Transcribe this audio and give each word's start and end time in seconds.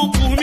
outro 0.00 0.41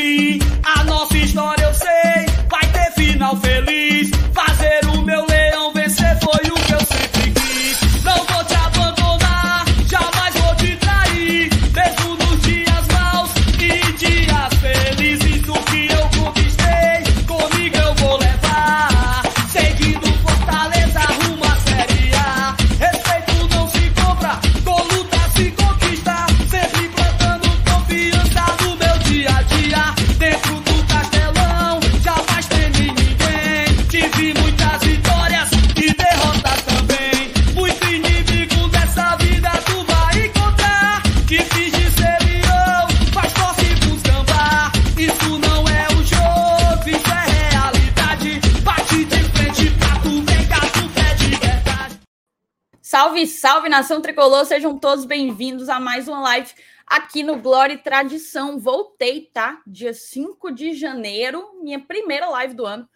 Nação 53.69 54.01
tricolor, 54.01 54.45
sejam 54.45 54.79
todos 54.79 55.05
bem-vindos 55.05 55.69
a 55.69 55.79
mais 55.79 56.07
uma 56.07 56.19
live 56.21 56.51
aqui 56.87 57.21
no 57.21 57.39
Glória 57.39 57.75
e 57.75 57.77
Tradição. 57.77 58.57
Voltei, 58.57 59.29
tá? 59.31 59.61
Dia 59.65 59.93
5 59.93 60.49
de 60.49 60.73
janeiro, 60.73 61.61
minha 61.61 61.79
primeira 61.79 62.27
live 62.31 62.55
do 62.55 62.65
ano. 62.65 62.89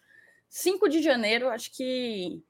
5 0.48 0.88
de 0.88 1.00
janeiro, 1.00 1.48
acho 1.48 1.70
que 1.70 2.42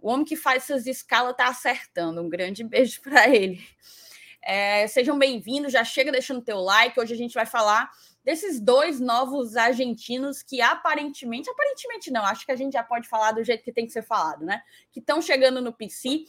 o 0.00 0.10
homem 0.10 0.24
que 0.24 0.34
faz 0.34 0.64
essas 0.64 0.84
escalas 0.88 1.36
tá 1.36 1.46
acertando. 1.46 2.20
Um 2.20 2.28
grande 2.28 2.64
beijo 2.64 3.00
para 3.06 3.28
ele. 3.28 3.64
É, 4.42 4.88
sejam 4.88 5.16
bem-vindos, 5.16 5.72
já 5.72 5.84
chega 5.84 6.10
deixando 6.10 6.42
teu 6.42 6.58
like. 6.58 6.98
Hoje 6.98 7.14
a 7.14 7.16
gente 7.16 7.34
vai 7.34 7.46
falar 7.46 7.88
desses 8.24 8.60
dois 8.60 8.98
novos 8.98 9.56
argentinos 9.56 10.42
que 10.42 10.60
aparentemente, 10.60 11.48
aparentemente 11.48 12.10
não, 12.10 12.24
acho 12.24 12.44
que 12.44 12.50
a 12.50 12.56
gente 12.56 12.72
já 12.72 12.82
pode 12.82 13.08
falar 13.08 13.30
do 13.30 13.44
jeito 13.44 13.62
que 13.62 13.72
tem 13.72 13.86
que 13.86 13.92
ser 13.92 14.02
falado, 14.02 14.44
né? 14.44 14.60
Que 14.90 14.98
estão 14.98 15.22
chegando 15.22 15.62
no 15.62 15.72
PC. 15.72 16.24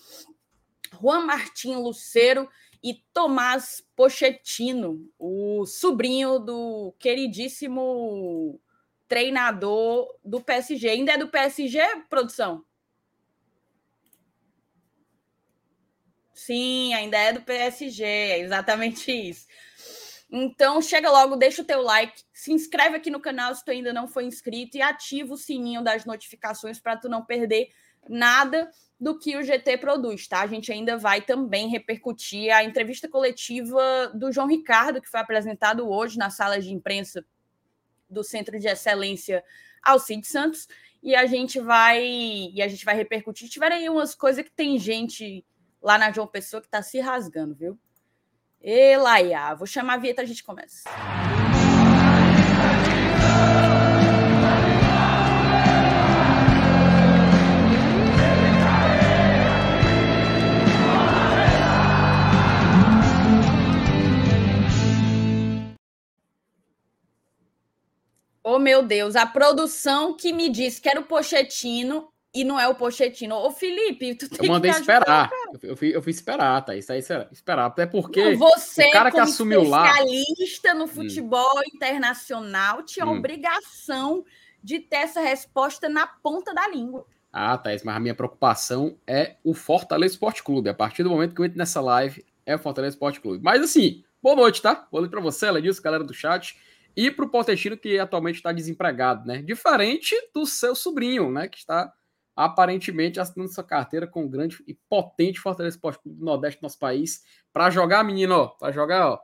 Juan 0.99 1.25
Martín 1.25 1.75
Lucero 1.75 2.49
e 2.83 2.95
Tomás 3.13 3.83
Pochettino, 3.95 5.07
o 5.17 5.65
sobrinho 5.65 6.39
do 6.39 6.93
queridíssimo 6.97 8.59
treinador 9.07 10.07
do 10.23 10.41
PSG. 10.41 10.89
Ainda 10.89 11.13
é 11.13 11.17
do 11.17 11.27
PSG, 11.27 11.79
produção? 12.09 12.65
Sim, 16.33 16.93
ainda 16.95 17.17
é 17.17 17.33
do 17.33 17.41
PSG, 17.41 18.03
é 18.03 18.39
exatamente 18.39 19.11
isso. 19.11 19.45
Então, 20.31 20.81
chega 20.81 21.11
logo, 21.11 21.35
deixa 21.35 21.61
o 21.61 21.65
teu 21.65 21.81
like, 21.81 22.23
se 22.33 22.51
inscreve 22.51 22.95
aqui 22.95 23.11
no 23.11 23.19
canal 23.19 23.53
se 23.53 23.63
tu 23.63 23.69
ainda 23.69 23.93
não 23.93 24.07
foi 24.07 24.23
inscrito 24.23 24.77
e 24.77 24.81
ativa 24.81 25.33
o 25.33 25.37
sininho 25.37 25.83
das 25.83 26.05
notificações 26.05 26.79
para 26.79 26.97
tu 26.97 27.09
não 27.09 27.23
perder 27.23 27.69
nada 28.09 28.71
do 29.01 29.17
que 29.17 29.35
o 29.35 29.41
GT 29.41 29.79
produz, 29.79 30.27
tá? 30.27 30.41
A 30.41 30.47
gente 30.47 30.71
ainda 30.71 30.95
vai 30.95 31.21
também 31.21 31.67
repercutir 31.67 32.55
a 32.55 32.63
entrevista 32.63 33.09
coletiva 33.09 34.11
do 34.13 34.31
João 34.31 34.45
Ricardo, 34.45 35.01
que 35.01 35.09
foi 35.09 35.19
apresentado 35.19 35.89
hoje 35.89 36.19
na 36.19 36.29
sala 36.29 36.61
de 36.61 36.71
imprensa 36.71 37.25
do 38.07 38.23
Centro 38.23 38.59
de 38.59 38.67
Excelência 38.67 39.43
Alcide 39.81 40.27
Santos, 40.27 40.67
e 41.01 41.15
a 41.15 41.25
gente 41.25 41.59
vai 41.59 41.99
e 42.03 42.61
a 42.61 42.67
gente 42.67 42.85
vai 42.85 42.95
repercutir. 42.95 43.49
Tiveram 43.49 43.77
aí 43.77 43.89
umas 43.89 44.13
coisas 44.13 44.45
que 44.45 44.51
tem 44.51 44.77
gente 44.77 45.43
lá 45.81 45.97
na 45.97 46.11
João 46.11 46.27
Pessoa 46.27 46.61
que 46.61 46.69
tá 46.69 46.83
se 46.83 46.99
rasgando, 46.99 47.55
viu? 47.55 47.79
E 48.61 48.95
Laia, 48.97 49.55
vou 49.55 49.65
chamar 49.65 49.95
a 49.95 49.97
vinheta, 49.97 50.21
a 50.21 50.25
gente 50.25 50.43
começa. 50.43 50.87
Oh, 68.55 68.59
meu 68.59 68.83
Deus, 68.83 69.15
a 69.15 69.25
produção 69.25 70.13
que 70.13 70.33
me 70.33 70.49
disse 70.49 70.81
que 70.81 70.89
era 70.89 70.99
o 70.99 71.03
Pochettino 71.03 72.09
e 72.33 72.43
não 72.43 72.59
é 72.59 72.67
o 72.67 72.75
Pochettino. 72.75 73.35
Ô, 73.35 73.51
Felipe, 73.51 74.15
tu 74.15 74.29
tem 74.29 74.45
Eu 74.45 74.51
mandei 74.51 74.71
que 74.71 74.77
esperar. 74.79 75.31
ajudar. 75.31 75.59
Eu, 75.63 75.77
fui, 75.77 75.95
eu 75.95 76.01
fui 76.01 76.11
esperar, 76.11 76.61
tá? 76.65 76.75
Isso 76.75 76.91
esperar. 77.31 77.65
Até 77.65 77.85
porque 77.85 78.31
Não, 78.33 78.37
Você, 78.37 78.87
o 78.87 78.91
cara 78.91 79.11
que 79.11 79.19
assumiu 79.19 79.63
lá. 79.63 79.87
especialista 79.89 80.73
no 80.73 80.87
futebol 80.87 81.61
internacional, 81.73 82.83
tinha 82.83 83.05
Hum. 83.05 83.17
obrigação 83.17 84.25
de 84.63 84.79
ter 84.79 84.97
essa 84.97 85.21
resposta 85.21 85.87
na 85.89 86.05
ponta 86.07 86.53
da 86.53 86.67
língua. 86.67 87.05
Ah, 87.33 87.57
Thaís, 87.57 87.83
mas 87.83 87.95
a 87.95 87.99
minha 87.99 88.13
preocupação 88.15 88.97
é 89.07 89.35
o 89.43 89.53
Fortaleza 89.53 90.13
Esporte 90.13 90.43
Clube. 90.43 90.69
A 90.69 90.73
partir 90.73 91.03
do 91.03 91.09
momento 91.09 91.33
que 91.33 91.41
eu 91.41 91.45
entro 91.45 91.57
nessa 91.57 91.79
live, 91.79 92.25
é 92.45 92.55
o 92.55 92.59
Fortaleza 92.59 92.95
Esporte 92.95 93.21
Clube. 93.21 93.41
Mas 93.43 93.61
assim, 93.61 94.03
boa 94.21 94.35
noite, 94.35 94.61
tá? 94.61 94.87
Boa 94.91 95.01
noite 95.01 95.11
pra 95.11 95.21
você, 95.21 95.49
Lenilson, 95.49 95.81
galera 95.81 96.03
do 96.03 96.13
chat. 96.13 96.57
E 96.95 97.09
pro 97.09 97.29
Pochettino, 97.29 97.77
que 97.77 97.97
atualmente 97.97 98.35
está 98.35 98.51
desempregado, 98.51 99.25
né? 99.25 99.41
Diferente 99.41 100.15
do 100.33 100.45
seu 100.45 100.75
sobrinho, 100.75 101.31
né? 101.31 101.47
Que 101.47 101.57
está 101.57 101.91
aparentemente 102.35 103.19
assinando 103.19 103.51
sua 103.51 103.63
carteira 103.63 104.07
com 104.07 104.25
o 104.25 104.29
grande 104.29 104.57
e 104.67 104.73
potente 104.89 105.39
Fortaleza 105.39 105.75
Esporte 105.75 106.01
Clube 106.01 106.17
do 106.17 106.25
Nordeste 106.25 106.59
do 106.59 106.63
nosso 106.63 106.79
país. 106.79 107.23
Pra 107.53 107.69
jogar, 107.69 108.03
menino, 108.03 108.35
ó. 108.35 108.47
Pra 108.47 108.71
jogar, 108.71 109.09
ó. 109.09 109.19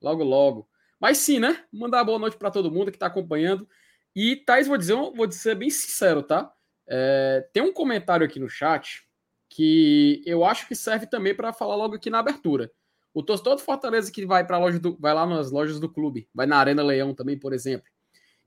Logo, 0.00 0.22
logo. 0.24 0.68
Mas 1.00 1.18
sim, 1.18 1.38
né? 1.38 1.64
Mandar 1.72 2.04
boa 2.04 2.18
noite 2.18 2.36
para 2.36 2.50
todo 2.50 2.70
mundo 2.70 2.92
que 2.92 2.98
tá 2.98 3.06
acompanhando. 3.06 3.68
E, 4.14 4.36
Thaís, 4.36 4.66
vou 4.66 4.76
dizer, 4.76 4.94
vou 4.94 5.30
ser 5.30 5.54
bem 5.54 5.70
sincero, 5.70 6.22
tá? 6.22 6.52
É, 6.86 7.48
tem 7.52 7.62
um 7.62 7.72
comentário 7.72 8.26
aqui 8.26 8.38
no 8.38 8.48
chat 8.48 9.02
que 9.48 10.22
eu 10.24 10.44
acho 10.44 10.66
que 10.66 10.74
serve 10.74 11.06
também 11.06 11.34
para 11.34 11.52
falar 11.52 11.76
logo 11.76 11.94
aqui 11.94 12.08
na 12.08 12.18
abertura. 12.18 12.70
O 13.14 13.22
torcedor 13.22 13.56
do 13.56 13.62
Fortaleza 13.62 14.10
que 14.10 14.24
vai 14.24 14.46
para 14.46 14.58
loja 14.58 14.78
do, 14.78 14.96
vai 14.98 15.12
lá 15.12 15.26
nas 15.26 15.50
lojas 15.50 15.78
do 15.78 15.88
clube, 15.88 16.28
vai 16.34 16.46
na 16.46 16.56
Arena 16.56 16.82
Leão 16.82 17.14
também, 17.14 17.38
por 17.38 17.52
exemplo, 17.52 17.86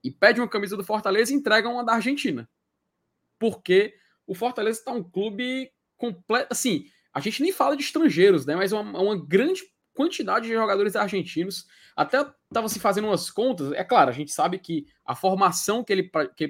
e 0.04 0.12
pede 0.12 0.40
uma 0.40 0.48
camisa 0.48 0.76
do 0.76 0.84
Fortaleza 0.84 1.32
e 1.32 1.36
entrega 1.36 1.70
uma 1.70 1.84
da 1.84 1.94
Argentina. 1.94 2.50
Porque 3.38 3.96
o 4.26 4.34
Fortaleza 4.34 4.80
está 4.80 4.92
um 4.92 5.04
clube 5.04 5.72
completo, 5.98 6.48
assim, 6.52 6.88
a 7.14 7.20
gente 7.20 7.42
nem 7.42 7.52
fala 7.52 7.78
de 7.78 7.84
estrangeiros, 7.84 8.46
né, 8.46 8.56
mas 8.56 8.72
uma, 8.72 8.82
uma 9.00 9.18
grande 9.18 9.62
quantidade 9.96 10.48
de 10.48 10.54
jogadores 10.54 10.96
argentinos. 10.96 11.66
Até 11.96 12.28
estava 12.50 12.68
se 12.68 12.80
fazendo 12.80 13.08
umas 13.08 13.32
contas. 13.32 13.72
É 13.72 13.84
claro, 13.84 14.10
a 14.10 14.14
gente 14.14 14.32
sabe 14.32 14.60
que 14.60 14.86
a 15.06 15.16
formação 15.16 15.84
que 15.84 15.94
ele 15.94 16.04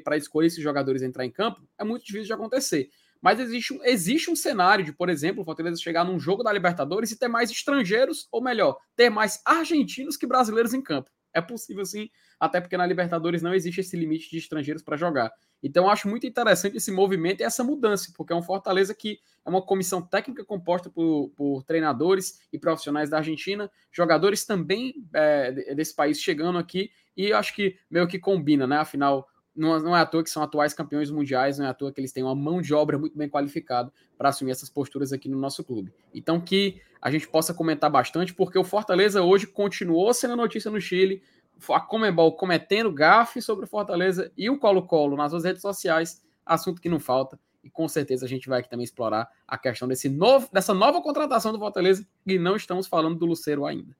para 0.03 0.17
escolher 0.17 0.47
esses 0.47 0.61
jogadores 0.61 1.03
entrar 1.03 1.23
em 1.23 1.31
campo 1.31 1.61
é 1.77 1.83
muito 1.83 2.03
difícil 2.03 2.25
de 2.25 2.33
acontecer. 2.33 2.89
Mas 3.25 3.39
existe 3.39 3.73
um, 3.73 3.83
existe 3.83 4.29
um 4.29 4.35
cenário 4.35 4.85
de, 4.85 4.93
por 4.93 5.09
exemplo, 5.09 5.41
o 5.41 5.43
Fortaleza 5.43 5.81
chegar 5.81 6.05
num 6.05 6.19
jogo 6.19 6.43
da 6.43 6.53
Libertadores 6.53 7.09
e 7.09 7.17
ter 7.17 7.27
mais 7.27 7.49
estrangeiros, 7.49 8.27
ou 8.31 8.39
melhor, 8.39 8.77
ter 8.95 9.09
mais 9.09 9.41
argentinos 9.43 10.15
que 10.15 10.27
brasileiros 10.27 10.75
em 10.75 10.81
campo. 10.81 11.09
É 11.33 11.41
possível 11.41 11.83
sim, 11.83 12.07
até 12.39 12.61
porque 12.61 12.77
na 12.77 12.85
Libertadores 12.85 13.41
não 13.41 13.51
existe 13.51 13.81
esse 13.81 13.97
limite 13.97 14.29
de 14.29 14.37
estrangeiros 14.37 14.83
para 14.83 14.95
jogar. 14.95 15.31
Então 15.63 15.89
acho 15.89 16.07
muito 16.07 16.27
interessante 16.27 16.77
esse 16.77 16.91
movimento 16.91 17.41
e 17.41 17.43
essa 17.43 17.63
mudança, 17.63 18.13
porque 18.15 18.31
é 18.31 18.35
um 18.35 18.43
Fortaleza 18.43 18.93
que 18.93 19.17
é 19.43 19.49
uma 19.49 19.65
comissão 19.65 20.03
técnica 20.03 20.45
composta 20.45 20.91
por, 20.91 21.31
por 21.35 21.63
treinadores 21.63 22.39
e 22.53 22.59
profissionais 22.59 23.09
da 23.09 23.17
Argentina, 23.17 23.71
jogadores 23.91 24.45
também 24.45 24.93
é, 25.15 25.73
desse 25.73 25.95
país 25.95 26.21
chegando 26.21 26.59
aqui, 26.59 26.91
e 27.17 27.33
acho 27.33 27.55
que 27.55 27.75
meio 27.89 28.07
que 28.07 28.19
combina, 28.19 28.67
né? 28.67 28.77
Afinal, 28.77 29.27
não, 29.55 29.95
é 29.95 30.01
à 30.01 30.05
toa 30.05 30.23
que 30.23 30.29
são 30.29 30.43
atuais 30.43 30.73
campeões 30.73 31.09
mundiais, 31.09 31.57
não 31.57 31.65
é 31.65 31.69
à 31.69 31.73
toa 31.73 31.91
que 31.91 31.99
eles 31.99 32.11
têm 32.11 32.23
uma 32.23 32.35
mão 32.35 32.61
de 32.61 32.73
obra 32.73 32.97
muito 32.97 33.17
bem 33.17 33.29
qualificada 33.29 33.91
para 34.17 34.29
assumir 34.29 34.51
essas 34.51 34.69
posturas 34.69 35.13
aqui 35.13 35.29
no 35.29 35.39
nosso 35.39 35.63
clube. 35.63 35.93
Então 36.13 36.41
que 36.41 36.81
a 37.01 37.09
gente 37.09 37.27
possa 37.27 37.53
comentar 37.53 37.89
bastante, 37.89 38.33
porque 38.33 38.57
o 38.57 38.63
Fortaleza 38.63 39.21
hoje 39.21 39.47
continuou 39.47 40.13
sendo 40.13 40.35
notícia 40.35 40.69
no 40.69 40.81
Chile, 40.81 41.21
a 41.69 41.79
Comebol 41.79 42.35
cometendo 42.35 42.91
gafe 42.91 43.41
sobre 43.41 43.65
o 43.65 43.67
Fortaleza 43.67 44.31
e 44.35 44.49
o 44.49 44.59
Colo-Colo 44.59 45.15
nas 45.15 45.31
suas 45.31 45.43
redes 45.43 45.61
sociais, 45.61 46.23
assunto 46.45 46.81
que 46.81 46.89
não 46.89 46.99
falta, 46.99 47.39
e 47.63 47.69
com 47.69 47.87
certeza 47.87 48.25
a 48.25 48.29
gente 48.29 48.49
vai 48.49 48.59
aqui 48.59 48.69
também 48.69 48.83
explorar 48.83 49.29
a 49.47 49.57
questão 49.57 49.87
desse 49.87 50.09
novo, 50.09 50.49
dessa 50.51 50.73
nova 50.73 51.01
contratação 51.01 51.53
do 51.53 51.59
Fortaleza, 51.59 52.05
e 52.25 52.37
não 52.37 52.55
estamos 52.55 52.87
falando 52.87 53.17
do 53.17 53.25
Luceiro 53.25 53.65
ainda. 53.65 53.95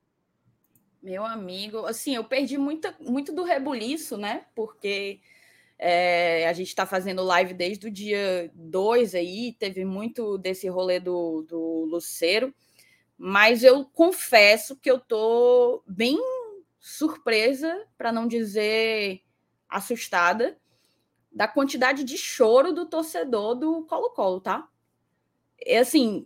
Meu 1.02 1.24
amigo, 1.24 1.86
assim, 1.86 2.16
eu 2.16 2.24
perdi 2.24 2.58
muita, 2.58 2.96
muito 3.00 3.32
do 3.32 3.44
rebuliço, 3.44 4.18
né? 4.18 4.46
Porque 4.56 5.20
é, 5.78 6.48
a 6.48 6.54
gente 6.54 6.68
está 6.68 6.86
fazendo 6.86 7.24
live 7.24 7.54
desde 7.54 7.88
o 7.88 7.92
dia 7.92 8.52
2 8.54 9.16
aí, 9.16 9.54
teve 9.54 9.84
muito 9.84 10.38
desse 10.38 10.68
rolê 10.70 11.00
do, 11.00 11.42
do 11.44 11.86
Luceiro, 11.86 12.54
mas 13.18 13.64
eu 13.64 13.86
confesso 13.86 14.76
que 14.78 14.90
eu 14.90 15.00
tô 15.00 15.84
bem 15.88 16.18
surpresa, 16.80 17.86
para 17.98 18.12
não 18.12 18.28
dizer 18.28 19.22
assustada, 19.68 20.58
da 21.32 21.48
quantidade 21.48 22.04
de 22.04 22.18
choro 22.18 22.72
do 22.72 22.86
torcedor 22.86 23.56
do 23.56 23.84
Colo-Colo, 23.86 24.40
tá? 24.40 24.70
É 25.60 25.80
assim, 25.80 26.26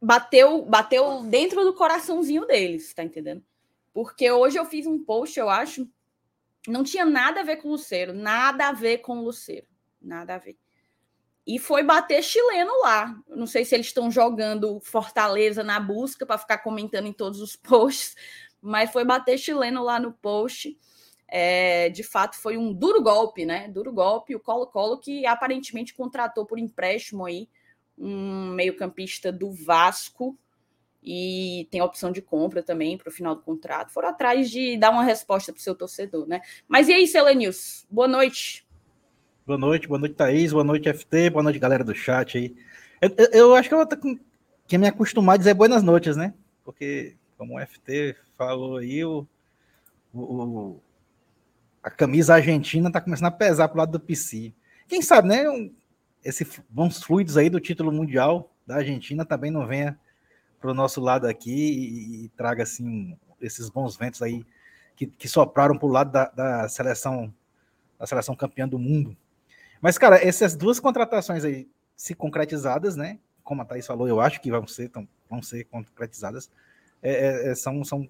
bateu, 0.00 0.62
bateu 0.62 1.22
dentro 1.24 1.64
do 1.64 1.74
coraçãozinho 1.74 2.46
deles, 2.46 2.94
tá 2.94 3.02
entendendo? 3.02 3.44
Porque 3.92 4.30
hoje 4.30 4.58
eu 4.58 4.64
fiz 4.64 4.86
um 4.86 5.02
post, 5.02 5.38
eu 5.38 5.50
acho, 5.50 5.88
não 6.66 6.82
tinha 6.82 7.04
nada 7.04 7.40
a 7.40 7.44
ver 7.44 7.56
com 7.56 7.68
o 7.68 7.72
Luceiro, 7.72 8.12
nada 8.12 8.68
a 8.68 8.72
ver 8.72 8.98
com 8.98 9.18
o 9.18 9.24
Luceiro, 9.24 9.66
nada 10.00 10.34
a 10.34 10.38
ver. 10.38 10.56
E 11.46 11.58
foi 11.58 11.82
bater 11.82 12.22
chileno 12.22 12.72
lá. 12.80 13.14
Não 13.28 13.46
sei 13.46 13.64
se 13.64 13.74
eles 13.74 13.86
estão 13.86 14.10
jogando 14.10 14.80
Fortaleza 14.80 15.62
na 15.62 15.78
busca 15.78 16.24
para 16.24 16.38
ficar 16.38 16.58
comentando 16.58 17.06
em 17.06 17.12
todos 17.12 17.40
os 17.40 17.54
posts, 17.56 18.16
mas 18.60 18.90
foi 18.90 19.04
bater 19.04 19.38
chileno 19.38 19.82
lá 19.82 20.00
no 20.00 20.12
post. 20.12 20.78
É, 21.28 21.90
de 21.90 22.02
fato, 22.02 22.36
foi 22.36 22.56
um 22.56 22.72
duro 22.72 23.02
golpe, 23.02 23.44
né? 23.44 23.68
Duro 23.68 23.92
golpe. 23.92 24.34
O 24.34 24.40
Colo-Colo 24.40 24.98
que 24.98 25.26
aparentemente 25.26 25.94
contratou 25.94 26.46
por 26.46 26.58
empréstimo 26.58 27.26
aí 27.26 27.48
um 27.96 28.50
meio-campista 28.50 29.30
do 29.30 29.52
Vasco 29.52 30.38
e 31.04 31.68
tem 31.70 31.82
opção 31.82 32.10
de 32.10 32.22
compra 32.22 32.62
também 32.62 32.96
para 32.96 33.08
o 33.08 33.12
final 33.12 33.34
do 33.34 33.42
contrato. 33.42 33.92
Foram 33.92 34.08
atrás 34.08 34.50
de 34.50 34.76
dar 34.78 34.90
uma 34.90 35.04
resposta 35.04 35.52
para 35.52 35.60
o 35.60 35.62
seu 35.62 35.74
torcedor, 35.74 36.26
né? 36.26 36.40
Mas 36.66 36.88
e 36.88 36.94
aí, 36.94 37.06
Selenius? 37.06 37.86
Boa 37.90 38.08
noite. 38.08 38.66
Boa 39.46 39.58
noite, 39.58 39.86
boa 39.86 40.00
noite, 40.00 40.14
Thaís, 40.14 40.52
boa 40.52 40.64
noite, 40.64 40.90
FT, 40.90 41.28
boa 41.28 41.42
noite, 41.42 41.58
galera 41.58 41.84
do 41.84 41.94
chat 41.94 42.38
aí. 42.38 42.56
Eu, 43.02 43.10
eu, 43.18 43.26
eu 43.32 43.54
acho 43.54 43.68
que 43.68 43.74
eu 43.74 43.78
vou 43.78 43.86
ter 43.86 43.98
que 44.66 44.78
me 44.78 44.88
acostumar 44.88 45.34
a 45.34 45.36
dizer 45.36 45.52
boas 45.52 45.82
noites, 45.82 46.16
né? 46.16 46.32
Porque, 46.64 47.16
como 47.36 47.58
o 47.58 47.66
FT 47.66 48.16
falou 48.38 48.78
aí, 48.78 49.04
o, 49.04 49.26
o, 50.14 50.80
a 51.82 51.90
camisa 51.90 52.36
argentina 52.36 52.90
tá 52.90 53.02
começando 53.02 53.26
a 53.26 53.30
pesar 53.30 53.68
pro 53.68 53.76
lado 53.76 53.92
do 53.92 54.00
PC. 54.00 54.54
Quem 54.88 55.02
sabe, 55.02 55.28
né? 55.28 55.50
Um, 55.50 55.70
esses 56.24 56.62
bons 56.70 57.02
fluidos 57.02 57.36
aí 57.36 57.50
do 57.50 57.60
título 57.60 57.92
mundial 57.92 58.50
da 58.66 58.76
Argentina 58.76 59.26
também 59.26 59.50
não 59.50 59.66
venha 59.66 59.98
para 60.64 60.70
o 60.70 60.74
nosso 60.74 60.98
lado 60.98 61.26
aqui 61.26 61.52
e, 61.52 62.24
e, 62.24 62.28
traga 62.30 62.62
assim 62.62 63.14
esses 63.38 63.68
bons 63.68 63.98
ventos 63.98 64.22
aí 64.22 64.46
que, 64.96 65.06
que 65.06 65.28
sopraram 65.28 65.76
para 65.76 65.86
o 65.86 65.90
lado 65.90 66.10
da, 66.10 66.30
da, 66.30 66.68
seleção 66.70 67.30
da 67.98 68.06
seleção 68.06 68.34
campeã 68.34 68.66
do 68.66 68.78
mundo. 68.78 69.14
Mas, 69.78 69.98
cara, 69.98 70.16
essas 70.16 70.56
duas 70.56 70.80
contratações 70.80 71.44
aí 71.44 71.68
se 71.94 72.14
concretizadas, 72.14 72.96
né? 72.96 73.18
Como 73.42 73.60
a 73.60 73.64
Thaís 73.66 73.86
falou, 73.86 74.08
eu 74.08 74.22
acho 74.22 74.40
que 74.40 74.50
vão 74.50 74.66
ser, 74.66 74.88
tão, 74.88 75.06
vão 75.28 75.42
ser 75.42 75.64
concretizadas. 75.64 76.50
É, 77.02 77.12
é, 77.12 77.50
é, 77.50 77.54
são, 77.54 77.84
são, 77.84 78.08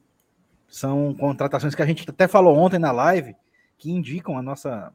são 0.68 1.12
contratações 1.14 1.74
que 1.74 1.82
a 1.82 1.86
gente 1.86 2.08
até 2.08 2.28
falou 2.28 2.56
ontem 2.56 2.78
na 2.78 2.92
live 2.92 3.34
que 3.76 3.90
indicam 3.90 4.38
a 4.38 4.42
nossa 4.42 4.92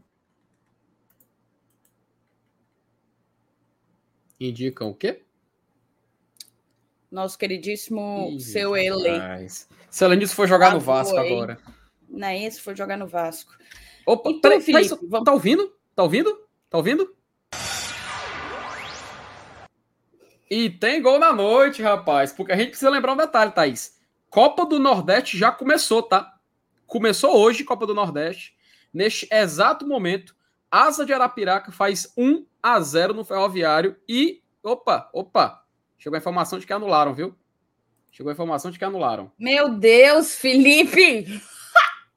Indicam 4.40 4.92
o 4.92 4.96
quê? 4.96 5.26
Nosso 7.12 7.38
queridíssimo 7.38 8.30
Ih, 8.32 8.40
seu 8.40 8.78
Ele. 8.78 9.48
Se 9.90 10.06
além 10.06 10.20
disso 10.20 10.36
for 10.36 10.48
jogar 10.48 10.72
ah, 10.72 10.74
no 10.76 10.80
Vasco 10.80 11.16
foi. 11.16 11.28
agora. 11.28 11.58
Não 12.08 12.28
é 12.28 12.44
esse, 12.44 12.62
foi 12.62 12.76
jogar 12.76 12.98
no 12.98 13.08
Vasco. 13.08 13.52
Opa, 14.06 14.30
então, 14.30 14.42
peraí, 14.42 14.62
Felipe, 14.62 14.96
vamos... 15.08 15.26
tá 15.26 15.34
ouvindo? 15.34 15.74
Tá 15.96 16.04
ouvindo? 16.04 16.40
Tá 16.70 16.78
ouvindo? 16.78 17.16
E 20.50 20.70
tem 20.70 21.02
gol 21.02 21.20
na 21.20 21.32
noite, 21.32 21.82
rapaz. 21.82 22.32
Porque 22.32 22.52
a 22.52 22.56
gente 22.56 22.70
precisa 22.70 22.90
lembrar 22.90 23.14
um 23.14 23.18
detalhe, 23.18 23.52
Thaís. 23.52 24.00
Copa 24.30 24.66
do 24.66 24.80
Nordeste 24.80 25.38
já 25.38 25.52
começou, 25.52 26.04
tá? 26.04 26.36
Começou 26.88 27.36
hoje, 27.38 27.64
Copa 27.64 27.86
do 27.86 27.94
Nordeste. 27.94 28.56
Neste 28.94 29.28
exato 29.32 29.88
momento, 29.88 30.36
Asa 30.72 31.06
de 31.06 31.14
Arapiraca 31.14 31.72
faz 31.72 32.12
1 32.18 32.46
a 32.62 32.80
0 32.80 33.14
no 33.14 33.24
Ferroviário 33.24 33.96
e 34.08 34.42
opa, 34.64 35.10
opa, 35.14 35.64
chegou 36.00 36.16
a 36.16 36.20
informação 36.20 36.58
de 36.58 36.66
que 36.66 36.74
anularam, 36.74 37.14
viu? 37.14 37.36
Chegou 38.12 38.32
a 38.32 38.34
informação 38.34 38.72
de 38.72 38.80
que 38.80 38.86
anularam. 38.86 39.32
Meu 39.38 39.70
Deus, 39.70 40.34
Felipe! 40.36 41.42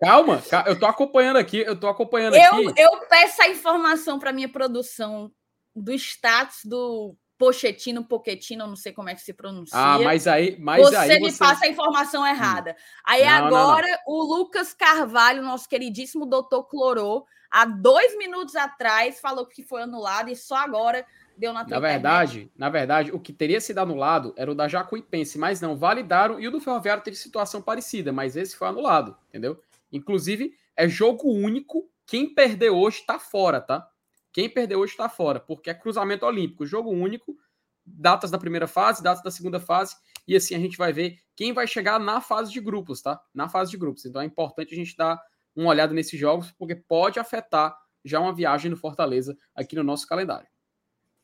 Calma, 0.00 0.42
eu 0.66 0.78
tô 0.78 0.86
acompanhando 0.86 1.36
aqui, 1.36 1.58
eu 1.58 1.78
tô 1.78 1.86
acompanhando 1.86 2.34
eu, 2.34 2.54
aqui. 2.54 2.80
Eu 2.80 3.06
peço 3.08 3.42
a 3.42 3.48
informação 3.48 4.18
para 4.18 4.32
minha 4.32 4.48
produção 4.48 5.30
do 5.76 5.92
status 5.92 6.64
do 6.64 7.14
Pochettino, 7.38 8.04
Pochettino, 8.04 8.66
não 8.66 8.76
sei 8.76 8.92
como 8.92 9.08
é 9.08 9.14
que 9.14 9.20
se 9.20 9.32
pronuncia. 9.32 9.76
Ah, 9.76 9.98
mas 9.98 10.26
aí, 10.26 10.56
mas 10.60 10.82
você 10.82 10.96
aí 10.96 11.20
me 11.20 11.30
você... 11.30 11.38
passa 11.38 11.66
a 11.66 11.68
informação 11.68 12.26
errada. 12.26 12.72
Hum. 12.72 13.02
Aí 13.04 13.24
não, 13.24 13.30
agora 13.30 13.86
não, 13.86 13.92
não. 13.92 13.98
o 14.06 14.22
Lucas 14.22 14.72
Carvalho, 14.72 15.42
nosso 15.42 15.68
queridíssimo 15.68 16.26
doutor 16.26 16.64
Clorô, 16.64 17.26
há 17.50 17.64
dois 17.64 18.16
minutos 18.16 18.54
atrás 18.56 19.20
falou 19.20 19.46
que 19.46 19.62
foi 19.62 19.82
anulado 19.82 20.30
e 20.30 20.36
só 20.36 20.56
agora 20.56 21.06
deu 21.36 21.52
na 21.52 21.64
Na 21.64 21.78
verdade, 21.80 22.50
na 22.56 22.68
verdade, 22.68 23.12
o 23.12 23.20
que 23.20 23.32
teria 23.32 23.60
sido 23.60 23.78
anulado 23.78 24.34
era 24.36 24.50
o 24.50 24.54
da 24.54 24.68
Jacuipense, 24.68 25.38
mas 25.38 25.60
não 25.60 25.76
validaram 25.76 26.40
e 26.40 26.46
o 26.46 26.50
do 26.50 26.60
Ferroviário 26.60 27.02
teve 27.02 27.16
situação 27.16 27.60
parecida, 27.60 28.12
mas 28.12 28.36
esse 28.36 28.56
foi 28.56 28.68
anulado, 28.68 29.16
entendeu? 29.28 29.60
Inclusive, 29.90 30.54
é 30.76 30.88
jogo 30.88 31.30
único. 31.30 31.88
Quem 32.06 32.34
perder 32.34 32.70
hoje 32.70 33.00
está 33.00 33.18
fora, 33.18 33.60
tá? 33.60 33.88
Quem 34.32 34.48
perdeu 34.48 34.80
hoje 34.80 34.92
está 34.92 35.08
fora, 35.08 35.38
porque 35.38 35.68
é 35.68 35.74
cruzamento 35.74 36.24
olímpico, 36.24 36.66
jogo 36.66 36.90
único, 36.90 37.36
datas 37.84 38.30
da 38.30 38.38
primeira 38.38 38.66
fase, 38.66 39.02
datas 39.02 39.22
da 39.22 39.30
segunda 39.30 39.60
fase, 39.60 39.96
e 40.26 40.34
assim 40.34 40.54
a 40.54 40.58
gente 40.58 40.76
vai 40.78 40.92
ver 40.92 41.18
quem 41.36 41.52
vai 41.52 41.66
chegar 41.66 41.98
na 42.00 42.20
fase 42.20 42.50
de 42.50 42.60
grupos, 42.60 43.02
tá? 43.02 43.20
Na 43.34 43.48
fase 43.48 43.70
de 43.70 43.76
grupos. 43.76 44.04
Então 44.06 44.22
é 44.22 44.24
importante 44.24 44.72
a 44.72 44.76
gente 44.76 44.96
dar 44.96 45.20
uma 45.54 45.68
olhada 45.68 45.92
nesses 45.92 46.18
jogos, 46.18 46.50
porque 46.52 46.74
pode 46.74 47.18
afetar 47.18 47.76
já 48.04 48.20
uma 48.20 48.34
viagem 48.34 48.70
no 48.70 48.76
Fortaleza 48.76 49.36
aqui 49.54 49.76
no 49.76 49.84
nosso 49.84 50.06
calendário. 50.06 50.46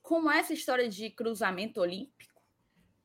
Como 0.09 0.31
é 0.31 0.39
essa 0.39 0.55
história 0.55 0.89
de 0.89 1.11
cruzamento 1.11 1.83
olímpico? 1.83 2.41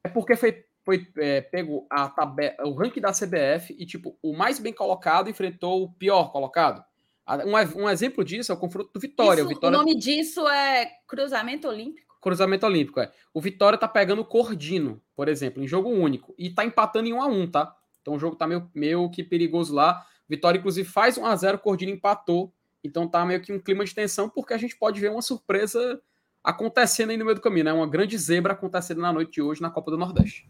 É 0.05 0.07
porque 0.07 0.37
foi, 0.37 0.63
foi 0.85 1.05
é, 1.17 1.41
pego 1.41 1.85
a 1.89 2.07
tabela, 2.07 2.55
o 2.63 2.73
ranking 2.73 3.01
da 3.01 3.11
CBF 3.11 3.75
e, 3.77 3.85
tipo, 3.85 4.17
o 4.23 4.31
mais 4.31 4.57
bem 4.57 4.71
colocado 4.71 5.29
enfrentou 5.29 5.83
o 5.83 5.91
pior 5.91 6.31
colocado. 6.31 6.81
Um, 7.27 7.81
um 7.81 7.89
exemplo 7.89 8.23
disso 8.23 8.53
é 8.53 8.55
o 8.55 8.57
confronto 8.57 8.89
do 8.93 9.01
Vitória. 9.01 9.41
Isso, 9.41 9.47
o, 9.47 9.49
Vitória... 9.49 9.77
o 9.77 9.81
nome 9.81 9.99
disso 9.99 10.47
é 10.47 10.91
cruzamento 11.05 11.67
olímpico? 11.67 12.17
Cruzamento 12.21 12.65
olímpico, 12.65 13.01
é. 13.01 13.11
O 13.33 13.41
Vitória 13.41 13.77
tá 13.77 13.89
pegando 13.89 14.21
o 14.21 14.25
Cordino, 14.25 15.03
por 15.13 15.27
exemplo, 15.27 15.61
em 15.61 15.67
jogo 15.67 15.89
único. 15.89 16.33
E 16.37 16.51
tá 16.51 16.63
empatando 16.63 17.09
em 17.09 17.11
1 17.11 17.21
a 17.21 17.27
1 17.27 17.51
tá? 17.51 17.75
Então 18.01 18.13
o 18.13 18.19
jogo 18.19 18.37
tá 18.37 18.47
meio, 18.47 18.71
meio 18.73 19.09
que 19.11 19.25
perigoso 19.25 19.75
lá. 19.75 20.05
Vitória, 20.29 20.57
inclusive, 20.57 20.87
faz 20.87 21.17
1 21.17 21.25
a 21.25 21.35
0 21.35 21.59
Cordino 21.59 21.91
empatou. 21.91 22.53
Então 22.81 23.09
tá 23.09 23.25
meio 23.25 23.41
que 23.41 23.51
um 23.51 23.59
clima 23.59 23.83
de 23.83 23.93
tensão, 23.93 24.29
porque 24.29 24.53
a 24.53 24.57
gente 24.57 24.77
pode 24.77 25.01
ver 25.01 25.11
uma 25.11 25.21
surpresa 25.21 26.01
acontecendo 26.43 27.11
aí 27.11 27.17
no 27.17 27.25
meio 27.25 27.35
do 27.35 27.41
caminho, 27.41 27.65
né? 27.65 27.73
Uma 27.73 27.87
grande 27.87 28.17
zebra 28.17 28.53
acontecendo 28.53 29.01
na 29.01 29.13
noite 29.13 29.33
de 29.33 29.41
hoje 29.41 29.61
na 29.61 29.69
Copa 29.69 29.91
do 29.91 29.97
Nordeste. 29.97 30.49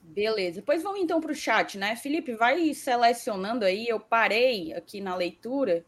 Beleza. 0.00 0.60
Depois 0.60 0.82
vamos 0.82 1.00
então 1.00 1.20
para 1.20 1.32
o 1.32 1.34
chat, 1.34 1.76
né? 1.76 1.96
Felipe, 1.96 2.34
vai 2.34 2.72
selecionando 2.72 3.64
aí. 3.64 3.86
Eu 3.86 4.00
parei 4.00 4.72
aqui 4.72 5.00
na 5.00 5.14
leitura 5.14 5.84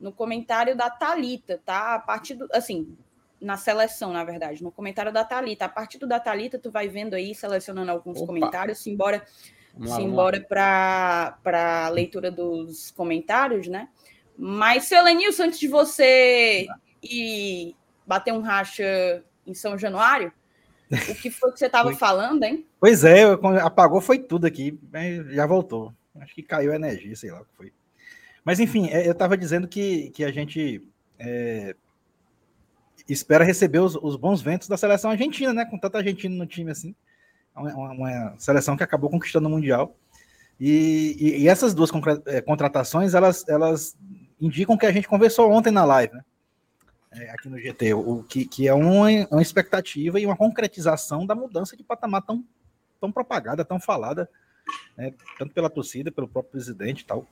no 0.00 0.12
comentário 0.12 0.76
da 0.76 0.88
Talita, 0.88 1.60
tá? 1.64 1.94
A 1.94 1.98
partir 1.98 2.34
do, 2.34 2.48
assim, 2.52 2.96
na 3.40 3.56
seleção, 3.56 4.12
na 4.12 4.24
verdade, 4.24 4.62
no 4.62 4.70
comentário 4.70 5.12
da 5.12 5.24
Talita. 5.24 5.64
A 5.64 5.68
partir 5.68 5.98
do 5.98 6.06
da 6.06 6.20
Talita, 6.20 6.58
tu 6.58 6.70
vai 6.70 6.88
vendo 6.88 7.14
aí, 7.14 7.34
selecionando 7.34 7.90
alguns 7.90 8.18
Opa. 8.18 8.26
comentários, 8.26 8.86
embora 8.86 9.24
embora 9.98 10.40
para 10.40 11.36
a 11.86 11.88
leitura 11.88 12.30
dos 12.30 12.92
comentários, 12.92 13.66
né? 13.66 13.88
Mas, 14.38 14.84
seu 14.84 15.02
Lenilson, 15.02 15.44
antes 15.44 15.58
de 15.58 15.66
você 15.66 16.66
ir 17.02 17.76
bater 18.06 18.32
um 18.32 18.40
racha 18.40 19.22
em 19.46 19.54
São 19.54 19.78
Januário, 19.78 20.32
o 20.90 21.14
que 21.14 21.30
foi 21.30 21.52
que 21.52 21.58
você 21.58 21.66
estava 21.66 21.92
falando, 21.96 22.42
hein? 22.42 22.66
Pois 22.78 23.04
é, 23.04 23.24
apagou 23.62 24.00
foi 24.00 24.18
tudo 24.18 24.46
aqui, 24.46 24.78
já 25.30 25.46
voltou. 25.46 25.92
Acho 26.20 26.34
que 26.34 26.42
caiu 26.42 26.72
a 26.72 26.76
energia, 26.76 27.16
sei 27.16 27.30
lá 27.30 27.40
o 27.40 27.44
que 27.44 27.56
foi. 27.56 27.72
Mas 28.44 28.60
enfim, 28.60 28.88
é, 28.90 29.06
eu 29.06 29.12
estava 29.12 29.36
dizendo 29.36 29.66
que, 29.66 30.10
que 30.10 30.22
a 30.22 30.30
gente 30.30 30.86
é, 31.18 31.74
espera 33.08 33.42
receber 33.42 33.80
os, 33.80 33.96
os, 33.96 34.16
bons 34.16 34.42
ventos 34.42 34.68
da 34.68 34.76
seleção 34.76 35.10
argentina, 35.10 35.52
né? 35.52 35.64
Com 35.64 35.78
tanta 35.78 35.98
argentina 35.98 36.34
no 36.34 36.46
time 36.46 36.70
assim. 36.70 36.94
É 37.56 37.58
uma, 37.58 37.92
uma 37.92 38.34
seleção 38.38 38.76
que 38.76 38.82
acabou 38.82 39.10
conquistando 39.10 39.48
o 39.48 39.50
Mundial. 39.50 39.96
E, 40.60 41.16
e, 41.18 41.42
e 41.42 41.48
essas 41.48 41.74
duas 41.74 41.90
é, 42.26 42.40
contratações, 42.40 43.14
elas, 43.14 43.44
elas 43.48 43.96
indicam 44.40 44.76
que 44.76 44.86
a 44.86 44.92
gente 44.92 45.08
conversou 45.08 45.50
ontem 45.50 45.72
na 45.72 45.84
live, 45.84 46.14
né? 46.14 46.22
É, 47.14 47.30
aqui 47.30 47.48
no 47.48 47.58
GT, 47.58 47.94
o 47.94 48.22
que, 48.22 48.44
que 48.44 48.66
é 48.66 48.74
uma, 48.74 49.08
uma 49.30 49.42
expectativa 49.42 50.18
e 50.18 50.26
uma 50.26 50.36
concretização 50.36 51.24
da 51.24 51.34
mudança 51.34 51.76
de 51.76 51.82
patamar 51.82 52.22
tão, 52.22 52.44
tão 53.00 53.12
propagada, 53.12 53.64
tão 53.64 53.78
falada, 53.78 54.28
né, 54.96 55.12
tanto 55.38 55.52
pela 55.54 55.70
torcida, 55.70 56.10
pelo 56.10 56.28
próprio 56.28 56.52
presidente 56.52 57.00
e 57.00 57.04
tal. 57.04 57.26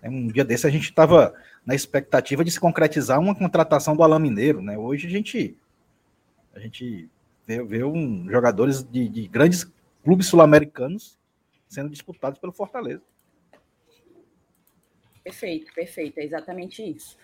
É, 0.00 0.08
um 0.08 0.28
dia 0.28 0.44
desse 0.44 0.66
a 0.66 0.70
gente 0.70 0.84
estava 0.84 1.34
na 1.66 1.74
expectativa 1.74 2.44
de 2.44 2.50
se 2.50 2.60
concretizar 2.60 3.20
uma 3.20 3.34
contratação 3.34 3.96
do 3.96 4.02
Alain 4.02 4.20
Mineiro, 4.20 4.62
né? 4.62 4.78
Hoje 4.78 5.06
a 5.06 5.10
gente 5.10 5.56
a 6.54 6.60
gente 6.60 7.08
vê, 7.46 7.62
vê 7.62 7.84
um, 7.84 8.28
jogadores 8.30 8.82
de, 8.82 9.08
de 9.08 9.26
grandes 9.26 9.66
clubes 10.04 10.26
sul-americanos 10.26 11.18
sendo 11.68 11.90
disputados 11.90 12.38
pelo 12.38 12.52
Fortaleza. 12.52 13.02
Perfeito, 15.22 15.72
perfeito, 15.74 16.18
é 16.18 16.24
exatamente 16.24 16.82
isso. 16.82 17.18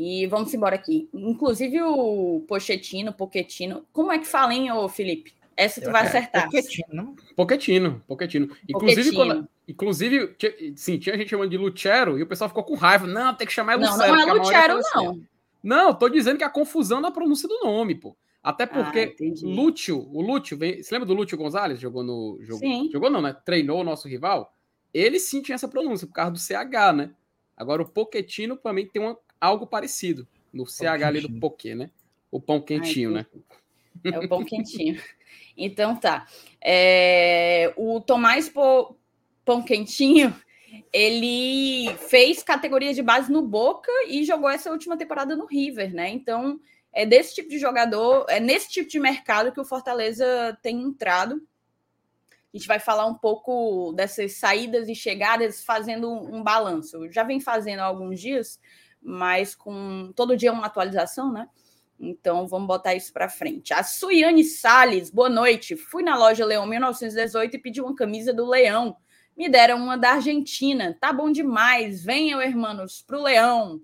E 0.00 0.28
vamos 0.28 0.54
embora 0.54 0.76
aqui. 0.76 1.08
Inclusive 1.12 1.82
o 1.82 2.44
Pochettino, 2.46 3.12
Pochettino, 3.12 3.84
como 3.92 4.12
é 4.12 4.18
que 4.20 4.28
fala, 4.28 4.54
hein, 4.54 4.70
ô 4.70 4.88
Felipe? 4.88 5.34
Essa 5.56 5.80
tu 5.80 5.90
vai 5.90 6.04
é, 6.04 6.06
acertar. 6.06 6.44
Pochettino. 6.44 7.16
Pochettino, 7.34 8.04
Pochettino. 8.06 8.56
Inclusive, 8.68 9.12
quando, 9.12 9.48
inclusive 9.66 10.36
sim, 10.76 10.98
tinha 10.98 11.18
gente 11.18 11.30
chamando 11.30 11.50
de 11.50 11.58
Lucero 11.58 12.16
e 12.16 12.22
o 12.22 12.28
pessoal 12.28 12.48
ficou 12.48 12.62
com 12.62 12.76
raiva. 12.76 13.08
Não, 13.08 13.34
tem 13.34 13.44
que 13.44 13.52
chamar 13.52 13.76
Lucero. 13.76 14.14
Não, 14.14 14.24
não 14.24 14.30
é 14.30 14.32
Lucero, 14.34 14.74
não. 14.94 15.10
Assim, 15.10 15.26
não, 15.64 15.92
tô 15.92 16.08
dizendo 16.08 16.38
que 16.38 16.44
é 16.44 16.46
a 16.46 16.50
confusão 16.50 17.00
na 17.00 17.10
pronúncia 17.10 17.48
do 17.48 17.58
nome, 17.58 17.96
pô. 17.96 18.16
Até 18.40 18.64
ah, 18.64 18.66
porque 18.68 19.16
ah, 19.20 19.24
Lúcio, 19.42 20.08
o 20.12 20.22
Lúcio, 20.22 20.56
vem, 20.56 20.80
você 20.80 20.94
lembra 20.94 21.08
do 21.08 21.14
Lúcio 21.14 21.36
Gonzalez? 21.36 21.80
Jogou 21.80 22.04
no. 22.04 22.38
Jogou, 22.40 22.60
sim. 22.60 22.88
jogou 22.92 23.10
não, 23.10 23.20
né? 23.20 23.36
Treinou 23.44 23.80
o 23.80 23.84
nosso 23.84 24.06
rival. 24.06 24.54
Ele 24.94 25.18
sim 25.18 25.42
tinha 25.42 25.56
essa 25.56 25.66
pronúncia, 25.66 26.06
por 26.06 26.12
causa 26.12 26.30
do 26.30 26.38
CH, 26.38 26.94
né? 26.94 27.10
Agora 27.56 27.82
o 27.82 27.88
Pochettino, 27.88 28.56
para 28.56 28.72
mim, 28.72 28.86
tem 28.86 29.02
uma, 29.02 29.18
algo 29.40 29.66
parecido 29.66 30.26
no 30.52 30.66
CH 30.66 31.02
ali 31.04 31.20
do 31.20 31.40
Poké, 31.40 31.74
né? 31.74 31.90
O 32.30 32.40
pão 32.40 32.60
quentinho, 32.60 33.10
Ai, 33.10 33.26
né? 34.02 34.12
É 34.12 34.18
o 34.18 34.28
pão 34.28 34.44
quentinho. 34.44 35.00
Então 35.60 35.96
tá. 35.96 36.26
É, 36.64 37.74
o 37.76 38.00
Tomás 38.00 38.48
Pão 38.48 39.62
Quentinho, 39.66 40.32
ele 40.92 41.92
fez 42.08 42.42
categorias 42.44 42.94
de 42.94 43.02
base 43.02 43.30
no 43.30 43.42
Boca 43.42 43.90
e 44.06 44.24
jogou 44.24 44.48
essa 44.48 44.70
última 44.70 44.96
temporada 44.96 45.34
no 45.34 45.46
River, 45.46 45.92
né? 45.92 46.10
Então 46.10 46.60
é 46.92 47.04
desse 47.04 47.34
tipo 47.34 47.48
de 47.48 47.58
jogador, 47.58 48.24
é 48.28 48.38
nesse 48.38 48.70
tipo 48.70 48.88
de 48.88 49.00
mercado 49.00 49.52
que 49.52 49.60
o 49.60 49.64
Fortaleza 49.64 50.56
tem 50.62 50.80
entrado. 50.80 51.42
A 52.54 52.56
gente 52.56 52.66
vai 52.66 52.78
falar 52.78 53.06
um 53.06 53.14
pouco 53.14 53.92
dessas 53.92 54.34
saídas 54.34 54.88
e 54.88 54.94
chegadas, 54.94 55.64
fazendo 55.64 56.10
um 56.10 56.42
balanço. 56.42 57.10
já 57.12 57.22
vem 57.22 57.40
fazendo 57.40 57.80
há 57.80 57.84
alguns 57.84 58.20
dias, 58.20 58.58
mas 59.08 59.54
com 59.54 60.12
todo 60.14 60.36
dia 60.36 60.52
uma 60.52 60.66
atualização, 60.66 61.32
né? 61.32 61.48
Então 61.98 62.46
vamos 62.46 62.68
botar 62.68 62.94
isso 62.94 63.12
para 63.12 63.28
frente. 63.28 63.72
A 63.72 63.82
Suiane 63.82 64.44
Sales, 64.44 65.10
boa 65.10 65.30
noite. 65.30 65.76
Fui 65.76 66.02
na 66.02 66.16
loja 66.16 66.44
Leão 66.44 66.66
1918 66.66 67.56
e 67.56 67.58
pedi 67.58 67.80
uma 67.80 67.96
camisa 67.96 68.32
do 68.32 68.46
Leão. 68.46 68.96
Me 69.36 69.48
deram 69.48 69.78
uma 69.78 69.96
da 69.96 70.12
Argentina. 70.12 70.96
Tá 71.00 71.12
bom 71.12 71.32
demais. 71.32 72.04
Venham, 72.04 72.42
irmãos, 72.42 73.02
pro 73.02 73.22
Leão. 73.22 73.80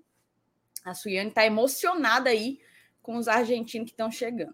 A 0.83 0.93
Suiane 0.93 1.31
tá 1.31 1.45
emocionada 1.45 2.29
aí 2.29 2.59
com 3.01 3.17
os 3.17 3.27
argentinos 3.27 3.87
que 3.87 3.93
estão 3.93 4.11
chegando. 4.11 4.53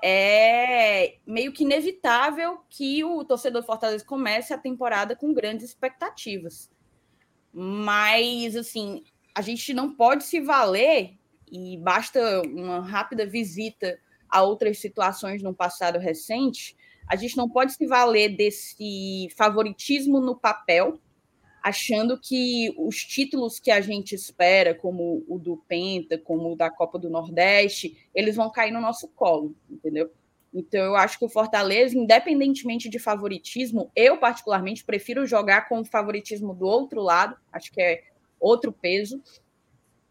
é 0.06 1.16
meio 1.26 1.54
que 1.54 1.64
inevitável 1.64 2.60
que 2.70 3.06
o 3.06 3.24
torcedor 3.24 3.64
Fortaleza 3.64 4.04
comece 4.04 4.54
a 4.54 4.58
temporada 4.58 5.16
com 5.16 5.34
grandes 5.34 5.70
expectativas. 5.70 6.70
Mas, 7.54 8.58
assim, 8.58 9.06
a 9.34 9.42
gente 9.42 9.74
não 9.74 9.96
pode 9.96 10.26
se 10.26 10.42
valer, 10.42 11.18
e 11.50 11.78
basta 11.78 12.42
uma 12.42 12.82
rápida 12.82 13.26
visita 13.26 13.98
a 14.28 14.44
outras 14.44 14.78
situações 14.80 15.42
no 15.42 15.54
passado 15.54 15.98
recente, 16.00 16.76
a 17.08 17.16
gente 17.16 17.38
não 17.38 17.50
pode 17.50 17.74
se 17.74 17.86
valer 17.86 18.36
desse 18.36 19.30
favoritismo 19.38 20.20
no 20.20 20.36
papel, 20.36 21.00
achando 21.64 22.20
que 22.20 22.76
os 22.78 22.98
títulos 22.98 23.58
que 23.58 23.72
a 23.72 23.80
gente 23.80 24.14
espera, 24.14 24.76
como 24.76 25.24
o 25.30 25.40
do 25.40 25.56
Penta, 25.66 26.18
como 26.18 26.52
o 26.52 26.56
da 26.58 26.70
Copa 26.70 27.00
do 27.00 27.10
Nordeste, 27.10 27.98
eles 28.14 28.36
vão 28.36 28.52
cair 28.52 28.72
no 28.72 28.82
nosso 28.82 29.08
colo, 29.08 29.56
entendeu? 29.70 30.12
Então, 30.54 30.84
eu 30.84 30.96
acho 30.96 31.18
que 31.18 31.26
o 31.26 31.30
Fortaleza, 31.30 31.98
independentemente 31.98 32.90
de 32.90 33.00
favoritismo, 33.00 33.90
eu 33.96 34.18
particularmente 34.18 34.84
prefiro 34.84 35.26
jogar 35.26 35.70
com 35.70 35.80
o 35.80 35.86
favoritismo 35.86 36.54
do 36.54 36.66
outro 36.66 37.02
lado, 37.02 37.38
acho 37.52 37.72
que 37.72 37.82
é 37.82 38.04
outro 38.40 38.74
peso, 38.74 39.24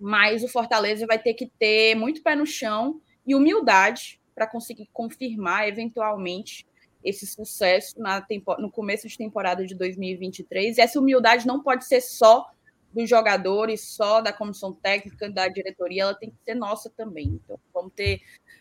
mas 0.00 0.42
o 0.42 0.48
Fortaleza 0.48 1.06
vai 1.06 1.18
ter 1.18 1.34
que 1.34 1.46
ter 1.58 1.94
muito 1.94 2.22
pé 2.22 2.34
no 2.34 2.46
chão 2.46 3.00
e 3.26 3.34
humildade 3.34 4.18
para 4.34 4.46
conseguir 4.46 4.88
confirmar 4.90 5.68
eventualmente 5.68 6.66
esse 7.04 7.26
sucesso 7.26 8.00
na 8.00 8.24
no 8.58 8.70
começo 8.70 9.08
de 9.08 9.16
temporada 9.16 9.66
de 9.66 9.74
2023. 9.74 10.78
E 10.78 10.80
essa 10.80 10.98
humildade 10.98 11.46
não 11.46 11.62
pode 11.62 11.84
ser 11.84 12.00
só 12.00 12.50
dos 12.92 13.08
jogadores, 13.08 13.80
só 13.88 14.20
da 14.20 14.32
comissão 14.32 14.72
técnica, 14.72 15.30
da 15.30 15.48
diretoria, 15.48 16.02
ela 16.02 16.14
tem 16.14 16.30
que 16.30 16.36
ser 16.44 16.54
nossa 16.54 16.90
também. 16.90 17.40
Então, 17.42 17.58
vamos 17.72 17.92
ter, 17.94 18.20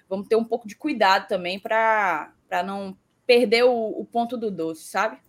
vamos 0.09 0.27
ter 0.27 0.35
um 0.35 0.43
pouco 0.45 0.67
de 0.67 0.75
cuidado 0.75 1.27
também 1.27 1.59
para 1.59 2.33
não 2.65 2.97
perder 3.27 3.63
o, 3.63 3.71
o 3.71 4.05
ponto 4.05 4.37
do 4.37 4.49
doce, 4.49 4.85
sabe? 4.85 5.19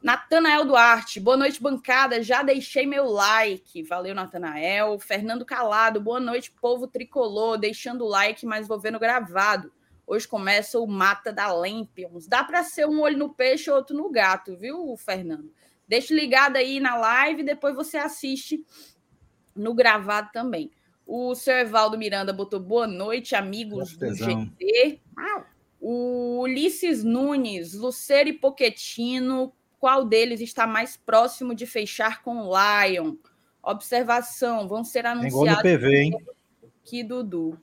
Natanael 0.00 0.64
Duarte, 0.64 1.18
boa 1.18 1.36
noite, 1.36 1.60
bancada. 1.60 2.22
Já 2.22 2.42
deixei 2.42 2.86
meu 2.86 3.06
like. 3.06 3.82
Valeu, 3.82 4.14
Natanael. 4.14 4.98
Fernando 5.00 5.44
Calado, 5.44 6.00
boa 6.00 6.20
noite, 6.20 6.52
povo 6.52 6.86
tricolor. 6.86 7.58
Deixando 7.58 8.04
o 8.04 8.08
like, 8.08 8.46
mas 8.46 8.68
vou 8.68 8.78
vendo 8.78 8.98
gravado. 8.98 9.72
Hoje 10.08 10.26
começa 10.26 10.80
o 10.80 10.86
Mata 10.86 11.30
da 11.30 11.52
Lampions. 11.52 12.26
Dá 12.26 12.42
para 12.42 12.64
ser 12.64 12.88
um 12.88 13.02
olho 13.02 13.18
no 13.18 13.34
peixe, 13.34 13.70
outro 13.70 13.94
no 13.94 14.08
gato, 14.08 14.56
viu, 14.56 14.96
Fernando? 14.96 15.52
Deixa 15.86 16.14
ligado 16.14 16.56
aí 16.56 16.80
na 16.80 16.96
live, 16.96 17.42
depois 17.42 17.74
você 17.74 17.98
assiste 17.98 18.64
no 19.54 19.74
gravado 19.74 20.30
também. 20.32 20.70
O 21.06 21.34
seu 21.34 21.54
Evaldo 21.54 21.98
Miranda 21.98 22.32
botou 22.32 22.58
boa 22.58 22.86
noite, 22.86 23.34
amigos 23.34 23.98
do 23.98 24.14
GT. 24.14 24.98
O 25.78 26.40
Ulisses 26.40 27.04
Nunes, 27.04 27.74
Luceiro 27.74 28.30
e 28.30 28.32
Poquetino, 28.32 29.52
qual 29.78 30.06
deles 30.06 30.40
está 30.40 30.66
mais 30.66 30.96
próximo 30.96 31.54
de 31.54 31.66
fechar 31.66 32.22
com 32.22 32.38
o 32.38 32.52
Lion? 32.54 33.14
Observação: 33.62 34.66
vão 34.66 34.82
ser 34.84 35.04
anunciados. 35.04 35.62
Tem 35.62 35.78
PV, 35.78 35.96
hein? 35.96 36.26
Que 36.82 37.04
Dudu. 37.04 37.60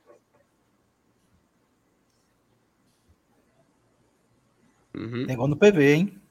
Uhum. 4.96 5.28
Tem 5.28 5.36
gol 5.36 5.48
no 5.48 5.58
PV, 5.58 5.94
hein? 5.94 6.22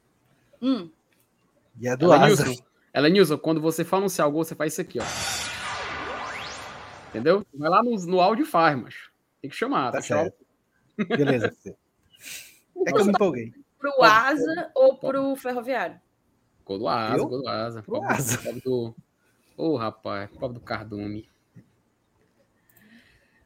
Hum. 0.62 0.90
E 1.80 1.88
é 1.88 1.96
do 1.96 2.06
Ela 2.06 2.26
Asa. 2.26 2.44
Nilson, 2.44 2.62
Ela 2.92 3.08
Nilson, 3.08 3.38
quando 3.38 3.60
você 3.60 3.84
for 3.84 3.96
anunciar 3.96 4.28
o 4.28 4.32
gol, 4.32 4.44
você 4.44 4.54
faz 4.54 4.72
isso 4.72 4.80
aqui, 4.80 4.98
ó. 5.00 5.04
Entendeu? 7.10 7.44
Vai 7.54 7.68
lá 7.68 7.82
no, 7.82 7.94
no 8.06 8.20
áudio 8.20 8.44
e 8.44 8.46
faz, 8.46 8.80
mas 8.80 8.94
tem 9.40 9.50
que 9.50 9.56
chamar. 9.56 9.92
Tá 9.92 10.00
certo. 10.00 10.44
Beleza. 11.08 11.54
é 12.86 12.92
que 12.92 13.00
eu 13.00 13.04
me 13.04 13.10
empolguei 13.10 13.52
pro 13.84 14.02
Asa 14.02 14.70
ou 14.74 14.96
pro 14.96 15.36
Ferroviário? 15.36 16.00
Gol 16.64 16.78
do 16.78 16.88
Asa, 16.88 17.18
eu? 17.18 17.28
gol 17.28 17.42
do 17.42 17.48
Asa. 17.48 17.82
Pro 17.82 17.94
pobre, 17.96 18.14
Asa. 18.14 18.38
Pobre 18.38 18.60
do... 18.62 18.94
Ô, 19.56 19.68
oh, 19.68 19.76
rapaz, 19.76 20.30
pobre 20.30 20.58
do 20.58 20.64
Cardume. 20.64 21.28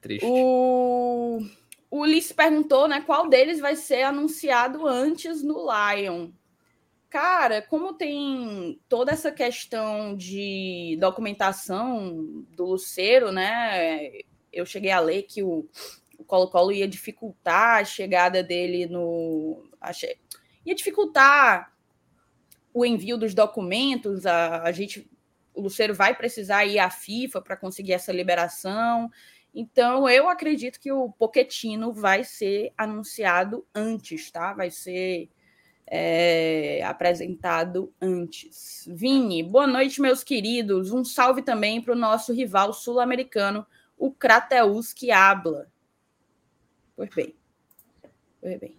Triste. 0.00 0.24
O... 0.24 1.40
o 1.90 2.00
Ulisses 2.00 2.32
perguntou, 2.32 2.86
né, 2.86 3.00
qual 3.00 3.28
deles 3.28 3.60
vai 3.60 3.76
ser 3.76 4.02
anunciado 4.02 4.86
antes 4.86 5.42
no 5.42 5.66
Lion. 5.66 6.30
Cara, 7.08 7.62
como 7.62 7.94
tem 7.94 8.78
toda 8.88 9.12
essa 9.12 9.32
questão 9.32 10.14
de 10.14 10.98
documentação 11.00 12.44
do 12.50 12.66
Luceiro, 12.66 13.32
né? 13.32 14.10
Eu 14.52 14.66
cheguei 14.66 14.90
a 14.90 15.00
ler 15.00 15.22
que 15.22 15.42
o 15.42 15.66
Colo-Colo 16.26 16.70
ia 16.70 16.86
dificultar 16.86 17.80
a 17.80 17.84
chegada 17.84 18.42
dele 18.42 18.86
no 18.86 19.64
ia 20.66 20.74
dificultar 20.74 21.72
o 22.74 22.84
envio 22.84 23.16
dos 23.16 23.32
documentos. 23.32 24.26
A, 24.26 24.64
a 24.64 24.72
gente, 24.72 25.10
o 25.54 25.62
Luceiro 25.62 25.94
vai 25.94 26.14
precisar 26.14 26.66
ir 26.66 26.78
à 26.78 26.90
FIFA 26.90 27.40
para 27.40 27.56
conseguir 27.56 27.94
essa 27.94 28.12
liberação. 28.12 29.10
Então, 29.60 30.08
eu 30.08 30.28
acredito 30.28 30.78
que 30.78 30.92
o 30.92 31.10
Poquetino 31.10 31.92
vai 31.92 32.22
ser 32.22 32.72
anunciado 32.78 33.66
antes, 33.74 34.30
tá? 34.30 34.52
Vai 34.52 34.70
ser 34.70 35.28
é, 35.84 36.80
apresentado 36.84 37.92
antes. 38.00 38.88
Vini, 38.88 39.42
boa 39.42 39.66
noite, 39.66 40.00
meus 40.00 40.22
queridos. 40.22 40.92
Um 40.92 41.04
salve 41.04 41.42
também 41.42 41.82
para 41.82 41.92
o 41.92 41.98
nosso 41.98 42.32
rival 42.32 42.72
sul-americano, 42.72 43.66
o 43.96 44.12
Crateus 44.12 44.92
que 44.92 45.10
habla. 45.10 45.66
Pois 46.94 47.10
bem. 47.12 47.34
Pois 48.40 48.60
bem. 48.60 48.78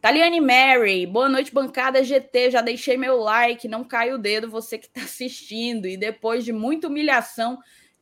Taliane 0.00 0.40
Mary, 0.40 1.06
boa 1.06 1.28
noite, 1.28 1.54
bancada 1.54 2.02
GT. 2.02 2.50
Já 2.50 2.60
deixei 2.60 2.96
meu 2.96 3.18
like, 3.18 3.68
não 3.68 3.84
cai 3.84 4.12
o 4.12 4.18
dedo, 4.18 4.50
você 4.50 4.78
que 4.78 4.86
está 4.86 5.02
assistindo. 5.06 5.86
E 5.86 5.96
depois 5.96 6.44
de 6.44 6.52
muita 6.52 6.88
humilhação, 6.88 7.56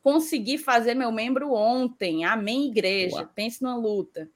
consegui 0.07 0.57
fazer 0.57 0.95
meu 0.95 1.11
membro 1.11 1.53
ontem. 1.53 2.25
Amém, 2.25 2.69
igreja. 2.69 3.17
Boa. 3.17 3.27
Pense 3.27 3.61
na 3.61 3.77
luta. 3.77 4.31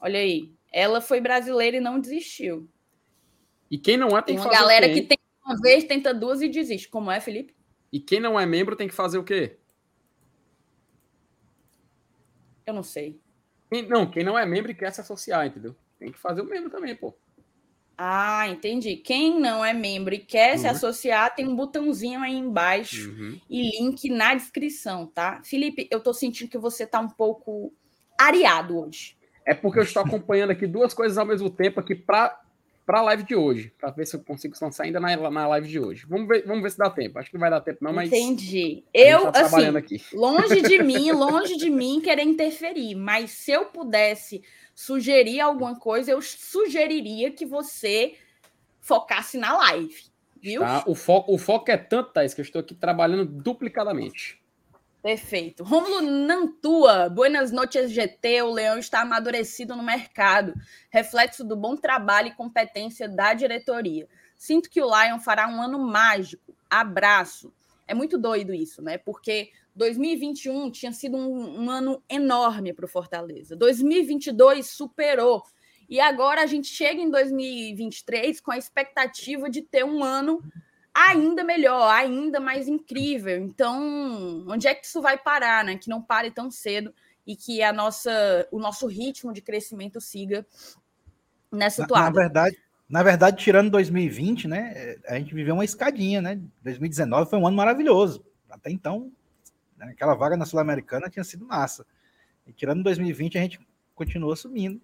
Olha 0.00 0.18
aí. 0.18 0.50
Ela 0.72 1.02
foi 1.02 1.20
brasileira 1.20 1.76
e 1.76 1.80
não 1.80 2.00
desistiu. 2.00 2.66
E 3.70 3.76
quem 3.76 3.98
não 3.98 4.16
é 4.16 4.22
tem, 4.22 4.34
tem 4.34 4.42
uma 4.42 4.50
galera 4.50 4.88
que 4.88 5.02
tem 5.02 5.18
uma 5.44 5.60
vez, 5.60 5.84
tenta 5.84 6.14
duas 6.14 6.40
e 6.40 6.48
desiste. 6.48 6.88
Como 6.88 7.10
é, 7.10 7.20
Felipe? 7.20 7.54
E 7.92 8.00
quem 8.00 8.18
não 8.18 8.40
é 8.40 8.46
membro 8.46 8.74
tem 8.74 8.88
que 8.88 8.94
fazer 8.94 9.18
o 9.18 9.24
quê? 9.24 9.58
Eu 12.64 12.72
não 12.72 12.82
sei. 12.82 13.20
Quem, 13.70 13.86
não, 13.86 14.10
quem 14.10 14.24
não 14.24 14.38
é 14.38 14.46
membro 14.46 14.70
e 14.70 14.74
quer 14.74 14.90
se 14.90 15.02
associar, 15.02 15.46
entendeu? 15.46 15.76
Tem 15.98 16.10
que 16.10 16.18
fazer 16.18 16.40
o 16.40 16.46
membro 16.46 16.70
também, 16.70 16.96
pô. 16.96 17.14
Ah, 17.98 18.46
entendi. 18.48 18.96
Quem 18.96 19.40
não 19.40 19.64
é 19.64 19.72
membro 19.72 20.14
e 20.14 20.18
quer 20.18 20.52
uhum. 20.52 20.58
se 20.58 20.68
associar, 20.68 21.34
tem 21.34 21.48
um 21.48 21.56
botãozinho 21.56 22.20
aí 22.20 22.34
embaixo 22.36 23.08
uhum. 23.08 23.40
e 23.48 23.80
link 23.80 24.10
na 24.10 24.34
descrição, 24.34 25.06
tá? 25.06 25.40
Felipe, 25.42 25.88
eu 25.90 26.00
tô 26.00 26.12
sentindo 26.12 26.50
que 26.50 26.58
você 26.58 26.86
tá 26.86 27.00
um 27.00 27.08
pouco 27.08 27.72
areado 28.18 28.78
hoje. 28.78 29.16
É 29.46 29.54
porque 29.54 29.78
eu 29.78 29.84
estou 29.84 30.02
acompanhando 30.02 30.50
aqui 30.50 30.66
duas 30.66 30.92
coisas 30.92 31.16
ao 31.16 31.24
mesmo 31.24 31.48
tempo 31.48 31.80
aqui 31.80 31.94
para 31.94 32.38
para 32.86 33.00
a 33.00 33.02
live 33.02 33.24
de 33.24 33.34
hoje, 33.34 33.72
para 33.76 33.90
ver 33.90 34.06
se 34.06 34.14
eu 34.14 34.20
consigo 34.22 34.54
lançar 34.62 34.84
ainda 34.84 35.00
na, 35.00 35.16
na 35.28 35.48
live 35.48 35.68
de 35.68 35.80
hoje. 35.80 36.06
Vamos 36.08 36.28
ver, 36.28 36.46
vamos 36.46 36.62
ver 36.62 36.70
se 36.70 36.78
dá 36.78 36.88
tempo. 36.88 37.18
Acho 37.18 37.28
que 37.28 37.34
não 37.34 37.40
vai 37.40 37.50
dar 37.50 37.60
tempo, 37.60 37.78
não, 37.82 37.92
mas. 37.92 38.06
Entendi. 38.06 38.84
Eu, 38.94 39.32
tá 39.32 39.40
assim, 39.40 39.76
aqui. 39.76 40.00
longe 40.14 40.62
de 40.62 40.82
mim, 40.82 41.10
longe 41.12 41.56
de 41.56 41.68
mim 41.68 42.00
querer 42.00 42.22
interferir, 42.22 42.94
mas 42.94 43.32
se 43.32 43.50
eu 43.50 43.66
pudesse 43.66 44.40
sugerir 44.72 45.40
alguma 45.40 45.76
coisa, 45.76 46.12
eu 46.12 46.22
sugeriria 46.22 47.32
que 47.32 47.44
você 47.44 48.14
focasse 48.80 49.36
na 49.36 49.56
live. 49.56 50.04
Viu? 50.40 50.60
Tá, 50.60 50.84
o, 50.86 50.94
foco, 50.94 51.34
o 51.34 51.38
foco 51.38 51.68
é 51.70 51.76
tanto, 51.76 52.12
Thais, 52.12 52.32
que 52.32 52.40
eu 52.40 52.44
estou 52.44 52.60
aqui 52.60 52.74
trabalhando 52.74 53.24
duplicadamente. 53.24 54.40
Perfeito. 55.06 55.62
Rômulo 55.62 56.00
Nantua, 56.00 57.08
buenas 57.08 57.52
noches 57.52 57.92
GT, 57.92 58.42
o 58.42 58.52
Leão 58.52 58.76
está 58.76 59.02
amadurecido 59.02 59.76
no 59.76 59.82
mercado, 59.84 60.52
reflexo 60.90 61.44
do 61.44 61.54
bom 61.54 61.76
trabalho 61.76 62.26
e 62.26 62.34
competência 62.34 63.08
da 63.08 63.32
diretoria. 63.32 64.08
Sinto 64.36 64.68
que 64.68 64.82
o 64.82 64.86
Lion 64.86 65.20
fará 65.20 65.46
um 65.46 65.62
ano 65.62 65.78
mágico. 65.78 66.52
Abraço. 66.68 67.54
É 67.86 67.94
muito 67.94 68.18
doido 68.18 68.52
isso, 68.52 68.82
né? 68.82 68.98
Porque 68.98 69.52
2021 69.76 70.72
tinha 70.72 70.90
sido 70.90 71.16
um, 71.16 71.62
um 71.62 71.70
ano 71.70 72.02
enorme 72.10 72.72
para 72.72 72.86
o 72.86 72.88
Fortaleza. 72.88 73.54
2022 73.54 74.68
superou. 74.68 75.44
E 75.88 76.00
agora 76.00 76.42
a 76.42 76.46
gente 76.46 76.66
chega 76.66 77.00
em 77.00 77.12
2023 77.12 78.40
com 78.40 78.50
a 78.50 78.58
expectativa 78.58 79.48
de 79.48 79.62
ter 79.62 79.84
um 79.84 80.02
ano 80.02 80.42
ainda 80.96 81.44
melhor, 81.44 81.92
ainda 81.92 82.40
mais 82.40 82.66
incrível. 82.66 83.36
Então, 83.36 84.44
onde 84.48 84.66
é 84.66 84.74
que 84.74 84.86
isso 84.86 85.02
vai 85.02 85.18
parar, 85.18 85.62
né? 85.62 85.76
Que 85.76 85.90
não 85.90 86.00
pare 86.00 86.30
tão 86.30 86.50
cedo 86.50 86.92
e 87.26 87.36
que 87.36 87.62
a 87.62 87.72
nossa, 87.72 88.48
o 88.50 88.58
nosso 88.58 88.86
ritmo 88.86 89.32
de 89.32 89.42
crescimento 89.42 90.00
siga 90.00 90.46
nessa 91.52 91.86
toada. 91.86 92.04
Na, 92.04 92.10
na 92.10 92.20
verdade, 92.22 92.56
na 92.88 93.02
verdade, 93.02 93.42
tirando 93.42 93.70
2020, 93.70 94.48
né, 94.48 94.96
a 95.06 95.18
gente 95.18 95.34
viveu 95.34 95.54
uma 95.54 95.64
escadinha, 95.64 96.22
né? 96.22 96.40
2019 96.62 97.28
foi 97.28 97.38
um 97.38 97.46
ano 97.46 97.56
maravilhoso. 97.56 98.24
Até 98.48 98.70
então, 98.70 99.12
né, 99.76 99.88
aquela 99.90 100.14
vaga 100.14 100.36
na 100.36 100.46
Sul-Americana 100.46 101.10
tinha 101.10 101.24
sido 101.24 101.44
massa. 101.44 101.84
E 102.46 102.52
tirando 102.52 102.82
2020, 102.84 103.36
a 103.36 103.42
gente 103.42 103.60
continuou 103.94 104.34
subindo. 104.34 104.80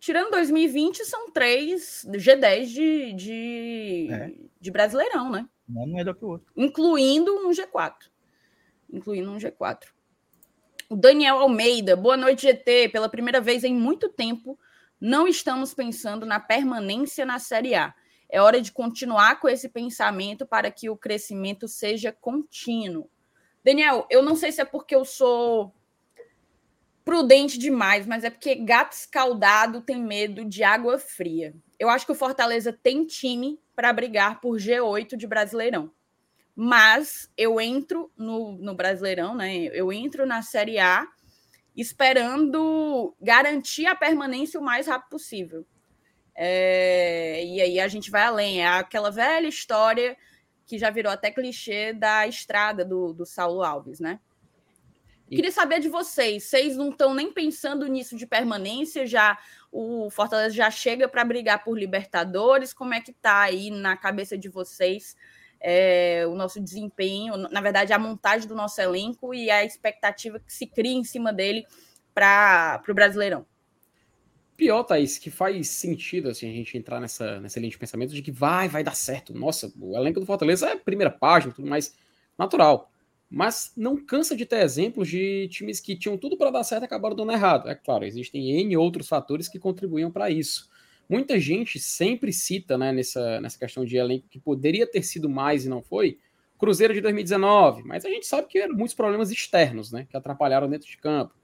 Tirando 0.00 0.30
2020, 0.30 1.04
são 1.04 1.30
três 1.30 2.06
G10 2.08 2.64
de, 2.64 3.12
de, 3.12 4.08
é. 4.10 4.32
de 4.58 4.70
Brasileirão, 4.70 5.30
né? 5.30 5.46
Um 5.68 5.86
melhor 5.92 6.14
que 6.14 6.24
o 6.24 6.28
outro. 6.28 6.50
Incluindo 6.56 7.30
um 7.46 7.50
G4. 7.50 7.94
Incluindo 8.90 9.30
um 9.30 9.36
G4. 9.36 9.88
O 10.88 10.96
Daniel 10.96 11.36
Almeida, 11.36 11.94
boa 11.96 12.16
noite, 12.16 12.46
GT. 12.46 12.88
Pela 12.88 13.10
primeira 13.10 13.42
vez 13.42 13.62
em 13.62 13.74
muito 13.74 14.08
tempo, 14.08 14.58
não 14.98 15.28
estamos 15.28 15.74
pensando 15.74 16.24
na 16.24 16.40
permanência 16.40 17.26
na 17.26 17.38
Série 17.38 17.74
A. 17.74 17.94
É 18.26 18.40
hora 18.40 18.58
de 18.58 18.72
continuar 18.72 19.38
com 19.38 19.50
esse 19.50 19.68
pensamento 19.68 20.46
para 20.46 20.70
que 20.70 20.88
o 20.88 20.96
crescimento 20.96 21.68
seja 21.68 22.10
contínuo. 22.10 23.10
Daniel, 23.62 24.06
eu 24.08 24.22
não 24.22 24.34
sei 24.34 24.50
se 24.50 24.62
é 24.62 24.64
porque 24.64 24.94
eu 24.96 25.04
sou 25.04 25.74
prudente 27.10 27.58
demais, 27.58 28.06
mas 28.06 28.22
é 28.22 28.30
porque 28.30 28.54
gato 28.54 28.92
escaldado 28.92 29.80
tem 29.80 30.00
medo 30.00 30.44
de 30.44 30.62
água 30.62 30.96
fria. 30.96 31.52
Eu 31.76 31.88
acho 31.90 32.06
que 32.06 32.12
o 32.12 32.14
Fortaleza 32.14 32.72
tem 32.72 33.04
time 33.04 33.58
para 33.74 33.92
brigar 33.92 34.40
por 34.40 34.58
G8 34.58 35.16
de 35.16 35.26
Brasileirão. 35.26 35.90
Mas 36.54 37.28
eu 37.36 37.60
entro 37.60 38.12
no, 38.16 38.52
no 38.52 38.76
Brasileirão, 38.76 39.34
né? 39.34 39.56
Eu 39.72 39.92
entro 39.92 40.24
na 40.24 40.40
Série 40.40 40.78
A 40.78 41.04
esperando 41.76 43.12
garantir 43.20 43.86
a 43.86 43.96
permanência 43.96 44.60
o 44.60 44.62
mais 44.62 44.86
rápido 44.86 45.10
possível. 45.10 45.66
É, 46.32 47.44
e 47.44 47.60
aí 47.60 47.80
a 47.80 47.88
gente 47.88 48.08
vai 48.08 48.22
além. 48.22 48.62
É 48.62 48.68
aquela 48.68 49.10
velha 49.10 49.48
história 49.48 50.16
que 50.64 50.78
já 50.78 50.90
virou 50.90 51.12
até 51.12 51.32
clichê 51.32 51.92
da 51.92 52.28
estrada 52.28 52.84
do, 52.84 53.12
do 53.12 53.26
Saulo 53.26 53.64
Alves, 53.64 53.98
né? 53.98 54.20
Queria 55.36 55.52
saber 55.52 55.78
de 55.78 55.88
vocês. 55.88 56.44
Vocês 56.44 56.76
não 56.76 56.90
estão 56.90 57.14
nem 57.14 57.32
pensando 57.32 57.86
nisso 57.86 58.16
de 58.16 58.26
permanência? 58.26 59.06
Já 59.06 59.38
o 59.70 60.10
Fortaleza 60.10 60.54
já 60.54 60.70
chega 60.70 61.08
para 61.08 61.24
brigar 61.24 61.62
por 61.62 61.78
Libertadores? 61.78 62.72
Como 62.72 62.94
é 62.94 63.00
que 63.00 63.12
está 63.12 63.42
aí 63.42 63.70
na 63.70 63.96
cabeça 63.96 64.36
de 64.36 64.48
vocês 64.48 65.16
é, 65.60 66.24
o 66.26 66.34
nosso 66.34 66.60
desempenho? 66.60 67.36
Na 67.36 67.60
verdade, 67.60 67.92
a 67.92 67.98
montagem 67.98 68.48
do 68.48 68.56
nosso 68.56 68.80
elenco 68.80 69.32
e 69.32 69.48
a 69.50 69.64
expectativa 69.64 70.40
que 70.40 70.52
se 70.52 70.66
cria 70.66 70.96
em 70.96 71.04
cima 71.04 71.32
dele 71.32 71.64
para 72.12 72.82
o 72.88 72.94
Brasileirão. 72.94 73.46
Pior, 74.56 74.82
Thaís, 74.82 75.16
que 75.16 75.30
faz 75.30 75.68
sentido 75.68 76.28
assim, 76.28 76.50
a 76.50 76.52
gente 76.52 76.76
entrar 76.76 77.00
nessa, 77.00 77.40
nessa 77.40 77.60
linha 77.60 77.70
de 77.70 77.78
pensamento 77.78 78.12
de 78.12 78.20
que 78.20 78.32
vai, 78.32 78.68
vai 78.68 78.82
dar 78.82 78.96
certo. 78.96 79.32
Nossa, 79.32 79.72
o 79.80 79.96
elenco 79.96 80.18
do 80.18 80.26
Fortaleza 80.26 80.68
é 80.68 80.76
primeira 80.76 81.10
página, 81.10 81.54
tudo 81.54 81.68
mais 81.68 81.94
natural 82.36 82.89
mas 83.30 83.72
não 83.76 83.96
cansa 83.96 84.34
de 84.34 84.44
ter 84.44 84.64
exemplos 84.64 85.08
de 85.08 85.46
times 85.48 85.78
que 85.78 85.96
tinham 85.96 86.18
tudo 86.18 86.36
para 86.36 86.50
dar 86.50 86.64
certo 86.64 86.82
e 86.82 86.86
acabaram 86.86 87.14
dando 87.14 87.30
errado. 87.30 87.68
É 87.68 87.74
claro, 87.76 88.04
existem 88.04 88.50
N 88.60 88.76
outros 88.76 89.06
fatores 89.06 89.48
que 89.48 89.58
contribuíam 89.58 90.10
para 90.10 90.28
isso. 90.28 90.68
Muita 91.08 91.38
gente 91.38 91.78
sempre 91.78 92.32
cita 92.32 92.76
né, 92.76 92.92
nessa, 92.92 93.40
nessa 93.40 93.58
questão 93.58 93.84
de 93.84 93.96
elenco 93.96 94.26
que 94.28 94.40
poderia 94.40 94.86
ter 94.86 95.02
sido 95.02 95.28
mais 95.28 95.64
e 95.64 95.68
não 95.68 95.80
foi. 95.80 96.18
Cruzeiro 96.58 96.92
de 96.92 97.00
2019, 97.00 97.84
mas 97.84 98.04
a 98.04 98.08
gente 98.08 98.26
sabe 98.26 98.48
que 98.48 98.58
eram 98.58 98.74
muitos 98.74 98.94
problemas 98.94 99.30
externos 99.30 99.92
né, 99.92 100.06
que 100.10 100.16
atrapalharam 100.16 100.68
dentro 100.68 100.88
de 100.88 100.96
campo. 100.98 101.34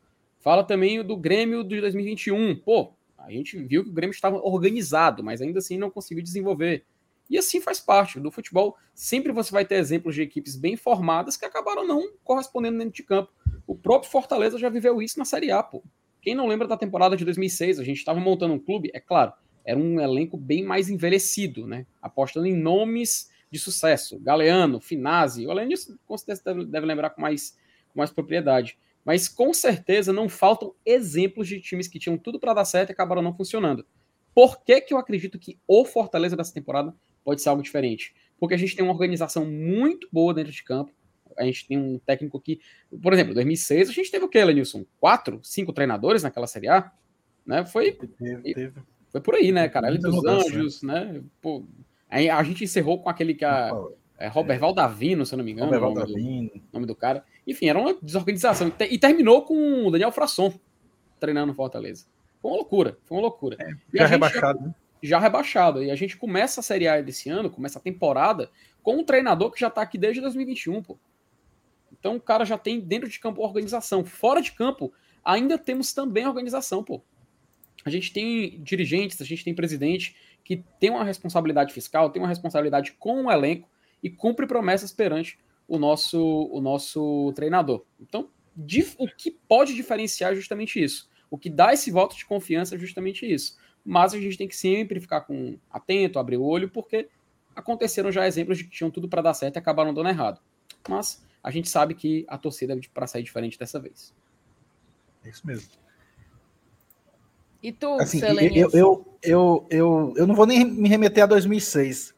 Fala 0.40 0.62
também 0.62 1.02
do 1.02 1.16
Grêmio 1.16 1.64
de 1.64 1.80
2021. 1.80 2.56
Pô, 2.56 2.92
a 3.16 3.30
gente 3.30 3.56
viu 3.58 3.82
que 3.82 3.90
o 3.90 3.92
Grêmio 3.92 4.12
estava 4.12 4.36
organizado, 4.36 5.22
mas 5.22 5.40
ainda 5.40 5.58
assim 5.60 5.78
não 5.78 5.90
conseguiu 5.90 6.22
desenvolver. 6.22 6.84
E 7.28 7.36
assim 7.38 7.60
faz 7.60 7.80
parte 7.80 8.20
do 8.20 8.30
futebol. 8.30 8.76
Sempre 8.94 9.32
você 9.32 9.50
vai 9.50 9.64
ter 9.64 9.76
exemplos 9.76 10.14
de 10.14 10.22
equipes 10.22 10.56
bem 10.56 10.76
formadas 10.76 11.36
que 11.36 11.44
acabaram 11.44 11.86
não 11.86 12.12
correspondendo 12.22 12.78
dentro 12.78 12.94
de 12.94 13.02
campo. 13.02 13.32
O 13.66 13.74
próprio 13.74 14.10
Fortaleza 14.10 14.58
já 14.58 14.68
viveu 14.68 15.02
isso 15.02 15.18
na 15.18 15.24
Série 15.24 15.50
A, 15.50 15.62
pô. 15.62 15.82
Quem 16.22 16.34
não 16.34 16.46
lembra 16.46 16.66
da 16.66 16.76
temporada 16.76 17.16
de 17.16 17.24
2006, 17.24 17.78
a 17.78 17.84
gente 17.84 17.98
estava 17.98 18.18
montando 18.18 18.54
um 18.54 18.58
clube, 18.58 18.90
é 18.92 19.00
claro, 19.00 19.32
era 19.64 19.78
um 19.78 20.00
elenco 20.00 20.36
bem 20.36 20.64
mais 20.64 20.88
envelhecido, 20.88 21.66
né? 21.66 21.86
Apostando 22.00 22.46
em 22.46 22.56
nomes 22.56 23.30
de 23.50 23.58
sucesso. 23.58 24.18
Galeano, 24.20 24.80
Finazzi, 24.80 25.48
Além 25.48 25.68
disso, 25.68 25.98
com 26.06 26.16
certeza 26.16 26.42
deve, 26.44 26.64
deve 26.66 26.86
lembrar 26.86 27.10
com 27.10 27.20
mais, 27.20 27.56
com 27.92 27.98
mais 27.98 28.10
propriedade. 28.10 28.78
Mas 29.04 29.28
com 29.28 29.52
certeza 29.54 30.12
não 30.12 30.28
faltam 30.28 30.74
exemplos 30.84 31.46
de 31.46 31.60
times 31.60 31.86
que 31.86 31.98
tinham 31.98 32.18
tudo 32.18 32.40
para 32.40 32.54
dar 32.54 32.64
certo 32.64 32.90
e 32.90 32.92
acabaram 32.92 33.22
não 33.22 33.34
funcionando. 33.34 33.86
Por 34.34 34.62
que, 34.62 34.80
que 34.80 34.92
eu 34.92 34.98
acredito 34.98 35.38
que 35.38 35.58
o 35.66 35.84
Fortaleza 35.84 36.36
dessa 36.36 36.52
temporada 36.52 36.94
pode 37.26 37.42
ser 37.42 37.48
algo 37.48 37.60
diferente. 37.60 38.14
Porque 38.38 38.54
a 38.54 38.56
gente 38.56 38.76
tem 38.76 38.84
uma 38.84 38.94
organização 38.94 39.44
muito 39.44 40.08
boa 40.12 40.32
dentro 40.32 40.52
de 40.52 40.62
campo. 40.62 40.92
A 41.36 41.42
gente 41.44 41.66
tem 41.66 41.76
um 41.76 41.98
técnico 41.98 42.40
que, 42.40 42.60
por 43.02 43.12
exemplo, 43.12 43.32
em 43.32 43.34
2006 43.34 43.90
a 43.90 43.92
gente 43.92 44.12
teve 44.12 44.24
o 44.24 44.28
que, 44.28 44.42
Lenilson? 44.42 44.86
Quatro, 45.00 45.40
cinco 45.42 45.72
treinadores 45.72 46.22
naquela 46.22 46.46
Série 46.46 46.68
A? 46.68 46.92
Né? 47.44 47.66
Foi, 47.66 47.92
teve, 47.92 48.54
teve. 48.54 48.80
foi 49.10 49.20
por 49.20 49.34
aí, 49.34 49.50
né, 49.50 49.68
cara? 49.68 49.88
Ele 49.88 49.98
dos 49.98 50.24
Anjos, 50.24 50.82
né? 50.82 51.20
Pô, 51.42 51.64
a 52.08 52.42
gente 52.44 52.62
encerrou 52.62 53.02
com 53.02 53.10
aquele 53.10 53.34
que 53.34 53.44
a, 53.44 53.72
É 54.18 54.28
Robert 54.28 54.56
é. 54.56 54.60
Valdavino, 54.60 55.26
se 55.26 55.34
eu 55.34 55.38
não 55.38 55.44
me 55.44 55.50
engano. 55.50 55.66
Robert 55.66 55.80
nome 55.82 55.94
Valdavino. 55.96 56.48
Do, 56.48 56.62
nome 56.72 56.86
do 56.86 56.94
cara. 56.94 57.24
Enfim, 57.44 57.68
era 57.68 57.78
uma 57.78 57.98
desorganização. 58.00 58.72
E 58.88 58.98
terminou 58.98 59.42
com 59.42 59.86
o 59.86 59.90
Daniel 59.90 60.12
Frasson 60.12 60.54
treinando 61.18 61.48
no 61.48 61.54
Fortaleza. 61.54 62.06
Foi 62.40 62.52
uma 62.52 62.58
loucura, 62.58 62.96
foi 63.04 63.18
uma 63.18 63.22
loucura. 63.22 63.56
É, 63.60 63.98
já 63.98 64.06
rebaixado, 64.06 64.60
né? 64.60 64.74
Já 65.06 65.18
rebaixado. 65.18 65.82
E 65.84 65.90
a 65.90 65.94
gente 65.94 66.16
começa 66.16 66.60
a 66.60 66.62
Série 66.62 66.88
A 66.88 67.00
desse 67.00 67.28
ano, 67.28 67.48
começa 67.48 67.78
a 67.78 67.82
temporada, 67.82 68.50
com 68.82 68.96
um 68.96 69.04
treinador 69.04 69.52
que 69.52 69.60
já 69.60 69.70
tá 69.70 69.82
aqui 69.82 69.96
desde 69.96 70.20
2021, 70.20 70.82
pô. 70.82 70.98
Então 71.92 72.16
o 72.16 72.20
cara 72.20 72.44
já 72.44 72.58
tem 72.58 72.80
dentro 72.80 73.08
de 73.08 73.20
campo 73.20 73.42
organização. 73.42 74.04
Fora 74.04 74.42
de 74.42 74.52
campo, 74.52 74.92
ainda 75.24 75.56
temos 75.56 75.92
também 75.92 76.26
organização, 76.26 76.82
pô. 76.82 77.02
A 77.84 77.90
gente 77.90 78.12
tem 78.12 78.60
dirigentes, 78.62 79.20
a 79.20 79.24
gente 79.24 79.44
tem 79.44 79.54
presidente 79.54 80.16
que 80.42 80.64
tem 80.80 80.90
uma 80.90 81.04
responsabilidade 81.04 81.72
fiscal, 81.72 82.10
tem 82.10 82.20
uma 82.20 82.28
responsabilidade 82.28 82.92
com 82.92 83.24
o 83.24 83.30
elenco 83.30 83.68
e 84.02 84.10
cumpre 84.10 84.46
promessas 84.46 84.92
perante 84.92 85.38
o 85.68 85.78
nosso, 85.78 86.20
o 86.20 86.60
nosso 86.60 87.32
treinador. 87.34 87.84
Então, 88.00 88.28
o 88.98 89.08
que 89.08 89.30
pode 89.30 89.74
diferenciar 89.74 90.32
é 90.32 90.34
justamente 90.36 90.82
isso. 90.82 91.08
O 91.30 91.36
que 91.36 91.50
dá 91.50 91.72
esse 91.72 91.90
voto 91.90 92.16
de 92.16 92.24
confiança 92.24 92.74
é 92.74 92.78
justamente 92.78 93.26
isso. 93.26 93.56
Mas 93.86 94.12
a 94.12 94.20
gente 94.20 94.36
tem 94.36 94.48
que 94.48 94.56
sempre 94.56 94.98
ficar 94.98 95.20
com 95.20 95.56
atento, 95.70 96.18
abrir 96.18 96.36
o 96.36 96.42
olho, 96.42 96.68
porque 96.68 97.08
aconteceram 97.54 98.10
já 98.10 98.26
exemplos 98.26 98.58
de 98.58 98.64
que 98.64 98.70
tinham 98.70 98.90
tudo 98.90 99.08
para 99.08 99.22
dar 99.22 99.32
certo 99.32 99.54
e 99.54 99.58
acabaram 99.60 99.94
dando 99.94 100.08
errado. 100.08 100.40
Mas 100.88 101.24
a 101.42 101.50
gente 101.52 101.68
sabe 101.68 101.94
que 101.94 102.26
a 102.28 102.36
torcida 102.36 102.74
é 102.74 102.80
para 102.92 103.06
sair 103.06 103.22
diferente 103.22 103.56
dessa 103.56 103.78
vez. 103.78 104.12
É 105.24 105.28
isso 105.28 105.46
mesmo. 105.46 105.70
E 107.62 107.70
tu, 107.72 107.94
assim, 107.94 108.20
eu, 108.20 108.70
eu, 108.72 109.18
eu, 109.22 109.66
eu, 109.70 110.14
eu 110.16 110.26
não 110.26 110.34
vou 110.34 110.46
nem 110.46 110.64
me 110.64 110.88
remeter 110.88 111.22
a 111.22 111.26
2006. 111.26 112.12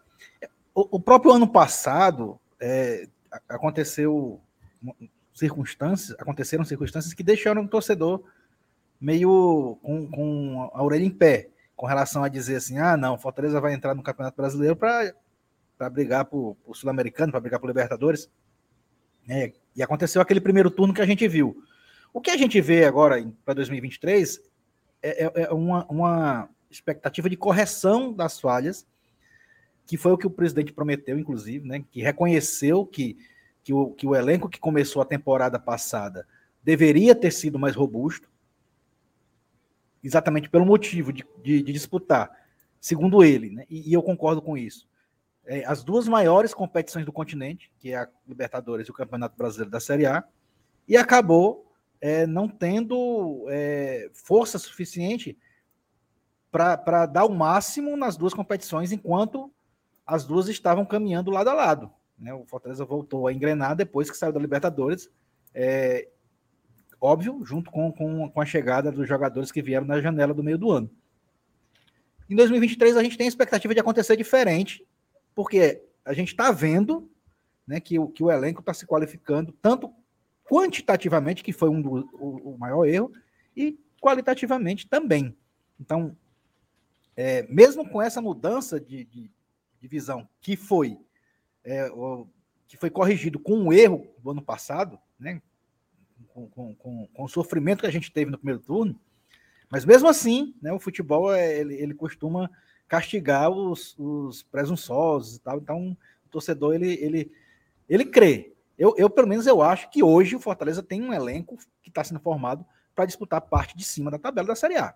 O, 0.74 0.96
o 0.96 1.00
próprio 1.00 1.32
ano 1.32 1.46
passado 1.46 2.40
é, 2.58 3.06
aconteceu 3.48 4.40
circunstâncias, 5.34 6.18
aconteceram 6.18 6.64
circunstâncias 6.64 7.12
que 7.12 7.22
deixaram 7.22 7.62
o 7.62 7.68
torcedor 7.68 8.22
meio 9.00 9.78
com, 9.82 10.10
com 10.10 10.70
a 10.72 10.82
orelha 10.82 11.04
em 11.04 11.10
pé, 11.10 11.48
com 11.78 11.86
relação 11.86 12.24
a 12.24 12.28
dizer 12.28 12.56
assim, 12.56 12.76
ah, 12.76 12.96
não, 12.96 13.16
Fortaleza 13.16 13.60
vai 13.60 13.72
entrar 13.72 13.94
no 13.94 14.02
Campeonato 14.02 14.36
Brasileiro 14.36 14.74
para 14.74 15.88
brigar 15.88 16.24
por, 16.24 16.56
por 16.56 16.76
Sul-Americano, 16.76 17.30
para 17.30 17.40
brigar 17.40 17.60
por 17.60 17.68
Libertadores. 17.68 18.28
É, 19.28 19.52
e 19.76 19.80
aconteceu 19.80 20.20
aquele 20.20 20.40
primeiro 20.40 20.72
turno 20.72 20.92
que 20.92 21.00
a 21.00 21.06
gente 21.06 21.28
viu. 21.28 21.62
O 22.12 22.20
que 22.20 22.32
a 22.32 22.36
gente 22.36 22.60
vê 22.60 22.84
agora 22.84 23.24
para 23.44 23.54
2023 23.54 24.40
é, 25.00 25.26
é, 25.26 25.32
é 25.44 25.52
uma, 25.52 25.86
uma 25.86 26.48
expectativa 26.68 27.30
de 27.30 27.36
correção 27.36 28.12
das 28.12 28.40
falhas, 28.40 28.84
que 29.86 29.96
foi 29.96 30.10
o 30.10 30.18
que 30.18 30.26
o 30.26 30.30
presidente 30.30 30.72
prometeu, 30.72 31.16
inclusive, 31.16 31.64
né, 31.64 31.84
que 31.92 32.02
reconheceu 32.02 32.84
que, 32.84 33.16
que, 33.62 33.72
o, 33.72 33.92
que 33.92 34.04
o 34.04 34.16
elenco 34.16 34.48
que 34.48 34.58
começou 34.58 35.00
a 35.00 35.06
temporada 35.06 35.60
passada 35.60 36.26
deveria 36.60 37.14
ter 37.14 37.30
sido 37.30 37.56
mais 37.56 37.76
robusto, 37.76 38.28
exatamente 40.02 40.48
pelo 40.48 40.64
motivo 40.64 41.12
de, 41.12 41.24
de, 41.42 41.62
de 41.62 41.72
disputar, 41.72 42.30
segundo 42.80 43.22
ele, 43.24 43.50
né, 43.50 43.64
e, 43.68 43.90
e, 43.90 43.92
eu 43.92 44.02
concordo 44.02 44.40
com 44.40 44.56
isso, 44.56 44.88
é, 45.44 45.64
as 45.64 45.82
duas 45.82 46.06
maiores 46.06 46.52
competições 46.52 47.04
do 47.04 47.12
continente, 47.12 47.72
que 47.78 47.92
é 47.92 47.96
a 47.96 48.08
Libertadores 48.26 48.86
e 48.86 48.90
o 48.90 48.94
Campeonato 48.94 49.36
Brasileiro 49.36 49.70
da 49.70 49.80
Série 49.80 50.06
A, 50.06 50.22
e 50.86 50.96
acabou 50.96 51.72
é, 52.00 52.26
não 52.26 52.48
tendo 52.48 53.46
é, 53.48 54.10
força 54.12 54.58
suficiente 54.58 55.36
para 56.50 57.06
dar 57.06 57.24
o 57.24 57.34
máximo 57.34 57.96
nas 57.96 58.16
duas 58.16 58.32
competições, 58.32 58.92
enquanto 58.92 59.52
as 60.06 60.24
duas 60.24 60.48
estavam 60.48 60.84
caminhando 60.84 61.30
lado 61.30 61.50
a 61.50 61.54
lado. 61.54 61.90
Né? 62.18 62.32
O 62.32 62.44
Fortaleza 62.46 62.84
voltou 62.84 63.26
a 63.26 63.32
engrenar 63.32 63.76
depois 63.76 64.10
que 64.10 64.16
saiu 64.16 64.32
da 64.32 64.40
Libertadores, 64.40 65.10
é, 65.54 66.08
óbvio, 67.00 67.44
junto 67.44 67.70
com, 67.70 67.92
com, 67.92 68.28
com 68.30 68.40
a 68.40 68.46
chegada 68.46 68.90
dos 68.90 69.08
jogadores 69.08 69.52
que 69.52 69.62
vieram 69.62 69.86
na 69.86 70.00
janela 70.00 70.34
do 70.34 70.42
meio 70.42 70.58
do 70.58 70.70
ano. 70.70 70.90
Em 72.28 72.36
2023, 72.36 72.96
a 72.96 73.02
gente 73.02 73.16
tem 73.16 73.26
a 73.26 73.28
expectativa 73.28 73.72
de 73.72 73.80
acontecer 73.80 74.16
diferente, 74.16 74.86
porque 75.34 75.82
a 76.04 76.12
gente 76.12 76.28
está 76.28 76.50
vendo 76.50 77.10
né, 77.66 77.80
que, 77.80 77.98
o, 77.98 78.08
que 78.08 78.22
o 78.22 78.30
elenco 78.30 78.60
está 78.60 78.74
se 78.74 78.86
qualificando, 78.86 79.52
tanto 79.62 79.92
quantitativamente, 80.44 81.42
que 81.42 81.52
foi 81.52 81.68
um 81.68 81.80
do, 81.80 82.08
o, 82.14 82.54
o 82.54 82.58
maior 82.58 82.84
erro, 82.86 83.12
e 83.56 83.78
qualitativamente 84.00 84.88
também. 84.88 85.36
Então, 85.80 86.16
é, 87.16 87.42
mesmo 87.48 87.88
com 87.88 88.00
essa 88.00 88.20
mudança 88.20 88.80
de, 88.80 89.04
de, 89.04 89.30
de 89.80 89.88
visão 89.88 90.28
que 90.40 90.56
foi 90.56 90.98
é, 91.64 91.90
o, 91.90 92.26
que 92.66 92.76
foi 92.76 92.90
corrigido 92.90 93.38
com 93.38 93.54
um 93.54 93.72
erro 93.72 94.06
do 94.18 94.30
ano 94.30 94.42
passado, 94.42 94.98
né, 95.18 95.40
com, 96.46 96.74
com, 96.74 97.08
com, 97.12 97.24
o 97.24 97.28
sofrimento 97.28 97.80
que 97.80 97.86
a 97.86 97.92
gente 97.92 98.12
teve 98.12 98.30
no 98.30 98.38
primeiro 98.38 98.60
turno, 98.60 98.98
mas 99.70 99.84
mesmo 99.84 100.08
assim, 100.08 100.54
né, 100.62 100.72
o 100.72 100.78
futebol 100.78 101.32
é, 101.34 101.58
ele, 101.58 101.74
ele 101.74 101.94
costuma 101.94 102.50
castigar 102.86 103.50
os, 103.50 103.94
os 103.98 104.42
presunçosos 104.44 105.36
e 105.36 105.40
tal. 105.40 105.58
Então, 105.58 105.96
o 106.26 106.28
torcedor 106.30 106.74
ele, 106.74 106.94
ele, 106.94 107.30
ele 107.88 108.04
crê, 108.04 108.54
eu, 108.78 108.94
eu, 108.96 109.10
pelo 109.10 109.26
menos, 109.26 109.46
eu 109.46 109.60
acho 109.60 109.90
que 109.90 110.04
hoje 110.04 110.36
o 110.36 110.40
Fortaleza 110.40 110.82
tem 110.82 111.02
um 111.02 111.12
elenco 111.12 111.58
que 111.82 111.88
está 111.88 112.04
sendo 112.04 112.20
formado 112.20 112.64
para 112.94 113.04
disputar 113.04 113.40
parte 113.40 113.76
de 113.76 113.82
cima 113.82 114.10
da 114.10 114.18
tabela 114.18 114.46
da 114.46 114.54
Série 114.54 114.76
A. 114.76 114.94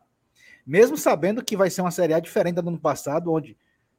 Mesmo 0.65 0.97
sabendo 0.97 1.45
que 1.45 1.57
vai 1.57 1.69
ser 1.69 1.81
uma 1.81 1.91
Série 1.91 2.15
A 2.15 2.21
diferente 2.21 2.63
do 2.63 2.69
ano 2.69 2.79
passado, 2.79 3.33
onde 3.33 3.57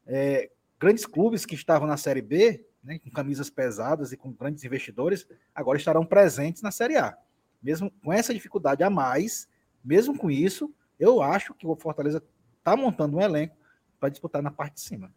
é, 0.07 0.49
grandes 0.79 1.05
clubes 1.05 1.45
que 1.45 1.55
estavam 1.55 1.85
na 1.85 1.97
Série 1.97 2.21
B, 2.21 2.65
né, 2.81 2.97
com 2.99 3.09
camisas 3.11 3.49
pesadas 3.49 4.13
e 4.13 4.17
com 4.17 4.31
grandes 4.31 4.63
investidores, 4.63 5.27
agora 5.53 5.77
estarão 5.77 6.05
presentes 6.05 6.61
na 6.61 6.71
Série 6.71 6.95
A. 6.95 7.17
Mesmo 7.63 7.89
com 8.03 8.11
essa 8.11 8.33
dificuldade 8.33 8.83
a 8.83 8.89
mais, 8.89 9.47
mesmo 9.83 10.17
com 10.17 10.29
isso, 10.29 10.73
eu 10.99 11.21
acho 11.21 11.53
que 11.53 11.65
o 11.65 11.75
Fortaleza 11.75 12.21
está 12.59 12.75
montando 12.75 13.17
um 13.17 13.21
elenco 13.21 13.55
para 13.99 14.09
disputar 14.09 14.43
na 14.43 14.51
parte 14.51 14.75
de 14.75 14.81
cima. 14.81 15.13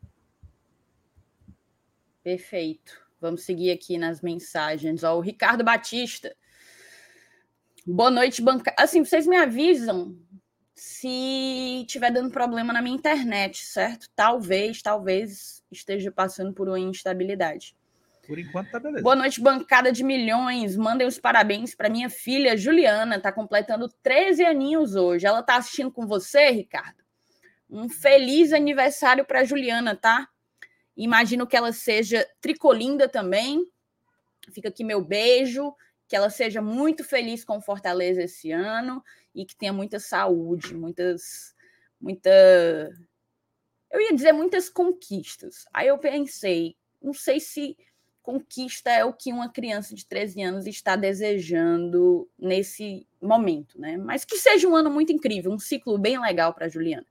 Perfeito. 2.22 3.04
Vamos 3.20 3.42
seguir 3.42 3.70
aqui 3.70 3.98
nas 3.98 4.20
mensagens. 4.20 5.02
Ó, 5.02 5.16
o 5.16 5.20
Ricardo 5.20 5.64
Batista. 5.64 6.34
Boa 7.86 8.10
noite, 8.10 8.42
banca. 8.42 8.74
Assim, 8.78 9.04
vocês 9.04 9.26
me 9.26 9.36
avisam 9.36 10.16
se 10.74 11.86
tiver 11.88 12.12
dando 12.12 12.30
problema 12.30 12.72
na 12.72 12.82
minha 12.82 12.96
internet, 12.96 13.64
certo? 13.64 14.10
Talvez, 14.14 14.82
talvez 14.82 15.64
esteja 15.70 16.12
passando 16.12 16.52
por 16.52 16.68
uma 16.68 16.78
instabilidade. 16.78 17.76
Por 18.26 18.38
enquanto 18.38 18.70
tá 18.70 18.80
beleza. 18.80 19.02
Boa 19.02 19.14
noite, 19.14 19.40
bancada 19.40 19.92
de 19.92 20.02
milhões. 20.02 20.76
Mandem 20.76 21.06
os 21.06 21.18
parabéns 21.18 21.74
para 21.74 21.88
minha 21.88 22.10
filha 22.10 22.56
Juliana, 22.56 23.20
tá 23.20 23.30
completando 23.30 23.88
13 24.02 24.44
aninhos 24.44 24.96
hoje. 24.96 25.26
Ela 25.26 25.42
tá 25.42 25.56
assistindo 25.56 25.92
com 25.92 26.06
você, 26.06 26.50
Ricardo. 26.50 27.04
Um 27.70 27.88
feliz 27.88 28.52
aniversário 28.52 29.24
para 29.24 29.44
Juliana, 29.44 29.94
tá? 29.94 30.28
Imagino 30.96 31.46
que 31.46 31.56
ela 31.56 31.72
seja 31.72 32.26
tricolinda 32.40 33.08
também. 33.08 33.64
Fica 34.50 34.68
aqui 34.68 34.82
meu 34.82 35.02
beijo. 35.02 35.72
Que 36.08 36.16
ela 36.16 36.30
seja 36.30 36.62
muito 36.62 37.02
feliz 37.04 37.44
com 37.44 37.60
Fortaleza 37.60 38.22
esse 38.22 38.52
ano 38.52 39.02
e 39.34 39.44
que 39.44 39.56
tenha 39.56 39.72
muita 39.72 39.98
saúde, 40.00 40.74
muitas. 40.74 41.54
Muita. 42.00 42.30
Eu 43.90 44.00
ia 44.00 44.14
dizer 44.14 44.32
muitas 44.32 44.68
conquistas. 44.68 45.64
Aí 45.72 45.88
eu 45.88 45.98
pensei, 45.98 46.76
não 47.02 47.12
sei 47.12 47.40
se 47.40 47.76
conquista 48.26 48.90
é 48.90 49.04
o 49.04 49.12
que 49.12 49.32
uma 49.32 49.48
criança 49.48 49.94
de 49.94 50.04
13 50.04 50.42
anos 50.42 50.66
está 50.66 50.96
desejando 50.96 52.28
nesse 52.36 53.06
momento, 53.22 53.80
né? 53.80 53.96
Mas 53.96 54.24
que 54.24 54.36
seja 54.36 54.66
um 54.66 54.74
ano 54.74 54.90
muito 54.90 55.12
incrível, 55.12 55.52
um 55.52 55.60
ciclo 55.60 55.96
bem 55.96 56.20
legal 56.20 56.52
para 56.52 56.68
Juliana. 56.68 57.06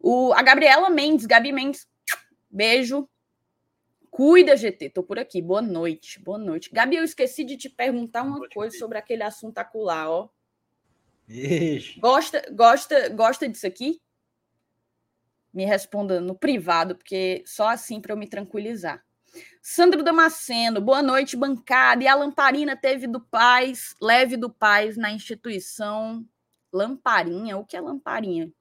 O, 0.00 0.32
a 0.32 0.42
Gabriela 0.42 0.90
Mendes, 0.90 1.24
Gabi 1.24 1.52
Mendes, 1.52 1.86
Beijo. 2.50 3.08
Cuida, 4.10 4.56
GT. 4.56 4.90
Tô 4.90 5.04
por 5.04 5.20
aqui. 5.20 5.40
Boa 5.40 5.62
noite. 5.62 6.18
Boa 6.18 6.36
noite. 6.36 6.68
Gabi, 6.70 6.96
eu 6.96 7.04
esqueci 7.04 7.44
de 7.44 7.56
te 7.56 7.70
perguntar 7.70 8.24
uma 8.24 8.46
coisa 8.48 8.76
sobre 8.76 8.98
aquele 8.98 9.22
assunto 9.22 9.56
acular, 9.58 10.10
ó. 10.10 10.28
Ixi. 11.28 12.00
Gosta, 12.00 12.42
gosta, 12.52 13.08
gosta 13.10 13.48
disso 13.48 13.66
aqui? 13.66 14.02
Me 15.54 15.64
responda 15.64 16.20
no 16.20 16.34
privado, 16.34 16.96
porque 16.96 17.44
só 17.46 17.68
assim 17.68 18.00
para 18.00 18.12
eu 18.12 18.16
me 18.16 18.26
tranquilizar. 18.26 19.02
Sandro 19.60 20.02
Damasceno, 20.02 20.80
boa 20.80 21.02
noite, 21.02 21.36
bancada. 21.36 22.02
E 22.02 22.08
a 22.08 22.14
lamparina 22.14 22.76
teve 22.76 23.06
do 23.06 23.20
Paz, 23.20 23.94
leve 24.00 24.36
do 24.36 24.50
Paz 24.50 24.96
na 24.96 25.12
instituição 25.12 26.24
Lamparinha. 26.72 27.56
O 27.56 27.64
que 27.64 27.76
é 27.76 27.80
Lamparinha? 27.80 28.52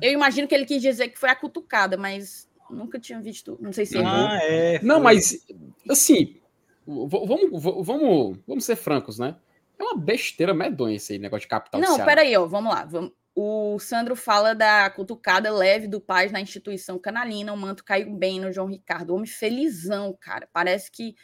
Eu 0.00 0.12
imagino 0.12 0.48
que 0.48 0.54
ele 0.54 0.64
quis 0.64 0.82
dizer 0.82 1.08
que 1.08 1.18
foi 1.18 1.30
a 1.30 1.36
cutucada, 1.36 1.96
mas 1.96 2.48
nunca 2.70 2.98
tinha 2.98 3.20
visto. 3.20 3.56
Não 3.60 3.72
sei 3.72 3.86
se 3.86 3.98
ah, 3.98 4.38
é. 4.42 4.80
Não, 4.82 5.00
mas 5.00 5.46
assim, 5.88 6.40
vamos, 6.86 7.62
vamos, 7.86 8.38
vamos 8.46 8.64
ser 8.64 8.76
francos, 8.76 9.18
né? 9.18 9.36
É 9.78 9.82
uma 9.82 9.96
besteira 9.96 10.54
medonha 10.54 10.96
esse 10.96 11.18
negócio 11.18 11.42
de 11.42 11.48
capital. 11.48 11.80
Não, 11.80 12.04
peraí, 12.04 12.36
ó, 12.36 12.46
vamos 12.46 12.72
lá. 12.72 12.84
Vamos, 12.84 13.12
O 13.38 13.78
Sandro 13.78 14.16
fala 14.16 14.54
da 14.54 14.88
cutucada 14.88 15.50
leve 15.50 15.86
do 15.86 16.00
Paz 16.00 16.32
na 16.32 16.40
instituição 16.40 16.98
canalina. 16.98 17.52
O 17.52 17.56
manto 17.56 17.84
caiu 17.84 18.10
bem 18.14 18.40
no 18.40 18.50
João 18.50 18.66
Ricardo. 18.66 19.14
Homem 19.14 19.26
felizão, 19.26 20.16
cara. 20.18 20.48
Parece 20.50 20.90
que, 20.90 21.14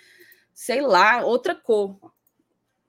sei 0.52 0.82
lá, 0.82 1.24
outra 1.24 1.54
cor. 1.54 2.12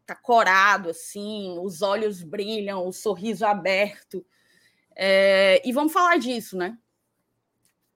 Tá 0.05 0.13
corado, 0.13 0.89
assim, 0.89 1.57
os 1.59 1.81
olhos 1.81 2.21
brilham, 2.21 2.85
o 2.85 2.91
sorriso 2.91 3.45
aberto. 3.45 4.25
É, 4.93 5.61
e 5.65 5.71
vamos 5.71 5.93
falar 5.93 6.17
disso, 6.17 6.57
né? 6.57 6.77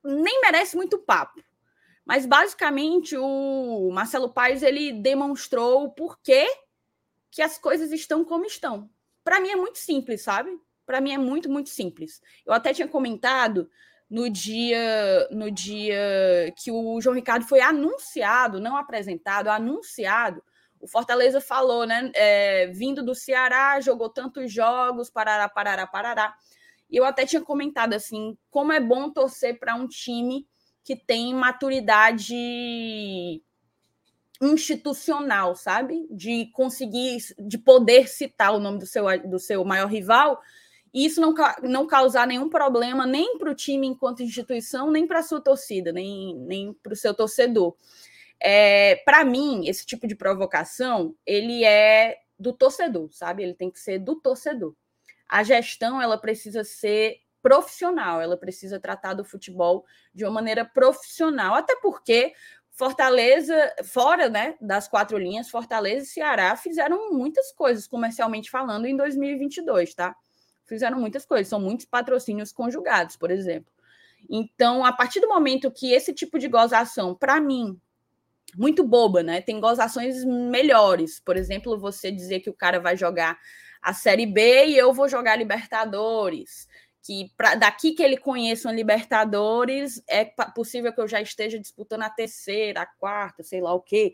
Nem 0.01 0.39
merece 0.39 0.77
muito 0.77 0.97
papo. 0.97 1.43
Mas 2.05 2.25
basicamente 2.25 3.17
o 3.17 3.91
Marcelo 3.91 4.31
Paes 4.31 4.63
ele 4.63 4.93
demonstrou 4.93 5.83
o 5.83 5.91
porquê 5.91 6.47
que 7.29 7.41
as 7.41 7.57
coisas 7.57 7.91
estão 7.91 8.23
como 8.23 8.45
estão. 8.45 8.89
Para 9.25 9.41
mim 9.41 9.49
é 9.49 9.57
muito 9.57 9.77
simples, 9.77 10.21
sabe? 10.21 10.57
Para 10.88 11.02
mim 11.02 11.12
é 11.12 11.17
muito, 11.17 11.50
muito 11.50 11.69
simples. 11.69 12.21
Eu 12.45 12.54
até 12.54 12.73
tinha 12.73 12.88
comentado 12.88 13.69
no 14.10 14.30
dia 14.30 15.28
no 15.30 15.52
dia 15.52 16.54
que 16.56 16.71
o 16.71 17.02
João 17.02 17.13
Ricardo 17.13 17.45
foi 17.45 17.60
anunciado, 17.60 18.62
não 18.62 18.78
apresentado, 18.78 19.50
anunciado. 19.50 20.41
O 20.80 20.88
Fortaleza 20.88 21.41
falou, 21.41 21.86
né? 21.86 22.10
É, 22.15 22.67
vindo 22.67 23.04
do 23.04 23.13
Ceará, 23.13 23.82
jogou 23.82 24.08
tantos 24.08 24.52
jogos, 24.52 25.10
parará, 25.10 25.50
parará, 25.50 25.86
parará. 25.86 26.34
E 26.89 26.95
eu 26.95 27.04
até 27.04 27.26
tinha 27.26 27.41
comentado 27.41 27.93
assim, 27.93 28.38
como 28.50 28.71
é 28.71 28.80
bom 28.80 29.12
torcer 29.12 29.60
para 29.60 29.76
um 29.76 29.89
time 29.89 30.47
que 30.86 30.95
tem 30.95 31.34
maturidade 31.34 32.34
institucional, 34.41 35.54
sabe? 35.54 36.08
De 36.10 36.45
conseguir, 36.54 37.17
de 37.38 37.58
poder 37.58 38.08
citar 38.08 38.56
o 38.56 38.60
nome 38.60 38.80
do 38.80 38.86
seu, 38.86 39.06
do 39.28 39.38
seu 39.38 39.65
maior 39.65 39.89
rival 39.89 40.39
e 40.93 41.06
isso 41.06 41.21
não, 41.21 41.34
não 41.63 41.88
causar 41.88 42.26
nenhum 42.28 42.50
problema 42.50 43.06
nem 43.06 43.38
para 43.38 43.52
o 43.52 43.56
time 43.56 43.88
enquanto 43.88 44.23
instituição, 44.23 44.91
nem 44.91 45.06
para 45.06 45.19
a 45.19 45.23
sua 45.23 45.41
torcida, 45.41 45.91
nem, 45.91 46.36
nem 46.36 46.73
para 46.73 46.93
o 46.93 46.95
seu 46.95 47.13
torcedor. 47.13 47.76
É, 48.39 48.97
para 49.06 49.23
mim, 49.26 49.67
esse 49.67 49.86
tipo 49.86 50.08
de 50.08 50.15
provocação, 50.15 51.15
ele 51.26 51.63
é 51.63 52.17
do 52.38 52.54
torcedor, 52.54 53.10
sabe? 53.12 53.43
Ele 53.43 53.54
tem 53.54 53.71
que 53.71 53.80
ser 53.80 54.00
do 54.00 54.15
torcedor. 54.15 54.76
A 55.28 55.43
gestão, 55.43 56.02
ela 56.02 56.17
precisa 56.17 56.63
ser 56.63 57.17
profissional, 57.41 58.21
ela 58.21 58.38
precisa 58.38 58.80
tratar 58.80 59.13
do 59.13 59.23
futebol 59.23 59.86
de 60.13 60.26
uma 60.26 60.32
maneira 60.32 60.65
profissional, 60.65 61.56
até 61.56 61.76
porque 61.78 62.34
Fortaleza, 62.71 63.73
fora 63.86 64.30
né, 64.30 64.56
das 64.62 64.88
quatro 64.88 65.17
linhas, 65.17 65.50
Fortaleza 65.50 66.06
e 66.06 66.10
Ceará 66.10 66.56
fizeram 66.56 67.12
muitas 67.12 67.52
coisas 67.52 67.88
comercialmente 67.88 68.52
falando 68.52 68.86
em 68.86 68.95
2022, 68.95 69.95
tá? 69.95 70.15
Fizeram 70.67 70.99
muitas 70.99 71.25
coisas, 71.25 71.47
são 71.47 71.60
muitos 71.60 71.86
patrocínios 71.86 72.51
conjugados, 72.51 73.15
por 73.15 73.32
exemplo. 73.32 73.71
Então, 74.30 74.84
a 74.84 74.91
partir 74.91 75.19
do 75.19 75.27
momento 75.27 75.71
que 75.71 75.91
esse 75.91 76.13
tipo 76.13 76.38
de 76.38 76.47
gozação, 76.47 77.15
para 77.15 77.39
mim, 77.39 77.80
muito 78.56 78.84
boba, 78.84 79.23
né? 79.23 79.41
Tem 79.41 79.60
gozações 79.60 80.23
melhores. 80.23 81.19
Por 81.19 81.38
exemplo, 81.38 81.77
você 81.77 82.12
dizer 82.12 82.39
que 82.39 82.49
o 82.49 82.53
cara 82.53 82.80
vai 82.80 82.95
jogar 82.95 83.38
a 83.82 83.93
Série 83.93 84.25
B 84.25 84.67
e 84.67 84.77
eu 84.77 84.93
vou 84.93 85.08
jogar 85.08 85.36
Libertadores. 85.36 86.67
Que 87.03 87.32
pra, 87.38 87.56
daqui 87.56 87.93
que 87.93 88.03
ele 88.03 88.17
conheça 88.17 88.69
um 88.69 88.73
Libertadores, 88.73 90.01
é 90.10 90.25
possível 90.25 90.91
que 90.91 90.99
eu 90.99 91.08
já 91.08 91.21
esteja 91.21 91.60
disputando 91.60 92.03
a 92.03 92.10
terceira, 92.10 92.82
a 92.82 92.86
quarta, 92.86 93.43
sei 93.43 93.62
lá 93.62 93.73
o 93.73 93.82
quê. 93.82 94.13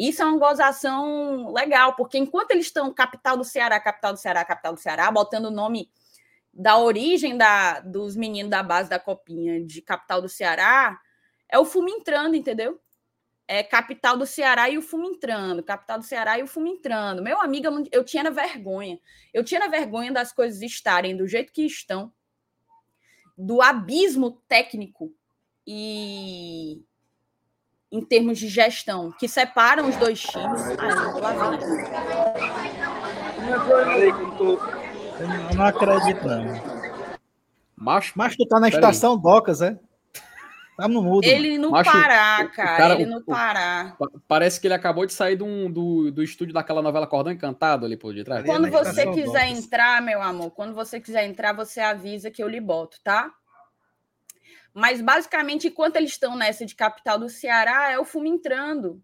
Isso 0.00 0.22
é 0.22 0.24
uma 0.24 0.38
gozação 0.38 1.52
legal, 1.52 1.94
porque 1.94 2.16
enquanto 2.16 2.52
eles 2.52 2.64
estão 2.64 2.90
capital 2.90 3.36
do 3.36 3.44
Ceará, 3.44 3.78
capital 3.78 4.14
do 4.14 4.18
Ceará, 4.18 4.42
capital 4.46 4.72
do 4.72 4.80
Ceará, 4.80 5.10
botando 5.10 5.44
o 5.44 5.50
nome 5.50 5.90
da 6.54 6.78
origem 6.78 7.36
da, 7.36 7.80
dos 7.80 8.16
meninos 8.16 8.50
da 8.50 8.62
base 8.62 8.88
da 8.88 8.98
Copinha 8.98 9.62
de 9.62 9.82
capital 9.82 10.22
do 10.22 10.28
Ceará, 10.28 10.98
é 11.46 11.58
o 11.58 11.66
fumo 11.66 11.90
entrando, 11.90 12.34
entendeu? 12.34 12.80
É 13.46 13.62
capital 13.62 14.16
do 14.16 14.24
Ceará 14.24 14.70
e 14.70 14.78
o 14.78 14.82
fumo 14.82 15.04
entrando, 15.04 15.62
capital 15.62 15.98
do 15.98 16.04
Ceará 16.06 16.38
e 16.38 16.42
o 16.42 16.46
fumo 16.46 16.68
entrando. 16.68 17.22
Meu 17.22 17.38
amigo, 17.38 17.66
eu 17.92 18.02
tinha 18.02 18.30
vergonha. 18.30 18.98
Eu 19.34 19.44
tinha 19.44 19.68
vergonha 19.68 20.10
das 20.10 20.32
coisas 20.32 20.62
estarem 20.62 21.14
do 21.14 21.28
jeito 21.28 21.52
que 21.52 21.66
estão, 21.66 22.10
do 23.36 23.60
abismo 23.60 24.40
técnico 24.48 25.14
e 25.66 26.82
em 27.92 28.00
termos 28.00 28.38
de 28.38 28.48
gestão, 28.48 29.12
que 29.18 29.26
separam 29.26 29.88
os 29.88 29.96
dois 29.96 30.20
times. 30.20 30.62
Ah, 30.78 31.12
eu 35.50 35.56
não 35.56 35.64
acredito, 35.64 36.26
não. 36.26 36.80
Macho, 37.76 38.12
Mas 38.14 38.36
tu 38.36 38.46
tá 38.46 38.60
na 38.60 38.68
estação 38.68 39.14
aí. 39.14 39.22
Docas, 39.22 39.62
é? 39.62 39.78
Tá 40.76 40.88
no 40.88 41.02
mudo. 41.02 41.24
Ele 41.24 41.58
no 41.58 41.70
Macho, 41.70 41.90
Pará, 41.90 42.46
cara. 42.46 42.76
cara 42.76 42.94
ele 42.94 43.04
o, 43.04 43.10
no 43.10 43.22
Pará. 43.22 43.96
Parece 44.26 44.60
que 44.60 44.66
ele 44.66 44.74
acabou 44.74 45.04
de 45.04 45.12
sair 45.12 45.36
do, 45.36 45.68
do, 45.68 46.10
do 46.10 46.22
estúdio 46.22 46.54
daquela 46.54 46.80
novela 46.80 47.06
Cordão 47.06 47.32
Encantado 47.32 47.84
ali 47.84 47.96
por 47.96 48.14
detrás. 48.14 48.46
Quando 48.46 48.70
você 48.70 49.06
quiser 49.06 49.48
Docas. 49.48 49.64
entrar, 49.64 50.00
meu 50.00 50.22
amor, 50.22 50.50
quando 50.52 50.74
você 50.74 50.98
quiser 50.98 51.26
entrar, 51.26 51.52
você 51.52 51.80
avisa 51.80 52.30
que 52.30 52.42
eu 52.42 52.48
lhe 52.48 52.60
boto, 52.60 52.98
tá? 53.02 53.30
Mas, 54.72 55.00
basicamente, 55.00 55.68
enquanto 55.68 55.96
eles 55.96 56.10
estão 56.10 56.36
nessa 56.36 56.64
de 56.64 56.74
capital 56.74 57.18
do 57.18 57.28
Ceará, 57.28 57.90
é 57.90 57.98
o 57.98 58.04
fumo 58.04 58.26
entrando. 58.26 59.02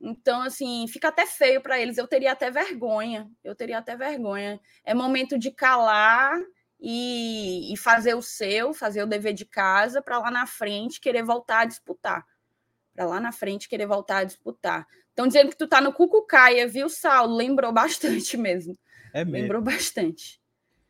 Então, 0.00 0.42
assim, 0.42 0.86
fica 0.88 1.08
até 1.08 1.26
feio 1.26 1.60
para 1.60 1.78
eles. 1.78 1.98
Eu 1.98 2.06
teria 2.06 2.32
até 2.32 2.50
vergonha. 2.50 3.30
Eu 3.42 3.54
teria 3.54 3.78
até 3.78 3.96
vergonha. 3.96 4.60
É 4.84 4.94
momento 4.94 5.38
de 5.38 5.50
calar 5.50 6.38
e, 6.80 7.72
e 7.72 7.76
fazer 7.76 8.14
o 8.14 8.22
seu, 8.22 8.72
fazer 8.72 9.02
o 9.02 9.06
dever 9.06 9.34
de 9.34 9.44
casa, 9.44 10.00
para 10.00 10.18
lá 10.18 10.30
na 10.30 10.46
frente 10.46 11.00
querer 11.00 11.24
voltar 11.24 11.60
a 11.60 11.64
disputar. 11.64 12.24
Para 12.94 13.06
lá 13.06 13.20
na 13.20 13.32
frente 13.32 13.68
querer 13.68 13.86
voltar 13.86 14.18
a 14.18 14.24
disputar. 14.24 14.86
Estão 15.10 15.26
dizendo 15.26 15.50
que 15.50 15.56
tu 15.56 15.66
tá 15.66 15.80
no 15.80 15.92
Cucucaia, 15.92 16.68
viu, 16.68 16.88
Saulo? 16.88 17.34
Lembrou 17.34 17.72
bastante 17.74 18.36
mesmo. 18.36 18.78
É 19.12 19.24
mesmo. 19.24 19.38
Lembrou 19.38 19.62
bastante. 19.62 20.40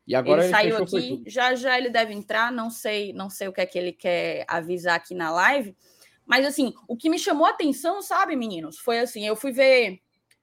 E 0.09 0.15
agora 0.15 0.41
ele, 0.41 0.49
saiu 0.49 0.77
aqui, 0.77 1.21
já 1.27 1.53
já 1.53 1.77
ele 1.77 1.87
deve 1.87 2.11
entrar, 2.11 2.51
não 2.51 2.71
sei, 2.71 3.13
não 3.13 3.29
sei 3.29 3.47
o 3.47 3.53
que 3.53 3.61
é 3.61 3.65
que 3.67 3.77
ele 3.77 3.93
quer 3.93 4.43
avisar 4.47 4.95
aqui 4.95 5.13
na 5.13 5.29
live, 5.29 5.77
mas 6.25 6.47
assim, 6.47 6.73
o 6.87 6.97
que 6.97 7.11
me 7.11 7.19
chamou 7.19 7.45
a 7.45 7.51
atenção, 7.51 8.01
sabe, 8.01 8.35
meninos, 8.35 8.79
foi 8.79 8.97
assim, 8.97 9.27
eu 9.27 9.35
fui 9.35 9.51
ver, 9.51 10.01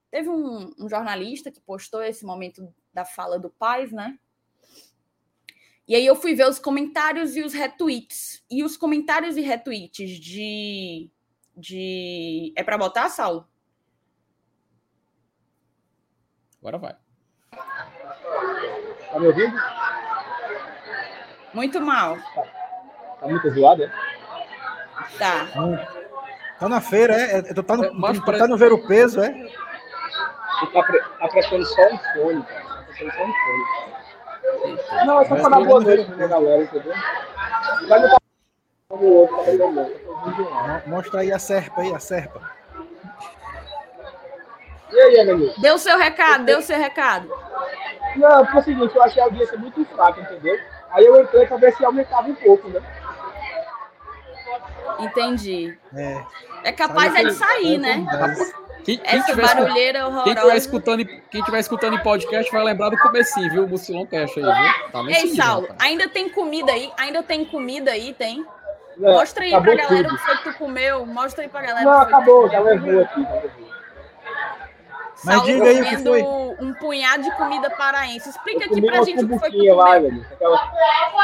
teve 0.09 0.29
um, 0.29 0.73
um 0.79 0.89
jornalista 0.89 1.51
que 1.51 1.61
postou 1.61 2.01
esse 2.01 2.25
momento 2.25 2.73
da 2.95 3.05
fala 3.05 3.41
do 3.41 3.51
Paz, 3.51 3.91
né? 3.91 4.17
E 5.89 5.97
aí 5.97 6.07
eu 6.07 6.15
fui 6.15 6.37
ver 6.37 6.49
os 6.49 6.61
comentários 6.61 7.35
e 7.35 7.43
os 7.43 7.53
retweets. 7.53 8.45
E 8.49 8.63
os 8.63 8.77
comentários 8.77 9.37
e 9.37 9.41
retweets 9.41 10.11
de 10.11 11.11
de 11.57 12.53
é 12.55 12.63
para 12.63 12.79
botar, 12.79 13.09
Saulo? 13.09 13.49
Agora 16.61 16.79
vai. 16.79 17.06
Tá 19.17 19.21
me 19.21 19.29
ouvindo? 19.29 19.57
Muito 21.55 21.81
mal. 21.81 22.19
Tá, 22.35 22.43
tá 23.19 23.27
muito 23.27 23.51
zoado, 23.51 23.85
é? 23.85 23.91
Tá. 25.19 25.49
Hum. 25.57 25.79
Tá 26.61 26.69
na 26.69 26.83
feira, 26.83 27.15
é? 27.15 27.39
é 27.39 27.43
tá 27.43 27.77
no, 27.79 28.13
tu 28.13 28.39
tá 28.39 28.47
no 28.47 28.59
ver 28.59 28.75
o 28.75 28.87
peso, 28.87 29.23
é? 29.23 29.31
Tu 30.61 30.67
tá, 30.67 30.83
pre... 30.83 31.01
tá 31.01 31.29
prestando 31.29 31.65
só 31.65 31.83
um 31.87 31.99
fone, 31.99 32.43
cara. 32.43 32.63
Tá 32.63 32.83
prestando 32.83 33.13
só 33.15 33.25
um 33.25 33.33
fone. 34.61 35.07
Não, 35.07 35.21
é 35.23 35.25
só 35.25 35.35
pra 35.37 35.49
dar 35.49 35.65
boa 35.65 35.81
noite 35.81 36.13
pra 36.13 36.27
galera, 36.27 36.63
entendeu? 36.63 36.95
Vai 37.89 38.03
me 38.03 38.09
dar 38.09 38.19
o 38.91 39.05
outro, 39.07 39.37
tá 39.37 40.83
Mostra 40.87 41.21
aí 41.21 41.33
a 41.33 41.39
serpa 41.39 41.81
aí, 41.81 41.95
a 41.95 41.99
serpa. 41.99 42.51
E 44.93 45.01
aí, 45.01 45.21
amigo? 45.21 45.59
Deu 45.59 45.79
seu 45.79 45.97
recado, 45.97 46.45
deu 46.45 46.61
seu 46.61 46.77
recado. 46.77 47.31
Não, 48.17 48.45
porque 48.45 48.57
é 48.57 48.61
o 48.61 48.65
seguinte, 48.65 48.97
eu 48.97 49.03
achei 49.03 49.23
a 49.23 49.27
audiência 49.27 49.59
muito 49.59 49.85
fraca, 49.87 50.21
entendeu? 50.21 50.59
Aí 50.91 51.05
eu 51.05 51.21
entrei 51.21 51.47
para 51.47 51.57
ver 51.57 51.75
se 51.75 51.85
aumentava 51.85 52.29
um 52.29 52.35
pouco, 52.35 52.69
né? 52.69 52.81
Entendi. 54.99 55.77
É, 55.95 56.23
é 56.65 56.73
capaz 56.73 57.15
é 57.15 57.25
de 57.25 57.33
sair, 57.33 57.79
né? 57.79 58.07
Quem, 58.85 58.99
quem 58.99 59.19
Essa 59.19 59.35
barulheira 59.35 60.07
horrorosa. 60.07 60.25
Quem 60.25 60.33
estiver 60.33 60.57
escutando, 60.57 61.07
quem 61.29 61.43
tiver 61.43 61.59
escutando 61.59 61.95
em 61.97 62.03
podcast 62.03 62.53
vai 62.53 62.65
lembrar 62.65 62.91
do 62.91 62.99
comecinho, 62.99 63.51
viu? 63.51 63.65
O 63.65 63.69
Mucilão 63.69 64.07
Cash 64.07 64.39
aí, 64.39 64.45
viu? 64.45 64.93
Tá 64.93 65.05
Ei, 65.09 65.35
Saulo, 65.35 65.69
ainda 65.79 66.09
tem 66.09 66.29
comida 66.29 66.71
aí? 66.71 66.91
Ainda 66.97 67.23
tem 67.23 67.45
comida 67.45 67.91
aí, 67.91 68.15
tem? 68.15 68.47
Não, 68.97 69.13
Mostra 69.13 69.45
aí 69.45 69.51
pra 69.51 69.61
galera 69.75 69.89
tudo. 69.89 70.15
o 70.15 70.17
que 70.17 70.25
foi 70.25 70.37
que 70.37 70.43
tu 70.45 70.59
comeu. 70.59 71.05
Mostra 71.05 71.43
aí 71.43 71.49
pra 71.49 71.63
galera. 71.63 71.85
Não, 71.85 72.01
acabou, 72.01 72.49
já 72.49 72.61
levou 72.61 73.03
aqui. 73.03 73.23
Já 73.23 73.35
levou. 73.35 73.66
Mas 75.25 75.35
Saulo 75.37 75.53
diga 75.53 75.65
aí 75.65 75.81
o 75.81 75.85
que 75.85 75.97
foi. 75.99 76.23
um 76.23 76.75
punhado 76.75 77.23
de 77.23 77.31
comida 77.37 77.71
paraense. 77.71 78.29
Explica 78.29 78.67
aqui 78.67 78.83
pra 78.83 79.03
gente 79.03 79.25
o 79.25 79.29
que 79.29 79.39
foi 79.39 79.51
que 79.51 79.73
lá, 79.73 79.99
velho. 79.99 80.27
Aquela... 80.33 80.59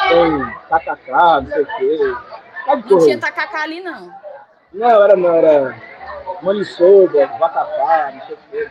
Tem 0.09 0.55
tacacá, 0.69 1.41
não 1.41 1.47
sei 1.51 1.63
o 1.63 1.67
quê. 1.67 2.15
Não 2.67 2.99
tinha 2.99 3.19
tacacá 3.19 3.63
ali, 3.63 3.81
não. 3.81 4.13
Não, 4.73 5.03
era 5.05 5.17
não, 5.17 5.35
era 5.35 5.77
maniçoba, 6.41 7.27
vatapá, 7.39 8.13
não 8.15 8.27
sei 8.27 8.35
o 8.35 8.39
quê. 8.51 8.71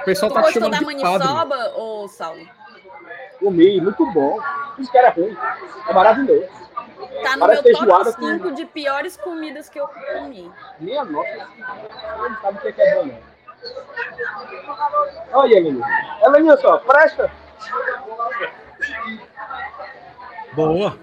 O 0.00 0.04
pessoal 0.04 0.30
tu 0.30 0.34
tá 0.34 0.40
gostou 0.42 0.70
da 0.70 0.80
maniçoba, 0.80 1.74
ô 1.76 2.08
Saulo? 2.08 2.48
Comi, 3.38 3.80
muito 3.80 4.06
bom. 4.12 4.38
Isso 4.78 4.90
que 4.90 4.96
era 4.96 5.10
ruim. 5.10 5.36
É 5.88 5.92
maravilhoso. 5.92 6.61
Tá 7.22 7.36
no 7.36 7.40
Parece 7.40 7.62
meu 7.62 7.72
top 7.72 7.78
feijoada 7.78 8.12
5 8.12 8.44
com- 8.48 8.54
de 8.54 8.64
piores 8.66 9.16
comidas 9.16 9.68
que 9.68 9.78
eu 9.80 9.88
comi. 9.88 10.50
Minha 10.80 11.04
nossa, 11.04 11.48
não 12.18 12.40
sabe 12.40 12.58
o 12.68 12.72
que 12.72 12.80
é 12.82 12.88
é 12.88 12.94
bom, 12.96 13.06
não. 13.06 13.32
Olha, 15.32 15.60
menino. 15.62 15.84
Ela 16.20 16.56
só, 16.56 16.78
presta. 16.78 17.30
Boa. 20.54 20.98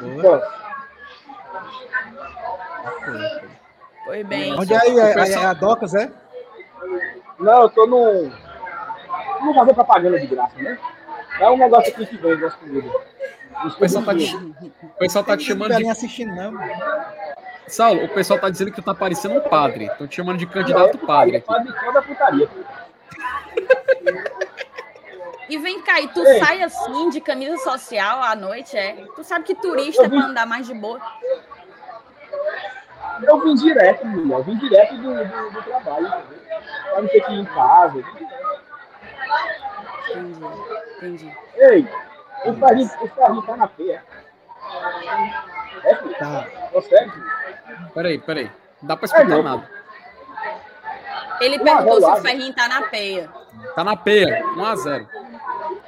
Boa. 0.00 0.60
Foi 4.04 4.24
bem. 4.24 4.58
Onde 4.58 4.72
é 4.72 4.80
aí? 4.80 4.98
É, 4.98 5.12
é, 5.12 5.32
é 5.32 5.46
a 5.46 5.52
Docas, 5.52 5.94
é? 5.94 6.10
Não, 7.38 7.62
eu 7.62 7.70
tô 7.70 7.86
num. 7.86 8.30
Não 9.42 9.54
fazer 9.54 9.74
propaganda 9.74 10.18
de 10.18 10.26
graça, 10.26 10.56
né? 10.56 10.78
É 11.40 11.50
um 11.50 11.56
negócio 11.56 11.92
aqui 11.92 12.06
que 12.06 12.16
vende 12.16 12.44
as 12.44 12.54
comidas. 12.54 12.92
O 13.64 13.70
pessoal 13.78 14.04
tá 14.04 14.14
te, 14.14 14.36
o 14.36 14.88
pessoal 14.98 15.24
tá 15.24 15.36
te 15.36 15.44
chamando 15.44 15.70
Não 15.72 15.78
de. 15.78 15.88
assistindo, 15.88 16.34
não. 16.34 16.52
Saulo, 17.66 18.04
o 18.04 18.08
pessoal 18.08 18.38
tá 18.38 18.48
dizendo 18.50 18.70
que 18.70 18.80
tu 18.80 18.84
tá 18.84 18.94
parecendo 18.94 19.34
um 19.36 19.40
padre. 19.48 19.86
Estão 19.86 20.06
te 20.06 20.16
chamando 20.16 20.38
de 20.38 20.46
candidato 20.46 20.98
padre. 20.98 21.36
aqui. 21.38 21.46
Padre 21.46 21.72
toda 21.84 22.02
putaria. 22.02 22.48
E 25.48 25.58
vem 25.58 25.82
cá, 25.82 26.00
e 26.00 26.08
tu 26.08 26.24
Ei. 26.24 26.38
sai 26.38 26.62
assim 26.62 27.10
de 27.10 27.20
camisa 27.20 27.56
social 27.58 28.22
à 28.22 28.36
noite, 28.36 28.76
é? 28.76 29.04
Tu 29.16 29.24
sabe 29.24 29.44
que 29.44 29.54
turista 29.54 30.02
é 30.02 30.06
Eu 30.06 30.10
vi. 30.10 30.16
pra 30.16 30.26
andar 30.26 30.46
mais 30.46 30.66
de 30.66 30.74
boa. 30.74 31.00
Eu 33.22 33.40
vim 33.40 33.54
direto, 33.54 34.06
menino. 34.06 34.34
Eu 34.34 34.42
vim 34.44 34.56
direto 34.56 34.96
do, 34.96 35.12
do, 35.24 35.50
do 35.50 35.62
trabalho? 35.62 36.08
Pra 36.08 37.02
não 37.02 37.08
ter 37.08 37.20
que 37.24 37.32
ir 37.32 37.40
em 37.40 37.44
casa. 37.46 38.04
Entendi, 40.10 40.44
entendi. 40.96 41.36
Ei, 41.56 41.88
o 42.44 42.54
Ferrinho, 42.54 42.90
o 43.02 43.42
tá 43.42 43.56
na 43.56 43.68
feia. 43.68 44.02
É, 45.84 45.94
filho? 45.96 46.18
Tá. 46.18 46.46
Filho? 46.82 47.12
Peraí, 47.94 48.18
peraí. 48.18 48.50
Não 48.82 48.88
dá 48.88 48.96
pra 48.96 49.06
escutar 49.06 49.30
É, 49.38 49.42
nada. 49.42 49.70
Ele 51.40 51.58
perguntou 51.58 52.00
se 52.00 52.06
o. 52.06 52.16
Ferrinho 52.22 52.54
tá 52.54 52.68
na 52.68 52.82
peia. 52.82 53.30
Tá 53.74 53.84
na 53.84 53.96
peia. 53.96 54.42
1x0. 54.56 55.06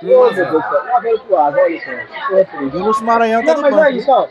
Ô, 0.02 0.04
meu 0.04 0.20
1x0. 0.20 0.34
Deus 0.34 0.50
do 0.50 0.62
céu. 0.62 0.82
Uma 0.84 1.00
vez 1.00 1.20
pro 1.22 1.36
ar, 1.36 1.54
olha 1.54 1.80
só. 1.80 2.28
Tô 2.28 2.34
referindo. 2.36 2.78
E 2.78 2.80
o 2.80 2.84
Lúcio 2.86 3.04
Maranhão 3.04 3.44
tá 3.44 3.54
Não, 3.54 3.56
no 3.56 3.62
mas 3.62 3.74
banco. 3.74 3.86
é 3.86 3.90
isso, 3.92 4.10
ó. 4.10 4.28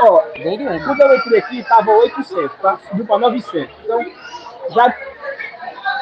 Ó, 0.00 0.18
quando 0.18 1.00
eu 1.00 1.16
entrei 1.16 1.38
aqui, 1.40 1.62
tava 1.64 1.90
800, 1.90 2.56
tá? 2.60 2.78
Subiu 2.88 3.06
pra 3.06 3.18
900. 3.18 3.76
Então, 3.84 4.04
já. 4.70 4.94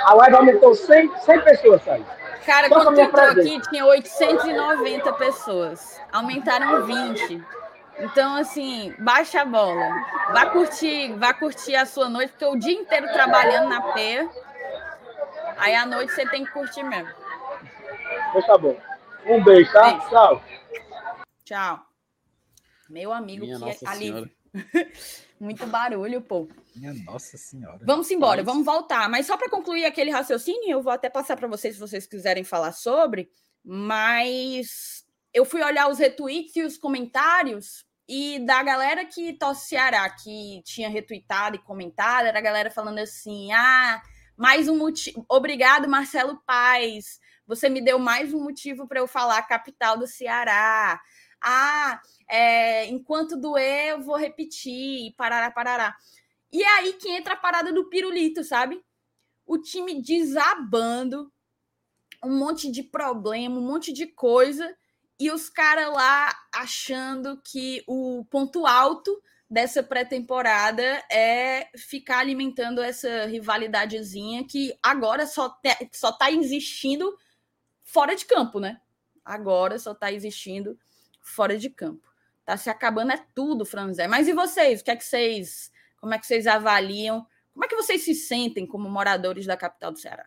A 0.07 0.14
live 0.14 0.37
aumentou 0.37 0.74
100, 0.74 1.16
100 1.18 1.40
pessoas, 1.40 1.83
sabe? 1.83 2.05
Cara, 2.44 2.68
Só 2.68 2.74
quando 2.83 2.98
entrou 2.98 3.24
aqui, 3.24 3.61
tinha 3.68 3.87
890 3.87 5.12
pessoas. 5.14 6.00
Aumentaram 6.12 6.85
20. 6.85 7.42
Então, 7.98 8.37
assim, 8.37 8.94
baixa 8.98 9.42
a 9.42 9.44
bola. 9.44 9.88
Vá 10.33 10.46
curtir, 10.46 11.14
vá 11.16 11.33
curtir 11.33 11.76
a 11.76 11.87
sua 11.87 12.09
noite, 12.09 12.30
porque 12.30 12.44
o 12.44 12.57
dia 12.57 12.72
inteiro 12.72 13.07
trabalhando 13.12 13.68
na 13.68 13.80
peia. 13.92 14.28
Aí 15.57 15.74
à 15.74 15.87
noite 15.87 16.12
você 16.12 16.26
tem 16.28 16.44
que 16.44 16.50
curtir 16.50 16.83
mesmo. 16.83 17.09
Então 18.30 18.42
tá 18.42 18.59
bom. 18.59 18.76
Um 19.26 19.42
beijo, 19.42 19.72
tá? 19.72 19.92
Beijo. 19.92 20.09
Tchau. 20.09 20.44
Tchau. 21.44 21.80
Meu 22.90 23.12
amigo, 23.12 23.44
Minha 23.44 23.59
que 23.59 23.64
Nossa 23.64 23.90
alívio. 23.90 24.30
Senhora. 24.52 24.90
Muito 25.44 25.66
barulho, 25.66 26.22
pô. 26.22 26.48
Minha 26.74 26.94
nossa 27.04 27.37
senhora. 27.37 27.78
Vamos 27.85 28.11
embora, 28.11 28.38
Mas- 28.38 28.46
vamos 28.46 28.64
voltar. 28.64 29.11
Mas 29.11 29.26
só 29.26 29.37
para 29.37 29.50
concluir 29.50 29.85
aquele 29.85 30.11
raciocínio, 30.11 30.70
eu 30.70 30.83
vou 30.83 30.90
até 30.90 31.11
passar 31.11 31.37
para 31.37 31.46
vocês 31.46 31.74
se 31.74 31.80
vocês 31.80 32.07
quiserem 32.07 32.42
falar 32.42 32.72
sobre. 32.72 33.28
Mas 33.62 35.04
eu 35.35 35.44
fui 35.44 35.62
olhar 35.62 35.90
os 35.90 35.98
retweets 35.98 36.57
e 36.57 36.62
os 36.62 36.78
comentários 36.78 37.85
e 38.09 38.38
da 38.40 38.62
galera 38.62 39.04
que 39.04 39.35
torce 39.35 39.68
Ceará, 39.68 40.09
que 40.09 40.62
tinha 40.64 40.88
retweetado 40.88 41.57
e 41.57 41.59
comentado, 41.62 42.26
era 42.26 42.38
a 42.38 42.42
galera 42.42 42.70
falando 42.70 42.98
assim: 42.98 43.52
ah, 43.52 44.02
mais 44.37 44.66
um 44.66 44.78
motivo. 44.78 45.24
Obrigado, 45.28 45.88
Marcelo 45.88 46.40
Paes. 46.46 47.20
Você 47.46 47.68
me 47.68 47.83
deu 47.83 47.98
mais 47.98 48.33
um 48.33 48.42
motivo 48.42 48.88
para 48.88 49.00
eu 49.00 49.07
falar 49.07 49.42
capital 49.42 49.98
do 49.98 50.07
Ceará. 50.07 50.98
Ah, 51.44 52.00
é, 52.28 52.87
enquanto 52.87 53.37
doer, 53.38 53.90
eu 53.90 54.00
vou 54.00 54.16
repetir, 54.16 55.14
parará, 55.16 55.50
parará. 55.50 55.94
E 56.50 56.62
é 56.62 56.68
aí 56.78 56.92
que 56.94 57.11
entra 57.11 57.35
a 57.35 57.37
parada 57.37 57.72
do 57.72 57.88
pirulito, 57.90 58.42
sabe? 58.42 58.83
O 59.46 59.59
time 59.59 60.00
desabando, 60.00 61.30
um 62.24 62.38
monte 62.38 62.70
de 62.70 62.83
problema, 62.83 63.59
um 63.59 63.66
monte 63.66 63.92
de 63.92 64.07
coisa, 64.07 64.74
e 65.20 65.30
os 65.30 65.50
caras 65.50 65.92
lá 65.92 66.35
achando 66.54 67.40
que 67.42 67.85
o 67.87 68.24
ponto 68.30 68.66
alto 68.66 69.20
dessa 69.48 69.83
pré-temporada 69.83 70.83
é 71.11 71.68
ficar 71.76 72.18
alimentando 72.18 72.80
essa 72.80 73.26
rivalidadezinha 73.26 74.44
que 74.46 74.76
agora 74.83 75.26
só, 75.26 75.50
te, 75.50 75.70
só 75.92 76.11
tá 76.11 76.30
existindo 76.30 77.16
fora 77.83 78.16
de 78.16 78.24
campo, 78.24 78.59
né? 78.59 78.80
Agora 79.24 79.78
só 79.78 79.94
tá 79.94 80.11
existindo 80.11 80.78
fora 81.24 81.58
de 81.58 81.68
campo. 81.70 82.08
Tá 82.44 82.56
se 82.56 82.70
acabando 82.70 83.10
é 83.12 83.26
tudo, 83.34 83.64
Franzé. 83.64 84.06
Mas 84.06 84.28
e 84.28 84.32
vocês? 84.32 84.80
O 84.80 84.84
que 84.84 84.90
é 84.90 84.96
que 84.96 85.04
vocês 85.04 85.72
como 85.98 86.12
é 86.14 86.18
que 86.18 86.26
vocês 86.26 86.46
avaliam? 86.46 87.26
Como 87.52 87.64
é 87.64 87.68
que 87.68 87.74
vocês 87.76 88.04
se 88.04 88.14
sentem 88.14 88.66
como 88.66 88.88
moradores 88.90 89.46
da 89.46 89.56
capital 89.56 89.90
do 89.90 89.98
Ceará? 89.98 90.26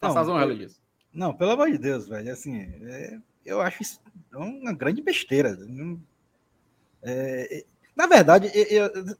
Faça 0.00 0.20
as 0.20 0.28
Não, 0.28 0.34
honras. 0.34 0.80
Não, 1.12 1.34
pelo 1.34 1.50
amor 1.52 1.70
de 1.70 1.78
Deus, 1.78 2.06
velho. 2.08 2.32
Assim, 2.32 2.60
é, 2.60 3.18
eu 3.44 3.60
acho 3.60 3.82
isso 3.82 4.00
uma 4.32 4.72
grande 4.72 5.02
besteira. 5.02 5.56
Não- 5.56 6.00
é, 7.02 7.58
é, 7.58 7.64
na 7.96 8.06
verdade, 8.06 8.50
eu, 8.54 8.86
eu- 8.86 9.16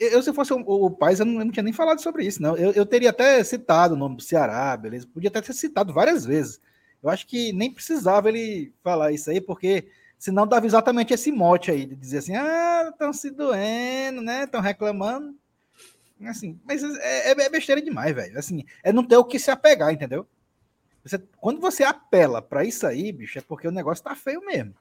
eu, 0.00 0.22
se 0.22 0.30
eu 0.30 0.34
fosse 0.34 0.52
o, 0.52 0.58
o 0.66 0.90
Paz, 0.90 1.20
eu 1.20 1.26
não, 1.26 1.34
eu 1.40 1.44
não 1.44 1.52
tinha 1.52 1.62
nem 1.62 1.72
falado 1.72 2.00
sobre 2.00 2.24
isso, 2.24 2.40
não. 2.40 2.56
Eu, 2.56 2.72
eu 2.72 2.86
teria 2.86 3.10
até 3.10 3.42
citado 3.44 3.94
o 3.94 3.96
nome 3.96 4.16
do 4.16 4.22
Ceará, 4.22 4.76
beleza? 4.76 5.06
Podia 5.06 5.28
até 5.28 5.40
ter 5.42 5.52
citado 5.52 5.92
várias 5.92 6.24
vezes. 6.24 6.60
Eu 7.02 7.10
acho 7.10 7.26
que 7.26 7.52
nem 7.52 7.72
precisava 7.72 8.28
ele 8.28 8.72
falar 8.82 9.12
isso 9.12 9.30
aí, 9.30 9.40
porque 9.40 9.86
senão 10.18 10.46
dava 10.46 10.66
exatamente 10.66 11.14
esse 11.14 11.30
mote 11.30 11.70
aí, 11.70 11.86
de 11.86 11.94
dizer 11.94 12.18
assim, 12.18 12.34
ah, 12.34 12.88
estão 12.90 13.12
se 13.12 13.30
doendo, 13.30 14.20
né? 14.20 14.44
Estão 14.44 14.60
reclamando. 14.60 15.36
Assim, 16.26 16.58
mas 16.64 16.82
é, 16.82 17.30
é- 17.30 17.40
é 17.44 17.48
besteira 17.48 17.80
demais, 17.80 18.14
velho. 18.14 18.36
Assim, 18.38 18.64
é 18.82 18.92
não 18.92 19.04
ter 19.04 19.16
o 19.16 19.24
que 19.24 19.38
se 19.38 19.50
apegar, 19.50 19.92
entendeu? 19.92 20.26
Você- 21.04 21.22
quando 21.40 21.60
você 21.60 21.84
apela 21.84 22.42
para 22.42 22.64
isso 22.64 22.86
aí, 22.86 23.12
bicho, 23.12 23.38
é 23.38 23.42
porque 23.42 23.68
o 23.68 23.72
negócio 23.72 24.02
tá 24.02 24.16
feio 24.16 24.44
mesmo. 24.44 24.74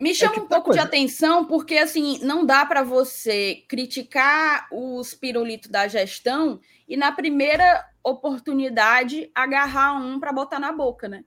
Me 0.00 0.14
chama 0.14 0.34
tipo 0.34 0.46
um 0.46 0.48
pouco 0.48 0.72
de 0.72 0.78
atenção, 0.78 1.44
porque 1.44 1.76
assim, 1.76 2.20
não 2.22 2.46
dá 2.46 2.64
para 2.64 2.82
você 2.82 3.64
criticar 3.68 4.68
os 4.72 5.12
pirulitos 5.12 5.68
da 5.68 5.88
gestão 5.88 6.60
e 6.88 6.96
na 6.96 7.10
primeira 7.10 7.84
oportunidade 8.02 9.30
agarrar 9.34 9.94
um 10.00 10.20
para 10.20 10.32
botar 10.32 10.60
na 10.60 10.72
boca, 10.72 11.08
né? 11.08 11.24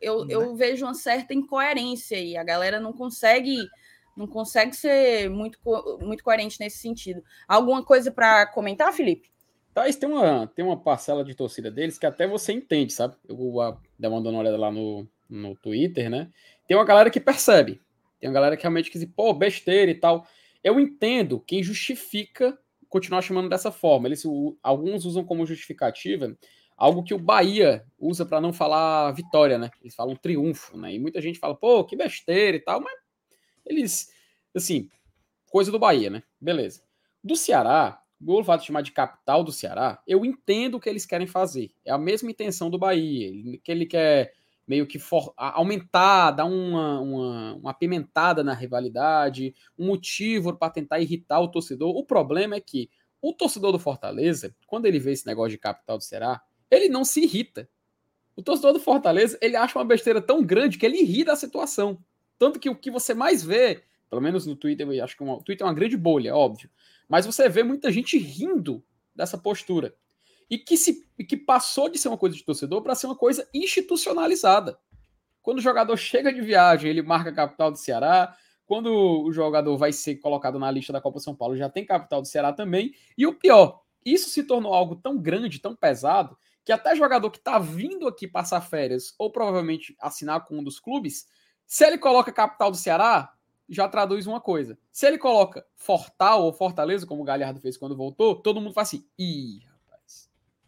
Eu, 0.00 0.24
Né? 0.24 0.34
eu 0.34 0.54
vejo 0.54 0.86
uma 0.86 0.94
certa 0.94 1.34
incoerência 1.34 2.16
aí. 2.16 2.36
A 2.36 2.44
galera 2.44 2.80
não 2.80 2.92
consegue 2.92 3.68
não 4.16 4.26
consegue 4.26 4.74
ser 4.74 5.28
muito, 5.28 5.58
muito 6.00 6.24
coerente 6.24 6.58
nesse 6.58 6.78
sentido. 6.78 7.22
Alguma 7.46 7.84
coisa 7.84 8.10
para 8.10 8.46
comentar, 8.46 8.90
Felipe? 8.94 9.30
Tá, 9.74 9.86
isso 9.86 10.00
tem 10.00 10.08
uma, 10.08 10.46
tem 10.46 10.64
uma 10.64 10.80
parcela 10.80 11.22
de 11.22 11.34
torcida 11.34 11.70
deles 11.70 11.98
que 11.98 12.06
até 12.06 12.26
você 12.26 12.54
entende, 12.54 12.94
sabe? 12.94 13.14
Eu 13.28 13.36
vou 13.36 13.78
dar 13.98 14.08
uma 14.08 14.22
dando 14.22 14.30
uma 14.30 14.40
olhada 14.40 14.56
lá 14.56 14.72
no, 14.72 15.06
no 15.28 15.54
Twitter, 15.54 16.08
né? 16.08 16.30
Tem 16.66 16.74
uma 16.74 16.86
galera 16.86 17.10
que 17.10 17.20
percebe. 17.20 17.78
Tem 18.18 18.28
uma 18.28 18.34
galera 18.34 18.56
que 18.56 18.62
realmente 18.62 18.90
quer 18.90 18.98
dizer, 18.98 19.12
pô, 19.14 19.32
besteira 19.32 19.90
e 19.90 19.94
tal. 19.94 20.26
Eu 20.62 20.80
entendo 20.80 21.40
quem 21.40 21.62
justifica 21.62 22.58
continuar 22.88 23.22
chamando 23.22 23.48
dessa 23.48 23.70
forma. 23.70 24.08
Eles, 24.08 24.24
alguns 24.62 25.04
usam 25.04 25.24
como 25.24 25.46
justificativa 25.46 26.36
algo 26.76 27.02
que 27.02 27.14
o 27.14 27.18
Bahia 27.18 27.84
usa 27.98 28.26
para 28.26 28.40
não 28.40 28.52
falar 28.52 29.10
vitória, 29.12 29.58
né? 29.58 29.70
Eles 29.80 29.94
falam 29.94 30.14
triunfo, 30.14 30.76
né? 30.76 30.94
E 30.94 30.98
muita 30.98 31.20
gente 31.20 31.38
fala, 31.38 31.54
pô, 31.56 31.84
que 31.84 31.96
besteira 31.96 32.56
e 32.56 32.60
tal, 32.60 32.80
mas 32.80 32.94
eles, 33.64 34.12
assim, 34.54 34.90
coisa 35.50 35.72
do 35.72 35.78
Bahia, 35.78 36.10
né? 36.10 36.22
Beleza. 36.40 36.82
Do 37.24 37.34
Ceará, 37.34 38.00
o 38.20 38.44
fato 38.44 38.60
de 38.60 38.66
chamar 38.66 38.82
de 38.82 38.92
capital 38.92 39.42
do 39.42 39.52
Ceará, 39.52 40.02
eu 40.06 40.24
entendo 40.24 40.74
o 40.74 40.80
que 40.80 40.88
eles 40.88 41.06
querem 41.06 41.26
fazer. 41.26 41.72
É 41.84 41.90
a 41.90 41.98
mesma 41.98 42.30
intenção 42.30 42.68
do 42.68 42.78
Bahia, 42.78 43.58
que 43.64 43.72
ele 43.72 43.86
quer 43.86 44.32
meio 44.66 44.86
que 44.86 44.98
for- 44.98 45.32
aumentar, 45.36 46.32
dar 46.32 46.44
uma, 46.44 47.00
uma, 47.00 47.54
uma 47.54 47.70
apimentada 47.70 48.42
na 48.42 48.52
rivalidade, 48.52 49.54
um 49.78 49.86
motivo 49.86 50.56
para 50.56 50.72
tentar 50.72 50.98
irritar 50.98 51.40
o 51.40 51.48
torcedor. 51.48 51.96
O 51.96 52.04
problema 52.04 52.56
é 52.56 52.60
que 52.60 52.90
o 53.22 53.32
torcedor 53.32 53.72
do 53.72 53.78
Fortaleza, 53.78 54.54
quando 54.66 54.86
ele 54.86 54.98
vê 54.98 55.12
esse 55.12 55.26
negócio 55.26 55.50
de 55.50 55.58
capital 55.58 55.98
do 55.98 56.04
Ceará, 56.04 56.42
ele 56.70 56.88
não 56.88 57.04
se 57.04 57.22
irrita. 57.22 57.68
O 58.34 58.42
torcedor 58.42 58.72
do 58.72 58.80
Fortaleza, 58.80 59.38
ele 59.40 59.56
acha 59.56 59.78
uma 59.78 59.84
besteira 59.84 60.20
tão 60.20 60.42
grande 60.44 60.78
que 60.78 60.84
ele 60.84 61.02
ri 61.02 61.24
da 61.24 61.36
situação. 61.36 61.98
Tanto 62.38 62.60
que 62.60 62.68
o 62.68 62.76
que 62.76 62.90
você 62.90 63.14
mais 63.14 63.42
vê, 63.42 63.82
pelo 64.10 64.20
menos 64.20 64.46
no 64.46 64.54
Twitter, 64.54 64.86
eu 64.86 65.02
acho 65.04 65.16
que 65.16 65.22
uma- 65.22 65.36
o 65.36 65.42
Twitter 65.42 65.64
é 65.64 65.68
uma 65.68 65.74
grande 65.74 65.96
bolha, 65.96 66.34
óbvio. 66.34 66.68
Mas 67.08 67.24
você 67.24 67.48
vê 67.48 67.62
muita 67.62 67.90
gente 67.90 68.18
rindo 68.18 68.84
dessa 69.14 69.38
postura. 69.38 69.94
E 70.48 70.58
que, 70.58 70.76
se, 70.76 71.04
que 71.28 71.36
passou 71.36 71.88
de 71.88 71.98
ser 71.98 72.08
uma 72.08 72.18
coisa 72.18 72.36
de 72.36 72.44
torcedor 72.44 72.82
para 72.82 72.94
ser 72.94 73.06
uma 73.06 73.16
coisa 73.16 73.48
institucionalizada. 73.52 74.78
Quando 75.42 75.58
o 75.58 75.62
jogador 75.62 75.96
chega 75.96 76.32
de 76.32 76.40
viagem, 76.40 76.90
ele 76.90 77.02
marca 77.02 77.30
a 77.30 77.34
capital 77.34 77.70
do 77.70 77.78
Ceará. 77.78 78.36
Quando 78.64 78.88
o 78.92 79.32
jogador 79.32 79.76
vai 79.76 79.92
ser 79.92 80.16
colocado 80.16 80.58
na 80.58 80.70
lista 80.70 80.92
da 80.92 81.00
Copa 81.00 81.20
São 81.20 81.34
Paulo, 81.36 81.56
já 81.56 81.68
tem 81.68 81.84
capital 81.84 82.20
do 82.20 82.26
Ceará 82.26 82.52
também. 82.52 82.92
E 83.16 83.26
o 83.26 83.34
pior, 83.34 83.80
isso 84.04 84.28
se 84.28 84.42
tornou 84.42 84.74
algo 84.74 84.96
tão 84.96 85.16
grande, 85.16 85.60
tão 85.60 85.74
pesado, 85.74 86.36
que 86.64 86.72
até 86.72 86.96
jogador 86.96 87.30
que 87.30 87.38
está 87.38 87.60
vindo 87.60 88.08
aqui 88.08 88.26
passar 88.26 88.60
férias 88.60 89.14
ou 89.18 89.30
provavelmente 89.30 89.96
assinar 90.00 90.44
com 90.44 90.58
um 90.58 90.64
dos 90.64 90.80
clubes, 90.80 91.26
se 91.64 91.84
ele 91.84 91.96
coloca 91.96 92.32
capital 92.32 92.72
do 92.72 92.76
Ceará, 92.76 93.32
já 93.68 93.88
traduz 93.88 94.26
uma 94.26 94.40
coisa. 94.40 94.78
Se 94.90 95.06
ele 95.06 95.18
coloca 95.18 95.64
Fortal 95.76 96.44
ou 96.44 96.52
Fortaleza, 96.52 97.06
como 97.06 97.22
o 97.22 97.24
Galhardo 97.24 97.60
fez 97.60 97.76
quando 97.76 97.96
voltou, 97.96 98.36
todo 98.42 98.60
mundo 98.60 98.72
fala 98.72 98.82
assim: 98.82 99.06
ih, 99.18 99.60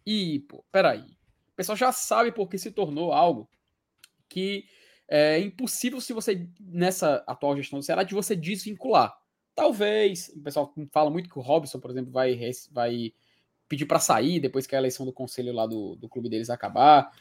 ih, 0.09 0.41
pô, 0.41 0.65
peraí. 0.71 1.01
O 1.01 1.57
pessoal 1.57 1.77
já 1.77 1.93
sabe 1.93 2.33
porque 2.33 2.57
se 2.59 2.71
tornou 2.71 3.13
algo 3.13 3.49
que 4.29 4.65
é 5.09 5.39
impossível 5.39 6.01
se 6.01 6.13
você, 6.13 6.49
nessa 6.61 7.25
atual 7.27 7.57
gestão 7.57 7.79
do 7.79 7.85
Ceará, 7.85 8.03
de 8.03 8.15
você 8.15 8.37
desvincular. 8.37 9.17
Talvez, 9.55 10.29
o 10.37 10.41
pessoal 10.41 10.73
fala 10.93 11.11
muito 11.11 11.29
que 11.29 11.39
o 11.39 11.43
Robson, 11.43 11.81
por 11.81 11.91
exemplo, 11.91 12.13
vai, 12.13 12.39
vai 12.71 13.13
pedir 13.69 13.87
para 13.87 13.99
sair 13.99 14.39
depois 14.39 14.67
que 14.67 14.77
a 14.77 14.79
eleição 14.79 15.05
do 15.05 15.13
conselho 15.13 15.53
lá 15.53 15.67
do, 15.67 15.97
do 15.97 16.09
clube 16.09 16.29
deles 16.29 16.51
acabar. 16.51 17.13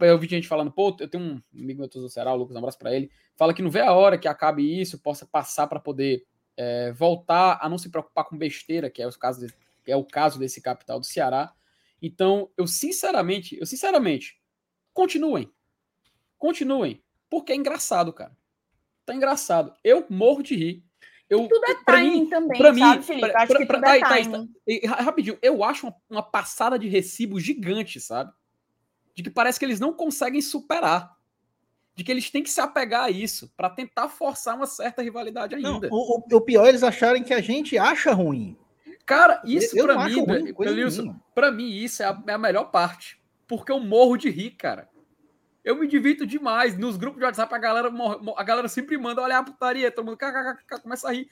Eu 0.00 0.18
vi 0.18 0.28
gente 0.28 0.48
falando, 0.48 0.72
pô, 0.72 0.96
eu 1.00 1.08
tenho 1.08 1.22
um 1.22 1.42
amigo 1.52 1.80
meu 1.80 1.88
do 1.88 2.08
Ceará, 2.08 2.32
o 2.32 2.36
Lucas, 2.36 2.54
um 2.54 2.58
abraço 2.58 2.78
para 2.78 2.94
ele, 2.94 3.10
fala 3.36 3.52
que 3.52 3.62
não 3.62 3.70
vê 3.70 3.80
a 3.80 3.92
hora 3.92 4.18
que 4.18 4.28
acabe 4.28 4.80
isso, 4.80 4.98
possa 4.98 5.26
passar 5.26 5.66
para 5.66 5.80
poder 5.80 6.24
é, 6.56 6.92
voltar 6.92 7.58
a 7.60 7.68
não 7.68 7.78
se 7.78 7.90
preocupar 7.90 8.24
com 8.24 8.38
besteira, 8.38 8.88
que 8.88 9.02
é 9.02 9.08
de, 9.08 9.54
é 9.86 9.96
o 9.96 10.04
caso 10.04 10.38
desse 10.38 10.60
capital 10.60 11.00
do 11.00 11.06
Ceará. 11.06 11.52
Então, 12.00 12.50
eu 12.56 12.66
sinceramente, 12.66 13.58
eu 13.58 13.66
sinceramente, 13.66 14.40
continuem. 14.92 15.50
Continuem. 16.38 17.02
Porque 17.30 17.52
é 17.52 17.56
engraçado, 17.56 18.12
cara. 18.12 18.36
Tá 19.04 19.14
engraçado. 19.14 19.72
Eu 19.82 20.06
morro 20.08 20.42
de 20.42 20.54
rir. 20.54 20.84
Eu, 21.28 21.48
tudo 21.48 21.64
é 21.66 21.74
timing 21.84 22.20
mim, 22.20 22.28
também, 22.28 22.58
pra 22.58 22.74
sabe, 22.74 22.96
mim, 22.96 23.02
Felipe? 23.02 23.30
Pra, 23.30 23.42
acho 23.42 23.52
pra, 23.52 23.60
que 23.60 23.66
tudo 23.66 23.80
pra, 23.80 23.96
é 23.96 24.00
tá, 24.00 24.08
timing. 24.08 24.46
Tá, 24.46 24.96
tá, 24.96 25.02
rapidinho, 25.02 25.38
eu 25.42 25.64
acho 25.64 25.86
uma, 25.86 25.96
uma, 26.10 26.22
passada 26.22 26.78
de 26.78 26.86
recibo 26.86 27.40
gigante, 27.40 27.98
sabe? 27.98 28.30
De 29.14 29.22
que 29.22 29.30
parece 29.30 29.58
que 29.58 29.64
eles 29.64 29.80
não 29.80 29.92
conseguem 29.92 30.42
superar. 30.42 31.14
De 31.94 32.04
que 32.04 32.10
eles 32.10 32.30
têm 32.30 32.42
que 32.42 32.50
se 32.50 32.60
apegar 32.60 33.04
a 33.04 33.10
isso 33.10 33.52
para 33.56 33.70
tentar 33.70 34.08
forçar 34.08 34.56
uma 34.56 34.66
certa 34.66 35.00
rivalidade 35.00 35.54
ainda. 35.54 35.88
Não, 35.88 35.96
o, 35.96 36.36
o, 36.36 36.40
pior 36.40 36.66
é 36.66 36.68
eles 36.68 36.82
acharem 36.82 37.22
que 37.22 37.32
a 37.32 37.40
gente 37.40 37.78
acha 37.78 38.12
ruim. 38.12 38.56
Cara, 39.06 39.42
isso 39.44 39.76
para 39.76 40.04
mim, 40.06 40.24
pra 41.34 41.52
mim, 41.52 41.68
isso 41.68 42.02
é 42.02 42.06
a, 42.06 42.22
é 42.26 42.32
a 42.32 42.38
melhor 42.38 42.64
parte. 42.70 43.20
Porque 43.46 43.70
eu 43.70 43.78
morro 43.78 44.16
de 44.16 44.30
rir, 44.30 44.52
cara. 44.52 44.88
Eu 45.62 45.76
me 45.76 45.86
divirto 45.86 46.26
demais. 46.26 46.76
Nos 46.78 46.96
grupos 46.96 47.18
de 47.18 47.24
WhatsApp, 47.24 47.54
a 47.54 47.58
galera, 47.58 47.90
a 48.36 48.44
galera 48.44 48.68
sempre 48.68 48.96
manda 48.96 49.22
olhar 49.22 49.38
a 49.38 49.42
putaria, 49.42 49.90
todo 49.90 50.06
mundo 50.06 50.18
começa 50.82 51.08
a 51.08 51.12
rir. 51.12 51.30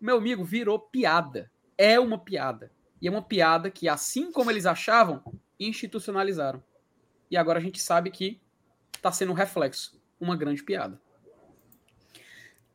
Meu 0.00 0.16
amigo, 0.16 0.44
virou 0.44 0.78
piada. 0.78 1.50
É 1.76 2.00
uma 2.00 2.18
piada. 2.18 2.70
E 3.00 3.08
é 3.08 3.10
uma 3.10 3.22
piada 3.22 3.70
que, 3.70 3.88
assim 3.88 4.32
como 4.32 4.50
eles 4.50 4.66
achavam, 4.66 5.22
institucionalizaram. 5.58 6.62
E 7.30 7.36
agora 7.36 7.58
a 7.58 7.62
gente 7.62 7.80
sabe 7.80 8.10
que 8.10 8.40
está 8.94 9.12
sendo 9.12 9.32
um 9.32 9.34
reflexo. 9.34 10.00
Uma 10.18 10.36
grande 10.36 10.62
piada. 10.62 11.00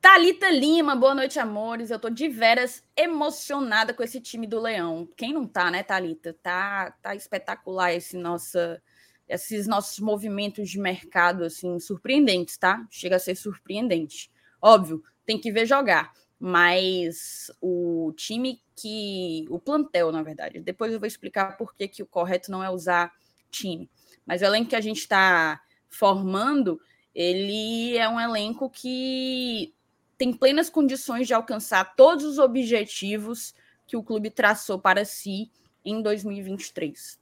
Talita 0.06 0.52
Lima, 0.52 0.96
boa 0.96 1.16
noite, 1.16 1.40
amores. 1.40 1.90
Eu 1.90 1.98
tô 1.98 2.12
de 2.12 2.30
veras 2.30 2.84
emocionada 2.96 3.92
com 3.92 4.04
esse 4.04 4.22
time 4.22 4.46
do 4.46 4.62
Leão. 4.62 5.10
Quem 5.18 5.34
não 5.34 5.48
tá, 5.48 5.72
né, 5.72 5.82
Talita? 5.82 6.32
Tá, 6.44 6.92
tá 7.02 7.16
espetacular 7.16 7.92
esse 7.92 8.16
nossa 8.16 8.80
esses 9.28 9.66
nossos 9.66 9.98
movimentos 9.98 10.70
de 10.70 10.80
mercado 10.80 11.44
assim 11.44 11.80
surpreendentes, 11.80 12.56
tá? 12.56 12.86
Chega 12.92 13.16
a 13.16 13.20
ser 13.20 13.34
surpreendente. 13.34 14.30
Óbvio, 14.62 15.04
tem 15.26 15.42
que 15.42 15.52
ver 15.52 15.66
jogar, 15.66 16.14
mas 16.40 17.50
o 17.60 18.14
time 18.16 18.62
que 18.76 19.48
o 19.50 19.58
plantel, 19.58 20.12
na 20.12 20.22
verdade. 20.22 20.60
Depois 20.60 20.94
eu 20.94 21.00
vou 21.00 21.08
explicar 21.08 21.58
por 21.58 21.74
que, 21.74 21.88
que 21.88 22.04
o 22.04 22.08
correto 22.08 22.52
não 22.52 22.64
é 22.64 22.70
usar 22.70 23.12
time. 23.50 23.90
Mas 24.24 24.44
o 24.44 24.46
elenco 24.46 24.70
que 24.70 24.76
a 24.76 24.82
gente 24.82 25.00
está 25.00 25.60
formando, 25.90 26.80
ele 27.16 27.98
é 27.98 28.08
um 28.08 28.20
elenco 28.20 28.70
que 28.70 29.75
tem 30.18 30.34
plenas 30.34 30.70
condições 30.70 31.28
de 31.28 31.34
alcançar 31.34 31.96
todos 31.96 32.24
os 32.24 32.40
objetivos 32.40 33.54
que 33.86 33.98
o 33.98 34.04
clube 34.04 34.30
traçou 34.30 34.80
para 34.80 35.06
si 35.06 35.52
em 35.84 36.02
2023. 36.02 37.20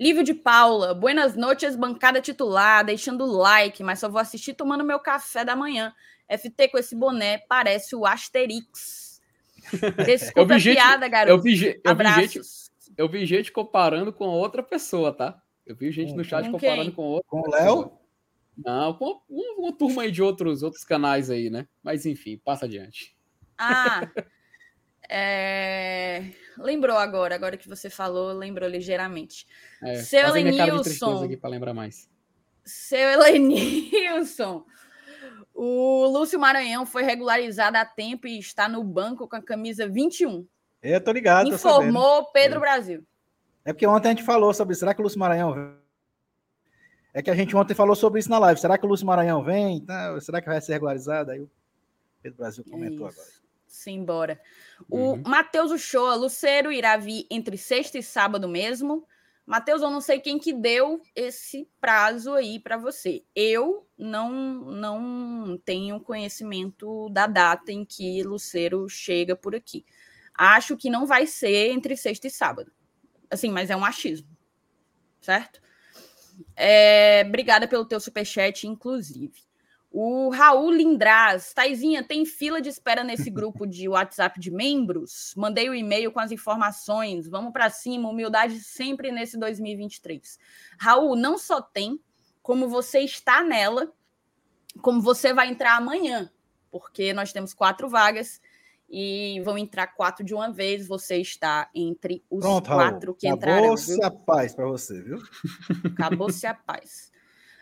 Lívio 0.00 0.22
de 0.22 0.34
Paula, 0.34 0.94
buenas 0.94 1.34
noites, 1.34 1.74
bancada 1.74 2.20
titular, 2.20 2.84
deixando 2.84 3.24
o 3.24 3.32
like, 3.38 3.82
mas 3.82 3.98
só 3.98 4.08
vou 4.08 4.20
assistir 4.20 4.54
tomando 4.54 4.84
meu 4.84 5.00
café 5.00 5.44
da 5.44 5.56
manhã. 5.56 5.92
FT 6.28 6.68
com 6.68 6.78
esse 6.78 6.94
boné 6.94 7.38
parece 7.38 7.96
o 7.96 8.06
Asterix. 8.06 9.20
Desculpa 10.06 10.54
a 10.54 10.60
piada, 10.60 11.08
garoto. 11.08 11.36
Eu 11.36 11.42
vi, 11.42 11.80
eu, 11.82 11.96
vi 11.96 12.04
gente, 12.14 12.40
eu 12.96 13.08
vi 13.08 13.26
gente 13.26 13.50
comparando 13.50 14.12
com 14.12 14.26
outra 14.26 14.62
pessoa, 14.62 15.12
tá? 15.12 15.42
Eu 15.66 15.74
vi 15.74 15.90
gente 15.90 16.14
no 16.14 16.22
chat 16.22 16.46
com 16.46 16.52
comparando 16.52 16.84
quem? 16.84 16.92
com 16.92 17.02
outra. 17.02 17.28
Com 17.28 17.40
o 17.40 17.50
Léo? 17.50 17.97
Não, 18.64 18.94
com 18.94 19.20
uma, 19.28 19.68
uma 19.68 19.72
turma 19.72 20.02
aí 20.02 20.10
de 20.10 20.22
outros, 20.22 20.62
outros 20.62 20.84
canais 20.84 21.30
aí, 21.30 21.48
né? 21.48 21.66
Mas 21.82 22.04
enfim, 22.04 22.36
passa 22.44 22.66
adiante. 22.66 23.16
Ah, 23.56 24.08
É... 25.08 26.32
Lembrou 26.58 26.96
agora, 26.96 27.34
agora 27.34 27.56
que 27.56 27.68
você 27.68 27.88
falou, 27.88 28.32
lembrou 28.32 28.68
ligeiramente. 28.68 29.46
É, 29.82 29.96
Seu 29.96 30.20
Elenilson. 30.20 31.24
aqui 31.24 31.36
para 31.36 31.50
lembrar 31.50 31.72
mais. 31.72 32.10
Seu 32.64 33.08
Elenilson. 33.10 34.64
O 35.54 36.06
Lúcio 36.06 36.38
Maranhão 36.38 36.84
foi 36.84 37.02
regularizado 37.02 37.78
a 37.78 37.84
tempo 37.84 38.26
e 38.26 38.38
está 38.38 38.68
no 38.68 38.84
banco 38.84 39.26
com 39.26 39.36
a 39.36 39.42
camisa 39.42 39.88
21. 39.88 40.46
Eu 40.82 41.00
tô 41.00 41.10
ligado. 41.10 41.48
Informou 41.48 42.24
tô 42.24 42.32
Pedro 42.32 42.58
é. 42.58 42.60
Brasil. 42.60 43.04
É 43.64 43.72
porque 43.72 43.86
ontem 43.86 44.08
a 44.08 44.10
gente 44.10 44.22
falou 44.22 44.52
sobre 44.52 44.74
será 44.74 44.94
que 44.94 45.00
o 45.00 45.04
Lúcio 45.04 45.18
Maranhão 45.18 45.78
É 47.18 47.22
que 47.22 47.30
a 47.30 47.34
gente 47.34 47.56
ontem 47.56 47.74
falou 47.74 47.96
sobre 47.96 48.20
isso 48.20 48.30
na 48.30 48.38
live. 48.38 48.60
Será 48.60 48.78
que 48.78 48.86
o 48.86 48.88
Lúcio 48.88 49.04
Maranhão 49.04 49.42
vem? 49.42 49.84
será 50.20 50.40
que 50.40 50.46
vai 50.46 50.60
ser 50.60 50.74
regularizado? 50.74 51.32
Aí 51.32 51.40
o 51.40 51.50
Pedro 52.22 52.38
Brasil 52.38 52.64
comentou 52.70 53.08
é 53.08 53.10
agora. 53.10 53.28
Simbora. 53.66 54.40
O 54.88 55.14
uhum. 55.14 55.22
Matheus 55.26 55.72
Uchoa, 55.72 56.14
Luceiro 56.14 56.70
irá 56.70 56.96
vir 56.96 57.26
entre 57.28 57.58
sexta 57.58 57.98
e 57.98 58.04
sábado 58.04 58.48
mesmo. 58.48 59.04
Matheus, 59.44 59.82
eu 59.82 59.90
não 59.90 60.00
sei 60.00 60.20
quem 60.20 60.38
que 60.38 60.52
deu 60.52 61.02
esse 61.12 61.68
prazo 61.80 62.34
aí 62.34 62.60
para 62.60 62.76
você. 62.76 63.24
Eu 63.34 63.84
não 63.98 64.30
não 64.30 65.60
tenho 65.64 65.98
conhecimento 65.98 67.08
da 67.08 67.26
data 67.26 67.72
em 67.72 67.84
que 67.84 68.22
Luceiro 68.22 68.88
chega 68.88 69.34
por 69.34 69.56
aqui. 69.56 69.84
Acho 70.32 70.76
que 70.76 70.88
não 70.88 71.04
vai 71.04 71.26
ser 71.26 71.72
entre 71.72 71.96
sexta 71.96 72.28
e 72.28 72.30
sábado. 72.30 72.70
Assim, 73.28 73.50
mas 73.50 73.70
é 73.70 73.76
um 73.76 73.84
achismo. 73.84 74.28
Certo? 75.20 75.60
É, 76.56 77.24
obrigada 77.26 77.66
pelo 77.66 77.84
teu 77.84 78.00
superchat, 78.00 78.66
inclusive. 78.66 79.48
O 79.90 80.28
Raul 80.28 80.70
Lindraz, 80.70 81.54
Taizinha, 81.54 82.04
tem 82.04 82.26
fila 82.26 82.60
de 82.60 82.68
espera 82.68 83.02
nesse 83.02 83.30
grupo 83.30 83.66
de 83.66 83.88
WhatsApp 83.88 84.38
de 84.38 84.50
membros? 84.50 85.32
Mandei 85.36 85.68
o 85.68 85.72
um 85.72 85.74
e-mail 85.74 86.12
com 86.12 86.20
as 86.20 86.30
informações. 86.30 87.26
Vamos 87.26 87.52
para 87.52 87.70
cima, 87.70 88.08
humildade 88.08 88.60
sempre 88.60 89.10
nesse 89.10 89.38
2023. 89.38 90.38
Raul, 90.78 91.16
não 91.16 91.38
só 91.38 91.60
tem, 91.60 91.98
como 92.42 92.68
você 92.68 93.00
está 93.00 93.42
nela, 93.42 93.92
como 94.82 95.00
você 95.00 95.32
vai 95.32 95.48
entrar 95.48 95.76
amanhã, 95.76 96.30
porque 96.70 97.12
nós 97.12 97.32
temos 97.32 97.54
quatro 97.54 97.88
vagas 97.88 98.40
e 98.88 99.40
vão 99.44 99.58
entrar 99.58 99.88
quatro 99.88 100.24
de 100.24 100.34
uma 100.34 100.50
vez. 100.50 100.86
Você 100.86 101.16
está 101.16 101.68
entre 101.74 102.24
os 102.30 102.40
Pronto, 102.40 102.66
quatro 102.66 103.10
Raul. 103.10 103.14
que 103.14 103.28
entrarão. 103.28 103.58
Acabou-se 103.58 104.02
a 104.02 104.10
paz 104.10 104.54
para 104.54 104.66
você, 104.66 105.02
viu? 105.02 105.18
Acabou-se 105.92 106.46
a 106.46 106.54
paz. 106.54 107.12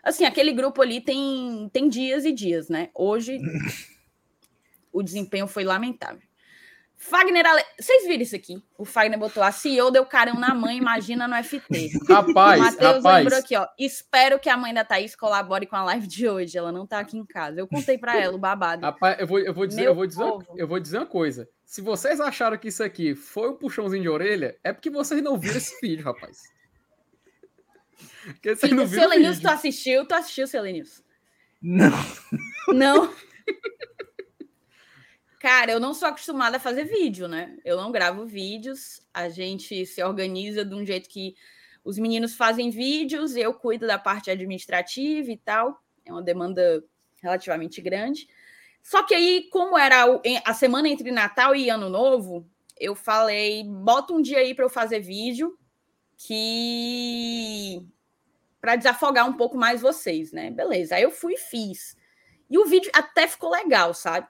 Assim, 0.02 0.24
aquele 0.24 0.52
grupo 0.52 0.80
ali 0.82 1.00
tem, 1.00 1.68
tem 1.72 1.88
dias 1.88 2.24
e 2.24 2.32
dias, 2.32 2.68
né? 2.68 2.90
Hoje 2.94 3.38
o 4.92 5.02
desempenho 5.02 5.48
foi 5.48 5.64
lamentável. 5.64 6.25
Fagner, 6.98 7.46
Ale... 7.46 7.62
vocês 7.78 8.06
viram 8.06 8.22
isso 8.22 8.34
aqui? 8.34 8.62
O 8.78 8.84
Fagner 8.84 9.18
botou 9.18 9.42
a 9.42 9.52
CEO 9.52 9.90
deu 9.90 10.04
carão 10.06 10.40
na 10.40 10.54
mãe, 10.54 10.78
imagina 10.78 11.28
no 11.28 11.36
FT. 11.44 11.90
Rapaz, 12.08 12.60
o 12.60 12.64
Matheus 12.64 13.04
lembrou 13.04 13.38
aqui, 13.38 13.54
ó. 13.54 13.66
Espero 13.78 14.40
que 14.40 14.48
a 14.48 14.56
mãe 14.56 14.72
da 14.72 14.84
Thaís 14.84 15.14
colabore 15.14 15.66
com 15.66 15.76
a 15.76 15.84
live 15.84 16.06
de 16.06 16.26
hoje. 16.26 16.56
Ela 16.56 16.72
não 16.72 16.86
tá 16.86 16.98
aqui 16.98 17.18
em 17.18 17.24
casa. 17.24 17.60
Eu 17.60 17.68
contei 17.68 17.98
para 17.98 18.16
ela 18.18 18.34
o 18.34 18.38
babado. 18.38 18.82
Rapaz, 18.82 19.20
eu 19.20 19.26
vou, 19.26 19.38
eu 19.38 19.52
vou 19.52 19.66
dizer, 19.66 19.84
eu 19.84 19.94
vou 19.94 20.06
dizer, 20.06 20.24
eu 20.56 20.66
vou 20.66 20.80
dizer 20.80 20.98
uma 20.98 21.06
coisa. 21.06 21.48
Se 21.64 21.82
vocês 21.82 22.18
acharam 22.18 22.56
que 22.56 22.68
isso 22.68 22.82
aqui 22.82 23.14
foi 23.14 23.50
um 23.50 23.56
puxãozinho 23.56 24.02
de 24.02 24.08
orelha, 24.08 24.56
é 24.64 24.72
porque 24.72 24.88
vocês 24.88 25.22
não 25.22 25.38
viram 25.38 25.58
esse 25.58 25.78
vídeo, 25.80 26.04
rapaz. 26.04 26.38
Porque 28.24 28.56
você 28.56 28.68
não 28.68 28.86
viu 28.86 29.00
Selenilson, 29.00 29.40
tu 29.40 29.48
assistiu? 29.48 30.06
Tu 30.06 30.14
assistiu, 30.14 30.46
Selenilson? 30.46 31.02
Não. 31.62 31.92
Não? 32.68 33.14
Cara, 35.46 35.70
eu 35.70 35.78
não 35.78 35.94
sou 35.94 36.08
acostumada 36.08 36.56
a 36.56 36.60
fazer 36.60 36.82
vídeo, 36.86 37.28
né? 37.28 37.56
Eu 37.64 37.76
não 37.76 37.92
gravo 37.92 38.26
vídeos. 38.26 39.00
A 39.14 39.28
gente 39.28 39.86
se 39.86 40.02
organiza 40.02 40.64
de 40.64 40.74
um 40.74 40.84
jeito 40.84 41.08
que 41.08 41.36
os 41.84 42.00
meninos 42.00 42.34
fazem 42.34 42.68
vídeos, 42.68 43.36
eu 43.36 43.54
cuido 43.54 43.86
da 43.86 43.96
parte 43.96 44.28
administrativa 44.28 45.30
e 45.30 45.36
tal. 45.36 45.80
É 46.04 46.10
uma 46.10 46.20
demanda 46.20 46.82
relativamente 47.22 47.80
grande. 47.80 48.26
Só 48.82 49.04
que 49.04 49.14
aí, 49.14 49.48
como 49.52 49.78
era 49.78 50.20
a 50.44 50.52
semana 50.52 50.88
entre 50.88 51.12
Natal 51.12 51.54
e 51.54 51.70
Ano 51.70 51.88
Novo, 51.88 52.44
eu 52.76 52.96
falei, 52.96 53.62
bota 53.62 54.14
um 54.14 54.20
dia 54.20 54.38
aí 54.38 54.52
para 54.52 54.64
eu 54.64 54.68
fazer 54.68 54.98
vídeo 54.98 55.56
que 56.16 57.86
para 58.60 58.74
desafogar 58.74 59.28
um 59.28 59.34
pouco 59.34 59.56
mais 59.56 59.80
vocês, 59.80 60.32
né? 60.32 60.50
Beleza. 60.50 60.96
Aí 60.96 61.04
eu 61.04 61.12
fui 61.12 61.34
e 61.34 61.38
fiz. 61.38 61.96
E 62.50 62.58
o 62.58 62.64
vídeo 62.64 62.90
até 62.92 63.28
ficou 63.28 63.50
legal, 63.50 63.94
sabe? 63.94 64.26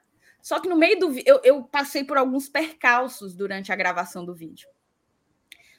Só 0.46 0.60
que 0.60 0.68
no 0.68 0.76
meio 0.76 0.96
do 1.00 1.12
eu, 1.26 1.40
eu 1.42 1.64
passei 1.64 2.04
por 2.04 2.16
alguns 2.16 2.48
percalços 2.48 3.34
durante 3.34 3.72
a 3.72 3.74
gravação 3.74 4.24
do 4.24 4.32
vídeo. 4.32 4.68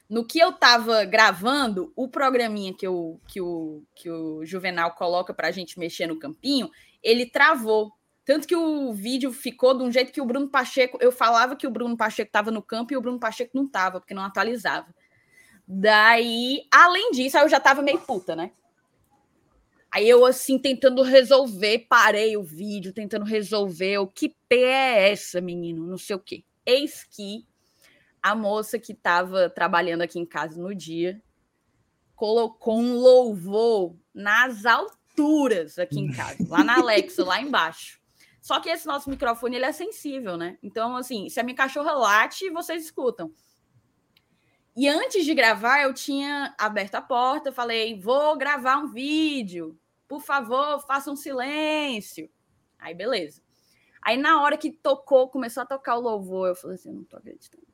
No 0.09 0.25
que 0.25 0.39
eu 0.39 0.49
estava 0.49 1.05
gravando, 1.05 1.93
o 1.95 2.09
programinha 2.09 2.73
que, 2.73 2.85
eu, 2.85 3.17
que, 3.29 3.39
o, 3.39 3.81
que 3.95 4.09
o 4.09 4.45
Juvenal 4.45 4.91
coloca 4.91 5.33
para 5.33 5.47
a 5.47 5.51
gente 5.51 5.79
mexer 5.79 6.05
no 6.05 6.19
campinho, 6.19 6.69
ele 7.01 7.25
travou. 7.25 7.93
Tanto 8.25 8.45
que 8.45 8.57
o 8.57 8.91
vídeo 8.91 9.31
ficou 9.31 9.73
de 9.73 9.85
um 9.85 9.91
jeito 9.91 10.11
que 10.11 10.19
o 10.19 10.25
Bruno 10.25 10.49
Pacheco. 10.49 10.97
Eu 10.99 11.13
falava 11.13 11.55
que 11.55 11.65
o 11.65 11.71
Bruno 11.71 11.95
Pacheco 11.95 12.27
estava 12.27 12.51
no 12.51 12.61
campo 12.61 12.91
e 12.91 12.97
o 12.97 13.01
Bruno 13.01 13.21
Pacheco 13.21 13.51
não 13.55 13.63
estava, 13.63 14.01
porque 14.01 14.13
não 14.13 14.25
atualizava. 14.25 14.93
Daí, 15.65 16.67
além 16.69 17.11
disso, 17.11 17.37
aí 17.37 17.45
eu 17.45 17.49
já 17.49 17.55
estava 17.55 17.81
meio 17.81 17.99
puta, 17.99 18.35
né? 18.35 18.51
Aí 19.97 20.07
eu, 20.07 20.23
assim, 20.27 20.59
tentando 20.59 21.01
resolver, 21.01 21.87
parei 21.89 22.37
o 22.37 22.43
vídeo, 22.43 22.93
tentando 22.93 23.25
resolver. 23.25 23.97
O 23.97 24.05
que 24.05 24.29
P 24.47 24.57
é 24.57 25.09
essa, 25.11 25.41
menino? 25.41 25.87
Não 25.87 25.97
sei 25.97 26.15
o 26.15 26.19
quê. 26.19 26.43
Eis 26.63 27.03
que 27.03 27.47
a 28.21 28.35
moça 28.35 28.77
que 28.77 28.91
estava 28.91 29.49
trabalhando 29.49 30.03
aqui 30.03 30.19
em 30.19 30.25
casa 30.25 30.61
no 30.61 30.75
dia 30.75 31.19
colocou 32.15 32.77
um 32.77 32.93
louvor 32.93 33.95
nas 34.13 34.67
alturas 34.67 35.79
aqui 35.79 35.99
em 35.99 36.11
casa, 36.11 36.45
lá 36.47 36.63
na 36.63 36.77
Alexa, 36.77 37.25
lá 37.25 37.41
embaixo. 37.41 37.99
Só 38.39 38.59
que 38.59 38.69
esse 38.69 38.85
nosso 38.85 39.09
microfone 39.09 39.55
ele 39.55 39.65
é 39.65 39.71
sensível, 39.71 40.37
né? 40.37 40.59
Então, 40.61 40.95
assim, 40.95 41.27
se 41.27 41.39
a 41.39 41.43
minha 41.43 41.57
cachorra 41.57 41.93
late, 41.93 42.51
vocês 42.51 42.83
escutam. 42.83 43.33
E 44.75 44.87
antes 44.87 45.25
de 45.25 45.33
gravar, 45.33 45.81
eu 45.81 45.91
tinha 45.91 46.53
aberto 46.55 46.93
a 46.93 47.01
porta, 47.01 47.51
falei: 47.51 47.99
vou 47.99 48.37
gravar 48.37 48.77
um 48.77 48.89
vídeo, 48.93 49.75
por 50.07 50.21
favor, 50.21 50.79
faça 50.87 51.11
um 51.11 51.15
silêncio. 51.15 52.29
Aí, 52.79 52.93
beleza. 52.93 53.41
Aí, 54.01 54.17
na 54.17 54.41
hora 54.41 54.57
que 54.57 54.71
tocou, 54.71 55.29
começou 55.29 55.63
a 55.63 55.65
tocar 55.65 55.95
o 55.95 56.01
louvor, 56.01 56.49
eu 56.49 56.55
falei 56.55 56.75
assim: 56.75 56.91
não 56.91 57.03
tô 57.03 57.17
acreditando. 57.17 57.67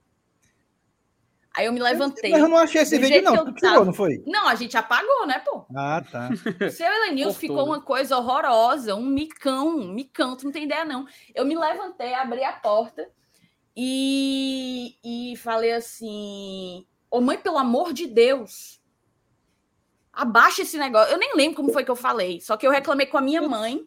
Aí 1.55 1.67
eu 1.67 1.73
me 1.73 1.79
levantei. 1.79 2.31
Mas 2.31 2.41
eu 2.41 2.49
não 2.49 2.57
achei 2.57 2.81
esse 2.81 2.97
vídeo, 2.97 3.21
não. 3.21 3.45
Tu 3.45 3.53
tirou, 3.53 3.85
não 3.85 3.93
foi? 3.93 4.23
Não, 4.25 4.47
a 4.47 4.55
gente 4.55 4.75
apagou, 4.75 5.27
né, 5.27 5.37
pô? 5.39 5.63
Ah, 5.75 6.03
tá. 6.11 6.29
O 6.65 6.69
seu 6.71 6.87
Elenilson 6.87 7.37
ficou 7.37 7.63
uma 7.63 7.79
coisa 7.79 8.17
horrorosa, 8.17 8.95
um 8.95 9.05
micão, 9.05 9.77
um 9.77 9.93
micão, 9.93 10.35
tu 10.35 10.45
não 10.45 10.51
tem 10.51 10.63
ideia, 10.63 10.83
não. 10.83 11.05
Eu 11.35 11.45
me 11.45 11.55
levantei, 11.55 12.15
abri 12.15 12.43
a 12.43 12.53
porta 12.53 13.07
e, 13.77 14.97
e 15.03 15.37
falei 15.37 15.73
assim: 15.73 16.87
Ô 17.11 17.21
mãe, 17.21 17.37
pelo 17.37 17.59
amor 17.59 17.93
de 17.93 18.07
Deus, 18.07 18.81
abaixa 20.13 20.61
esse 20.61 20.77
negócio. 20.77 21.11
Eu 21.11 21.17
nem 21.17 21.35
lembro 21.35 21.55
como 21.57 21.73
foi 21.73 21.83
que 21.83 21.91
eu 21.91 21.95
falei, 21.95 22.39
só 22.39 22.55
que 22.55 22.65
eu 22.65 22.71
reclamei 22.71 23.07
com 23.07 23.17
a 23.17 23.21
minha 23.21 23.41
mãe 23.41 23.85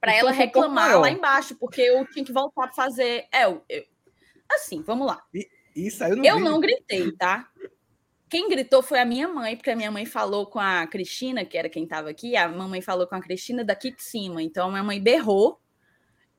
para 0.00 0.14
ela 0.14 0.30
reclamar 0.30 0.98
lá 0.98 1.10
embaixo, 1.10 1.56
porque 1.56 1.80
eu 1.80 2.06
tinha 2.06 2.24
que 2.24 2.32
voltar 2.32 2.66
para 2.68 2.72
fazer. 2.72 3.26
É, 3.32 3.44
eu, 3.44 3.64
eu... 3.68 3.84
assim, 4.48 4.82
vamos 4.82 5.06
lá. 5.06 5.22
E 5.34 5.48
e 5.76 5.90
saiu 5.90 6.16
no 6.16 6.24
Eu 6.24 6.40
não 6.40 6.58
gritei, 6.58 7.12
tá? 7.12 7.46
Quem 8.30 8.48
gritou 8.48 8.82
foi 8.82 8.98
a 8.98 9.04
minha 9.04 9.28
mãe, 9.28 9.54
porque 9.54 9.70
a 9.70 9.76
minha 9.76 9.90
mãe 9.90 10.06
falou 10.06 10.46
com 10.46 10.58
a 10.58 10.86
Cristina, 10.86 11.44
que 11.44 11.56
era 11.56 11.68
quem 11.68 11.84
estava 11.84 12.08
aqui, 12.08 12.34
a 12.34 12.48
mamãe 12.48 12.80
falou 12.80 13.06
com 13.06 13.14
a 13.14 13.20
Cristina 13.20 13.62
daqui 13.62 13.94
de 13.94 14.02
cima. 14.02 14.42
Então 14.42 14.68
a 14.68 14.70
minha 14.70 14.82
mãe 14.82 15.00
berrou 15.00 15.60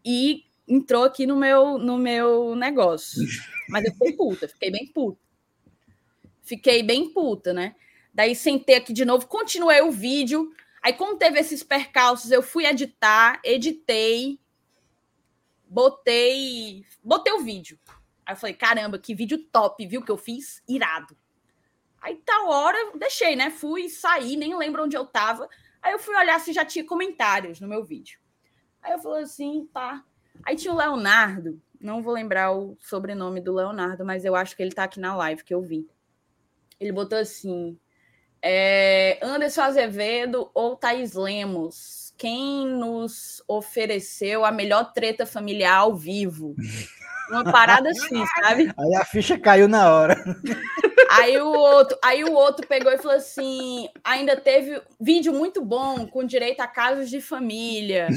e 0.04 0.44
entrou 0.68 1.04
aqui 1.04 1.28
no 1.28 1.38
meu, 1.38 1.78
no 1.78 1.98
meu 1.98 2.56
negócio. 2.56 3.22
Mas 3.70 3.86
eu 3.86 3.92
fiquei 3.94 4.14
puta, 4.14 4.48
fiquei 4.48 4.72
bem 4.72 4.88
puta. 4.88 5.20
Fiquei 6.42 6.84
bem 6.84 7.14
puta, 7.14 7.54
né? 7.54 7.76
Daí 8.18 8.34
sentei 8.34 8.78
aqui 8.78 8.94
de 8.94 9.06
novo, 9.06 9.28
continuei 9.28 9.80
o 9.82 9.92
vídeo. 9.92 10.52
Aí, 10.82 10.92
como 10.92 11.20
teve 11.20 11.40
esses 11.40 11.62
percalços, 11.62 12.32
eu 12.32 12.42
fui 12.42 12.66
editar, 12.66 13.40
editei, 13.44 14.40
botei, 15.70 16.84
botei 17.04 17.32
o 17.34 17.44
vídeo. 17.44 17.80
Aí 18.26 18.34
eu 18.34 18.36
falei, 18.36 18.56
caramba, 18.56 18.98
que 18.98 19.14
vídeo 19.14 19.38
top, 19.38 19.86
viu 19.86 20.02
que 20.02 20.10
eu 20.10 20.18
fiz? 20.18 20.64
Irado. 20.68 21.16
Aí 22.02 22.16
tal 22.26 22.50
hora, 22.50 22.98
deixei, 22.98 23.36
né? 23.36 23.52
Fui 23.52 23.88
sair, 23.88 24.36
nem 24.36 24.58
lembro 24.58 24.86
onde 24.86 24.98
eu 24.98 25.06
tava. 25.06 25.48
Aí 25.80 25.94
eu 25.94 26.00
fui 26.00 26.16
olhar 26.16 26.40
se 26.40 26.52
já 26.54 26.66
tinha 26.66 26.84
comentários 26.84 27.62
no 27.62 27.68
meu 27.68 27.86
vídeo. 27.86 28.20
Aí 28.82 28.94
eu 28.94 29.00
falei 29.00 29.26
assim, 29.26 29.70
tá. 29.72 30.04
Aí 30.44 30.56
tinha 30.56 30.74
o 30.74 30.78
Leonardo, 30.78 31.62
não 31.80 32.02
vou 32.02 32.14
lembrar 32.14 32.52
o 32.52 32.76
sobrenome 32.80 33.42
do 33.42 33.54
Leonardo, 33.54 34.04
mas 34.04 34.26
eu 34.26 34.36
acho 34.36 34.56
que 34.56 34.64
ele 34.64 34.74
tá 34.74 34.86
aqui 34.86 35.00
na 35.00 35.16
live 35.16 35.44
que 35.44 35.54
eu 35.54 35.62
vi. 35.62 35.88
Ele 36.80 36.92
botou 36.92 37.20
assim: 37.20 37.80
é, 38.48 39.20
Anderson 39.22 39.62
Azevedo 39.62 40.50
ou 40.54 40.76
Thaís 40.76 41.14
Lemos, 41.14 42.14
quem 42.18 42.66
nos 42.68 43.44
ofereceu 43.48 44.46
a 44.46 44.52
melhor 44.52 44.94
treta 44.94 45.26
familiar 45.26 45.78
ao 45.78 45.96
vivo? 45.96 46.56
Uma 47.30 47.44
parada 47.44 47.90
assim, 47.90 48.24
sabe? 48.42 48.72
Aí 48.78 48.96
a 48.96 49.06
ficha 49.06 49.38
caiu 49.38 49.68
na 49.68 49.94
hora. 49.94 50.16
Aí 51.12 51.38
o 51.40 51.48
outro, 51.48 51.98
aí 52.04 52.24
o 52.24 52.34
outro 52.34 52.66
pegou 52.68 52.92
e 52.92 52.98
falou 52.98 53.18
assim: 53.18 53.90
ainda 54.04 54.36
teve 54.36 54.82
vídeo 55.00 55.34
muito 55.34 55.64
bom 55.64 56.08
com 56.08 56.24
direito 56.24 56.62
a 56.62 56.68
casos 56.68 57.10
de 57.10 57.22
família. 57.22 58.08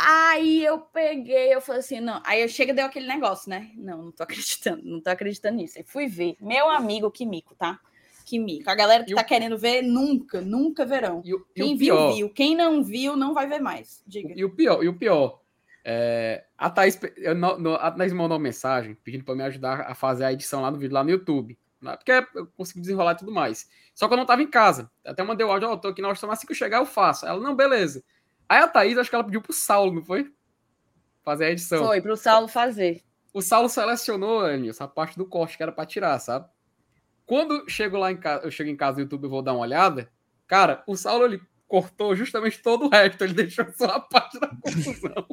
Aí 0.00 0.64
eu 0.64 0.78
peguei, 0.78 1.52
eu 1.52 1.60
falei 1.60 1.80
assim, 1.80 1.98
não. 1.98 2.22
Aí 2.24 2.40
eu 2.40 2.48
chego 2.48 2.70
e 2.70 2.74
deu 2.74 2.86
aquele 2.86 3.08
negócio, 3.08 3.50
né? 3.50 3.68
Não, 3.74 4.04
não 4.04 4.12
tô 4.12 4.22
acreditando, 4.22 4.80
não 4.84 5.00
tô 5.00 5.10
acreditando 5.10 5.56
nisso. 5.56 5.76
Aí 5.76 5.84
fui 5.84 6.06
ver. 6.06 6.36
Meu 6.40 6.70
amigo, 6.70 7.10
que 7.10 7.26
mico, 7.26 7.52
tá? 7.56 7.80
Que 8.28 8.38
mico. 8.38 8.68
A 8.68 8.74
galera 8.74 9.04
que 9.04 9.12
E 9.12 9.14
tá 9.14 9.22
o- 9.22 9.24
querendo 9.24 9.56
ver, 9.56 9.80
nunca, 9.80 10.40
nunca 10.42 10.84
verão. 10.84 11.22
E, 11.24 11.32
o- 11.34 11.46
e 11.56 11.62
Quem 11.62 11.74
o 11.74 11.78
viu, 11.78 11.94
pior, 11.94 12.12
viu. 12.14 12.30
Quem 12.30 12.54
não 12.56 12.84
viu, 12.84 13.16
não 13.16 13.32
vai 13.32 13.46
ver 13.48 13.58
mais. 13.58 14.02
Diga. 14.06 14.34
E 14.36 14.44
o 14.44 14.54
pior, 14.54 14.82
e 14.84 14.88
o 14.88 14.98
pior, 14.98 15.40
é, 15.82 16.44
a 16.58 16.68
Thaís, 16.68 17.00
eu, 17.16 17.34
no, 17.34 17.58
no- 17.58 17.74
a 17.76 17.90
Thaís 17.90 18.12
mandou 18.12 18.36
uma 18.36 18.42
mensagem 18.42 18.94
pedindo 18.96 19.24
para 19.24 19.34
me 19.34 19.42
ajudar 19.44 19.80
a 19.80 19.94
fazer 19.94 20.24
a 20.24 20.32
edição 20.32 20.60
lá 20.60 20.70
no 20.70 20.76
vídeo, 20.78 20.92
lá 20.92 21.02
no 21.02 21.10
YouTube. 21.10 21.58
né? 21.80 21.96
Porque 21.96 22.10
eu 22.34 22.46
consegui 22.56 22.80
desenrolar 22.80 23.12
e 23.12 23.16
tudo 23.18 23.30
mais. 23.32 23.66
Só 23.94 24.08
que 24.08 24.12
eu 24.12 24.18
não 24.18 24.26
tava 24.26 24.42
em 24.42 24.50
casa. 24.50 24.90
Até 25.06 25.22
mandei 25.22 25.46
o 25.46 25.50
áudio, 25.52 25.68
ó, 25.70 25.76
tô 25.76 25.86
aqui 25.88 26.02
na 26.02 26.08
hora, 26.08 26.18
assim 26.32 26.44
que 26.46 26.52
eu 26.52 26.56
chegar 26.56 26.78
eu 26.78 26.84
faço. 26.86 27.24
Ela, 27.24 27.38
não, 27.40 27.54
beleza. 27.54 28.02
Aí 28.48 28.58
a 28.58 28.66
Thaís, 28.66 28.98
acho 28.98 29.08
que 29.08 29.14
ela 29.14 29.22
pediu 29.24 29.40
pro 29.40 29.52
Saulo, 29.52 29.94
não 29.94 30.02
foi? 30.04 30.30
Fazer 31.22 31.44
a 31.44 31.50
edição. 31.50 31.86
Foi 31.86 32.00
pro 32.02 32.16
Saulo 32.16 32.48
fazer. 32.48 33.02
O 33.32 33.40
Saulo 33.40 33.68
selecionou, 33.68 34.40
Anilson, 34.40 34.84
a 34.84 34.88
parte 34.88 35.16
do 35.16 35.24
corte 35.24 35.56
que 35.56 35.62
era 35.62 35.70
para 35.70 35.86
tirar, 35.86 36.18
sabe? 36.18 36.48
Quando 37.28 37.68
chego 37.68 37.98
lá 37.98 38.10
em 38.10 38.16
casa, 38.16 38.46
eu 38.46 38.50
chego 38.50 38.70
em 38.70 38.76
casa 38.76 38.96
no 38.96 39.02
YouTube 39.02 39.26
e 39.26 39.28
vou 39.28 39.42
dar 39.42 39.52
uma 39.52 39.60
olhada, 39.60 40.10
cara, 40.46 40.82
o 40.86 40.96
Saulo 40.96 41.26
ele 41.26 41.42
cortou 41.68 42.16
justamente 42.16 42.62
todo 42.62 42.86
o 42.86 42.88
resto, 42.88 43.22
ele 43.22 43.34
deixou 43.34 43.66
só 43.76 43.84
a 43.84 44.00
parte 44.00 44.40
da 44.40 44.48
confusão. 44.48 45.26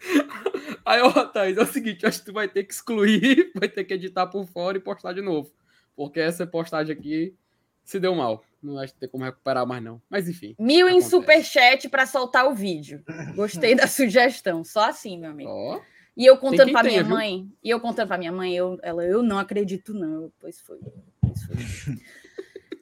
Aí, 0.84 1.00
ó, 1.00 1.26
Thaís, 1.26 1.56
é 1.56 1.62
o 1.62 1.66
seguinte, 1.66 2.04
acho 2.04 2.18
que 2.18 2.26
tu 2.26 2.32
vai 2.32 2.48
ter 2.48 2.64
que 2.64 2.74
excluir, 2.74 3.52
vai 3.54 3.68
ter 3.68 3.84
que 3.84 3.94
editar 3.94 4.26
por 4.26 4.44
fora 4.48 4.76
e 4.76 4.80
postar 4.80 5.12
de 5.12 5.22
novo. 5.22 5.48
Porque 5.94 6.18
essa 6.18 6.44
postagem 6.44 6.92
aqui 6.92 7.36
se 7.84 8.00
deu 8.00 8.12
mal. 8.12 8.44
Não 8.60 8.76
acho 8.76 8.94
que 8.94 8.98
tem 8.98 9.08
como 9.08 9.22
recuperar 9.22 9.64
mais, 9.64 9.80
não. 9.80 10.02
Mas 10.10 10.28
enfim. 10.28 10.56
Mil 10.58 10.88
em 10.88 10.98
Acontece. 10.98 11.10
superchat 11.10 11.88
para 11.88 12.04
soltar 12.04 12.48
o 12.48 12.54
vídeo. 12.54 13.04
Gostei 13.36 13.76
da 13.76 13.86
sugestão. 13.86 14.64
Só 14.64 14.88
assim, 14.88 15.20
meu 15.20 15.30
amigo. 15.30 15.50
Ó, 15.50 15.80
E 16.16 16.24
eu 16.24 16.38
contando 16.38 16.70
para 16.70 16.88
minha 16.88 17.02
viu? 17.02 17.14
mãe, 17.14 17.52
e 17.62 17.70
eu 17.70 17.80
contando 17.80 18.08
para 18.08 18.18
minha 18.18 18.32
mãe, 18.32 18.54
eu, 18.54 18.78
ela, 18.82 19.04
eu 19.04 19.22
não 19.22 19.38
acredito, 19.38 19.92
não. 19.92 20.32
Pois 20.38 20.60
foi. 20.60 20.80
Pois 21.20 21.42
foi. 21.44 21.56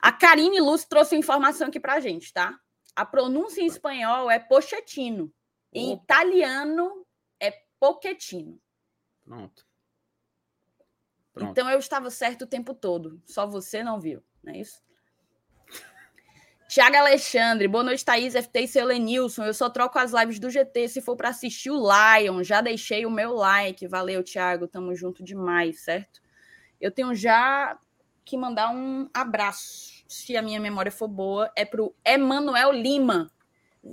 A 0.03 0.11
Karine 0.13 0.61
Luz 0.61 0.85
trouxe 0.85 1.15
informação 1.17 1.69
aqui 1.69 1.79
pra 1.79 2.01
gente, 2.01 2.33
tá? 2.33 2.59
A 2.95 3.07
pronúncia 3.07 3.63
em 3.63 3.67
espanhol 3.67 4.29
é 4.29 4.39
pochettino. 4.39 5.33
Em 5.73 5.93
Opa. 5.93 6.03
italiano 6.03 7.07
é 7.41 7.53
pochettino. 7.79 8.61
pronto. 9.25 9.65
Pronto. 11.33 11.51
Então 11.51 11.71
eu 11.71 11.79
estava 11.79 12.11
certo 12.11 12.43
o 12.43 12.47
tempo 12.47 12.75
todo. 12.75 13.23
Só 13.25 13.47
você 13.47 13.83
não 13.83 13.99
viu, 14.01 14.23
não 14.43 14.53
é 14.53 14.59
isso? 14.59 14.83
Tiago 16.73 16.97
Alexandre, 16.97 17.69
boa 17.69 17.85
noite, 17.85 18.03
Thaís, 18.03 18.33
FT 18.33 18.61
e 18.61 18.67
seu 18.67 18.87
Lenilson. 18.87 19.45
Eu 19.45 19.53
só 19.53 19.69
troco 19.69 19.99
as 19.99 20.11
lives 20.11 20.39
do 20.39 20.49
GT 20.49 20.89
se 20.89 21.03
for 21.03 21.15
para 21.15 21.29
assistir 21.29 21.71
o 21.71 21.77
Lion. 21.77 22.43
Já 22.43 22.63
deixei 22.63 23.05
o 23.05 23.11
meu 23.11 23.35
like. 23.35 23.87
Valeu, 23.87 24.25
Tiago. 24.25 24.67
Tamo 24.67 24.95
junto 24.95 25.23
demais, 25.23 25.81
certo? 25.81 26.23
Eu 26.81 26.91
tenho 26.91 27.15
já 27.15 27.79
que 28.25 28.39
mandar 28.39 28.71
um 28.71 29.07
abraço, 29.13 30.03
se 30.09 30.35
a 30.35 30.41
minha 30.41 30.59
memória 30.59 30.91
for 30.91 31.09
boa, 31.09 31.53
é 31.55 31.67
pro 31.67 31.95
Emanuel 32.03 32.73
Lima, 32.73 33.31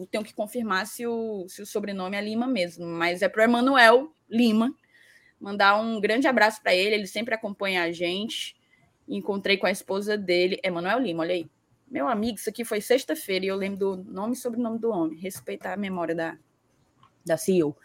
tenho 0.09 0.23
que 0.23 0.34
confirmar 0.34 0.88
se 0.88 1.05
o, 1.05 1.49
se 1.49 1.61
o 1.61 1.65
sobrenome 1.65 2.15
é 2.15 2.21
Lima 2.21 2.47
mesmo, 2.47 2.86
mas 2.86 3.21
é 3.21 3.27
para 3.27 3.41
o 3.41 3.43
Emanuel 3.43 4.13
Lima. 4.30 4.73
Mandar 5.38 5.77
um 5.82 5.99
grande 5.99 6.30
abraço 6.30 6.61
para 6.61 6.73
ele, 6.73 6.95
ele 6.95 7.07
sempre 7.07 7.36
acompanha 7.36 7.84
a 7.84 7.91
gente. 7.91 8.55
Encontrei 9.05 9.57
com 9.57 9.67
a 9.67 9.71
esposa 9.71 10.17
dele, 10.17 10.57
Emanuel 10.63 10.99
Lima, 10.99 11.23
olha 11.23 11.36
aí. 11.36 11.49
Meu 11.89 12.07
amigo, 12.07 12.37
isso 12.37 12.49
aqui 12.49 12.63
foi 12.63 12.81
sexta-feira 12.81 13.45
e 13.45 13.47
eu 13.47 13.55
lembro 13.55 13.79
do 13.79 14.11
nome 14.11 14.33
e 14.33 14.37
sobrenome 14.37 14.77
do 14.77 14.91
homem. 14.91 15.17
Respeitar 15.17 15.73
a 15.73 15.77
memória 15.77 16.13
da, 16.13 16.37
da 17.25 17.35
CEO. 17.35 17.75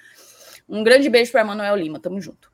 Um 0.69 0.85
grande 0.85 1.09
beijo 1.09 1.33
para 1.33 1.41
Emanuel 1.41 1.77
Lima, 1.77 1.99
tamo 1.99 2.21
junto. 2.21 2.53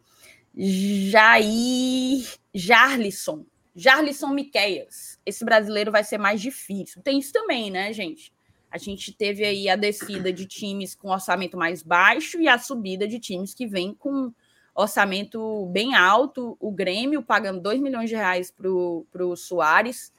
Jair 0.56 2.24
Jarlisson. 2.54 3.44
Jarlisson 3.74 4.28
Miqueias. 4.28 5.18
Esse 5.26 5.44
brasileiro 5.44 5.90
vai 5.90 6.04
ser 6.04 6.18
mais 6.18 6.40
difícil. 6.40 7.02
Tem 7.02 7.18
isso 7.18 7.32
também, 7.32 7.70
né, 7.70 7.92
gente? 7.92 8.32
A 8.70 8.78
gente 8.78 9.12
teve 9.12 9.44
aí 9.44 9.68
a 9.68 9.74
descida 9.74 10.32
de 10.32 10.46
times 10.46 10.94
com 10.94 11.10
orçamento 11.10 11.56
mais 11.56 11.82
baixo 11.82 12.40
e 12.40 12.46
a 12.46 12.58
subida 12.58 13.08
de 13.08 13.18
times 13.18 13.52
que 13.52 13.66
vêm 13.66 13.92
com 13.92 14.32
orçamento 14.72 15.66
bem 15.66 15.96
alto. 15.96 16.56
O 16.60 16.70
Grêmio 16.70 17.22
pagando 17.22 17.60
2 17.60 17.80
milhões 17.80 18.08
de 18.08 18.14
reais 18.14 18.52
para 18.52 18.68
o 18.68 19.36
Soares 19.36 20.12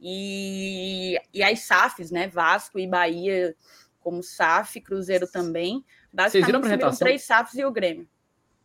e, 0.00 1.18
e 1.32 1.42
as 1.42 1.60
SAFs, 1.60 2.10
né? 2.10 2.28
Vasco 2.28 2.78
e 2.78 2.86
Bahia 2.86 3.54
como 4.00 4.22
SAF, 4.22 4.80
Cruzeiro 4.80 5.26
também. 5.26 5.84
Basicamente, 6.12 6.32
Vocês 6.32 6.46
viram 6.46 6.58
a 6.58 6.62
apresentação? 6.62 7.06
três 7.06 7.22
SAFs 7.24 7.54
e 7.54 7.64
o 7.64 7.70
Grêmio. 7.70 8.08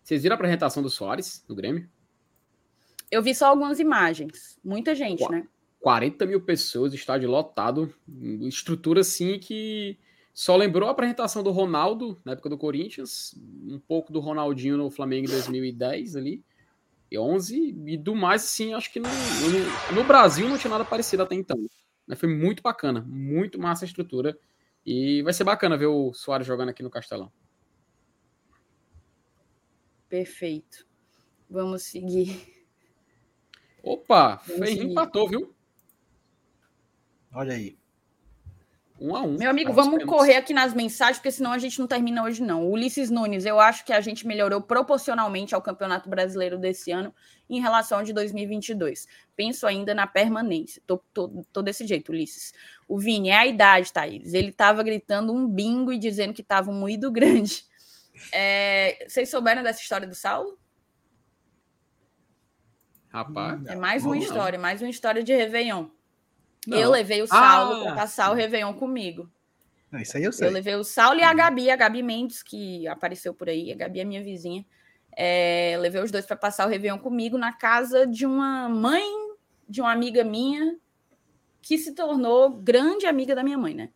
Vocês 0.04 0.24
viram 0.24 0.34
a 0.34 0.38
apresentação 0.38 0.84
do 0.84 0.90
Soares 0.90 1.44
no 1.48 1.56
Grêmio? 1.56 1.90
Eu 3.10 3.22
vi 3.22 3.34
só 3.36 3.48
algumas 3.48 3.80
imagens. 3.80 4.60
Muita 4.64 4.96
gente, 4.96 5.24
Qu 5.26 5.32
né? 5.32 5.48
40 5.82 6.26
mil 6.26 6.42
pessoas, 6.42 6.94
estádio 6.94 7.30
lotado, 7.30 7.94
estrutura 8.48 9.02
assim 9.02 9.38
que 9.38 10.00
só 10.34 10.56
lembrou 10.56 10.88
a 10.88 10.92
apresentação 10.94 11.44
do 11.44 11.52
Ronaldo 11.52 12.20
na 12.24 12.32
época 12.32 12.50
do 12.50 12.58
Corinthians, 12.58 13.36
um 13.68 13.80
pouco 13.80 14.12
do 14.12 14.22
Ronaldinho 14.22 14.78
no 14.78 14.90
Flamengo 14.90 15.28
em 15.28 15.32
2010 15.32 16.16
ali, 16.16 16.44
e 17.14 17.18
11, 17.18 17.76
e 17.86 17.96
do 17.96 18.16
mais 18.16 18.44
assim, 18.44 18.74
acho 18.74 18.92
que 18.92 19.00
no, 19.00 19.08
no, 19.08 19.96
no 19.98 20.04
Brasil 20.04 20.50
não 20.50 20.58
tinha 20.58 20.72
nada 20.72 20.84
parecido 20.84 21.22
até 21.22 21.36
então. 21.36 21.58
Mas 22.08 22.20
foi 22.20 22.28
muito 22.28 22.64
bacana, 22.64 23.06
muito 23.08 23.60
massa 23.60 23.86
a 23.86 23.88
estrutura, 23.88 24.36
e 24.84 25.22
vai 25.22 25.32
ser 25.32 25.44
bacana 25.44 25.78
ver 25.78 25.86
o 25.86 26.12
Soares 26.12 26.48
jogando 26.48 26.70
aqui 26.70 26.82
no 26.82 26.90
Castelão. 26.90 27.32
Perfeito. 30.10 30.88
Vamos 31.48 31.84
seguir. 31.84 32.66
Opa, 33.84 34.40
Ferrinho 34.40 34.90
empatou, 34.90 35.30
viu? 35.30 35.56
Olha 37.32 37.54
aí. 37.54 37.78
Um 39.00 39.16
a 39.16 39.22
um. 39.22 39.38
Meu 39.38 39.50
amigo, 39.50 39.74
vamos 39.74 40.04
correr 40.06 40.36
aqui 40.36 40.54
nas 40.54 40.74
mensagens, 40.74 41.18
porque 41.18 41.32
senão 41.32 41.52
a 41.52 41.58
gente 41.58 41.80
não 41.80 41.88
termina 41.88 42.24
hoje, 42.24 42.42
não. 42.42 42.70
Ulisses 42.70 43.10
Nunes, 43.10 43.46
eu 43.46 43.60
acho 43.60 43.84
que 43.84 43.92
a 43.92 44.00
gente 44.00 44.26
melhorou 44.26 44.62
proporcionalmente 44.62 45.56
ao 45.56 45.62
Campeonato 45.62 46.10
Brasileiro 46.10 46.58
desse 46.58 46.92
ano 46.92 47.14
em 47.50 47.60
relação 47.60 48.00
ao 48.00 48.04
de 48.04 48.14
2022. 48.14 49.08
Penso 49.36 49.66
ainda 49.66 49.94
na 49.96 50.06
permanência. 50.06 50.82
Tô, 50.86 50.98
tô, 51.14 51.44
tô 51.52 51.62
desse 51.62 51.86
jeito, 51.88 52.12
Ulisses. 52.12 52.54
O 52.88 53.00
Vini, 53.00 53.30
é 53.30 53.38
a 53.38 53.48
idade, 53.48 53.92
Thaís. 53.92 54.34
Ele 54.34 54.52
tava 54.52 54.84
gritando 54.84 55.34
um 55.34 55.48
bingo 55.48 55.92
e 55.92 55.98
dizendo 55.98 56.34
que 56.34 56.44
tava 56.44 56.70
um 56.70 56.80
moído 56.80 57.10
grande. 57.12 57.66
É, 58.32 59.06
vocês 59.08 59.30
souberam 59.30 59.64
dessa 59.64 59.82
história 59.82 60.08
do 60.08 60.16
Saulo? 60.16 60.58
Rapaz. 63.10 63.66
É 63.68 63.76
mais 63.76 64.06
uma 64.06 64.18
história, 64.18 64.58
mais 64.58 64.82
uma 64.82 64.90
história 64.90 65.24
de 65.24 65.36
Réveillon. 65.36 65.88
Não. 66.68 66.78
Eu 66.78 66.90
levei 66.90 67.22
o 67.22 67.28
Saulo 67.28 67.82
ah. 67.82 67.84
para 67.84 67.96
passar 67.96 68.32
o 68.32 68.34
Réveillon 68.34 68.74
comigo. 68.74 69.30
Não, 69.92 70.00
isso 70.00 70.18
aí 70.18 70.24
eu 70.24 70.32
sei. 70.32 70.48
Eu 70.48 70.52
levei 70.52 70.76
o 70.76 70.84
Saulo 70.84 71.20
e 71.20 71.24
a 71.24 71.34
Gabi, 71.34 71.70
a 71.70 71.76
Gabi 71.76 72.02
Mendes, 72.02 72.42
que 72.42 72.88
apareceu 72.88 73.34
por 73.34 73.50
aí. 73.50 73.72
A 73.72 73.76
Gabi 73.76 74.00
é 74.00 74.04
minha 74.04 74.24
vizinha. 74.24 74.66
É, 75.16 75.78
levei 75.80 76.02
os 76.02 76.10
dois 76.10 76.26
para 76.26 76.36
passar 76.36 76.66
o 76.66 76.70
Réveillon 76.70 76.98
comigo 76.98 77.38
na 77.38 77.54
casa 77.54 78.08
de 78.08 78.26
uma 78.26 78.68
mãe 78.68 79.04
de 79.68 79.82
uma 79.82 79.92
amiga 79.92 80.24
minha 80.24 80.78
que 81.62 81.78
se 81.78 81.94
tornou 81.94 82.50
grande 82.50 83.06
amiga 83.06 83.34
da 83.34 83.44
minha 83.44 83.58
mãe, 83.58 83.74
né? 83.74 83.90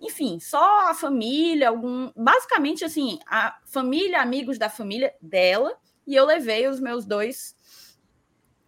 Enfim, 0.00 0.38
só 0.40 0.90
a 0.90 0.94
família, 0.94 1.68
algum. 1.68 2.10
Basicamente, 2.16 2.84
assim, 2.84 3.18
a 3.26 3.58
família, 3.66 4.20
amigos 4.20 4.58
da 4.58 4.70
família 4.70 5.12
dela, 5.20 5.76
e 6.06 6.14
eu 6.14 6.24
levei 6.24 6.68
os 6.68 6.80
meus 6.80 7.04
dois 7.04 7.54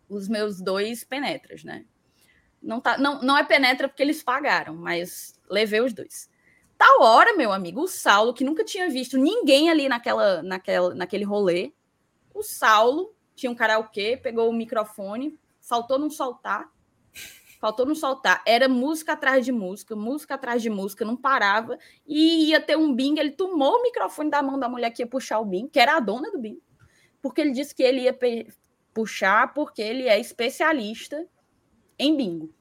os 0.09 0.29
meus 0.29 0.61
dois 0.61 1.05
penetras, 1.05 1.65
né? 1.65 1.87
Não, 2.63 2.81
tá, 2.81 2.97
não, 2.97 3.21
não 3.21 3.37
é 3.37 3.45
penetra 3.45 3.89
porque 3.89 4.03
eles 4.03 4.23
pagaram, 4.23 4.75
mas 4.75 5.39
levei 5.51 5.81
os 5.81 5.93
dois. 5.93 6.31
Tal 6.79 7.03
hora, 7.03 7.37
meu 7.37 7.53
amigo, 7.53 7.83
o 7.83 7.89
Saulo, 7.89 8.35
que 8.35 8.45
nunca 8.45 8.65
tinha 8.65 8.89
visto 8.89 9.17
ninguém 9.19 9.71
ali 9.71 9.89
naquela, 9.89 10.43
naquela, 10.43 10.95
naquele 10.95 11.25
rolê, 11.25 11.73
o 12.35 12.43
Saulo 12.43 13.15
tinha 13.35 13.51
um 13.51 13.55
karaokê, 13.55 14.17
pegou 14.17 14.49
o 14.49 14.53
microfone, 14.53 15.39
faltou 15.61 15.99
não 15.99 16.11
soltar, 16.11 16.71
faltou 17.61 17.87
não 17.87 17.95
soltar. 17.95 18.43
Era 18.47 18.69
música 18.69 19.13
atrás 19.13 19.45
de 19.45 19.53
música, 19.53 19.95
música 19.95 20.35
atrás 20.35 20.61
de 20.61 20.71
música, 20.71 21.05
não 21.05 21.17
parava. 21.17 21.79
E 22.07 22.51
ia 22.51 22.61
ter 22.61 22.77
um 22.77 22.93
bingo. 22.93 23.21
Ele 23.21 23.31
tomou 23.31 23.79
o 23.79 23.83
microfone 23.83 24.31
da 24.31 24.43
mão 24.43 24.59
da 24.59 24.69
mulher 24.69 24.91
que 24.91 25.03
ia 25.03 25.07
puxar 25.07 25.39
o 25.39 25.45
bingo, 25.45 25.69
que 25.69 25.79
era 25.79 25.97
a 25.97 26.01
dona 26.01 26.31
do 26.31 26.39
bingo, 26.39 26.63
porque 27.21 27.41
ele 27.41 27.53
disse 27.53 27.75
que 27.75 27.83
ele 27.83 28.03
ia 28.03 28.19
puxar 28.93 29.55
porque 29.55 29.81
ele 29.81 30.09
é 30.09 30.19
especialista 30.19 31.25
em 32.03 32.17
bingo. 32.17 32.53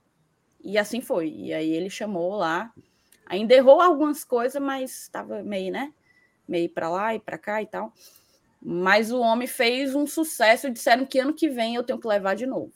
E 0.63 0.77
assim 0.77 1.01
foi. 1.01 1.29
E 1.29 1.53
aí 1.53 1.71
ele 1.71 1.89
chamou 1.89 2.35
lá, 2.35 2.71
ainda 3.25 3.53
errou 3.55 3.81
algumas 3.81 4.23
coisas, 4.23 4.61
mas 4.61 5.03
estava 5.03 5.41
meio, 5.41 5.71
né? 5.71 5.93
Meio 6.47 6.69
para 6.69 6.89
lá 6.89 7.15
e 7.15 7.19
para 7.19 7.37
cá 7.37 7.61
e 7.61 7.65
tal. 7.65 7.93
Mas 8.61 9.11
o 9.11 9.19
homem 9.19 9.47
fez 9.47 9.95
um 9.95 10.05
sucesso 10.05 10.67
e 10.67 10.71
disseram 10.71 11.05
que 11.05 11.17
ano 11.17 11.33
que 11.33 11.49
vem 11.49 11.75
eu 11.75 11.83
tenho 11.83 11.99
que 11.99 12.07
levar 12.07 12.35
de 12.35 12.45
novo. 12.45 12.71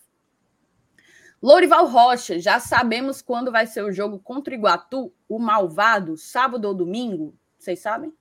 Lourival 1.42 1.86
Rocha, 1.86 2.40
já 2.40 2.60
sabemos 2.60 3.22
quando 3.22 3.52
vai 3.52 3.68
ser 3.68 3.84
o 3.84 3.92
jogo 3.92 4.18
contra 4.18 4.52
o 4.52 4.58
Iguatu, 4.58 5.14
o 5.30 5.38
Malvado, 5.38 6.18
sábado 6.18 6.66
ou 6.66 6.74
domingo? 6.74 7.36
Vocês 7.60 7.80
sabem? 7.80 8.12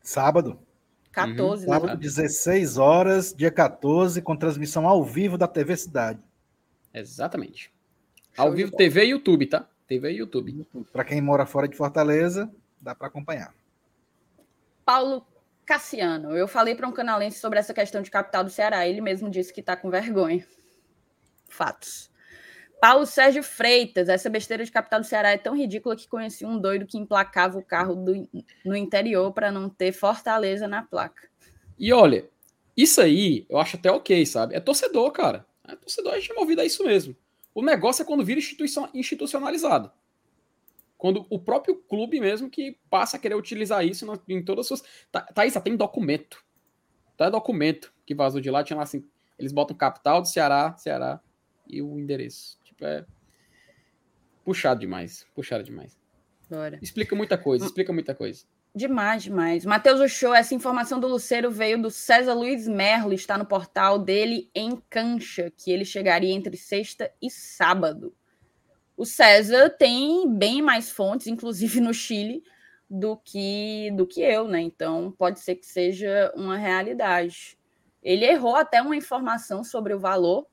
Sábado. 0.00 0.58
14, 1.12 1.66
uhum. 1.66 1.70
né? 1.70 1.80
Sábado, 1.80 2.00
16 2.00 2.78
horas, 2.78 3.34
dia 3.34 3.50
14, 3.50 4.22
com 4.22 4.34
transmissão 4.34 4.88
ao 4.88 5.04
vivo 5.04 5.36
da 5.36 5.46
TV 5.46 5.76
Cidade. 5.76 6.22
Exatamente. 6.94 7.70
Ao 8.40 8.50
vivo, 8.52 8.72
TV 8.74 9.04
e 9.04 9.10
YouTube, 9.10 9.46
tá? 9.46 9.68
TV 9.86 10.12
e 10.12 10.16
YouTube. 10.16 10.66
Para 10.90 11.04
quem 11.04 11.20
mora 11.20 11.44
fora 11.44 11.68
de 11.68 11.76
Fortaleza, 11.76 12.50
dá 12.80 12.94
para 12.94 13.08
acompanhar. 13.08 13.54
Paulo 14.82 15.26
Cassiano, 15.66 16.34
eu 16.34 16.48
falei 16.48 16.74
para 16.74 16.88
um 16.88 16.92
canalense 16.92 17.38
sobre 17.38 17.58
essa 17.58 17.74
questão 17.74 18.00
de 18.00 18.10
capital 18.10 18.42
do 18.42 18.48
Ceará. 18.48 18.86
Ele 18.88 19.02
mesmo 19.02 19.28
disse 19.28 19.52
que 19.52 19.60
está 19.60 19.76
com 19.76 19.90
vergonha. 19.90 20.46
Fatos. 21.48 22.10
Paulo 22.80 23.04
Sérgio 23.04 23.42
Freitas, 23.42 24.08
essa 24.08 24.30
besteira 24.30 24.64
de 24.64 24.72
capital 24.72 25.00
do 25.00 25.06
Ceará 25.06 25.32
é 25.32 25.36
tão 25.36 25.54
ridícula 25.54 25.94
que 25.94 26.08
conheci 26.08 26.46
um 26.46 26.58
doido 26.58 26.86
que 26.86 26.96
emplacava 26.96 27.58
o 27.58 27.62
carro 27.62 27.94
do, 27.94 28.26
no 28.64 28.74
interior 28.74 29.34
para 29.34 29.52
não 29.52 29.68
ter 29.68 29.92
Fortaleza 29.92 30.66
na 30.66 30.82
placa. 30.82 31.28
E 31.78 31.92
olha, 31.92 32.26
isso 32.74 33.02
aí 33.02 33.44
eu 33.50 33.58
acho 33.58 33.76
até 33.76 33.92
ok, 33.92 34.24
sabe? 34.24 34.54
É 34.54 34.60
torcedor, 34.60 35.10
cara. 35.10 35.44
É 35.68 35.76
torcedor, 35.76 36.14
a 36.14 36.18
gente 36.18 36.32
é 36.32 36.34
movido 36.34 36.62
a 36.62 36.64
isso 36.64 36.82
mesmo. 36.82 37.14
O 37.54 37.62
negócio 37.62 38.02
é 38.02 38.06
quando 38.06 38.24
vira 38.24 38.38
instituição, 38.38 38.88
institucionalizado. 38.94 39.90
Quando 40.96 41.26
o 41.30 41.38
próprio 41.38 41.76
clube 41.76 42.20
mesmo 42.20 42.50
que 42.50 42.78
passa 42.90 43.16
a 43.16 43.20
querer 43.20 43.34
utilizar 43.34 43.84
isso 43.84 44.06
em 44.28 44.42
todas 44.42 44.64
as 44.64 44.66
suas. 44.68 44.84
Tá, 45.10 45.22
Thaís, 45.22 45.54
tem 45.64 45.76
documento. 45.76 46.44
Tá 47.16 47.30
documento 47.30 47.92
que 48.06 48.14
vazou 48.14 48.40
de 48.40 48.50
lá, 48.50 48.62
tinha 48.62 48.76
lá 48.76 48.82
assim. 48.82 49.04
Eles 49.38 49.52
botam 49.52 49.76
capital 49.76 50.20
do 50.20 50.28
Ceará, 50.28 50.76
Ceará 50.76 51.20
e 51.66 51.80
o 51.80 51.98
endereço 51.98 52.60
é 52.82 53.04
puxado 54.44 54.80
demais, 54.80 55.26
puxado 55.34 55.62
demais. 55.62 55.98
Bora. 56.48 56.78
Explica 56.82 57.14
muita 57.14 57.38
coisa, 57.38 57.64
explica 57.64 57.92
muita 57.92 58.14
coisa. 58.14 58.44
Demais, 58.74 59.24
demais. 59.24 59.64
Matheus 59.64 60.00
Ochoa, 60.00 60.38
essa 60.38 60.54
informação 60.54 61.00
do 61.00 61.08
Luceiro 61.08 61.50
veio 61.50 61.82
do 61.82 61.90
César 61.90 62.34
Luiz 62.34 62.68
Merlo, 62.68 63.12
está 63.12 63.36
no 63.36 63.44
portal 63.44 63.98
dele 63.98 64.48
em 64.54 64.76
Cancha, 64.88 65.50
que 65.50 65.72
ele 65.72 65.84
chegaria 65.84 66.32
entre 66.32 66.56
sexta 66.56 67.12
e 67.20 67.28
sábado. 67.28 68.14
O 68.96 69.04
César 69.04 69.70
tem 69.70 70.32
bem 70.32 70.62
mais 70.62 70.90
fontes, 70.90 71.26
inclusive 71.26 71.80
no 71.80 71.92
Chile, 71.92 72.44
do 72.88 73.16
que 73.16 73.90
do 73.92 74.06
que 74.06 74.20
eu, 74.20 74.46
né? 74.46 74.60
Então 74.60 75.10
pode 75.18 75.40
ser 75.40 75.56
que 75.56 75.66
seja 75.66 76.32
uma 76.36 76.56
realidade. 76.56 77.58
Ele 78.02 78.24
errou 78.24 78.54
até 78.54 78.80
uma 78.80 78.96
informação 78.96 79.64
sobre 79.64 79.94
o 79.94 79.98
valor, 79.98 80.46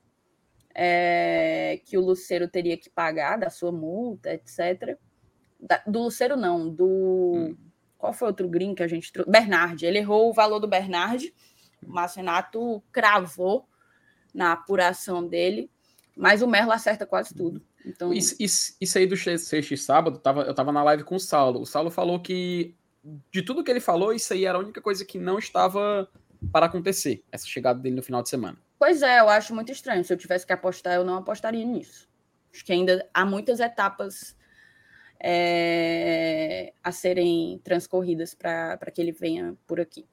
é, 0.74 1.80
que 1.84 1.96
o 1.96 2.00
Luceiro 2.00 2.48
teria 2.48 2.76
que 2.76 2.90
pagar 2.90 3.38
da 3.38 3.50
sua 3.50 3.70
multa, 3.70 4.32
etc. 4.32 4.96
Da, 5.60 5.82
do 5.86 6.00
Luceiro, 6.00 6.36
não, 6.36 6.68
do. 6.68 7.32
Hum. 7.34 7.67
Qual 7.98 8.12
foi 8.12 8.28
outro 8.28 8.48
green 8.48 8.74
que 8.74 8.82
a 8.82 8.88
gente 8.88 9.12
trouxe? 9.12 9.30
Bernard. 9.30 9.84
Ele 9.84 9.98
errou 9.98 10.30
o 10.30 10.32
valor 10.32 10.60
do 10.60 10.68
Bernard. 10.68 11.34
O 11.84 11.90
Márcio 11.90 12.18
Renato 12.18 12.82
cravou 12.92 13.68
na 14.32 14.52
apuração 14.52 15.26
dele. 15.26 15.68
Mas 16.16 16.40
o 16.40 16.46
Merlo 16.46 16.72
acerta 16.72 17.04
quase 17.04 17.34
tudo. 17.34 17.60
Então... 17.84 18.12
Isso, 18.12 18.34
isso, 18.38 18.76
isso 18.80 18.98
aí 18.98 19.06
do 19.06 19.16
sexta 19.16 19.74
e 19.74 19.76
sábado, 19.76 20.18
tava, 20.18 20.42
eu 20.42 20.54
tava 20.54 20.72
na 20.72 20.82
live 20.84 21.04
com 21.04 21.16
o 21.16 21.20
Saulo. 21.20 21.60
O 21.60 21.66
Saulo 21.66 21.90
falou 21.90 22.20
que, 22.20 22.74
de 23.30 23.42
tudo 23.42 23.62
que 23.62 23.70
ele 23.70 23.80
falou, 23.80 24.12
isso 24.12 24.32
aí 24.32 24.44
era 24.44 24.58
a 24.58 24.60
única 24.60 24.80
coisa 24.80 25.04
que 25.04 25.18
não 25.18 25.38
estava 25.38 26.08
para 26.52 26.66
acontecer, 26.66 27.24
essa 27.32 27.46
chegada 27.46 27.80
dele 27.80 27.96
no 27.96 28.02
final 28.02 28.22
de 28.22 28.28
semana. 28.28 28.58
Pois 28.78 29.02
é, 29.02 29.20
eu 29.20 29.28
acho 29.28 29.54
muito 29.54 29.72
estranho. 29.72 30.04
Se 30.04 30.12
eu 30.12 30.16
tivesse 30.16 30.46
que 30.46 30.52
apostar, 30.52 30.94
eu 30.94 31.04
não 31.04 31.16
apostaria 31.16 31.64
nisso. 31.64 32.08
Acho 32.52 32.64
que 32.64 32.72
ainda 32.72 33.08
há 33.12 33.24
muitas 33.24 33.60
etapas 33.60 34.36
é, 35.20 36.72
a 36.82 36.92
serem 36.92 37.60
transcorridas 37.64 38.34
para 38.34 38.78
que 38.92 39.00
ele 39.00 39.12
venha 39.12 39.56
por 39.66 39.80
aqui. 39.80 40.06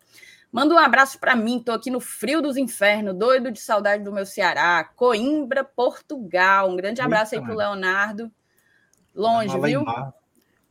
Manda 0.51 0.73
um 0.73 0.79
abraço 0.79 1.19
para 1.19 1.35
mim, 1.35 1.59
tô 1.59 1.73
aqui 1.73 1.91
no 1.91 1.99
frio 1.99 2.41
dos 2.41 2.55
infernos, 2.55 3.13
doido 3.13 3.51
de 3.51 3.59
saudade 3.59 4.03
do 4.03 4.11
meu 4.11 4.25
Ceará, 4.25 4.83
Coimbra, 4.95 5.63
Portugal. 5.63 6.69
Um 6.69 6.77
grande 6.77 7.01
abraço 7.01 7.35
Eita, 7.35 7.43
aí 7.43 7.47
pro 7.47 7.57
Leonardo. 7.57 8.31
Longe, 9.13 9.59
viu? 9.59 9.83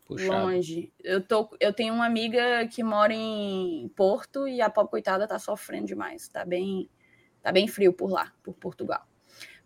Longe. 0.08 0.92
Eu, 1.02 1.22
tô, 1.22 1.54
eu 1.60 1.72
tenho 1.72 1.92
uma 1.92 2.06
amiga 2.06 2.66
que 2.68 2.82
mora 2.82 3.12
em 3.12 3.88
Porto 3.94 4.48
e 4.48 4.60
a 4.60 4.70
pobre 4.70 4.90
coitada 4.90 5.26
tá 5.26 5.38
sofrendo 5.38 5.86
demais. 5.86 6.28
Tá 6.28 6.44
bem, 6.44 6.88
tá 7.42 7.52
bem 7.52 7.68
frio 7.68 7.92
por 7.92 8.10
lá, 8.10 8.32
por 8.42 8.54
Portugal. 8.54 9.06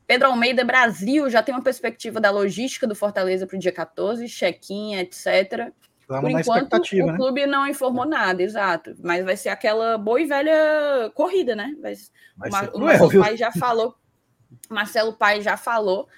Pedro 0.09 0.29
Almeida, 0.29 0.65
Brasil, 0.65 1.29
já 1.29 1.43
tem 1.43 1.55
uma 1.55 1.63
perspectiva 1.63 2.19
da 2.19 2.31
logística 2.31 2.87
do 2.87 2.95
Fortaleza 2.95 3.47
para 3.47 3.57
o 3.57 3.61
dia 3.61 3.71
14, 3.71 4.27
check-in, 4.27 4.95
etc. 4.95 5.71
Vamos 6.09 6.33
Por 6.33 6.41
enquanto, 6.41 6.73
o 6.73 7.07
né? 7.07 7.17
clube 7.17 7.47
não 7.47 7.69
informou 7.69 8.07
nada, 8.07 8.43
exato. 8.43 8.97
Mas 9.01 9.23
vai 9.23 9.37
ser 9.37 9.51
aquela 9.51 9.99
boa 9.99 10.19
e 10.19 10.25
velha 10.25 11.13
corrida, 11.15 11.55
né? 11.55 11.77
Vai, 11.83 11.93
vai 12.39 12.69
o, 12.69 12.79
o 12.79 12.81
Marcelo 12.81 13.21
Pai 13.21 13.37
já 13.37 13.53
falou, 13.53 13.95
Marcelo 14.71 15.13
Pai 15.13 15.43
já 15.43 15.59
falou 15.59 16.09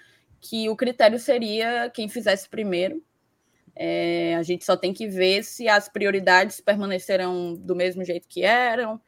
que 0.40 0.68
o 0.68 0.76
critério 0.76 1.18
seria 1.18 1.90
quem 1.92 2.08
fizesse 2.08 2.48
primeiro. 2.48 3.02
É, 3.74 4.36
a 4.36 4.42
gente 4.44 4.64
só 4.64 4.76
tem 4.76 4.92
que 4.92 5.08
ver 5.08 5.42
se 5.42 5.68
as 5.68 5.88
prioridades 5.88 6.60
permanecerão 6.60 7.56
do 7.56 7.74
mesmo 7.74 8.04
jeito 8.04 8.28
que 8.28 8.44
eram, 8.44 9.00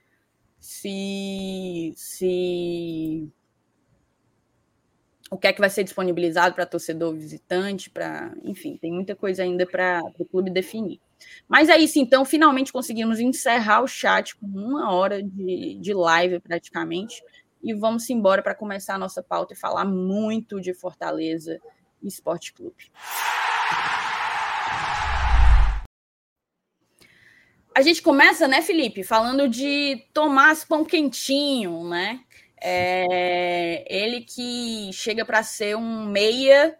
se, 0.58 1.92
se 1.94 3.30
o 5.32 5.38
que 5.38 5.46
é 5.46 5.52
que 5.52 5.60
vai 5.60 5.70
ser 5.70 5.82
disponibilizado 5.82 6.54
para 6.54 6.66
torcedor 6.66 7.14
visitante, 7.14 7.88
para, 7.88 8.34
enfim, 8.44 8.76
tem 8.76 8.92
muita 8.92 9.16
coisa 9.16 9.42
ainda 9.42 9.64
para 9.64 10.02
o 10.18 10.26
clube 10.26 10.50
definir. 10.50 11.00
Mas 11.48 11.70
é 11.70 11.78
isso, 11.78 11.98
então, 11.98 12.22
finalmente 12.22 12.70
conseguimos 12.70 13.18
encerrar 13.18 13.80
o 13.80 13.88
chat 13.88 14.36
com 14.36 14.46
uma 14.46 14.92
hora 14.92 15.22
de, 15.22 15.78
de 15.80 15.94
live 15.94 16.38
praticamente. 16.38 17.24
E 17.62 17.72
vamos 17.72 18.10
embora 18.10 18.42
para 18.42 18.54
começar 18.54 18.96
a 18.96 18.98
nossa 18.98 19.22
pauta 19.22 19.54
e 19.54 19.56
falar 19.56 19.86
muito 19.86 20.60
de 20.60 20.74
Fortaleza 20.74 21.58
Esporte 22.02 22.52
Clube. 22.52 22.92
A 27.74 27.80
gente 27.80 28.02
começa, 28.02 28.46
né, 28.46 28.60
Felipe, 28.60 29.02
falando 29.02 29.48
de 29.48 30.04
Tomás 30.12 30.62
Pão 30.62 30.84
Quentinho, 30.84 31.88
né? 31.88 32.20
É, 32.64 33.84
ele 33.92 34.20
que 34.20 34.92
chega 34.92 35.24
para 35.24 35.42
ser 35.42 35.76
um 35.76 36.06
meia, 36.06 36.78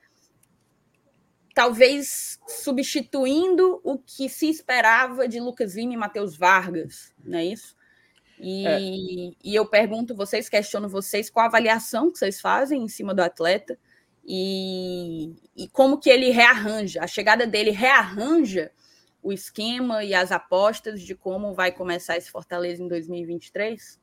talvez 1.53 2.39
substituindo 2.47 3.80
o 3.83 3.99
que 3.99 4.28
se 4.28 4.49
esperava 4.49 5.26
de 5.26 5.41
Lucas 5.41 5.74
Lima 5.74 5.95
e 5.95 5.97
Matheus 5.97 6.37
Vargas, 6.37 7.12
não 7.24 7.37
é 7.37 7.47
isso? 7.47 7.74
E, 8.39 8.66
é. 8.66 8.78
e 9.43 9.55
eu 9.55 9.66
pergunto 9.66 10.14
vocês, 10.14 10.49
questiono 10.49 10.89
vocês, 10.89 11.28
qual 11.28 11.45
a 11.45 11.49
avaliação 11.49 12.12
que 12.12 12.18
vocês 12.18 12.41
fazem 12.41 12.83
em 12.83 12.89
cima 12.89 13.12
do 13.12 13.20
atleta 13.20 13.76
e, 14.24 15.35
e 15.57 15.68
como 15.68 15.99
que 15.99 16.11
ele 16.11 16.30
rearranja, 16.30 17.03
a 17.03 17.09
chegada 17.09 17.45
dele 17.45 17.70
rearranja 17.70 18.70
o 19.20 19.33
esquema 19.33 20.05
e 20.05 20.14
as 20.14 20.30
apostas 20.30 21.01
de 21.01 21.14
como 21.14 21.55
vai 21.55 21.72
começar 21.72 22.16
esse 22.16 22.30
Fortaleza 22.30 22.83
em 22.83 22.89
2023? 22.89 24.01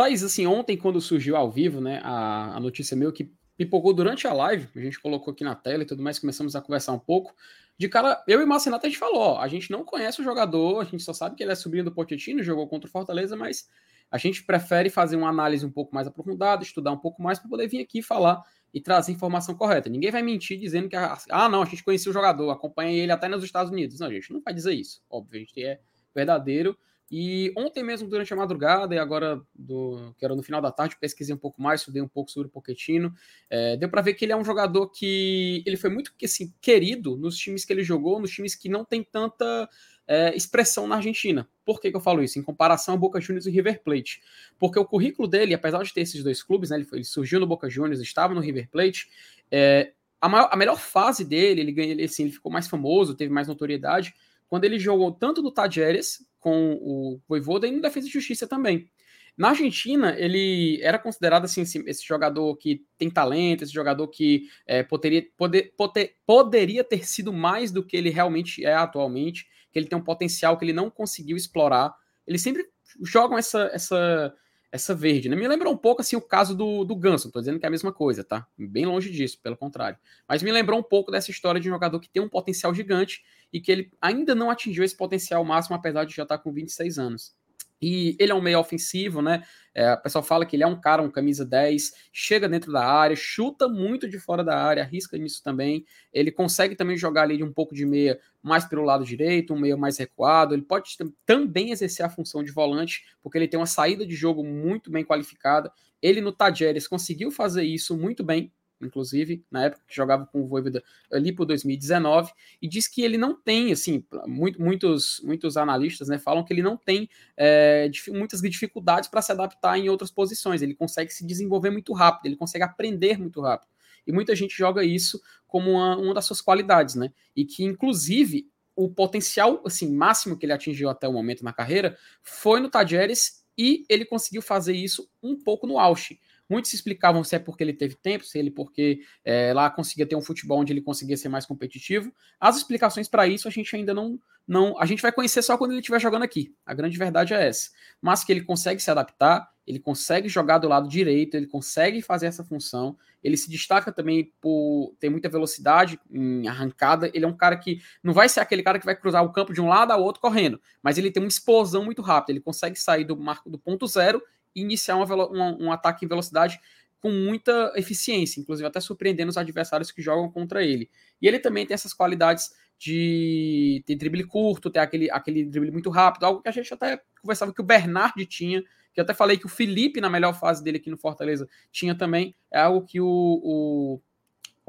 Thaís, 0.00 0.22
assim, 0.22 0.46
ontem, 0.46 0.78
quando 0.78 0.98
surgiu 0.98 1.36
ao 1.36 1.50
vivo, 1.50 1.78
né, 1.78 2.00
a, 2.02 2.56
a 2.56 2.60
notícia 2.60 2.96
meio 2.96 3.12
que 3.12 3.30
pipocou 3.54 3.92
durante 3.92 4.26
a 4.26 4.32
live, 4.32 4.66
a 4.74 4.80
gente 4.80 4.98
colocou 4.98 5.30
aqui 5.30 5.44
na 5.44 5.54
tela 5.54 5.82
e 5.82 5.86
tudo 5.86 6.02
mais, 6.02 6.18
começamos 6.18 6.56
a 6.56 6.62
conversar 6.62 6.92
um 6.94 6.98
pouco. 6.98 7.34
De 7.76 7.86
cara, 7.86 8.24
eu 8.26 8.40
e 8.40 8.46
Marcenato 8.46 8.86
a 8.86 8.88
gente 8.88 8.98
falou, 8.98 9.20
ó, 9.20 9.38
a 9.38 9.46
gente 9.46 9.70
não 9.70 9.84
conhece 9.84 10.18
o 10.18 10.24
jogador, 10.24 10.80
a 10.80 10.84
gente 10.84 11.02
só 11.02 11.12
sabe 11.12 11.36
que 11.36 11.42
ele 11.42 11.52
é 11.52 11.54
sobrinho 11.54 11.84
do 11.84 11.92
Pochettino, 11.92 12.42
jogou 12.42 12.66
contra 12.66 12.88
o 12.88 12.90
Fortaleza, 12.90 13.36
mas 13.36 13.68
a 14.10 14.16
gente 14.16 14.42
prefere 14.42 14.88
fazer 14.88 15.16
uma 15.16 15.28
análise 15.28 15.66
um 15.66 15.70
pouco 15.70 15.94
mais 15.94 16.06
aprofundada, 16.06 16.62
estudar 16.62 16.92
um 16.92 16.98
pouco 16.98 17.22
mais 17.22 17.38
para 17.38 17.50
poder 17.50 17.68
vir 17.68 17.82
aqui 17.82 18.00
falar 18.00 18.42
e 18.72 18.80
trazer 18.80 19.12
informação 19.12 19.54
correta. 19.54 19.90
Ninguém 19.90 20.10
vai 20.10 20.22
mentir 20.22 20.58
dizendo 20.58 20.88
que, 20.88 20.96
ah, 20.96 21.46
não, 21.50 21.60
a 21.60 21.66
gente 21.66 21.84
conhecia 21.84 22.08
o 22.08 22.14
jogador, 22.14 22.48
acompanha 22.48 22.90
ele 22.90 23.12
até 23.12 23.28
nos 23.28 23.44
Estados 23.44 23.70
Unidos. 23.70 24.00
Não, 24.00 24.06
a 24.06 24.12
gente 24.14 24.32
não 24.32 24.40
vai 24.40 24.54
dizer 24.54 24.72
isso, 24.72 25.02
óbvio, 25.10 25.36
a 25.36 25.40
gente 25.40 25.62
é 25.62 25.78
verdadeiro 26.14 26.74
e 27.10 27.52
ontem 27.56 27.82
mesmo, 27.82 28.08
durante 28.08 28.32
a 28.32 28.36
madrugada, 28.36 28.94
e 28.94 28.98
agora, 28.98 29.42
do, 29.52 30.14
que 30.16 30.24
era 30.24 30.36
no 30.36 30.42
final 30.44 30.62
da 30.62 30.70
tarde, 30.70 30.96
pesquisei 31.00 31.34
um 31.34 31.38
pouco 31.38 31.60
mais, 31.60 31.80
estudei 31.80 32.00
um 32.00 32.06
pouco 32.06 32.30
sobre 32.30 32.46
o 32.46 32.50
Pochettino. 32.50 33.12
É, 33.48 33.76
deu 33.76 33.88
para 33.88 34.00
ver 34.00 34.14
que 34.14 34.24
ele 34.24 34.32
é 34.32 34.36
um 34.36 34.44
jogador 34.44 34.88
que 34.90 35.62
ele 35.66 35.76
foi 35.76 35.90
muito 35.90 36.12
assim, 36.22 36.54
querido 36.60 37.16
nos 37.16 37.36
times 37.36 37.64
que 37.64 37.72
ele 37.72 37.82
jogou, 37.82 38.20
nos 38.20 38.30
times 38.30 38.54
que 38.54 38.68
não 38.68 38.84
tem 38.84 39.02
tanta 39.02 39.68
é, 40.06 40.36
expressão 40.36 40.86
na 40.86 40.96
Argentina. 40.96 41.48
Por 41.64 41.80
que, 41.80 41.90
que, 41.90 41.96
eu 41.96 42.00
falo 42.00 42.22
isso? 42.22 42.38
Em 42.38 42.42
comparação 42.42 42.94
ao 42.94 43.00
Boca 43.00 43.20
Juniors 43.20 43.46
e 43.46 43.50
River 43.50 43.82
Plate. 43.82 44.22
Porque 44.56 44.78
o 44.78 44.84
currículo 44.84 45.26
dele, 45.26 45.52
apesar 45.52 45.82
de 45.82 45.92
ter 45.92 46.02
esses 46.02 46.22
dois 46.22 46.44
clubes, 46.44 46.70
né, 46.70 46.76
ele, 46.76 46.84
foi, 46.84 46.98
ele 46.98 47.04
surgiu 47.04 47.40
no 47.40 47.46
Boca 47.46 47.68
Juniors, 47.68 48.00
estava 48.00 48.34
no 48.34 48.40
River 48.40 48.68
Plate, 48.70 49.08
é, 49.50 49.92
a, 50.20 50.28
maior, 50.28 50.48
a 50.52 50.56
melhor 50.56 50.78
fase 50.78 51.24
dele, 51.24 51.60
ele, 51.60 51.72
ganha, 51.72 51.90
ele, 51.90 52.04
assim, 52.04 52.22
ele 52.22 52.32
ficou 52.32 52.52
mais 52.52 52.68
famoso, 52.68 53.16
teve 53.16 53.32
mais 53.32 53.48
notoriedade, 53.48 54.14
quando 54.46 54.64
ele 54.64 54.78
jogou 54.78 55.12
tanto 55.12 55.42
no 55.42 55.50
Tajeres 55.50 56.24
com 56.40 56.72
o 56.80 57.20
Voivoda 57.28 57.68
e 57.68 57.70
no 57.70 57.80
Defesa 57.80 58.08
e 58.08 58.10
Justiça 58.10 58.46
também. 58.46 58.90
Na 59.36 59.50
Argentina, 59.50 60.14
ele 60.18 60.78
era 60.82 60.98
considerado 60.98 61.44
assim, 61.44 61.62
esse 61.62 62.06
jogador 62.06 62.56
que 62.56 62.84
tem 62.98 63.08
talento, 63.08 63.62
esse 63.62 63.72
jogador 63.72 64.08
que 64.08 64.48
é, 64.66 64.82
poderia, 64.82 65.24
poder, 65.36 65.72
poder, 65.76 66.16
poderia 66.26 66.84
ter 66.84 67.06
sido 67.06 67.32
mais 67.32 67.70
do 67.70 67.84
que 67.84 67.96
ele 67.96 68.10
realmente 68.10 68.64
é 68.64 68.74
atualmente, 68.74 69.46
que 69.72 69.78
ele 69.78 69.86
tem 69.86 69.98
um 69.98 70.04
potencial 70.04 70.58
que 70.58 70.64
ele 70.64 70.72
não 70.72 70.90
conseguiu 70.90 71.36
explorar. 71.36 71.94
Eles 72.26 72.42
sempre 72.42 72.66
jogam 73.02 73.38
essa, 73.38 73.70
essa, 73.72 74.34
essa 74.70 74.94
verde. 74.94 75.28
Né? 75.28 75.36
Me 75.36 75.48
lembra 75.48 75.70
um 75.70 75.76
pouco 75.76 76.00
assim 76.00 76.16
o 76.16 76.20
caso 76.20 76.54
do, 76.54 76.84
do 76.84 76.96
Ganso, 76.96 77.28
não 77.28 77.32
tô 77.32 77.40
dizendo 77.40 77.58
que 77.58 77.64
é 77.64 77.68
a 77.68 77.70
mesma 77.70 77.92
coisa, 77.92 78.22
tá? 78.22 78.46
Bem 78.58 78.84
longe 78.84 79.10
disso, 79.10 79.40
pelo 79.42 79.56
contrário. 79.56 79.98
Mas 80.28 80.42
me 80.42 80.52
lembrou 80.52 80.78
um 80.78 80.82
pouco 80.82 81.10
dessa 81.10 81.30
história 81.30 81.60
de 81.60 81.68
um 81.68 81.72
jogador 81.72 81.98
que 81.98 82.10
tem 82.10 82.22
um 82.22 82.28
potencial 82.28 82.74
gigante 82.74 83.22
e 83.52 83.60
que 83.60 83.70
ele 83.70 83.92
ainda 84.00 84.34
não 84.34 84.50
atingiu 84.50 84.84
esse 84.84 84.96
potencial 84.96 85.44
máximo, 85.44 85.76
apesar 85.76 86.04
de 86.04 86.14
já 86.14 86.22
estar 86.22 86.38
com 86.38 86.52
26 86.52 86.98
anos. 86.98 87.34
E 87.82 88.14
ele 88.18 88.30
é 88.30 88.34
um 88.34 88.42
meio 88.42 88.58
ofensivo, 88.58 89.22
né? 89.22 89.42
É, 89.74 89.94
o 89.94 90.02
pessoal 90.02 90.22
fala 90.22 90.44
que 90.44 90.54
ele 90.54 90.62
é 90.62 90.66
um 90.66 90.78
cara, 90.78 91.00
um 91.00 91.10
camisa 91.10 91.46
10, 91.46 91.94
chega 92.12 92.48
dentro 92.48 92.70
da 92.72 92.84
área, 92.84 93.16
chuta 93.16 93.68
muito 93.68 94.08
de 94.08 94.18
fora 94.18 94.44
da 94.44 94.60
área, 94.62 94.82
arrisca 94.82 95.16
nisso 95.16 95.42
também. 95.42 95.86
Ele 96.12 96.30
consegue 96.30 96.74
também 96.74 96.96
jogar 96.96 97.22
ali 97.22 97.38
de 97.38 97.44
um 97.44 97.52
pouco 97.52 97.74
de 97.74 97.86
meia 97.86 98.20
mais 98.42 98.66
pelo 98.66 98.82
lado 98.82 99.04
direito, 99.04 99.54
um 99.54 99.58
meio 99.58 99.78
mais 99.78 99.96
recuado. 99.96 100.54
Ele 100.54 100.62
pode 100.62 100.96
também 101.24 101.70
exercer 101.70 102.04
a 102.04 102.10
função 102.10 102.42
de 102.42 102.50
volante, 102.50 103.04
porque 103.22 103.38
ele 103.38 103.48
tem 103.48 103.58
uma 103.58 103.66
saída 103.66 104.06
de 104.06 104.14
jogo 104.14 104.44
muito 104.44 104.90
bem 104.90 105.04
qualificada. 105.04 105.72
Ele 106.02 106.20
no 106.20 106.32
Tajeres 106.32 106.86
conseguiu 106.86 107.30
fazer 107.30 107.62
isso 107.62 107.96
muito 107.96 108.22
bem, 108.22 108.52
inclusive, 108.80 109.44
na 109.50 109.64
época 109.64 109.82
que 109.86 109.94
jogava 109.94 110.26
com 110.26 110.42
o 110.42 110.46
Voivoda 110.46 110.82
ali 111.12 111.32
por 111.32 111.44
2019, 111.44 112.32
e 112.60 112.68
diz 112.68 112.88
que 112.88 113.02
ele 113.02 113.18
não 113.18 113.34
tem, 113.34 113.72
assim, 113.72 114.04
muito, 114.26 114.60
muitos, 114.60 115.20
muitos 115.24 115.56
analistas 115.56 116.08
né, 116.08 116.18
falam 116.18 116.44
que 116.44 116.52
ele 116.52 116.62
não 116.62 116.76
tem 116.76 117.08
é, 117.36 117.90
muitas 118.08 118.40
dificuldades 118.40 119.08
para 119.08 119.22
se 119.22 119.32
adaptar 119.32 119.78
em 119.78 119.88
outras 119.88 120.10
posições, 120.10 120.62
ele 120.62 120.74
consegue 120.74 121.12
se 121.12 121.26
desenvolver 121.26 121.70
muito 121.70 121.92
rápido, 121.92 122.26
ele 122.26 122.36
consegue 122.36 122.64
aprender 122.64 123.18
muito 123.18 123.40
rápido. 123.40 123.68
E 124.06 124.12
muita 124.12 124.34
gente 124.34 124.56
joga 124.56 124.84
isso 124.84 125.20
como 125.46 125.70
uma, 125.72 125.96
uma 125.96 126.14
das 126.14 126.24
suas 126.24 126.40
qualidades, 126.40 126.94
né? 126.94 127.12
E 127.36 127.44
que, 127.44 127.64
inclusive, 127.64 128.48
o 128.74 128.88
potencial 128.88 129.62
assim 129.64 129.92
máximo 129.92 130.38
que 130.38 130.46
ele 130.46 130.52
atingiu 130.52 130.88
até 130.88 131.06
o 131.06 131.12
momento 131.12 131.44
na 131.44 131.52
carreira 131.52 131.98
foi 132.22 132.60
no 132.60 132.70
Tajeres 132.70 133.44
e 133.56 133.84
ele 133.88 134.06
conseguiu 134.06 134.40
fazer 134.40 134.72
isso 134.72 135.08
um 135.22 135.36
pouco 135.36 135.66
no 135.66 135.78
auge. 135.78 136.18
Muitos 136.50 136.74
explicavam 136.74 137.22
se 137.22 137.36
é 137.36 137.38
porque 137.38 137.62
ele 137.62 137.72
teve 137.72 137.94
tempo, 137.94 138.24
se 138.24 138.36
ele 138.36 138.50
porque 138.50 139.02
é, 139.24 139.52
lá 139.54 139.70
conseguia 139.70 140.04
ter 140.04 140.16
um 140.16 140.20
futebol 140.20 140.58
onde 140.58 140.72
ele 140.72 140.82
conseguia 140.82 141.16
ser 141.16 141.28
mais 141.28 141.46
competitivo. 141.46 142.12
As 142.40 142.56
explicações 142.56 143.08
para 143.08 143.28
isso 143.28 143.46
a 143.46 143.50
gente 143.52 143.74
ainda 143.76 143.94
não, 143.94 144.18
não. 144.48 144.76
A 144.80 144.84
gente 144.84 145.00
vai 145.00 145.12
conhecer 145.12 145.42
só 145.42 145.56
quando 145.56 145.70
ele 145.70 145.80
estiver 145.80 146.00
jogando 146.00 146.24
aqui. 146.24 146.52
A 146.66 146.74
grande 146.74 146.98
verdade 146.98 147.32
é 147.32 147.46
essa. 147.46 147.70
Mas 148.02 148.24
que 148.24 148.32
ele 148.32 148.40
consegue 148.40 148.82
se 148.82 148.90
adaptar, 148.90 149.48
ele 149.64 149.78
consegue 149.78 150.28
jogar 150.28 150.58
do 150.58 150.66
lado 150.66 150.88
direito, 150.88 151.36
ele 151.36 151.46
consegue 151.46 152.02
fazer 152.02 152.26
essa 152.26 152.42
função. 152.42 152.96
Ele 153.22 153.36
se 153.36 153.48
destaca 153.48 153.92
também 153.92 154.32
por 154.40 154.92
ter 154.98 155.08
muita 155.08 155.28
velocidade 155.28 156.00
em 156.10 156.48
arrancada. 156.48 157.08
Ele 157.14 157.24
é 157.24 157.28
um 157.28 157.36
cara 157.36 157.56
que 157.56 157.80
não 158.02 158.12
vai 158.12 158.28
ser 158.28 158.40
aquele 158.40 158.64
cara 158.64 158.80
que 158.80 158.86
vai 158.86 158.96
cruzar 158.96 159.24
o 159.24 159.32
campo 159.32 159.52
de 159.52 159.60
um 159.60 159.68
lado 159.68 159.92
ao 159.92 160.02
outro 160.02 160.20
correndo, 160.20 160.60
mas 160.82 160.98
ele 160.98 161.12
tem 161.12 161.22
uma 161.22 161.28
explosão 161.28 161.84
muito 161.84 162.02
rápida. 162.02 162.32
Ele 162.32 162.40
consegue 162.40 162.76
sair 162.76 163.04
do 163.04 163.16
marco 163.16 163.48
do 163.48 163.58
ponto 163.58 163.86
zero 163.86 164.20
iniciar 164.54 164.96
um 164.96 165.72
ataque 165.72 166.04
em 166.04 166.08
velocidade 166.08 166.60
com 167.00 167.10
muita 167.10 167.72
eficiência, 167.76 168.40
inclusive 168.40 168.66
até 168.66 168.78
surpreendendo 168.78 169.30
os 169.30 169.38
adversários 169.38 169.90
que 169.90 170.02
jogam 170.02 170.30
contra 170.30 170.62
ele. 170.62 170.90
E 171.20 171.26
ele 171.26 171.38
também 171.38 171.66
tem 171.66 171.74
essas 171.74 171.94
qualidades 171.94 172.50
de 172.78 173.82
ter 173.86 173.94
drible 173.94 174.24
curto, 174.24 174.70
ter 174.70 174.78
aquele, 174.78 175.10
aquele 175.10 175.44
drible 175.44 175.70
muito 175.70 175.90
rápido, 175.90 176.24
algo 176.24 176.42
que 176.42 176.48
a 176.48 176.52
gente 176.52 176.72
até 176.72 177.00
conversava 177.20 177.52
que 177.52 177.60
o 177.60 177.64
Bernard 177.64 178.24
tinha, 178.26 178.62
que 178.92 179.00
eu 179.00 179.04
até 179.04 179.14
falei 179.14 179.36
que 179.36 179.46
o 179.46 179.50
Felipe, 179.50 180.00
na 180.00 180.10
melhor 180.10 180.38
fase 180.38 180.64
dele 180.64 180.78
aqui 180.78 180.90
no 180.90 180.96
Fortaleza, 180.96 181.48
tinha 181.70 181.94
também, 181.94 182.34
é 182.52 182.60
algo 182.60 182.86
que 182.86 183.00
o, 183.00 183.06
o, 183.06 184.00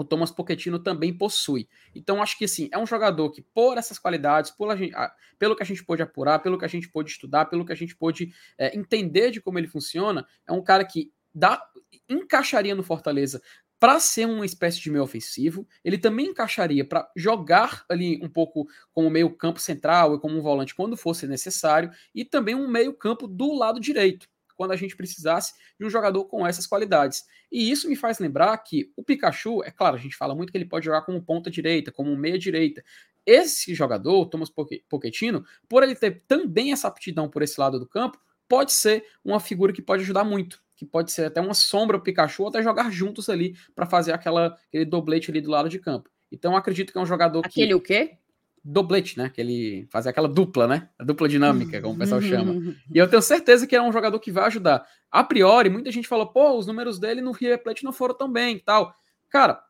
o 0.01 0.05
Thomas 0.05 0.31
Pochettino 0.31 0.79
também 0.79 1.15
possui. 1.15 1.67
Então, 1.95 2.21
acho 2.21 2.37
que 2.37 2.45
assim, 2.45 2.69
é 2.71 2.77
um 2.77 2.85
jogador 2.85 3.31
que, 3.31 3.41
por 3.41 3.77
essas 3.77 3.99
qualidades, 3.99 4.51
por 4.51 4.75
gente, 4.77 4.93
pelo 5.37 5.55
que 5.55 5.63
a 5.63 5.65
gente 5.65 5.83
pôde 5.83 6.01
apurar, 6.01 6.39
pelo 6.39 6.57
que 6.57 6.65
a 6.65 6.69
gente 6.69 6.89
pôde 6.89 7.11
estudar, 7.11 7.45
pelo 7.45 7.65
que 7.65 7.71
a 7.71 7.75
gente 7.75 7.95
pôde 7.95 8.33
é, 8.57 8.77
entender 8.77 9.31
de 9.31 9.41
como 9.41 9.59
ele 9.59 9.67
funciona, 9.67 10.25
é 10.47 10.51
um 10.51 10.63
cara 10.63 10.83
que 10.83 11.11
dá, 11.33 11.61
encaixaria 12.09 12.75
no 12.75 12.83
Fortaleza 12.83 13.41
para 13.81 13.99
ser 13.99 14.27
uma 14.27 14.45
espécie 14.45 14.79
de 14.79 14.91
meio 14.91 15.03
ofensivo, 15.03 15.67
ele 15.83 15.97
também 15.97 16.27
encaixaria 16.27 16.85
para 16.85 17.09
jogar 17.17 17.83
ali 17.89 18.19
um 18.23 18.29
pouco 18.29 18.67
como 18.93 19.09
meio 19.09 19.35
campo 19.35 19.59
central 19.59 20.13
e 20.13 20.19
como 20.19 20.37
um 20.37 20.41
volante 20.41 20.75
quando 20.75 20.95
fosse 20.95 21.25
necessário, 21.25 21.89
e 22.13 22.23
também 22.23 22.53
um 22.53 22.67
meio 22.67 22.93
campo 22.93 23.27
do 23.27 23.51
lado 23.57 23.79
direito, 23.79 24.29
quando 24.61 24.73
a 24.73 24.75
gente 24.75 24.95
precisasse 24.95 25.53
de 25.79 25.83
um 25.83 25.89
jogador 25.89 26.25
com 26.25 26.45
essas 26.45 26.67
qualidades. 26.67 27.23
E 27.51 27.71
isso 27.71 27.89
me 27.89 27.95
faz 27.95 28.19
lembrar 28.19 28.55
que 28.59 28.91
o 28.95 29.03
Pikachu, 29.03 29.63
é 29.63 29.71
claro, 29.71 29.95
a 29.95 29.99
gente 29.99 30.15
fala 30.15 30.35
muito 30.35 30.51
que 30.51 30.57
ele 30.59 30.65
pode 30.65 30.85
jogar 30.85 31.01
como 31.01 31.19
ponta 31.19 31.49
direita, 31.49 31.91
como 31.91 32.15
meia 32.15 32.37
direita. 32.37 32.83
Esse 33.25 33.73
jogador, 33.73 34.27
Thomas 34.27 34.51
Pochettino, 34.87 35.43
por 35.67 35.81
ele 35.81 35.95
ter 35.95 36.21
também 36.27 36.71
essa 36.71 36.87
aptidão 36.87 37.27
por 37.27 37.41
esse 37.41 37.59
lado 37.59 37.79
do 37.79 37.87
campo, 37.87 38.19
pode 38.47 38.71
ser 38.71 39.03
uma 39.25 39.39
figura 39.39 39.73
que 39.73 39.81
pode 39.81 40.03
ajudar 40.03 40.23
muito 40.23 40.61
que 40.75 40.85
pode 40.85 41.11
ser 41.11 41.25
até 41.25 41.39
uma 41.39 41.53
sombra 41.53 41.95
o 41.95 42.01
Pikachu, 42.01 42.41
ou 42.41 42.49
até 42.49 42.63
jogar 42.63 42.91
juntos 42.91 43.29
ali 43.29 43.55
para 43.75 43.85
fazer 43.85 44.13
aquela, 44.13 44.57
aquele 44.67 44.83
doblete 44.83 45.29
ali 45.29 45.39
do 45.39 45.51
lado 45.51 45.69
de 45.69 45.77
campo. 45.77 46.09
Então 46.31 46.57
acredito 46.57 46.91
que 46.91 46.97
é 46.97 47.01
um 47.01 47.05
jogador 47.05 47.45
aquele 47.45 47.67
que... 47.67 47.75
o 47.75 47.79
quê? 47.79 48.17
Doblete, 48.63 49.17
né? 49.17 49.29
Que 49.29 49.41
ele 49.41 49.87
faz 49.91 50.05
aquela 50.05 50.27
dupla, 50.27 50.67
né? 50.67 50.89
A 50.99 51.03
dupla 51.03 51.27
dinâmica, 51.27 51.81
como 51.81 51.95
o 51.95 51.97
pessoal 51.97 52.21
chama. 52.21 52.75
E 52.93 52.97
eu 52.97 53.07
tenho 53.07 53.21
certeza 53.21 53.65
que 53.65 53.75
é 53.75 53.81
um 53.81 53.91
jogador 53.91 54.19
que 54.19 54.31
vai 54.31 54.45
ajudar. 54.45 54.85
A 55.09 55.23
priori, 55.23 55.69
muita 55.69 55.91
gente 55.91 56.07
falou, 56.07 56.27
pô, 56.27 56.57
os 56.57 56.67
números 56.67 56.99
dele 56.99 57.21
no 57.21 57.31
River 57.31 57.63
Plate 57.63 57.83
não 57.83 57.91
foram 57.91 58.15
tão 58.15 58.31
bem 58.31 58.57
e 58.57 58.59
tal. 58.59 58.93
Cara, 59.29 59.61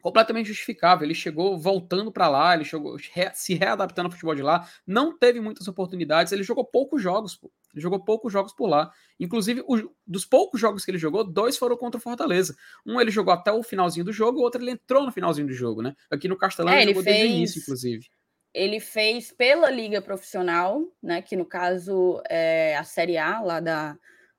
completamente 0.00 0.46
justificável. 0.46 1.06
Ele 1.06 1.14
chegou 1.14 1.58
voltando 1.58 2.12
para 2.12 2.28
lá, 2.28 2.54
ele 2.54 2.64
chegou 2.64 2.96
se 3.34 3.54
readaptando 3.54 4.06
ao 4.06 4.12
futebol 4.12 4.34
de 4.34 4.42
lá, 4.42 4.68
não 4.86 5.16
teve 5.16 5.40
muitas 5.40 5.66
oportunidades, 5.68 6.32
ele 6.32 6.42
jogou 6.42 6.64
poucos 6.64 7.02
jogos, 7.02 7.36
pô. 7.36 7.50
Ele 7.74 7.82
jogou 7.82 8.02
poucos 8.02 8.32
jogos 8.32 8.52
por 8.52 8.66
lá. 8.66 8.90
Inclusive, 9.20 9.62
o, 9.66 9.90
dos 10.06 10.24
poucos 10.24 10.60
jogos 10.60 10.84
que 10.84 10.90
ele 10.90 10.98
jogou, 10.98 11.22
dois 11.22 11.56
foram 11.56 11.76
contra 11.76 11.98
o 11.98 12.02
Fortaleza. 12.02 12.56
Um 12.86 13.00
ele 13.00 13.10
jogou 13.10 13.32
até 13.32 13.52
o 13.52 13.62
finalzinho 13.62 14.04
do 14.04 14.12
jogo, 14.12 14.38
o 14.38 14.42
outro 14.42 14.62
ele 14.62 14.70
entrou 14.70 15.04
no 15.04 15.12
finalzinho 15.12 15.46
do 15.46 15.52
jogo, 15.52 15.82
né? 15.82 15.94
Aqui 16.10 16.28
no 16.28 16.36
Castelão 16.36 16.72
é, 16.72 16.82
ele 16.82 16.90
jogou 16.92 17.02
fez... 17.02 17.16
desde 17.16 17.34
o 17.34 17.36
início, 17.36 17.60
inclusive. 17.60 18.06
Ele 18.52 18.80
fez 18.80 19.30
pela 19.30 19.70
Liga 19.70 20.00
Profissional, 20.00 20.82
né? 21.02 21.22
Que 21.22 21.36
no 21.36 21.44
caso 21.44 22.22
é 22.28 22.76
a 22.76 22.84
Série 22.84 23.18
A 23.18 23.40
lá 23.40 23.60
da, 23.60 23.96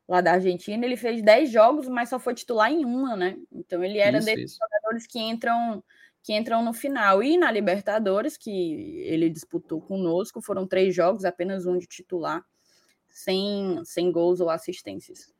lá 0.08 0.22
da 0.22 0.34
Argentina, 0.34 0.86
ele 0.86 0.98
fez 0.98 1.22
10 1.22 1.52
jogos, 1.52 1.88
mas 1.88 2.10
só 2.10 2.20
foi 2.20 2.34
titular 2.34 2.72
em 2.72 2.84
uma, 2.84 3.16
né? 3.16 3.38
Então 3.52 3.84
ele 3.84 4.00
era 4.00 4.18
isso, 4.18 4.26
desses 4.26 4.52
isso. 4.52 4.60
jogadores 4.60 5.08
que 5.08 5.20
entram 5.20 5.84
que 6.22 6.34
entram 6.34 6.64
no 6.64 6.74
final. 6.74 7.24
E 7.24 7.38
na 7.38 7.52
Libertadores, 7.52 8.38
que 8.38 8.52
ele 9.06 9.30
disputou 9.30 9.82
conosco, 9.82 10.42
foram 10.42 10.68
três 10.68 10.94
jogos, 10.94 11.26
apenas 11.26 11.66
um 11.66 11.78
de 11.78 11.88
titular, 11.88 12.44
sem, 13.08 13.82
sem 13.86 14.12
gols 14.12 14.40
ou 14.40 14.50
assistências. 14.50 15.34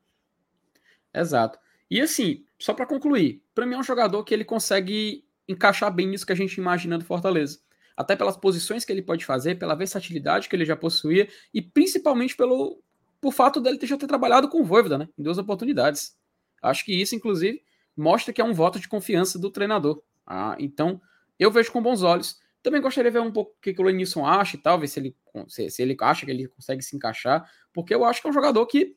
Exato. 1.12 1.58
E 1.90 2.00
assim, 2.00 2.44
só 2.58 2.72
para 2.72 2.86
concluir, 2.86 3.42
para 3.54 3.66
mim 3.66 3.74
é 3.74 3.78
um 3.78 3.82
jogador 3.82 4.24
que 4.24 4.32
ele 4.32 4.44
consegue 4.44 5.24
encaixar 5.48 5.92
bem 5.92 6.06
nisso 6.06 6.24
que 6.24 6.32
a 6.32 6.36
gente 6.36 6.56
imagina 6.56 6.96
do 6.96 7.04
Fortaleza. 7.04 7.58
Até 8.00 8.16
pelas 8.16 8.34
posições 8.34 8.82
que 8.82 8.90
ele 8.90 9.02
pode 9.02 9.26
fazer, 9.26 9.58
pela 9.58 9.74
versatilidade 9.74 10.48
que 10.48 10.56
ele 10.56 10.64
já 10.64 10.74
possuía 10.74 11.28
e 11.52 11.60
principalmente 11.60 12.34
pelo, 12.34 12.82
por 13.20 13.30
fato 13.30 13.60
dele 13.60 13.78
já 13.82 13.98
ter 13.98 14.06
trabalhado 14.06 14.48
com 14.48 14.62
o 14.62 14.64
Voivoda, 14.64 14.96
né? 14.96 15.08
Em 15.18 15.22
duas 15.22 15.36
oportunidades. 15.36 16.16
Acho 16.62 16.82
que 16.82 16.98
isso, 16.98 17.14
inclusive, 17.14 17.62
mostra 17.94 18.32
que 18.32 18.40
é 18.40 18.44
um 18.44 18.54
voto 18.54 18.80
de 18.80 18.88
confiança 18.88 19.38
do 19.38 19.50
treinador. 19.50 20.02
Ah, 20.26 20.56
então, 20.58 20.98
eu 21.38 21.50
vejo 21.50 21.70
com 21.70 21.82
bons 21.82 22.02
olhos. 22.02 22.38
Também 22.62 22.80
gostaria 22.80 23.10
de 23.10 23.18
ver 23.18 23.22
um 23.22 23.30
pouco 23.30 23.52
o 23.52 23.60
que, 23.60 23.74
o 23.78 23.82
Lenilson 23.82 24.24
acha 24.24 24.56
e 24.56 24.58
tal, 24.58 24.80
ver 24.80 24.88
se 24.88 24.98
ele, 24.98 25.16
se, 25.48 25.68
se 25.68 25.82
ele 25.82 25.94
acha 26.00 26.24
que 26.24 26.32
ele 26.32 26.48
consegue 26.48 26.82
se 26.82 26.96
encaixar, 26.96 27.46
porque 27.70 27.94
eu 27.94 28.02
acho 28.02 28.22
que 28.22 28.26
é 28.26 28.30
um 28.30 28.34
jogador 28.34 28.64
que, 28.66 28.96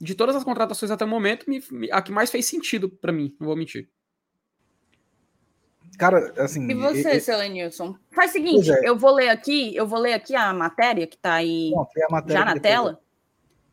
de 0.00 0.14
todas 0.14 0.34
as 0.34 0.44
contratações 0.44 0.90
até 0.90 1.04
o 1.04 1.08
momento, 1.08 1.48
me, 1.48 1.62
me, 1.70 1.92
a 1.92 2.00
que 2.00 2.12
mais 2.12 2.30
fez 2.30 2.46
sentido 2.46 2.88
para 2.88 3.12
mim, 3.12 3.36
não 3.38 3.46
vou 3.46 3.56
mentir. 3.56 3.90
Cara, 5.98 6.32
assim. 6.38 6.70
E 6.70 6.74
você, 6.74 7.16
e, 7.16 7.20
seu 7.20 7.38
Lenilson? 7.38 7.96
Faz 8.10 8.30
o 8.30 8.32
seguinte, 8.34 8.70
é. 8.70 8.88
eu 8.88 8.96
vou 8.96 9.14
ler 9.14 9.30
aqui, 9.30 9.74
eu 9.74 9.86
vou 9.86 9.98
ler 9.98 10.12
aqui 10.12 10.34
a 10.34 10.52
matéria 10.52 11.06
que 11.06 11.16
tá 11.16 11.34
aí 11.34 11.70
Bom, 11.70 11.86
já 12.26 12.44
na 12.44 12.58
tela. 12.58 13.00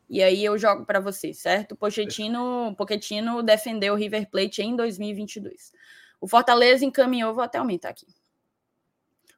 E 0.08 0.22
aí 0.22 0.44
eu 0.44 0.56
jogo 0.58 0.84
para 0.84 1.00
você, 1.00 1.32
certo? 1.32 1.74
Pochettino, 1.74 2.74
Pochettino 2.76 3.42
defendeu 3.42 3.94
o 3.94 3.96
River 3.96 4.30
Plate 4.30 4.62
em 4.62 4.76
2022. 4.76 5.72
O 6.20 6.28
Fortaleza 6.28 6.84
encaminhou, 6.84 7.34
vou 7.34 7.42
até 7.42 7.58
aumentar 7.58 7.90
aqui. 7.90 8.06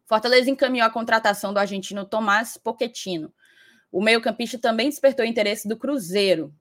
Fortaleza 0.04 0.50
encaminhou 0.50 0.86
a 0.86 0.90
contratação 0.90 1.52
do 1.52 1.58
argentino 1.58 2.04
Tomás 2.04 2.56
Pochettino. 2.56 3.32
O 3.90 4.02
meio-campista 4.02 4.58
também 4.58 4.88
despertou 4.88 5.24
interesse 5.24 5.68
do 5.68 5.76
Cruzeiro. 5.76 6.54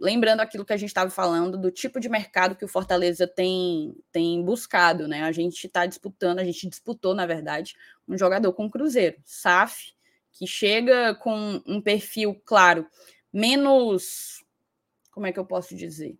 Lembrando 0.00 0.40
aquilo 0.40 0.64
que 0.64 0.72
a 0.72 0.78
gente 0.78 0.88
estava 0.88 1.10
falando 1.10 1.58
do 1.58 1.70
tipo 1.70 2.00
de 2.00 2.08
mercado 2.08 2.56
que 2.56 2.64
o 2.64 2.68
Fortaleza 2.68 3.26
tem, 3.26 3.94
tem 4.10 4.42
buscado, 4.42 5.06
né? 5.06 5.24
A 5.24 5.30
gente 5.30 5.66
está 5.66 5.84
disputando, 5.84 6.38
a 6.38 6.44
gente 6.44 6.70
disputou, 6.70 7.14
na 7.14 7.26
verdade, 7.26 7.76
um 8.08 8.16
jogador 8.16 8.50
com 8.54 8.64
o 8.64 8.70
Cruzeiro, 8.70 9.18
SAF, 9.26 9.92
que 10.32 10.46
chega 10.46 11.14
com 11.16 11.62
um 11.66 11.82
perfil, 11.82 12.40
claro, 12.46 12.86
menos. 13.30 14.42
Como 15.10 15.26
é 15.26 15.32
que 15.32 15.38
eu 15.38 15.44
posso 15.44 15.76
dizer? 15.76 16.16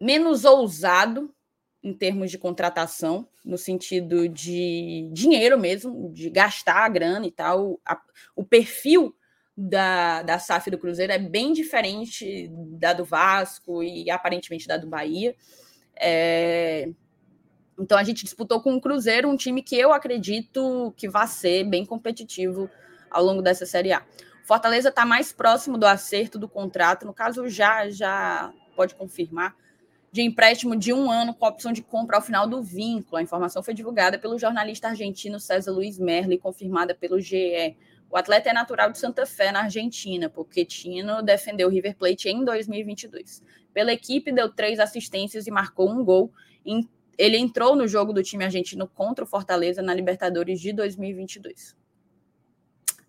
Menos 0.00 0.46
ousado 0.46 1.34
em 1.82 1.92
termos 1.92 2.30
de 2.30 2.38
contratação, 2.38 3.28
no 3.44 3.58
sentido 3.58 4.26
de 4.30 5.10
dinheiro 5.12 5.60
mesmo, 5.60 6.10
de 6.10 6.30
gastar 6.30 6.84
a 6.84 6.88
grana 6.88 7.26
e 7.26 7.30
tal. 7.30 7.78
A, 7.84 8.00
o 8.34 8.44
perfil 8.44 9.14
da, 9.60 10.22
da 10.22 10.38
SAF 10.38 10.70
do 10.70 10.78
Cruzeiro 10.78 11.12
é 11.12 11.18
bem 11.18 11.52
diferente 11.52 12.48
da 12.78 12.92
do 12.92 13.04
Vasco 13.04 13.82
e 13.82 14.08
aparentemente 14.08 14.68
da 14.68 14.76
do 14.76 14.86
Bahia. 14.86 15.34
É, 16.00 16.88
então 17.76 17.98
a 17.98 18.04
gente 18.04 18.22
disputou 18.22 18.60
com 18.62 18.72
o 18.76 18.80
Cruzeiro, 18.80 19.28
um 19.28 19.36
time 19.36 19.60
que 19.60 19.76
eu 19.76 19.92
acredito 19.92 20.94
que 20.96 21.08
vai 21.08 21.26
ser 21.26 21.64
bem 21.64 21.84
competitivo 21.84 22.70
ao 23.10 23.24
longo 23.24 23.42
dessa 23.42 23.66
Série 23.66 23.92
A. 23.92 24.06
Fortaleza 24.44 24.90
está 24.90 25.04
mais 25.04 25.32
próximo 25.32 25.76
do 25.76 25.86
acerto 25.86 26.38
do 26.38 26.48
contrato, 26.48 27.04
no 27.04 27.12
caso 27.12 27.48
já 27.48 27.90
já 27.90 28.52
pode 28.76 28.94
confirmar, 28.94 29.56
de 30.12 30.22
empréstimo 30.22 30.76
de 30.76 30.92
um 30.92 31.10
ano 31.10 31.34
com 31.34 31.46
opção 31.46 31.72
de 31.72 31.82
compra 31.82 32.16
ao 32.16 32.22
final 32.22 32.46
do 32.46 32.62
vínculo. 32.62 33.16
A 33.16 33.22
informação 33.22 33.60
foi 33.60 33.74
divulgada 33.74 34.20
pelo 34.20 34.38
jornalista 34.38 34.86
argentino 34.86 35.40
César 35.40 35.72
Luiz 35.72 35.98
Merlo 35.98 36.32
e 36.32 36.38
confirmada 36.38 36.94
pelo 36.94 37.18
GE. 37.18 37.76
O 38.10 38.16
atleta 38.16 38.48
é 38.48 38.52
natural 38.52 38.90
de 38.90 38.98
Santa 38.98 39.26
Fé, 39.26 39.52
na 39.52 39.64
Argentina, 39.64 40.30
porque 40.30 40.64
Tino 40.64 41.22
defendeu 41.22 41.68
o 41.68 41.70
River 41.70 41.94
Plate 41.96 42.28
em 42.28 42.42
2022. 42.42 43.42
Pela 43.72 43.92
equipe, 43.92 44.32
deu 44.32 44.48
três 44.48 44.80
assistências 44.80 45.46
e 45.46 45.50
marcou 45.50 45.90
um 45.90 46.02
gol. 46.02 46.32
Ele 47.18 47.36
entrou 47.36 47.76
no 47.76 47.86
jogo 47.86 48.12
do 48.12 48.22
time 48.22 48.44
argentino 48.44 48.88
contra 48.88 49.24
o 49.24 49.28
Fortaleza 49.28 49.82
na 49.82 49.92
Libertadores 49.92 50.58
de 50.60 50.72
2022. 50.72 51.76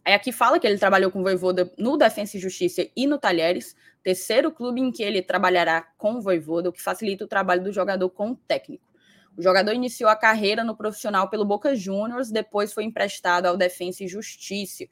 Aí 0.04 0.14
aqui 0.14 0.32
fala 0.32 0.60
que 0.60 0.68
ele 0.68 0.78
trabalhou 0.78 1.12
com 1.12 1.20
o 1.20 1.24
Voivoda 1.24 1.72
no 1.78 1.96
Defensa 1.96 2.36
e 2.36 2.40
Justiça 2.40 2.88
e 2.96 3.06
no 3.06 3.20
Talheres, 3.20 3.76
terceiro 4.02 4.52
clube 4.52 4.82
em 4.82 4.92
que 4.92 5.04
ele 5.04 5.22
trabalhará 5.22 5.84
com 5.98 6.16
o 6.16 6.22
Voivoda, 6.22 6.70
o 6.70 6.74
que 6.74 6.82
facilita 6.82 7.24
o 7.24 7.28
trabalho 7.28 7.64
do 7.64 7.72
jogador 7.72 8.10
com 8.10 8.32
o 8.32 8.36
técnico. 8.36 8.89
O 9.38 9.42
jogador 9.42 9.74
iniciou 9.74 10.10
a 10.10 10.16
carreira 10.16 10.64
no 10.64 10.76
profissional 10.76 11.30
pelo 11.30 11.46
Boca 11.46 11.76
Juniors, 11.76 12.30
depois 12.30 12.74
foi 12.74 12.84
emprestado 12.84 13.46
ao 13.46 13.58
Defensa 13.58 14.04
e 14.04 14.08
Justiça 14.08 14.86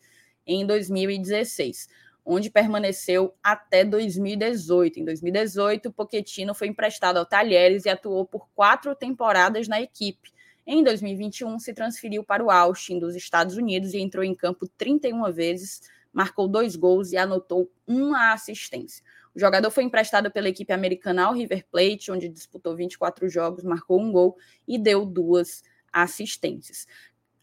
em 0.45 0.65
2016, 0.65 1.89
onde 2.25 2.49
permaneceu 2.49 3.33
até 3.43 3.83
2018. 3.83 4.99
Em 4.99 5.05
2018, 5.05 5.91
Pochettino 5.91 6.53
foi 6.53 6.67
emprestado 6.67 7.17
ao 7.17 7.25
Talheres 7.25 7.85
e 7.85 7.89
atuou 7.89 8.25
por 8.25 8.47
quatro 8.55 8.95
temporadas 8.95 9.67
na 9.67 9.81
equipe 9.81 10.31
em 10.69 10.83
2021, 10.83 11.59
se 11.59 11.73
transferiu 11.73 12.25
para 12.25 12.43
o 12.43 12.51
Austin 12.51 12.99
dos 12.99 13.15
Estados 13.15 13.55
Unidos 13.55 13.93
e 13.93 13.99
entrou 13.99 14.21
em 14.21 14.35
campo 14.35 14.67
31 14.77 15.31
vezes, 15.31 15.81
marcou 16.11 16.45
dois 16.45 16.75
gols 16.75 17.13
e 17.13 17.17
anotou 17.17 17.71
uma 17.87 18.33
assistência. 18.33 19.01
O 19.37 19.39
jogador 19.39 19.69
foi 19.69 19.83
emprestado 19.83 20.31
pela 20.31 20.49
equipe 20.49 20.73
americana 20.73 21.25
ao 21.25 21.33
River 21.35 21.63
Plate, 21.69 22.11
onde 22.11 22.27
disputou 22.27 22.75
24 22.75 23.29
jogos, 23.29 23.63
marcou 23.63 24.01
um 24.01 24.11
gol 24.11 24.35
e 24.67 24.79
deu 24.79 25.05
duas 25.05 25.61
assistências. 25.93 26.87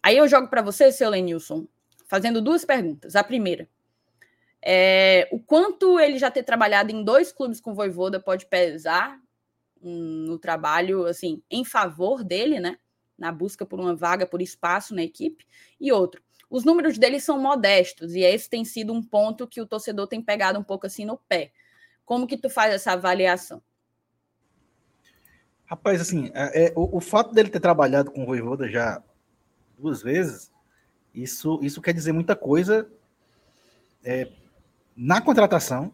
Aí 0.03 0.17
eu 0.17 0.27
jogo 0.27 0.49
para 0.49 0.61
você, 0.61 0.91
seu 0.91 1.09
Lenilson, 1.09 1.69
fazendo 2.09 2.43
duas 2.43 2.65
perguntas. 2.65 3.15
A 3.15 3.23
primeira, 3.23 3.69
É, 4.61 5.29
o 5.31 5.39
quanto 5.39 6.01
ele 6.01 6.19
já 6.19 6.31
ter 6.31 6.43
trabalhado 6.43 6.91
em 6.91 7.05
dois 7.05 7.31
clubes 7.31 7.61
com 7.61 7.75
Voivoda 7.75 8.19
pode 8.19 8.47
pesar 8.47 9.21
no 9.81 10.39
trabalho, 10.39 11.05
assim, 11.07 11.43
em 11.51 11.65
favor 11.65 12.25
dele, 12.25 12.59
né? 12.59 12.79
Na 13.17 13.31
busca 13.31 13.65
por 13.65 13.79
uma 13.79 13.95
vaga, 13.95 14.27
por 14.27 14.43
espaço 14.43 14.95
na 14.95 15.03
equipe. 15.03 15.47
E 15.79 15.93
outro, 15.93 16.21
os 16.51 16.65
números 16.65 16.99
dele 16.99 17.21
são 17.21 17.39
modestos, 17.39 18.15
e 18.15 18.21
esse 18.21 18.49
tem 18.51 18.65
sido 18.65 18.93
um 18.93 19.03
ponto 19.03 19.47
que 19.47 19.61
o 19.61 19.67
torcedor 19.67 20.09
tem 20.09 20.23
pegado 20.23 20.59
um 20.59 20.65
pouco 20.65 20.87
assim 20.87 21.05
no 21.05 21.19
pé. 21.19 21.53
Como 22.05 22.27
que 22.27 22.37
tu 22.37 22.51
faz 22.51 22.75
essa 22.75 22.93
avaliação? 22.93 23.63
Rapaz, 25.65 26.01
assim, 26.01 26.31
é, 26.35 26.67
é, 26.67 26.73
o, 26.77 26.99
o, 26.99 27.01
fato 27.01 27.35
dele 27.35 27.49
ter 27.49 27.61
trabalhado 27.61 28.11
com 28.11 28.23
o 28.23 28.27
Voivoda 28.27 28.69
já 28.69 29.03
duas 29.79 30.03
vezes, 30.03 30.53
isso, 31.15 31.59
isso 31.63 31.81
quer 31.81 31.95
dizer 31.95 32.13
muita 32.13 32.37
coisa 32.37 32.89
é, 34.05 34.31
na 34.95 35.21
contratação, 35.21 35.93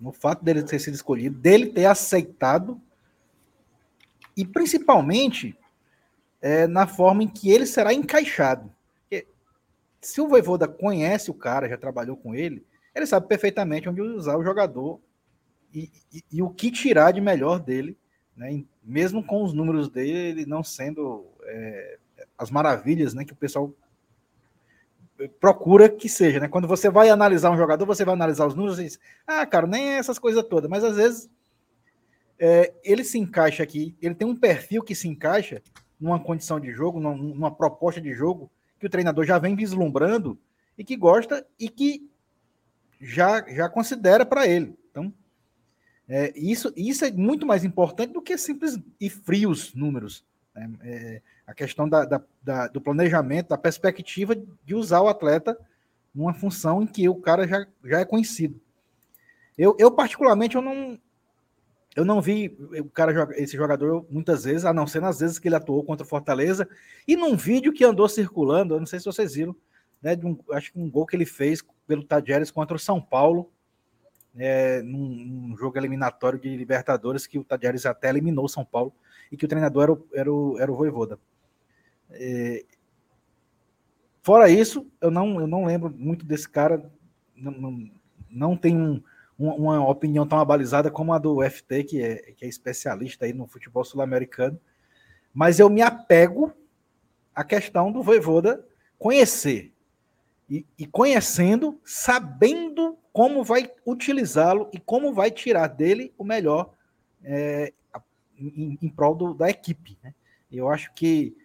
no 0.00 0.12
fato 0.12 0.44
dele 0.44 0.62
ter 0.62 0.78
sido 0.78 0.94
escolhido, 0.94 1.36
dele 1.36 1.66
ter 1.66 1.86
aceitado 1.86 2.80
e 4.36 4.46
principalmente 4.46 5.58
é, 6.40 6.68
na 6.68 6.86
forma 6.86 7.24
em 7.24 7.28
que 7.28 7.50
ele 7.50 7.66
será 7.66 7.92
encaixado. 7.92 8.72
Porque 9.00 9.26
se 10.00 10.20
o 10.20 10.28
Voivoda 10.28 10.68
conhece 10.68 11.30
o 11.30 11.34
cara, 11.34 11.68
já 11.68 11.76
trabalhou 11.76 12.16
com 12.16 12.34
ele, 12.34 12.64
ele 12.94 13.06
sabe 13.06 13.26
perfeitamente 13.26 13.88
onde 13.88 14.00
usar 14.00 14.36
o 14.36 14.44
jogador 14.44 15.00
e, 15.72 15.90
e, 16.32 16.42
o 16.42 16.50
que 16.50 16.70
tirar 16.70 17.12
de 17.12 17.20
melhor 17.20 17.58
dele, 17.58 17.96
né? 18.36 18.64
mesmo 18.82 19.22
com 19.22 19.42
os 19.42 19.52
números 19.52 19.88
dele 19.88 20.46
não 20.46 20.62
sendo 20.64 21.26
é, 21.44 21.98
as 22.36 22.50
maravilhas 22.50 23.14
né, 23.14 23.24
que 23.24 23.32
o 23.32 23.36
pessoal 23.36 23.72
procura 25.40 25.88
que 25.88 26.08
seja. 26.08 26.40
Né? 26.40 26.48
Quando 26.48 26.68
você 26.68 26.88
vai 26.88 27.10
analisar 27.10 27.50
um 27.50 27.56
jogador, 27.56 27.84
você 27.84 28.04
vai 28.04 28.14
analisar 28.14 28.46
os 28.46 28.54
números 28.54 28.78
e 28.78 28.84
diz, 28.84 29.00
ah, 29.26 29.44
cara, 29.44 29.66
nem 29.66 29.90
é 29.90 29.98
essas 29.98 30.18
coisas 30.18 30.44
todas, 30.44 30.70
mas 30.70 30.84
às 30.84 30.96
vezes 30.96 31.30
é, 32.38 32.72
ele 32.84 33.02
se 33.02 33.18
encaixa 33.18 33.62
aqui, 33.62 33.96
ele 34.00 34.14
tem 34.14 34.26
um 34.26 34.36
perfil 34.36 34.82
que 34.82 34.94
se 34.94 35.08
encaixa 35.08 35.60
numa 36.00 36.20
condição 36.20 36.60
de 36.60 36.70
jogo, 36.72 37.00
numa, 37.00 37.16
numa 37.16 37.50
proposta 37.50 38.00
de 38.00 38.14
jogo 38.14 38.50
que 38.78 38.86
o 38.86 38.90
treinador 38.90 39.24
já 39.24 39.38
vem 39.38 39.56
vislumbrando 39.56 40.38
e 40.76 40.84
que 40.84 40.96
gosta 40.96 41.44
e 41.58 41.68
que 41.68 42.08
já, 43.00 43.44
já 43.48 43.68
considera 43.68 44.24
para 44.24 44.46
ele. 44.46 44.78
Então, 44.90 45.12
é, 46.08 46.32
isso, 46.34 46.72
isso 46.74 47.04
é 47.04 47.10
muito 47.10 47.46
mais 47.46 47.64
importante 47.64 48.12
do 48.12 48.22
que 48.22 48.38
simples 48.38 48.78
e 48.98 49.10
frios 49.10 49.74
números. 49.74 50.24
Né? 50.54 50.70
É, 50.82 51.22
a 51.46 51.52
questão 51.52 51.88
da, 51.88 52.04
da, 52.04 52.22
da, 52.42 52.68
do 52.68 52.80
planejamento, 52.80 53.48
da 53.48 53.58
perspectiva 53.58 54.34
de 54.64 54.74
usar 54.74 55.02
o 55.02 55.08
atleta 55.08 55.58
numa 56.14 56.32
função 56.32 56.82
em 56.82 56.86
que 56.86 57.08
o 57.08 57.14
cara 57.14 57.46
já, 57.46 57.66
já 57.84 58.00
é 58.00 58.04
conhecido. 58.04 58.58
Eu, 59.56 59.76
eu 59.78 59.90
particularmente, 59.90 60.56
eu 60.56 60.62
não, 60.62 60.98
eu 61.94 62.04
não 62.04 62.22
vi 62.22 62.56
o 62.78 62.88
cara 62.88 63.28
esse 63.36 63.56
jogador 63.56 64.06
muitas 64.08 64.44
vezes, 64.44 64.64
a 64.64 64.72
não 64.72 64.86
ser 64.86 65.00
nas 65.00 65.20
vezes 65.20 65.38
que 65.38 65.48
ele 65.48 65.56
atuou 65.56 65.84
contra 65.84 66.06
o 66.06 66.08
Fortaleza, 66.08 66.66
e 67.06 67.16
num 67.16 67.36
vídeo 67.36 67.72
que 67.72 67.84
andou 67.84 68.08
circulando, 68.08 68.74
eu 68.74 68.78
não 68.78 68.86
sei 68.86 68.98
se 68.98 69.04
vocês 69.04 69.34
viram, 69.34 69.54
né, 70.00 70.16
de 70.16 70.24
um, 70.24 70.38
acho 70.52 70.72
que 70.72 70.78
um 70.78 70.88
gol 70.88 71.04
que 71.04 71.16
ele 71.16 71.26
fez 71.26 71.62
pelo 71.86 72.04
Tadjeres 72.04 72.50
contra 72.50 72.76
o 72.76 72.80
São 72.80 73.00
Paulo, 73.00 73.50
é, 74.38 74.82
num, 74.82 75.08
num, 75.08 75.56
jogo 75.56 75.78
eliminatório 75.78 76.38
de 76.38 76.56
Libertadores, 76.56 77.26
que 77.26 77.38
o 77.38 77.44
Tadjeres 77.44 77.86
até 77.86 78.08
eliminou 78.08 78.48
São 78.48 78.64
Paulo, 78.64 78.92
e 79.30 79.36
que 79.36 79.44
o 79.44 79.48
treinador 79.48 79.82
era 79.82 79.92
o, 79.92 80.06
era 80.12 80.32
o, 80.32 80.58
era 80.58 80.72
o 80.72 80.76
Voivoda. 80.76 81.18
É, 82.10 82.64
fora 84.22 84.48
isso, 84.48 84.86
eu 85.00 85.10
não, 85.10 85.40
eu 85.40 85.46
não 85.46 85.64
lembro 85.64 85.90
muito 85.90 86.24
desse 86.24 86.48
cara, 86.48 86.90
não, 87.36 87.52
não, 87.52 87.90
não 88.30 88.56
tem 88.56 88.76
um 88.76 89.02
uma, 89.38 89.54
uma, 89.54 89.88
opinião 89.88 90.26
tão 90.26 90.40
abalizada 90.40 90.90
como 90.90 91.12
a 91.12 91.18
do 91.18 91.42
FT, 91.48 91.84
que 91.84 92.02
é, 92.02 92.16
que 92.32 92.44
é 92.44 92.48
especialista 92.48 93.24
aí 93.24 93.32
no 93.32 93.46
futebol 93.46 93.84
sul-americano, 93.84 94.58
mas 95.32 95.60
eu 95.60 95.70
me 95.70 95.80
apego 95.80 96.52
à 97.34 97.44
questão 97.44 97.92
do 97.92 98.02
Voivoda 98.02 98.66
conhecer. 98.98 99.72
E, 100.50 100.66
e 100.78 100.86
conhecendo, 100.86 101.78
sabendo 101.84 102.98
como 103.18 103.42
vai 103.42 103.68
utilizá-lo 103.84 104.70
e 104.72 104.78
como 104.78 105.12
vai 105.12 105.28
tirar 105.28 105.66
dele 105.66 106.14
o 106.16 106.22
melhor 106.22 106.72
é, 107.24 107.72
em, 108.38 108.78
em, 108.80 108.88
prol 108.88 109.12
do, 109.12 109.34
da 109.34 109.50
equipe. 109.50 109.98
Né? 110.00 110.14
Eu 110.52 110.68
acho 110.68 110.94
que, 110.94 111.36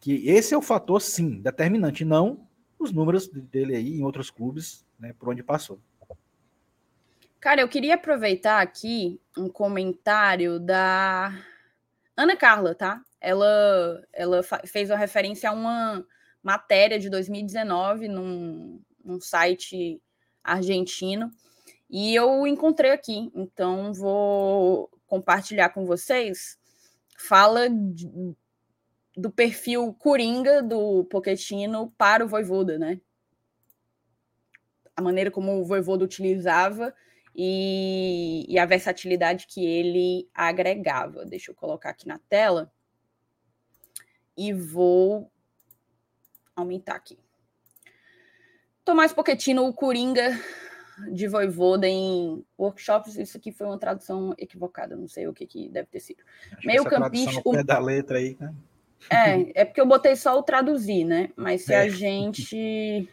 que 0.00 0.28
esse 0.28 0.52
é 0.52 0.58
o 0.58 0.62
fator, 0.62 1.00
sim, 1.00 1.40
determinante, 1.40 2.04
não 2.04 2.48
os 2.80 2.90
números 2.90 3.28
dele 3.28 3.76
aí 3.76 4.00
em 4.00 4.02
outros 4.02 4.28
clubes, 4.28 4.84
né, 4.98 5.14
por 5.16 5.28
onde 5.28 5.40
passou. 5.40 5.78
Cara, 7.38 7.60
eu 7.60 7.68
queria 7.68 7.94
aproveitar 7.94 8.60
aqui 8.60 9.20
um 9.38 9.48
comentário 9.48 10.58
da 10.58 11.32
Ana 12.16 12.34
Carla, 12.34 12.74
tá? 12.74 13.04
Ela, 13.20 14.04
ela 14.12 14.42
fez 14.66 14.90
uma 14.90 14.98
referência 14.98 15.48
a 15.48 15.52
uma 15.52 16.04
matéria 16.42 16.98
de 16.98 17.08
2019 17.08 18.08
num, 18.08 18.82
num 19.04 19.20
site 19.20 20.02
argentino 20.42 21.30
e 21.90 22.14
eu 22.14 22.46
encontrei 22.46 22.92
aqui, 22.92 23.32
então 23.34 23.92
vou 23.92 24.88
compartilhar 25.06 25.70
com 25.70 25.84
vocês. 25.84 26.56
Fala 27.18 27.68
de, 27.68 28.08
do 29.16 29.30
perfil 29.30 29.92
coringa 29.94 30.62
do 30.62 31.04
Pochettino 31.04 31.92
para 31.98 32.24
o 32.24 32.28
Voivoda, 32.28 32.78
né? 32.78 33.00
A 34.94 35.02
maneira 35.02 35.32
como 35.32 35.60
o 35.60 35.64
Voivoda 35.64 36.04
utilizava 36.04 36.94
e, 37.34 38.46
e 38.48 38.56
a 38.56 38.66
versatilidade 38.66 39.46
que 39.48 39.64
ele 39.64 40.28
agregava. 40.32 41.24
Deixa 41.24 41.50
eu 41.50 41.54
colocar 41.56 41.90
aqui 41.90 42.06
na 42.06 42.18
tela 42.28 42.72
e 44.36 44.52
vou 44.52 45.30
aumentar 46.54 46.94
aqui. 46.94 47.18
Tomás 48.90 49.12
Pochettino, 49.12 49.68
o 49.68 49.72
Coringa 49.72 50.36
de 51.12 51.28
Voivoda 51.28 51.86
em 51.86 52.44
workshops. 52.58 53.16
Isso 53.16 53.36
aqui 53.36 53.52
foi 53.52 53.68
uma 53.68 53.78
tradução 53.78 54.34
equivocada, 54.36 54.96
não 54.96 55.06
sei 55.06 55.28
o 55.28 55.32
que, 55.32 55.46
que 55.46 55.68
deve 55.68 55.86
ter 55.86 56.00
sido. 56.00 56.24
Acho 56.58 56.66
Meio 56.66 56.84
campista. 56.84 57.40
O... 57.44 57.62
da 57.62 57.78
letra 57.78 58.18
aí, 58.18 58.36
né? 58.40 58.52
É, 59.08 59.60
é 59.60 59.64
porque 59.64 59.80
eu 59.80 59.86
botei 59.86 60.16
só 60.16 60.36
o 60.36 60.42
traduzir, 60.42 61.04
né? 61.04 61.30
Mas 61.36 61.62
se 61.66 61.72
é. 61.72 61.82
a 61.82 61.88
gente 61.88 63.08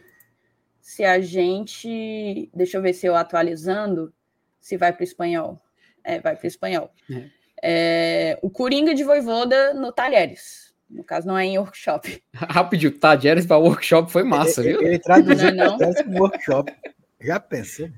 se 0.80 1.04
a 1.04 1.20
gente. 1.20 2.50
Deixa 2.52 2.76
eu 2.76 2.82
ver 2.82 2.92
se 2.92 3.06
eu 3.06 3.14
atualizando, 3.14 4.12
se 4.60 4.76
vai 4.76 4.92
para 4.92 5.02
o 5.02 5.04
espanhol. 5.04 5.62
É, 6.02 6.18
vai 6.18 6.34
para 6.34 6.44
o 6.44 6.48
espanhol. 6.48 6.90
É. 7.08 7.30
É, 7.62 8.38
o 8.42 8.50
Coringa 8.50 8.96
de 8.96 9.04
Voivoda 9.04 9.72
no 9.74 9.92
Talheres. 9.92 10.67
No 10.88 11.04
caso, 11.04 11.26
não 11.26 11.36
é 11.36 11.44
em 11.44 11.58
workshop. 11.58 12.22
Rapidinho, 12.34 12.98
Talheres 12.98 13.44
para 13.44 13.58
workshop 13.58 14.10
foi 14.10 14.22
massa, 14.22 14.62
ele, 14.62 14.70
viu? 14.70 14.82
Ele 14.82 14.98
traduziu 14.98 15.54
não, 15.54 15.76
não. 15.76 16.20
workshop. 16.20 16.72
Já 17.20 17.38
pensou? 17.38 17.90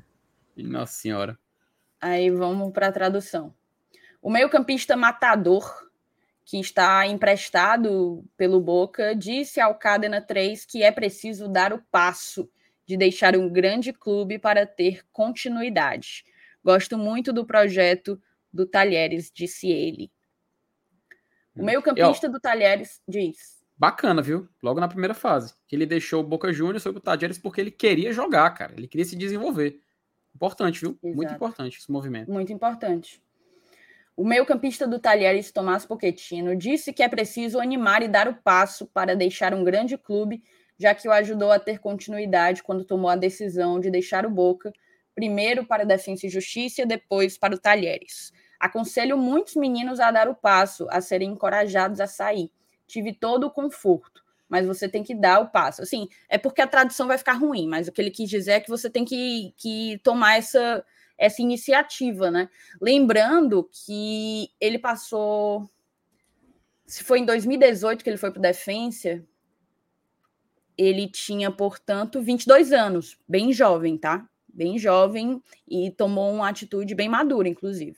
Nossa 0.57 0.95
Senhora. 0.95 1.38
Aí 2.01 2.30
vamos 2.30 2.72
para 2.72 2.88
a 2.88 2.93
tradução. 2.93 3.55
O 4.20 4.30
meio-campista 4.30 4.97
matador, 4.97 5.88
que 6.45 6.59
está 6.59 7.07
emprestado 7.07 8.24
pelo 8.36 8.61
Boca, 8.61 9.14
disse 9.14 9.61
ao 9.61 9.74
Cadena 9.74 10.20
3 10.20 10.64
que 10.64 10.82
é 10.82 10.91
preciso 10.91 11.49
dar 11.49 11.72
o 11.72 11.82
passo 11.91 12.51
de 12.86 12.97
deixar 12.97 13.36
um 13.36 13.49
grande 13.49 13.93
clube 13.93 14.38
para 14.38 14.66
ter 14.66 15.05
continuidade. 15.12 16.24
Gosto 16.64 16.99
muito 16.99 17.32
do 17.32 17.47
projeto 17.47 18.20
do 18.53 18.66
Talheres, 18.66 19.30
disse 19.32 19.70
ele. 19.70 20.11
O 21.57 21.64
meio-campista 21.64 22.28
do 22.28 22.40
Talheres 22.40 23.01
diz. 23.07 23.61
Bacana, 23.76 24.22
viu? 24.22 24.48
Logo 24.62 24.80
na 24.80 24.88
primeira 24.88 25.14
fase. 25.14 25.55
Que 25.66 25.74
ele 25.74 25.86
deixou 25.86 26.20
o 26.20 26.26
Boca 26.26 26.53
Juniors 26.53 26.82
sobre 26.82 26.98
o 26.98 27.03
Talheres 27.03 27.38
porque 27.38 27.61
ele 27.61 27.70
queria 27.70 28.12
jogar, 28.12 28.51
cara. 28.51 28.74
Ele 28.76 28.86
queria 28.86 29.05
se 29.05 29.16
desenvolver. 29.16 29.80
Importante, 30.34 30.80
viu? 30.80 30.98
Exato. 31.03 31.16
Muito 31.16 31.32
importante 31.32 31.78
esse 31.78 31.90
movimento. 31.90 32.30
Muito 32.30 32.53
importante. 32.53 33.22
O 34.16 34.24
meio-campista 34.24 34.86
do 34.86 34.98
Talheres, 34.98 35.51
Tomás 35.51 35.86
Pochettino, 35.86 36.55
disse 36.55 36.92
que 36.92 37.03
é 37.03 37.09
preciso 37.09 37.59
animar 37.59 38.03
e 38.03 38.09
dar 38.09 38.28
o 38.28 38.34
passo 38.34 38.86
para 38.86 39.16
deixar 39.16 39.55
um 39.55 39.64
grande 39.64 39.96
clube 39.96 40.42
já 40.80 40.94
que 40.94 41.07
o 41.07 41.12
ajudou 41.12 41.53
a 41.53 41.59
ter 41.59 41.78
continuidade 41.78 42.62
quando 42.62 42.86
tomou 42.86 43.11
a 43.11 43.16
decisão 43.16 43.78
de 43.78 43.90
deixar 43.90 44.24
o 44.24 44.30
Boca, 44.30 44.72
primeiro 45.14 45.66
para 45.66 45.82
a 45.82 45.86
Defensa 45.86 46.26
e 46.26 46.30
Justiça, 46.30 46.86
depois 46.86 47.36
para 47.36 47.55
o 47.55 47.59
Talheres. 47.59 48.32
Aconselho 48.61 49.16
muitos 49.16 49.56
meninos 49.56 49.98
a 49.98 50.11
dar 50.11 50.28
o 50.28 50.34
passo, 50.34 50.86
a 50.90 51.00
serem 51.00 51.30
encorajados 51.30 51.98
a 51.98 52.06
sair. 52.06 52.52
Tive 52.86 53.12
todo 53.12 53.44
o 53.44 53.50
conforto, 53.50 54.22
mas 54.48 54.66
você 54.66 54.88
tem 54.88 55.02
que 55.02 55.14
dar 55.14 55.40
o 55.40 55.48
passo. 55.48 55.82
Assim, 55.82 56.08
é 56.28 56.36
porque 56.36 56.61
a 56.61 56.66
tradução 56.66 57.06
vai 57.06 57.16
ficar 57.16 57.32
ruim, 57.32 57.66
mas 57.66 57.88
o 57.88 57.92
que 57.92 58.00
ele 58.00 58.11
quis 58.11 58.28
dizer 58.28 58.52
é 58.52 58.61
que 58.61 58.68
você 58.68 58.90
tem 58.90 59.04
que, 59.04 59.54
que 59.56 59.98
tomar 60.04 60.36
essa, 60.36 60.84
essa 61.16 61.40
iniciativa, 61.40 62.30
né? 62.30 62.48
Lembrando 62.80 63.68
que 63.72 64.50
ele 64.61 64.78
passou. 64.78 65.68
Se 66.86 67.02
foi 67.02 67.20
em 67.20 67.24
2018 67.24 68.04
que 68.04 68.11
ele 68.11 68.16
foi 68.16 68.30
para 68.30 68.42
Defensa, 68.42 69.24
ele 70.76 71.08
tinha, 71.08 71.50
portanto, 71.50 72.20
22 72.20 72.72
anos, 72.72 73.16
bem 73.26 73.52
jovem, 73.52 73.96
tá? 73.96 74.28
bem 74.52 74.78
jovem 74.78 75.42
e 75.68 75.90
tomou 75.90 76.32
uma 76.32 76.48
atitude 76.48 76.94
bem 76.94 77.08
madura, 77.08 77.48
inclusive. 77.48 77.96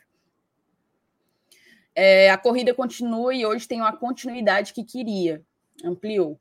É, 1.94 2.30
a 2.30 2.38
corrida 2.38 2.72
continua 2.74 3.34
e 3.34 3.44
hoje 3.44 3.68
tem 3.68 3.80
uma 3.80 3.96
continuidade 3.96 4.72
que 4.72 4.84
queria, 4.84 5.42
ampliou. 5.84 6.40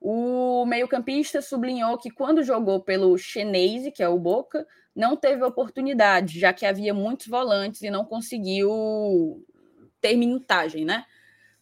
O 0.00 0.66
meio-campista 0.66 1.40
sublinhou 1.40 1.96
que 1.96 2.10
quando 2.10 2.42
jogou 2.42 2.80
pelo 2.80 3.16
Chenese, 3.16 3.90
que 3.90 4.02
é 4.02 4.08
o 4.08 4.18
Boca, 4.18 4.66
não 4.94 5.16
teve 5.16 5.42
oportunidade, 5.42 6.38
já 6.38 6.52
que 6.52 6.66
havia 6.66 6.92
muitos 6.92 7.26
volantes 7.26 7.80
e 7.80 7.90
não 7.90 8.04
conseguiu 8.04 9.42
ter 10.00 10.16
minutagem, 10.16 10.84
né? 10.84 11.04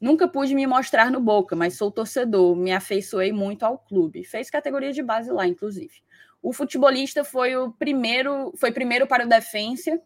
Nunca 0.00 0.26
pude 0.26 0.52
me 0.52 0.66
mostrar 0.66 1.12
no 1.12 1.20
Boca, 1.20 1.54
mas 1.54 1.76
sou 1.76 1.88
torcedor, 1.88 2.56
me 2.56 2.72
afeiçoei 2.72 3.30
muito 3.30 3.62
ao 3.62 3.78
clube. 3.78 4.24
Fez 4.24 4.50
categoria 4.50 4.92
de 4.92 5.00
base 5.00 5.30
lá, 5.30 5.46
inclusive. 5.46 6.02
O 6.42 6.52
futebolista 6.52 7.22
foi 7.22 7.54
o 7.56 7.70
primeiro, 7.70 8.52
foi 8.56 8.72
primeiro 8.72 9.06
para 9.06 9.24
o 9.24 9.28
Defensa, 9.28 10.02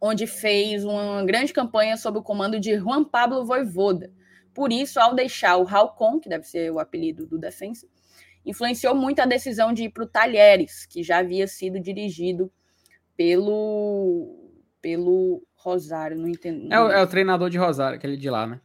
onde 0.00 0.26
fez 0.26 0.84
uma 0.84 1.24
grande 1.24 1.52
campanha 1.52 1.96
sob 1.96 2.18
o 2.18 2.22
comando 2.22 2.60
de 2.60 2.76
Juan 2.76 3.04
Pablo 3.04 3.44
Voivoda. 3.44 4.12
Por 4.54 4.72
isso, 4.72 4.98
ao 4.98 5.14
deixar 5.14 5.56
o 5.56 5.68
Halcon, 5.68 6.18
que 6.18 6.28
deve 6.28 6.44
ser 6.44 6.72
o 6.72 6.78
apelido 6.78 7.26
do 7.26 7.38
defensa, 7.38 7.86
influenciou 8.44 8.94
muito 8.94 9.20
a 9.20 9.26
decisão 9.26 9.72
de 9.72 9.84
ir 9.84 9.90
para 9.90 10.04
o 10.04 10.08
Talheres, 10.08 10.86
que 10.86 11.02
já 11.02 11.18
havia 11.18 11.46
sido 11.46 11.78
dirigido 11.78 12.50
pelo 13.16 14.44
pelo 14.80 15.42
Rosário, 15.54 16.16
não 16.16 16.28
entendo. 16.28 16.72
É 16.72 16.80
o, 16.80 16.90
é 16.90 17.02
o 17.02 17.06
treinador 17.06 17.50
de 17.50 17.58
Rosário, 17.58 17.98
aquele 17.98 18.16
de 18.16 18.30
lá, 18.30 18.46
né? 18.46 18.60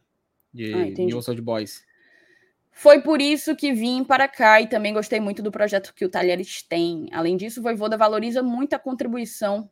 De 0.52 0.72
ah, 0.72 1.34
de 1.34 1.42
Boys. 1.42 1.84
Foi 2.70 3.00
por 3.00 3.20
isso 3.20 3.54
que 3.54 3.72
vim 3.72 4.02
para 4.04 4.26
cá 4.26 4.60
e 4.60 4.68
também 4.68 4.92
gostei 4.92 5.20
muito 5.20 5.42
do 5.42 5.50
projeto 5.50 5.92
que 5.94 6.04
o 6.04 6.08
Talheres 6.08 6.62
tem. 6.62 7.08
Além 7.12 7.36
disso, 7.36 7.60
o 7.60 7.62
Voivoda 7.62 7.96
valoriza 7.96 8.42
muito 8.42 8.74
a 8.74 8.78
contribuição 8.78 9.70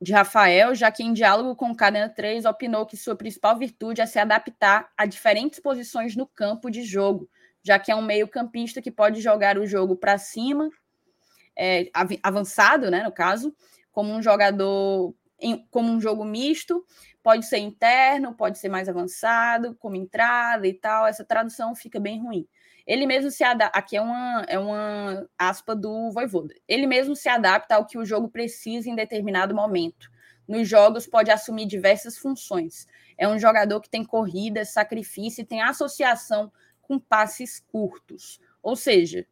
de 0.00 0.12
Rafael, 0.12 0.74
já 0.74 0.90
que 0.92 1.02
em 1.02 1.12
diálogo 1.12 1.56
com 1.56 1.70
o 1.70 1.76
Cadena 1.76 2.08
3 2.08 2.44
opinou 2.44 2.86
que 2.86 2.96
sua 2.96 3.16
principal 3.16 3.58
virtude 3.58 4.00
é 4.00 4.06
se 4.06 4.18
adaptar 4.18 4.90
a 4.96 5.06
diferentes 5.06 5.58
posições 5.58 6.14
no 6.14 6.26
campo 6.26 6.70
de 6.70 6.82
jogo, 6.84 7.28
já 7.62 7.78
que 7.78 7.90
é 7.90 7.96
um 7.96 8.02
meio-campista 8.02 8.80
que 8.80 8.90
pode 8.90 9.20
jogar 9.20 9.58
o 9.58 9.66
jogo 9.66 9.96
para 9.96 10.16
cima, 10.16 10.70
é, 11.56 11.90
avançado, 12.22 12.90
né, 12.90 13.02
no 13.02 13.10
caso, 13.10 13.52
como 13.90 14.12
um 14.12 14.22
jogador, 14.22 15.12
como 15.70 15.90
um 15.90 16.00
jogo 16.00 16.24
misto, 16.24 16.84
pode 17.22 17.44
ser 17.46 17.58
interno, 17.58 18.34
pode 18.34 18.58
ser 18.58 18.68
mais 18.68 18.88
avançado, 18.88 19.74
como 19.80 19.96
entrada 19.96 20.66
e 20.68 20.72
tal. 20.72 21.06
Essa 21.06 21.24
tradução 21.24 21.74
fica 21.74 21.98
bem 21.98 22.22
ruim. 22.22 22.46
Ele 22.88 23.04
mesmo 23.04 23.30
se 23.30 23.44
adapta. 23.44 23.78
Aqui 23.78 23.98
é 23.98 24.00
uma, 24.00 24.46
é 24.48 24.58
uma 24.58 25.28
aspa 25.38 25.76
do 25.76 26.10
Voivoda. 26.10 26.54
Ele 26.66 26.86
mesmo 26.86 27.14
se 27.14 27.28
adapta 27.28 27.74
ao 27.74 27.84
que 27.84 27.98
o 27.98 28.04
jogo 28.04 28.30
precisa 28.30 28.88
em 28.88 28.94
determinado 28.94 29.54
momento. 29.54 30.10
Nos 30.48 30.66
jogos, 30.66 31.06
pode 31.06 31.30
assumir 31.30 31.66
diversas 31.66 32.16
funções. 32.16 32.86
É 33.18 33.28
um 33.28 33.38
jogador 33.38 33.82
que 33.82 33.90
tem 33.90 34.02
corrida, 34.02 34.64
sacrifício 34.64 35.42
e 35.42 35.44
tem 35.44 35.60
associação 35.60 36.50
com 36.80 36.98
passes 36.98 37.60
curtos. 37.60 38.40
Ou 38.62 38.74
seja, 38.74 39.26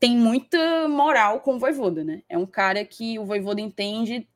tem 0.00 0.16
muita 0.16 0.88
moral 0.88 1.40
com 1.40 1.56
o 1.56 1.58
Voivoda, 1.58 2.02
né? 2.02 2.22
É 2.30 2.38
um 2.38 2.46
cara 2.46 2.82
que 2.82 3.18
o 3.18 3.26
Voivoda 3.26 3.60
entende 3.60 4.26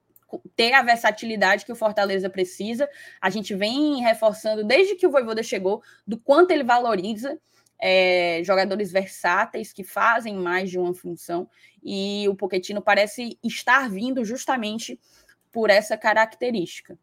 ter 0.54 0.74
a 0.74 0.82
versatilidade 0.82 1.64
que 1.64 1.72
o 1.72 1.76
Fortaleza 1.76 2.28
precisa. 2.28 2.86
A 3.22 3.30
gente 3.30 3.54
vem 3.54 4.02
reforçando 4.02 4.62
desde 4.62 4.96
que 4.96 5.06
o 5.06 5.10
Voivoda 5.10 5.42
chegou 5.42 5.82
do 6.06 6.18
quanto 6.18 6.50
ele 6.50 6.62
valoriza 6.62 7.40
é, 7.80 8.42
jogadores 8.44 8.92
versáteis 8.92 9.72
que 9.72 9.82
fazem 9.82 10.34
mais 10.34 10.70
de 10.70 10.78
uma 10.78 10.94
função, 10.94 11.48
e 11.82 12.28
o 12.28 12.34
Poquetino 12.34 12.82
parece 12.82 13.38
estar 13.42 13.88
vindo 13.88 14.24
justamente 14.24 15.00
por 15.50 15.70
essa 15.70 15.96
característica. 15.96 16.98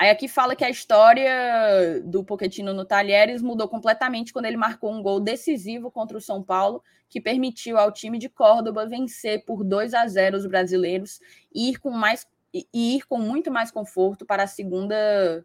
Aí 0.00 0.08
aqui 0.08 0.28
fala 0.28 0.56
que 0.56 0.64
a 0.64 0.70
história 0.70 2.00
do 2.06 2.24
Poquetino 2.24 2.72
no 2.72 2.86
Talheres 2.86 3.42
mudou 3.42 3.68
completamente 3.68 4.32
quando 4.32 4.46
ele 4.46 4.56
marcou 4.56 4.90
um 4.90 5.02
gol 5.02 5.20
decisivo 5.20 5.90
contra 5.90 6.16
o 6.16 6.20
São 6.22 6.42
Paulo, 6.42 6.82
que 7.06 7.20
permitiu 7.20 7.76
ao 7.76 7.92
time 7.92 8.18
de 8.18 8.26
Córdoba 8.26 8.86
vencer 8.86 9.44
por 9.44 9.62
2 9.62 9.92
a 9.92 10.06
0 10.06 10.38
os 10.38 10.46
brasileiros 10.46 11.20
e 11.54 11.68
ir 11.68 11.78
com 11.78 11.90
mais 11.90 12.26
e 12.52 12.66
ir 12.72 13.06
com 13.06 13.18
muito 13.18 13.50
mais 13.50 13.70
conforto 13.70 14.24
para 14.24 14.44
a 14.44 14.46
segunda 14.46 15.44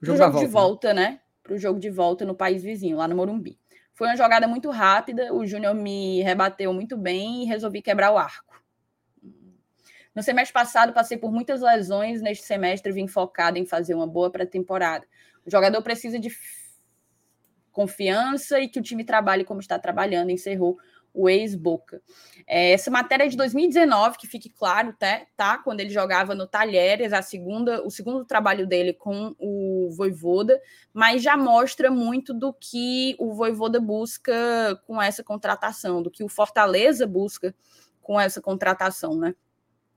jogo, 0.00 0.18
jogo 0.18 0.38
de 0.38 0.46
volta, 0.46 0.94
né? 0.94 1.20
Para 1.44 1.54
o 1.54 1.58
jogo 1.58 1.78
de 1.78 1.90
volta 1.90 2.24
no 2.24 2.34
país 2.34 2.62
vizinho, 2.62 2.96
lá 2.96 3.06
no 3.06 3.14
Morumbi. 3.14 3.58
Foi 3.92 4.08
uma 4.08 4.16
jogada 4.16 4.48
muito 4.48 4.70
rápida, 4.70 5.32
o 5.32 5.46
Júnior 5.46 5.74
me 5.74 6.20
rebateu 6.22 6.72
muito 6.72 6.96
bem 6.96 7.42
e 7.42 7.46
resolvi 7.46 7.80
quebrar 7.80 8.10
o 8.10 8.18
arco. 8.18 8.60
No 10.14 10.22
semestre 10.22 10.52
passado, 10.52 10.92
passei 10.92 11.18
por 11.18 11.30
muitas 11.30 11.60
lesões, 11.60 12.22
neste 12.22 12.44
semestre 12.44 12.92
vim 12.92 13.06
focado 13.06 13.58
em 13.58 13.66
fazer 13.66 13.94
uma 13.94 14.06
boa 14.06 14.30
pré-temporada. 14.30 15.06
O 15.44 15.50
jogador 15.50 15.82
precisa 15.82 16.18
de 16.18 16.30
confiança 17.70 18.58
e 18.60 18.68
que 18.68 18.78
o 18.78 18.82
time 18.82 19.04
trabalhe 19.04 19.44
como 19.44 19.60
está 19.60 19.78
trabalhando, 19.78 20.30
encerrou 20.30 20.78
o 21.14 21.28
ex-Boca. 21.28 22.02
É, 22.46 22.72
essa 22.72 22.90
matéria 22.90 23.24
é 23.24 23.28
de 23.28 23.36
2019, 23.36 24.18
que 24.18 24.26
fique 24.26 24.50
claro, 24.50 24.92
tá, 24.98 25.22
tá? 25.36 25.58
Quando 25.58 25.78
ele 25.78 25.90
jogava 25.90 26.34
no 26.34 26.46
Talheres, 26.46 27.12
a 27.12 27.22
segunda, 27.22 27.86
o 27.86 27.90
segundo 27.90 28.24
trabalho 28.24 28.66
dele 28.66 28.92
com 28.92 29.34
o 29.38 29.88
Voivoda, 29.96 30.60
mas 30.92 31.22
já 31.22 31.36
mostra 31.36 31.90
muito 31.90 32.34
do 32.34 32.52
que 32.52 33.14
o 33.18 33.32
Voivoda 33.32 33.80
busca 33.80 34.34
com 34.86 35.00
essa 35.00 35.22
contratação, 35.22 36.02
do 36.02 36.10
que 36.10 36.24
o 36.24 36.28
Fortaleza 36.28 37.06
busca 37.06 37.54
com 38.02 38.20
essa 38.20 38.40
contratação, 38.40 39.16
né? 39.16 39.34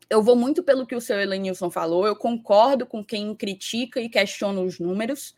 Eu 0.10 0.22
vou 0.22 0.36
muito 0.36 0.64
pelo 0.64 0.86
que 0.86 0.96
o 0.96 1.02
seu 1.02 1.20
Elenilson 1.20 1.70
falou, 1.70 2.08
eu 2.08 2.16
concordo 2.16 2.86
com 2.86 3.04
quem 3.04 3.36
critica 3.36 4.00
e 4.00 4.08
questiona 4.08 4.62
os 4.62 4.80
números, 4.80 5.36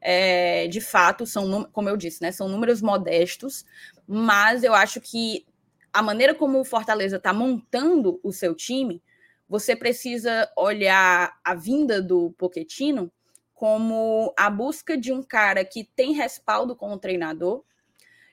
é, 0.00 0.66
de 0.68 0.80
fato, 0.80 1.26
são, 1.26 1.64
como 1.72 1.88
eu 1.88 1.96
disse, 1.96 2.22
né, 2.22 2.32
são 2.32 2.48
números 2.48 2.80
modestos, 2.80 3.64
mas 4.08 4.64
eu 4.64 4.74
acho 4.74 5.00
que 5.00 5.46
a 5.92 6.02
maneira 6.02 6.34
como 6.34 6.58
o 6.58 6.64
Fortaleza 6.64 7.16
está 7.18 7.30
montando 7.32 8.18
o 8.22 8.32
seu 8.32 8.54
time, 8.54 9.02
você 9.46 9.76
precisa 9.76 10.50
olhar 10.56 11.38
a 11.44 11.54
vinda 11.54 12.00
do 12.00 12.30
Poquetino 12.38 13.12
como 13.52 14.32
a 14.36 14.48
busca 14.48 14.96
de 14.96 15.12
um 15.12 15.22
cara 15.22 15.64
que 15.64 15.84
tem 15.84 16.12
respaldo 16.12 16.74
como 16.74 16.98
treinador, 16.98 17.62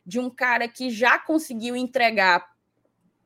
de 0.06 0.20
um 0.20 0.30
cara 0.30 0.68
que 0.68 0.90
já 0.90 1.20
conseguiu 1.20 1.76
entregar 1.76 2.48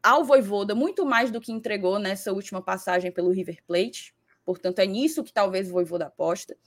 ao 0.01 0.23
Voivoda 0.23 0.73
muito 0.73 1.05
mais 1.05 1.29
do 1.29 1.41
que 1.41 1.51
entregou 1.51 1.99
nessa 1.99 2.31
última 2.31 2.61
passagem 2.61 3.11
pelo 3.11 3.31
River 3.31 3.61
Plate. 3.67 4.15
Portanto, 4.43 4.79
é 4.79 4.85
nisso 4.85 5.23
que 5.23 5.33
talvez 5.33 5.69
o 5.69 5.73
Voivoda 5.73 6.07
aposta 6.07 6.57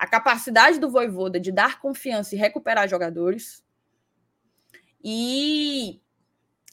a 0.00 0.06
capacidade 0.06 0.80
do 0.80 0.88
Voivoda 0.88 1.38
de 1.38 1.52
dar 1.52 1.78
confiança 1.78 2.34
e 2.34 2.38
recuperar 2.38 2.88
jogadores 2.88 3.62
e, 5.02 6.00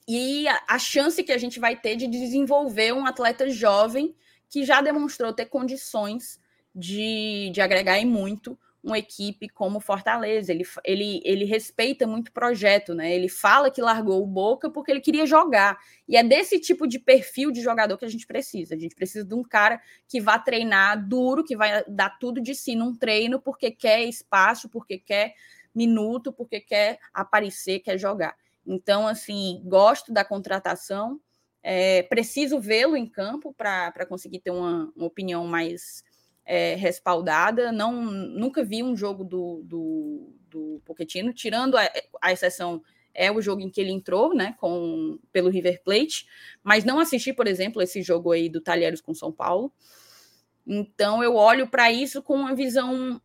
e 0.07 0.47
a, 0.47 0.63
a 0.69 0.79
chance 0.79 1.23
que 1.23 1.31
a 1.31 1.37
gente 1.37 1.59
vai 1.59 1.75
ter 1.75 1.95
de 1.95 2.07
desenvolver 2.07 2.93
um 2.93 3.05
atleta 3.05 3.49
jovem 3.49 4.15
que 4.49 4.63
já 4.63 4.81
demonstrou 4.81 5.33
ter 5.33 5.45
condições 5.45 6.39
de, 6.73 7.49
de 7.53 7.61
agregar 7.61 7.97
em 7.97 8.05
muito 8.05 8.57
uma 8.87 8.97
equipe 8.97 9.49
como 9.49 9.79
Fortaleza. 9.79 10.51
Ele, 10.51 10.65
ele, 10.83 11.21
ele 11.25 11.45
respeita 11.45 12.07
muito 12.07 12.29
o 12.29 12.31
projeto, 12.31 12.93
né? 12.93 13.13
Ele 13.13 13.27
fala 13.27 13.69
que 13.69 13.81
largou 13.81 14.23
o 14.23 14.27
Boca 14.27 14.69
porque 14.69 14.91
ele 14.91 15.01
queria 15.01 15.25
jogar. 15.25 15.77
E 16.07 16.15
é 16.15 16.23
desse 16.23 16.59
tipo 16.59 16.87
de 16.87 16.97
perfil 16.97 17.51
de 17.51 17.61
jogador 17.61 17.97
que 17.97 18.05
a 18.05 18.09
gente 18.09 18.25
precisa. 18.25 18.75
A 18.75 18.77
gente 18.77 18.95
precisa 18.95 19.25
de 19.25 19.33
um 19.33 19.43
cara 19.43 19.81
que 20.07 20.21
vá 20.21 20.39
treinar 20.39 21.05
duro, 21.05 21.43
que 21.43 21.55
vai 21.55 21.83
dar 21.87 22.17
tudo 22.17 22.41
de 22.41 22.55
si 22.55 22.75
num 22.75 22.95
treino 22.95 23.41
porque 23.41 23.71
quer 23.71 24.03
espaço, 24.03 24.69
porque 24.69 24.97
quer 24.97 25.33
minuto, 25.77 26.33
porque 26.33 26.59
quer 26.59 26.99
aparecer, 27.13 27.79
quer 27.79 27.97
jogar. 27.97 28.35
Então, 28.65 29.07
assim, 29.07 29.61
gosto 29.63 30.11
da 30.11 30.25
contratação. 30.25 31.21
É, 31.61 32.03
preciso 32.03 32.59
vê-lo 32.59 32.95
em 32.95 33.07
campo 33.07 33.53
para 33.53 34.05
conseguir 34.05 34.39
ter 34.39 34.51
uma, 34.51 34.91
uma 34.95 35.05
opinião 35.05 35.45
mais 35.45 36.03
é, 36.45 36.75
respaldada. 36.75 37.71
Não, 37.71 38.01
nunca 38.01 38.63
vi 38.63 38.81
um 38.81 38.95
jogo 38.95 39.23
do, 39.23 39.61
do, 39.63 40.33
do 40.49 40.81
Pochettino, 40.85 41.33
tirando 41.33 41.77
a, 41.77 41.89
a, 42.21 42.31
exceção 42.31 42.81
é 43.13 43.31
o 43.31 43.41
jogo 43.41 43.61
em 43.61 43.69
que 43.69 43.81
ele 43.81 43.91
entrou, 43.91 44.33
né, 44.33 44.55
com 44.59 45.17
pelo 45.31 45.49
River 45.49 45.81
Plate, 45.83 46.27
mas 46.63 46.85
não 46.85 46.99
assisti, 46.99 47.33
por 47.33 47.47
exemplo, 47.47 47.81
esse 47.81 48.01
jogo 48.03 48.31
aí 48.31 48.47
do 48.47 48.61
Talheres 48.61 49.01
com 49.01 49.13
São 49.13 49.31
Paulo. 49.31 49.73
Então 50.65 51.23
eu 51.23 51.35
olho 51.35 51.67
para 51.67 51.91
isso 51.91 52.21
com 52.21 52.35
uma 52.35 52.53
visão 52.53 53.19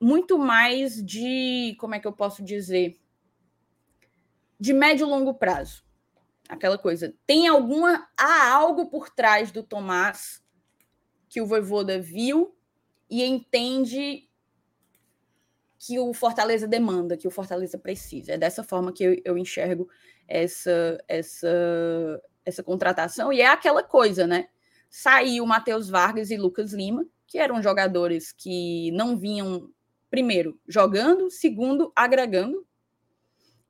muito 0.00 0.38
mais 0.38 1.04
de, 1.04 1.76
como 1.78 1.94
é 1.94 2.00
que 2.00 2.06
eu 2.06 2.12
posso 2.12 2.42
dizer, 2.42 2.98
de 4.58 4.72
médio 4.72 5.06
e 5.06 5.10
longo 5.10 5.34
prazo. 5.34 5.84
Aquela 6.48 6.78
coisa, 6.78 7.14
tem 7.26 7.46
alguma 7.46 8.08
há 8.16 8.52
algo 8.52 8.88
por 8.88 9.10
trás 9.10 9.50
do 9.50 9.62
Tomás 9.62 10.42
que 11.28 11.40
o 11.40 11.46
Voivoda 11.46 12.00
viu 12.00 12.56
e 13.10 13.22
entende 13.22 14.28
que 15.78 15.98
o 15.98 16.12
Fortaleza 16.12 16.66
demanda, 16.66 17.16
que 17.16 17.28
o 17.28 17.30
Fortaleza 17.30 17.78
precisa. 17.78 18.32
É 18.32 18.38
dessa 18.38 18.64
forma 18.64 18.92
que 18.92 19.04
eu, 19.04 19.20
eu 19.24 19.38
enxergo 19.38 19.88
essa, 20.26 20.98
essa, 21.06 22.22
essa 22.44 22.62
contratação. 22.62 23.32
E 23.32 23.40
é 23.40 23.46
aquela 23.46 23.82
coisa, 23.82 24.26
né? 24.26 24.48
Saiu 24.90 25.46
Matheus 25.46 25.88
Vargas 25.88 26.30
e 26.30 26.36
Lucas 26.36 26.72
Lima, 26.72 27.06
que 27.26 27.38
eram 27.38 27.62
jogadores 27.62 28.32
que 28.32 28.90
não 28.92 29.16
vinham, 29.16 29.70
primeiro, 30.10 30.58
jogando, 30.66 31.30
segundo, 31.30 31.92
agregando. 31.94 32.66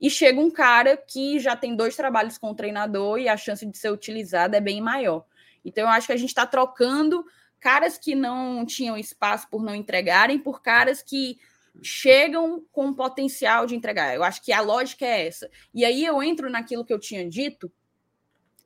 E 0.01 0.09
chega 0.09 0.41
um 0.41 0.51
cara 0.51 0.97
que 0.97 1.41
já 1.41 1.57
tem 1.57 1.75
dois 1.75 1.97
trabalhos 1.97 2.39
com 2.39 2.51
o 2.51 2.55
treinador 2.55 3.19
e 3.19 3.29
a 3.29 3.37
chance 3.37 3.67
de 3.67 3.77
ser 3.77 3.91
utilizado 3.91 4.55
é 4.55 4.61
bem 4.61 4.81
maior. 4.81 5.25
Então, 5.65 5.85
eu 5.85 5.91
acho 5.91 6.07
que 6.07 6.13
a 6.13 6.17
gente 6.17 6.29
está 6.29 6.47
trocando 6.47 7.25
caras 7.59 7.99
que 7.99 8.15
não 8.15 8.65
tinham 8.65 8.97
espaço 8.97 9.49
por 9.51 9.63
não 9.63 9.75
entregarem 9.75 10.39
por 10.39 10.63
caras 10.63 11.03
que 11.03 11.39
chegam 11.83 12.65
com 12.73 12.95
potencial 12.95 13.67
de 13.67 13.75
entregar. 13.75 14.15
Eu 14.15 14.23
acho 14.23 14.43
que 14.43 14.53
a 14.53 14.61
lógica 14.61 15.05
é 15.05 15.27
essa. 15.27 15.51
E 15.75 15.85
aí 15.85 16.05
eu 16.05 16.23
entro 16.23 16.51
naquilo 16.51 16.85
que 16.85 16.93
eu 16.93 16.99
tinha 16.99 17.29
dito 17.29 17.71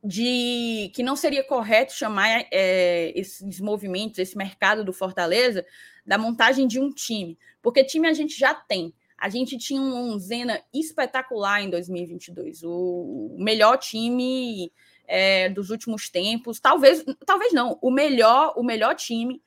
de 0.05 0.91
que 0.95 1.03
não 1.03 1.15
seria 1.15 1.45
correto 1.45 1.93
chamar 1.93 2.47
é, 2.51 3.13
esses 3.15 3.61
movimentos, 3.61 4.19
esse 4.19 4.37
mercado 4.37 4.85
do 4.85 4.93
Fortaleza, 4.93 5.65
da 6.05 6.19
montagem 6.19 6.67
de 6.67 6.81
um 6.81 6.91
time, 6.93 7.39
porque 7.61 7.85
time 7.85 8.09
a 8.09 8.13
gente 8.13 8.39
já 8.39 8.55
tem. 8.55 8.93
A 9.17 9.29
gente 9.29 9.57
tinha 9.57 9.81
um 9.81 10.19
Zena 10.19 10.61
espetacular 10.75 11.63
em 11.63 11.71
2022, 11.71 12.63
o 12.65 13.37
melhor 13.39 13.79
time 13.79 14.73
é, 15.07 15.49
dos 15.49 15.71
últimos 15.71 16.09
tempos, 16.09 16.59
talvez, 16.59 17.05
talvez 17.25 17.53
não, 17.53 17.79
o 17.81 17.91
melhor, 17.91 18.55
o 18.57 18.65
melhor 18.65 18.97
time 18.97 19.41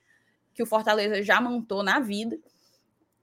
que 0.54 0.64
o 0.64 0.66
Fortaleza 0.66 1.22
já 1.22 1.42
montou 1.42 1.84
na 1.84 2.00
vida. 2.00 2.40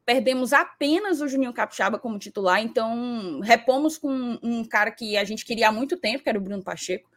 Perdemos 0.05 0.53
apenas 0.53 1.21
o 1.21 1.29
Juninho 1.29 1.53
Capixaba 1.53 1.99
como 1.99 2.19
titular, 2.19 2.61
então 2.61 3.41
repomos 3.41 3.97
com 3.97 4.39
um 4.43 4.65
cara 4.65 4.91
que 4.91 5.17
a 5.17 5.25
gente 5.25 5.45
queria 5.47 5.69
há 5.69 5.73
muito 5.73 5.97
tempo, 5.97 6.23
que 6.23 6.29
era 6.29 6.39
o 6.39 6.43
Bruno 6.43 6.63
Pacheco. 6.63 7.11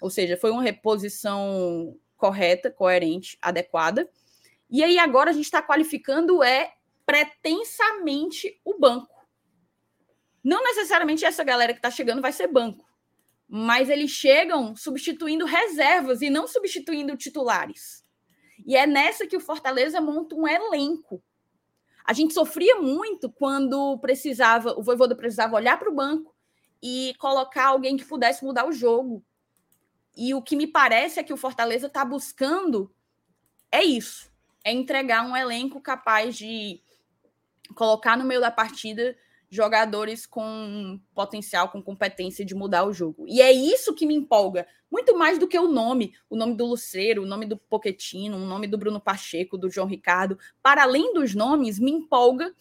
Ou 0.00 0.10
seja, 0.10 0.36
foi 0.36 0.50
uma 0.50 0.62
reposição 0.62 1.96
correta, 2.16 2.70
coerente, 2.70 3.36
adequada. 3.42 4.08
E 4.70 4.84
aí 4.84 4.98
agora 4.98 5.30
a 5.30 5.32
gente 5.32 5.44
está 5.44 5.62
qualificando 5.62 6.42
é 6.42 6.74
pretensamente 7.06 8.60
o 8.64 8.78
banco. 8.78 9.16
Não 10.44 10.62
necessariamente 10.62 11.24
essa 11.24 11.42
galera 11.42 11.72
que 11.72 11.78
está 11.78 11.90
chegando 11.90 12.22
vai 12.22 12.32
ser 12.32 12.48
banco, 12.48 12.86
mas 13.48 13.88
eles 13.88 14.10
chegam 14.10 14.76
substituindo 14.76 15.46
reservas 15.46 16.20
e 16.20 16.28
não 16.28 16.46
substituindo 16.46 17.16
titulares. 17.16 18.04
E 18.66 18.76
é 18.76 18.86
nessa 18.86 19.26
que 19.26 19.36
o 19.36 19.40
Fortaleza 19.40 20.00
monta 20.00 20.34
um 20.34 20.46
elenco. 20.46 21.22
A 22.04 22.12
gente 22.12 22.34
sofria 22.34 22.76
muito 22.76 23.30
quando 23.30 23.98
precisava, 23.98 24.72
o 24.78 24.82
Voivoda 24.82 25.14
precisava 25.16 25.56
olhar 25.56 25.78
para 25.78 25.90
o 25.90 25.94
banco 25.94 26.34
e 26.82 27.14
colocar 27.18 27.66
alguém 27.66 27.96
que 27.96 28.04
pudesse 28.04 28.44
mudar 28.44 28.66
o 28.66 28.72
jogo. 28.72 29.24
E 30.16 30.34
o 30.34 30.42
que 30.42 30.56
me 30.56 30.66
parece 30.66 31.20
é 31.20 31.22
que 31.22 31.32
o 31.32 31.36
Fortaleza 31.36 31.86
está 31.86 32.04
buscando 32.04 32.94
é 33.70 33.82
isso: 33.82 34.27
é 34.68 34.72
entregar 34.72 35.26
um 35.26 35.34
elenco 35.34 35.80
capaz 35.80 36.36
de 36.36 36.80
colocar 37.74 38.18
no 38.18 38.24
meio 38.24 38.40
da 38.40 38.50
partida 38.50 39.16
jogadores 39.50 40.26
com 40.26 41.00
potencial, 41.14 41.70
com 41.70 41.82
competência 41.82 42.44
de 42.44 42.54
mudar 42.54 42.84
o 42.84 42.92
jogo. 42.92 43.24
E 43.26 43.40
é 43.40 43.50
isso 43.50 43.94
que 43.94 44.04
me 44.04 44.14
empolga, 44.14 44.66
muito 44.90 45.16
mais 45.16 45.38
do 45.38 45.48
que 45.48 45.58
o 45.58 45.68
nome, 45.68 46.12
o 46.28 46.36
nome 46.36 46.54
do 46.54 46.66
Luceiro, 46.66 47.22
o 47.22 47.26
nome 47.26 47.46
do 47.46 47.56
Poquetino, 47.56 48.36
o 48.36 48.46
nome 48.46 48.66
do 48.66 48.76
Bruno 48.76 49.00
Pacheco, 49.00 49.56
do 49.56 49.70
João 49.70 49.86
Ricardo. 49.86 50.38
Para 50.62 50.82
além 50.82 51.14
dos 51.14 51.34
nomes, 51.34 51.78
me 51.78 51.90
empolga 51.90 52.54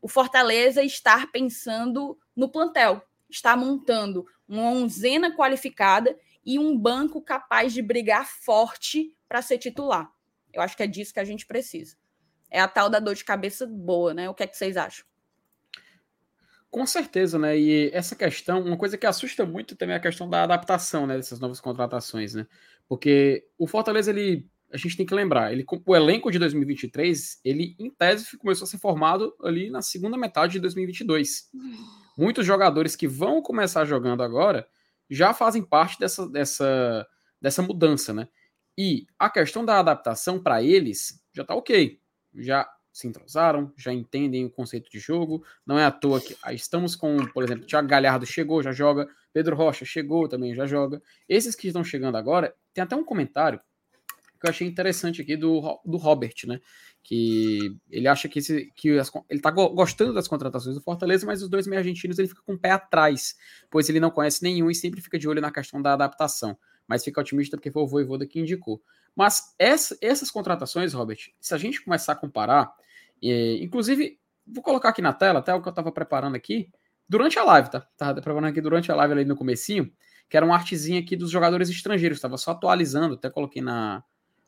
o 0.00 0.08
Fortaleza 0.08 0.82
estar 0.82 1.30
pensando 1.30 2.18
no 2.34 2.48
plantel, 2.48 3.02
estar 3.30 3.56
montando 3.56 4.26
uma 4.48 4.64
onzena 4.64 5.32
qualificada 5.32 6.18
e 6.44 6.58
um 6.58 6.76
banco 6.76 7.22
capaz 7.22 7.72
de 7.72 7.80
brigar 7.80 8.26
forte 8.26 9.16
para 9.28 9.40
ser 9.40 9.58
titular. 9.58 10.12
Eu 10.52 10.62
acho 10.62 10.76
que 10.76 10.82
é 10.82 10.86
disso 10.86 11.14
que 11.14 11.20
a 11.20 11.24
gente 11.24 11.46
precisa. 11.46 11.96
É 12.50 12.60
a 12.60 12.68
tal 12.68 12.90
da 12.90 13.00
dor 13.00 13.14
de 13.14 13.24
cabeça 13.24 13.66
boa, 13.66 14.12
né? 14.12 14.28
O 14.28 14.34
que 14.34 14.42
é 14.42 14.46
que 14.46 14.56
vocês 14.56 14.76
acham? 14.76 15.04
Com 16.70 16.86
certeza, 16.86 17.38
né? 17.38 17.58
E 17.58 17.90
essa 17.92 18.16
questão, 18.16 18.62
uma 18.62 18.78
coisa 18.78 18.96
que 18.96 19.06
assusta 19.06 19.44
muito 19.44 19.76
também 19.76 19.94
é 19.94 19.98
a 19.98 20.02
questão 20.02 20.28
da 20.28 20.42
adaptação, 20.42 21.06
né, 21.06 21.16
dessas 21.16 21.38
novas 21.38 21.60
contratações, 21.60 22.34
né? 22.34 22.46
Porque 22.88 23.46
o 23.58 23.66
Fortaleza, 23.66 24.10
ele, 24.10 24.48
a 24.72 24.78
gente 24.78 24.96
tem 24.96 25.04
que 25.04 25.14
lembrar, 25.14 25.52
ele, 25.52 25.66
o 25.86 25.94
elenco 25.94 26.30
de 26.30 26.38
2023, 26.38 27.40
ele 27.44 27.76
em 27.78 27.90
tese 27.90 28.38
começou 28.38 28.64
a 28.64 28.68
ser 28.68 28.78
formado 28.78 29.34
ali 29.42 29.68
na 29.68 29.82
segunda 29.82 30.16
metade 30.16 30.54
de 30.54 30.60
2022. 30.60 31.50
Muitos 32.16 32.46
jogadores 32.46 32.96
que 32.96 33.06
vão 33.06 33.42
começar 33.42 33.84
jogando 33.84 34.22
agora 34.22 34.66
já 35.10 35.34
fazem 35.34 35.62
parte 35.62 35.98
dessa, 35.98 36.26
dessa, 36.26 37.06
dessa 37.38 37.60
mudança, 37.60 38.14
né? 38.14 38.28
E 38.76 39.06
a 39.18 39.28
questão 39.28 39.64
da 39.64 39.78
adaptação 39.78 40.42
para 40.42 40.62
eles 40.62 41.22
já 41.32 41.44
tá 41.44 41.54
ok. 41.54 42.00
Já 42.34 42.68
se 42.92 43.06
entrosaram, 43.06 43.72
já 43.76 43.92
entendem 43.92 44.44
o 44.44 44.50
conceito 44.50 44.90
de 44.90 44.98
jogo. 44.98 45.44
Não 45.66 45.78
é 45.78 45.84
à 45.84 45.90
toa 45.90 46.20
que 46.20 46.36
estamos 46.52 46.94
com, 46.94 47.16
por 47.26 47.42
exemplo, 47.42 47.66
Thiago 47.66 47.88
Galhardo 47.88 48.26
chegou, 48.26 48.62
já 48.62 48.72
joga. 48.72 49.08
Pedro 49.32 49.56
Rocha 49.56 49.84
chegou 49.84 50.28
também, 50.28 50.54
já 50.54 50.66
joga. 50.66 51.02
Esses 51.28 51.54
que 51.54 51.68
estão 51.68 51.82
chegando 51.82 52.16
agora, 52.16 52.54
tem 52.74 52.84
até 52.84 52.94
um 52.94 53.04
comentário 53.04 53.60
que 54.42 54.48
eu 54.48 54.50
achei 54.50 54.66
interessante 54.66 55.22
aqui 55.22 55.36
do, 55.36 55.80
do 55.84 55.96
Robert, 55.96 56.34
né? 56.46 56.60
Que 57.02 57.76
ele 57.88 58.08
acha 58.08 58.28
que, 58.28 58.40
esse, 58.40 58.72
que 58.74 58.98
as, 58.98 59.10
ele 59.30 59.40
tá 59.40 59.50
gostando 59.50 60.12
das 60.12 60.26
contratações 60.26 60.74
do 60.74 60.82
Fortaleza, 60.82 61.24
mas 61.24 61.42
os 61.42 61.48
dois 61.48 61.66
meio 61.66 61.80
argentinos 61.80 62.18
ele 62.18 62.28
fica 62.28 62.42
com 62.44 62.54
o 62.54 62.58
pé 62.58 62.72
atrás, 62.72 63.36
pois 63.70 63.88
ele 63.88 64.00
não 64.00 64.10
conhece 64.10 64.42
nenhum 64.42 64.70
e 64.70 64.74
sempre 64.74 65.00
fica 65.00 65.18
de 65.18 65.28
olho 65.28 65.40
na 65.40 65.52
questão 65.52 65.80
da 65.80 65.92
adaptação. 65.92 66.58
Mas 66.86 67.04
fica 67.04 67.20
otimista 67.20 67.56
porque 67.56 67.70
foi 67.70 67.82
o 67.82 67.86
Voivoda 67.86 68.26
que 68.26 68.40
indicou. 68.40 68.82
Mas 69.14 69.54
essa, 69.58 69.96
essas 70.00 70.30
contratações, 70.30 70.92
Robert, 70.92 71.18
se 71.40 71.54
a 71.54 71.58
gente 71.58 71.82
começar 71.82 72.12
a 72.12 72.16
comparar, 72.16 72.72
inclusive, 73.22 74.18
vou 74.46 74.62
colocar 74.62 74.88
aqui 74.88 75.02
na 75.02 75.12
tela, 75.12 75.38
até 75.38 75.54
o 75.54 75.60
que 75.60 75.68
eu 75.68 75.70
estava 75.70 75.92
preparando 75.92 76.34
aqui, 76.34 76.70
durante 77.08 77.38
a 77.38 77.44
live, 77.44 77.70
tá? 77.70 77.80
Tava 77.96 78.20
preparando 78.20 78.46
aqui 78.46 78.60
durante 78.60 78.90
a 78.90 78.96
live 78.96 79.12
ali 79.12 79.24
no 79.24 79.36
comecinho, 79.36 79.92
que 80.28 80.36
era 80.36 80.46
uma 80.46 80.54
artezinha 80.54 81.00
aqui 81.00 81.14
dos 81.14 81.30
jogadores 81.30 81.68
estrangeiros, 81.68 82.18
estava 82.18 82.38
só 82.38 82.52
atualizando, 82.52 83.14
até 83.14 83.28
coloquei 83.28 83.60
na, 83.60 84.02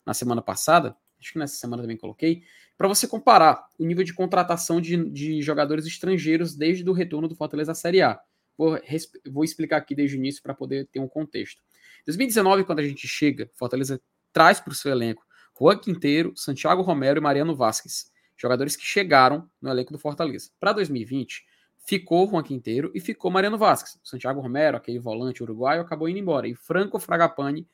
na 0.05 0.15
semana 0.15 0.40
passada, 0.40 0.97
acho 1.20 1.32
que 1.32 1.39
nessa 1.39 1.56
semana 1.56 1.82
também 1.82 1.97
coloquei, 1.97 2.43
para 2.77 2.89
você 2.89 3.06
comparar 3.06 3.66
o 3.78 3.85
nível 3.85 4.02
de 4.02 4.12
contratação 4.12 4.81
de, 4.81 4.97
de 5.11 5.43
jogadores 5.43 5.86
estrangeiros 5.86 6.56
desde 6.56 6.89
o 6.89 6.93
retorno 6.93 7.28
do 7.28 7.36
Fortaleza 7.36 7.73
à 7.73 7.74
Série 7.74 8.02
A. 8.02 8.19
Vou, 8.56 8.78
vou 9.31 9.44
explicar 9.44 9.77
aqui 9.77 9.94
desde 9.94 10.16
o 10.16 10.19
início 10.19 10.43
para 10.43 10.55
poder 10.55 10.86
ter 10.86 11.01
um 11.01 11.09
contexto. 11.09 11.62
2019, 12.07 12.65
quando 12.65 12.81
a 12.81 12.87
gente 12.87 13.07
chega, 13.09 13.51
Fortaleza 13.55 14.01
traz 14.33 14.61
para 14.61 14.73
o 14.73 14.75
seu 14.75 14.91
elenco 14.91 15.25
Juan 15.59 15.79
Quinteiro, 15.79 16.33
Santiago 16.37 16.83
Romero 16.83 17.19
e 17.19 17.23
Mariano 17.23 17.55
Vasquez, 17.55 18.11
jogadores 18.37 18.75
que 18.77 18.85
chegaram 18.85 19.49
no 19.63 19.71
elenco 19.71 19.93
do 19.93 19.99
Fortaleza. 19.99 20.51
Para 20.59 20.73
2020, 20.73 21.45
ficou 21.87 22.29
Juan 22.29 22.43
Quinteiro 22.43 22.91
e 22.95 23.01
ficou 23.01 23.31
Mariano 23.31 23.57
Vasquez. 23.57 23.99
Santiago 24.03 24.41
Romero, 24.41 24.77
aquele 24.77 24.99
volante 24.99 25.43
uruguaio, 25.43 25.83
acabou 25.83 26.09
indo 26.09 26.19
embora. 26.19 26.49
E 26.49 26.55
Franco 26.55 26.99
Fragapane 26.99 27.69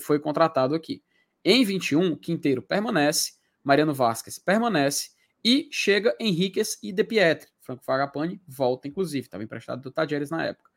foi 0.00 0.18
contratado 0.18 0.74
aqui. 0.74 1.02
Em 1.44 1.64
21, 1.64 2.16
Quinteiro 2.16 2.60
permanece, 2.60 3.34
Mariano 3.64 3.94
Vasquez 3.94 4.38
permanece 4.38 5.10
e 5.42 5.68
chega 5.70 6.14
Henriquez 6.20 6.78
e 6.82 6.92
De 6.92 7.04
Pietri. 7.04 7.48
Franco 7.60 7.84
Fragapane 7.84 8.40
volta, 8.46 8.86
inclusive, 8.86 9.26
estava 9.26 9.42
emprestado 9.42 9.80
do 9.80 9.90
Tajeres 9.90 10.30
na 10.30 10.44
época. 10.44 10.70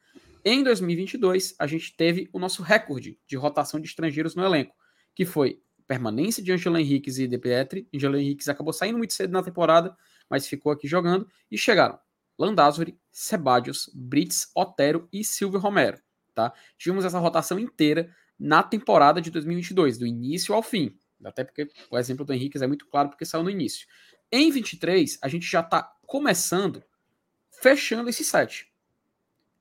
Em 0.43 0.63
2022, 0.63 1.55
a 1.59 1.67
gente 1.67 1.95
teve 1.95 2.29
o 2.31 2.39
nosso 2.39 2.61
recorde 2.63 3.19
de 3.27 3.35
rotação 3.35 3.79
de 3.79 3.87
estrangeiros 3.87 4.35
no 4.35 4.43
elenco 4.43 4.75
que 5.19 5.25
foi 5.25 5.61
permanência 5.85 6.41
de 6.41 6.49
Angelo 6.49 6.77
Henriquez 6.77 7.19
e 7.19 7.27
De 7.27 7.37
Pietri. 7.37 7.85
Angelo 7.93 8.15
Henriquez 8.15 8.47
acabou 8.47 8.71
saindo 8.71 8.97
muito 8.97 9.13
cedo 9.13 9.31
na 9.31 9.43
temporada, 9.43 9.93
mas 10.29 10.47
ficou 10.47 10.71
aqui 10.71 10.87
jogando. 10.87 11.27
E 11.51 11.57
chegaram 11.57 11.99
Landázuri, 12.37 12.97
Sebadios, 13.11 13.91
Brits, 13.93 14.49
Otero 14.55 15.09
e 15.11 15.25
Silvio 15.25 15.59
Romero. 15.59 15.99
Tá? 16.33 16.53
Tivemos 16.77 17.03
essa 17.03 17.19
rotação 17.19 17.59
inteira 17.59 18.15
na 18.39 18.63
temporada 18.63 19.19
de 19.19 19.29
2022, 19.29 19.97
do 19.97 20.07
início 20.07 20.55
ao 20.55 20.63
fim. 20.63 20.97
Até 21.21 21.43
porque 21.43 21.67
o 21.91 21.97
exemplo 21.97 22.23
do 22.23 22.31
Henriquez 22.31 22.61
é 22.61 22.67
muito 22.67 22.87
claro 22.87 23.09
porque 23.09 23.25
saiu 23.25 23.43
no 23.43 23.49
início. 23.49 23.85
Em 24.31 24.49
23, 24.49 25.19
a 25.21 25.27
gente 25.27 25.45
já 25.45 25.59
está 25.59 25.83
começando, 26.07 26.81
fechando 27.61 28.09
esse 28.09 28.23
set. 28.23 28.68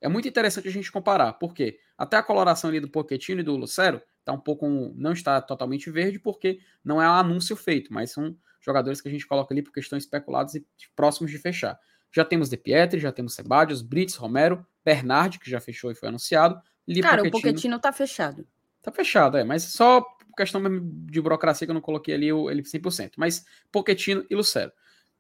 É 0.01 0.09
muito 0.09 0.29
interessante 0.29 0.69
a 0.69 0.71
gente 0.71 0.93
comparar, 0.93 1.35
porque 1.35 1.79
até 1.97 2.17
a 2.17 2.23
coloração 2.23 2.71
ali 2.71 2.81
do 2.81 2.89
Pochettino 2.89 3.41
e 3.41 3.45
do 3.45 3.57
Lucero 3.57 4.01
está 4.21 4.33
um 4.33 4.39
pouco. 4.39 4.67
não 4.95 5.13
está 5.13 5.41
totalmente 5.41 5.91
verde, 5.91 6.19
porque 6.19 6.61
não 6.85 7.03
é 7.03 7.09
um 7.09 7.15
anúncio 7.15 7.57
feito, 7.57 7.93
mas 7.93 8.13
são 8.13 8.37
jogadores 8.61 9.01
que 9.01 9.09
a 9.09 9.11
gente 9.11 9.27
coloca 9.27 9.53
ali 9.53 9.63
porque 9.63 9.81
estão 9.81 9.99
especulados 9.99 10.55
e 10.55 10.65
próximos 10.95 11.31
de 11.31 11.39
fechar. 11.39 11.79
Já 12.13 12.25
temos 12.25 12.49
De 12.49 12.57
Pietri, 12.57 13.01
já 13.01 13.13
temos 13.13 13.35
Sebadios, 13.35 13.83
Brits, 13.83 14.15
Romero, 14.15 14.67
Bernard, 14.85 15.39
que 15.39 15.51
já 15.51 15.61
fechou 15.61 15.91
e 15.91 15.95
foi 15.95 16.09
anunciado. 16.09 16.61
Li 16.87 17.01
Cara, 17.01 17.19
Pochettino, 17.19 17.39
o 17.39 17.43
Pochettino 17.43 17.77
está 17.77 17.93
fechado. 17.93 18.47
Está 18.79 18.93
fechado, 18.93 19.37
é, 19.37 19.45
mas 19.45 19.65
só 19.65 20.05
questão 20.37 20.63
de 21.07 21.21
burocracia 21.21 21.67
que 21.67 21.71
eu 21.71 21.75
não 21.75 21.81
coloquei 21.81 22.15
ali 22.15 22.29
ele 22.29 22.63
100%. 22.63 23.13
Mas 23.17 23.45
Pochettino 23.73 24.25
e 24.31 24.35
Lucero. 24.35 24.73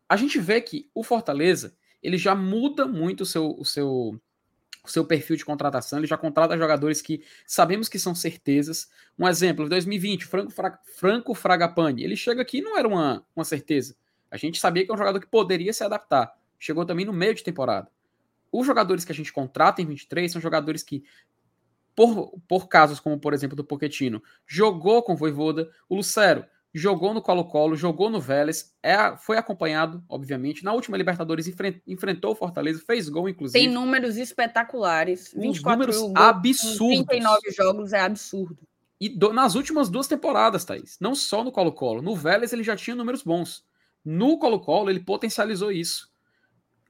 a 0.08 0.16
gente 0.16 0.38
vê 0.38 0.60
que 0.60 0.88
o 0.94 1.02
Fortaleza 1.02 1.76
ele 2.02 2.16
já 2.16 2.34
muda 2.34 2.86
muito 2.86 3.22
o 3.22 3.26
seu, 3.26 3.50
o 3.58 3.64
seu, 3.64 4.20
seu 4.90 5.04
perfil 5.04 5.36
de 5.36 5.44
contratação, 5.44 5.98
ele 5.98 6.06
já 6.06 6.16
contrata 6.16 6.56
jogadores 6.56 7.02
que 7.02 7.22
sabemos 7.46 7.88
que 7.88 7.98
são 7.98 8.14
certezas. 8.14 8.88
Um 9.18 9.26
exemplo, 9.26 9.66
em 9.66 9.68
2020, 9.68 10.24
Franco, 10.26 10.50
Fra 10.50 10.78
Franco 10.96 11.34
Fragapane, 11.34 12.02
ele 12.02 12.16
chega 12.16 12.42
aqui 12.42 12.60
não 12.60 12.76
era 12.78 12.86
uma, 12.86 13.24
uma 13.34 13.44
certeza. 13.44 13.96
A 14.30 14.36
gente 14.36 14.58
sabia 14.58 14.84
que 14.84 14.90
é 14.90 14.94
um 14.94 14.98
jogador 14.98 15.20
que 15.20 15.26
poderia 15.26 15.72
se 15.72 15.82
adaptar. 15.82 16.32
Chegou 16.58 16.84
também 16.84 17.06
no 17.06 17.12
meio 17.12 17.34
de 17.34 17.42
temporada. 17.42 17.90
Os 18.50 18.66
jogadores 18.66 19.04
que 19.04 19.12
a 19.12 19.14
gente 19.14 19.32
contrata 19.32 19.80
em 19.80 19.86
23 19.86 20.32
são 20.32 20.40
jogadores 20.40 20.82
que, 20.82 21.04
por, 21.94 22.38
por 22.48 22.68
casos 22.68 23.00
como, 23.00 23.18
por 23.18 23.32
exemplo, 23.32 23.56
do 23.56 23.64
Poquetino, 23.64 24.22
jogou 24.46 25.02
com 25.02 25.12
o 25.12 25.16
Voivoda, 25.16 25.70
o 25.88 25.96
Lucero 25.96 26.44
jogou 26.74 27.14
no 27.14 27.22
Colo-Colo, 27.22 27.76
jogou 27.76 28.10
no 28.10 28.20
Vélez, 28.20 28.74
é, 28.82 29.16
foi 29.16 29.36
acompanhado, 29.36 30.02
obviamente. 30.08 30.64
Na 30.64 30.72
última 30.72 30.96
Libertadores 30.96 31.46
enfrentou 31.86 32.32
o 32.32 32.34
Fortaleza, 32.34 32.82
fez 32.86 33.08
gol, 33.08 33.28
inclusive. 33.28 33.58
Tem 33.58 33.72
números 33.72 34.16
espetaculares. 34.16 35.32
24 35.34 35.70
números 35.72 35.96
gols, 35.98 36.12
absurdos. 36.16 37.06
39 37.06 37.50
jogos 37.52 37.92
é 37.92 38.00
absurdo. 38.00 38.58
E 39.00 39.08
do, 39.08 39.32
nas 39.32 39.54
últimas 39.54 39.88
duas 39.88 40.08
temporadas, 40.08 40.64
Thaís, 40.64 40.98
não 41.00 41.14
só 41.14 41.44
no 41.44 41.52
Colo-Colo, 41.52 42.02
no 42.02 42.16
Vélez 42.16 42.52
ele 42.52 42.64
já 42.64 42.76
tinha 42.76 42.96
números 42.96 43.22
bons. 43.22 43.64
No 44.04 44.38
Colo-Colo 44.38 44.90
ele 44.90 45.00
potencializou 45.00 45.70
isso. 45.70 46.10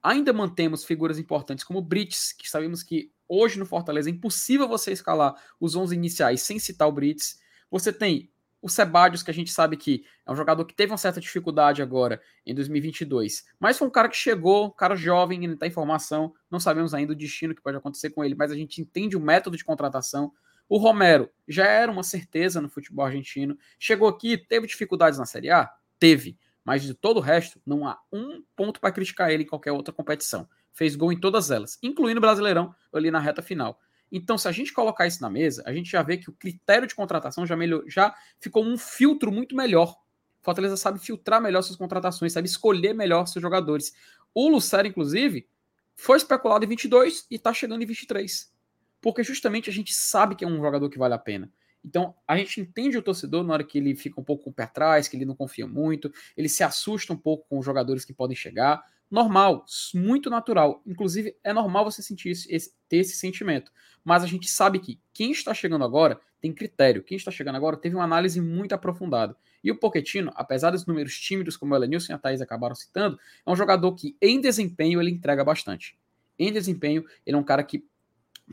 Ainda 0.03 0.33
mantemos 0.33 0.85
figuras 0.85 1.19
importantes 1.19 1.65
como 1.65 1.81
o 1.81 1.83
Brits, 1.83 2.33
que 2.33 2.49
sabemos 2.49 2.83
que 2.83 3.13
hoje 3.29 3.59
no 3.59 3.67
Fortaleza 3.67 4.09
é 4.09 4.13
impossível 4.13 4.67
você 4.67 4.93
escalar 4.93 5.35
os 5.61 5.77
11 5.77 5.95
iniciais 5.95 6.43
sem 6.43 6.59
citar 6.59 6.89
o 6.89 6.93
Brits. 6.93 7.39
Você 7.71 7.93
tem 7.93 8.31
o 8.61 8.69
Sebadios, 8.69 9.23
que 9.23 9.31
a 9.31 9.35
gente 9.35 9.53
sabe 9.53 9.77
que 9.77 10.05
é 10.27 10.33
um 10.33 10.37
jogador 10.37 10.65
que 10.65 10.75
teve 10.75 10.93
uma 10.93 10.99
certa 10.99 11.21
dificuldade 11.21 11.81
agora 11.81 12.21
em 12.45 12.55
2022, 12.55 13.45
mas 13.59 13.79
foi 13.79 13.87
um 13.87 13.91
cara 13.91 14.09
que 14.09 14.17
chegou, 14.17 14.67
um 14.67 14.71
cara 14.71 14.97
jovem, 14.97 15.41
ainda 15.41 15.55
está 15.55 15.67
em 15.67 15.71
formação, 15.71 16.35
não 16.51 16.59
sabemos 16.59 16.93
ainda 16.95 17.13
o 17.13 17.17
destino 17.17 17.55
que 17.55 17.63
pode 17.63 17.77
acontecer 17.77 18.11
com 18.11 18.25
ele, 18.25 18.35
mas 18.35 18.51
a 18.51 18.57
gente 18.57 18.81
entende 18.81 19.17
o 19.17 19.21
método 19.21 19.57
de 19.57 19.65
contratação. 19.65 20.33
O 20.69 20.77
Romero 20.77 21.31
já 21.47 21.67
era 21.67 21.91
uma 21.91 22.03
certeza 22.03 22.61
no 22.61 22.69
futebol 22.69 23.05
argentino, 23.05 23.57
chegou 23.79 24.09
aqui, 24.09 24.37
teve 24.37 24.67
dificuldades 24.67 25.19
na 25.19 25.25
Série 25.25 25.51
A? 25.51 25.71
Teve, 25.99 26.37
mas 26.65 26.83
de 26.83 26.95
todo 26.95 27.19
o 27.19 27.21
resto, 27.21 27.61
não 27.65 27.87
há 27.87 27.99
um 28.13 28.43
ponto 28.55 28.81
para 28.81 28.93
criticar 28.93 29.31
ele 29.31 29.45
em 29.45 29.47
qualquer 29.47 29.73
outra 29.73 29.95
competição. 29.95 30.49
Fez 30.73 30.95
gol 30.95 31.13
em 31.13 31.19
todas 31.19 31.51
elas, 31.51 31.79
incluindo 31.83 32.19
o 32.19 32.21
Brasileirão 32.21 32.75
ali 32.93 33.11
na 33.11 33.19
reta 33.19 33.41
final. 33.41 33.81
Então, 34.11 34.39
se 34.39 34.49
a 34.49 34.53
gente 34.53 34.73
colocar 34.73 35.07
isso 35.07 35.21
na 35.21 35.31
mesa, 35.31 35.63
a 35.67 35.73
gente 35.73 35.91
já 35.91 36.03
vê 36.03 36.17
que 36.17 36.31
o 36.31 36.33
critério 36.33 36.87
de 36.87 36.95
contratação 36.95 37.47
já, 37.47 37.57
melhor, 37.57 37.83
já 37.87 38.15
ficou 38.41 38.65
um 38.65 38.77
filtro 38.79 39.31
muito 39.31 39.55
melhor. 39.55 39.97
Fortaleza 40.41 40.77
sabe 40.77 40.99
filtrar 40.99 41.41
melhor 41.41 41.63
suas 41.63 41.77
contratações, 41.77 42.33
sabe 42.33 42.49
escolher 42.49 42.95
melhor 42.95 43.27
seus 43.27 43.43
jogadores. 43.43 43.93
O 44.35 44.49
Lucero, 44.49 44.89
inclusive, 44.89 45.49
foi 45.95 46.17
especulado 46.17 46.65
em 46.65 46.69
22 46.69 47.27
e 47.31 47.35
está 47.35 47.53
chegando 47.53 47.83
em 47.83 47.87
23. 47.87 48.53
Porque 49.01 49.23
justamente 49.23 49.69
a 49.69 49.73
gente 49.73 49.95
sabe 49.95 50.35
que 50.35 50.45
é 50.45 50.49
um 50.49 50.61
jogador 50.61 50.89
que 50.89 50.99
vale 50.99 51.15
a 51.15 51.19
pena. 51.19 51.53
Então, 51.85 52.15
a 52.27 52.37
gente 52.37 52.61
entende 52.61 52.99
o 52.99 53.03
torcedor 53.03 53.45
na 53.45 53.53
hora 53.53 53.65
que 53.65 53.79
ele 53.79 53.95
fica 53.95 54.21
um 54.21 54.25
pouco 54.25 54.45
com 54.45 54.51
o 54.51 54.53
pé 54.53 54.65
atrás, 54.65 55.09
que 55.09 55.17
ele 55.17 55.25
não 55.25 55.35
confia 55.35 55.67
muito, 55.67 56.13
ele 56.37 56.49
se 56.49 56.63
assusta 56.63 57.13
um 57.13 57.17
pouco 57.17 57.47
com 57.49 57.59
os 57.59 57.65
jogadores 57.65 58.05
que 58.05 58.13
podem 58.13 58.37
chegar 58.37 58.83
normal, 59.11 59.65
muito 59.95 60.29
natural. 60.31 60.83
Inclusive, 60.87 61.37
é 61.43 61.53
normal 61.53 61.85
você 61.85 62.03
sentir 62.03 62.31
esse, 62.31 62.73
ter 62.89 62.99
esse 62.99 63.17
sentimento. 63.17 63.73
Mas 64.05 64.23
a 64.23 64.27
gente 64.27 64.49
sabe 64.49 64.79
que 64.79 65.01
quem 65.13 65.31
está 65.31 65.53
chegando 65.53 65.85
agora 65.85 66.21
tem 66.41 66.53
critério. 66.53 67.03
Quem 67.03 67.17
está 67.17 67.31
chegando 67.31 67.57
agora 67.57 67.77
teve 67.77 67.95
uma 67.95 68.05
análise 68.05 68.41
muito 68.41 68.75
aprofundada. 68.75 69.37
E 69.63 69.71
o 69.71 69.79
Pochettino, 69.79 70.33
apesar 70.35 70.71
dos 70.71 70.87
números 70.87 71.19
tímidos, 71.19 71.57
como 71.57 71.73
o 71.73 71.77
Elenilson 71.77 72.13
e 72.13 72.15
a 72.15 72.19
Thaís 72.19 72.41
acabaram 72.41 72.75
citando, 72.75 73.19
é 73.45 73.51
um 73.51 73.57
jogador 73.57 73.93
que, 73.95 74.17
em 74.23 74.41
desempenho, 74.41 75.01
ele 75.01 75.11
entrega 75.11 75.45
bastante. 75.45 75.99
Em 76.39 76.53
desempenho, 76.53 77.05
ele 77.27 77.37
é 77.37 77.39
um 77.39 77.45
cara 77.45 77.65
que 77.65 77.85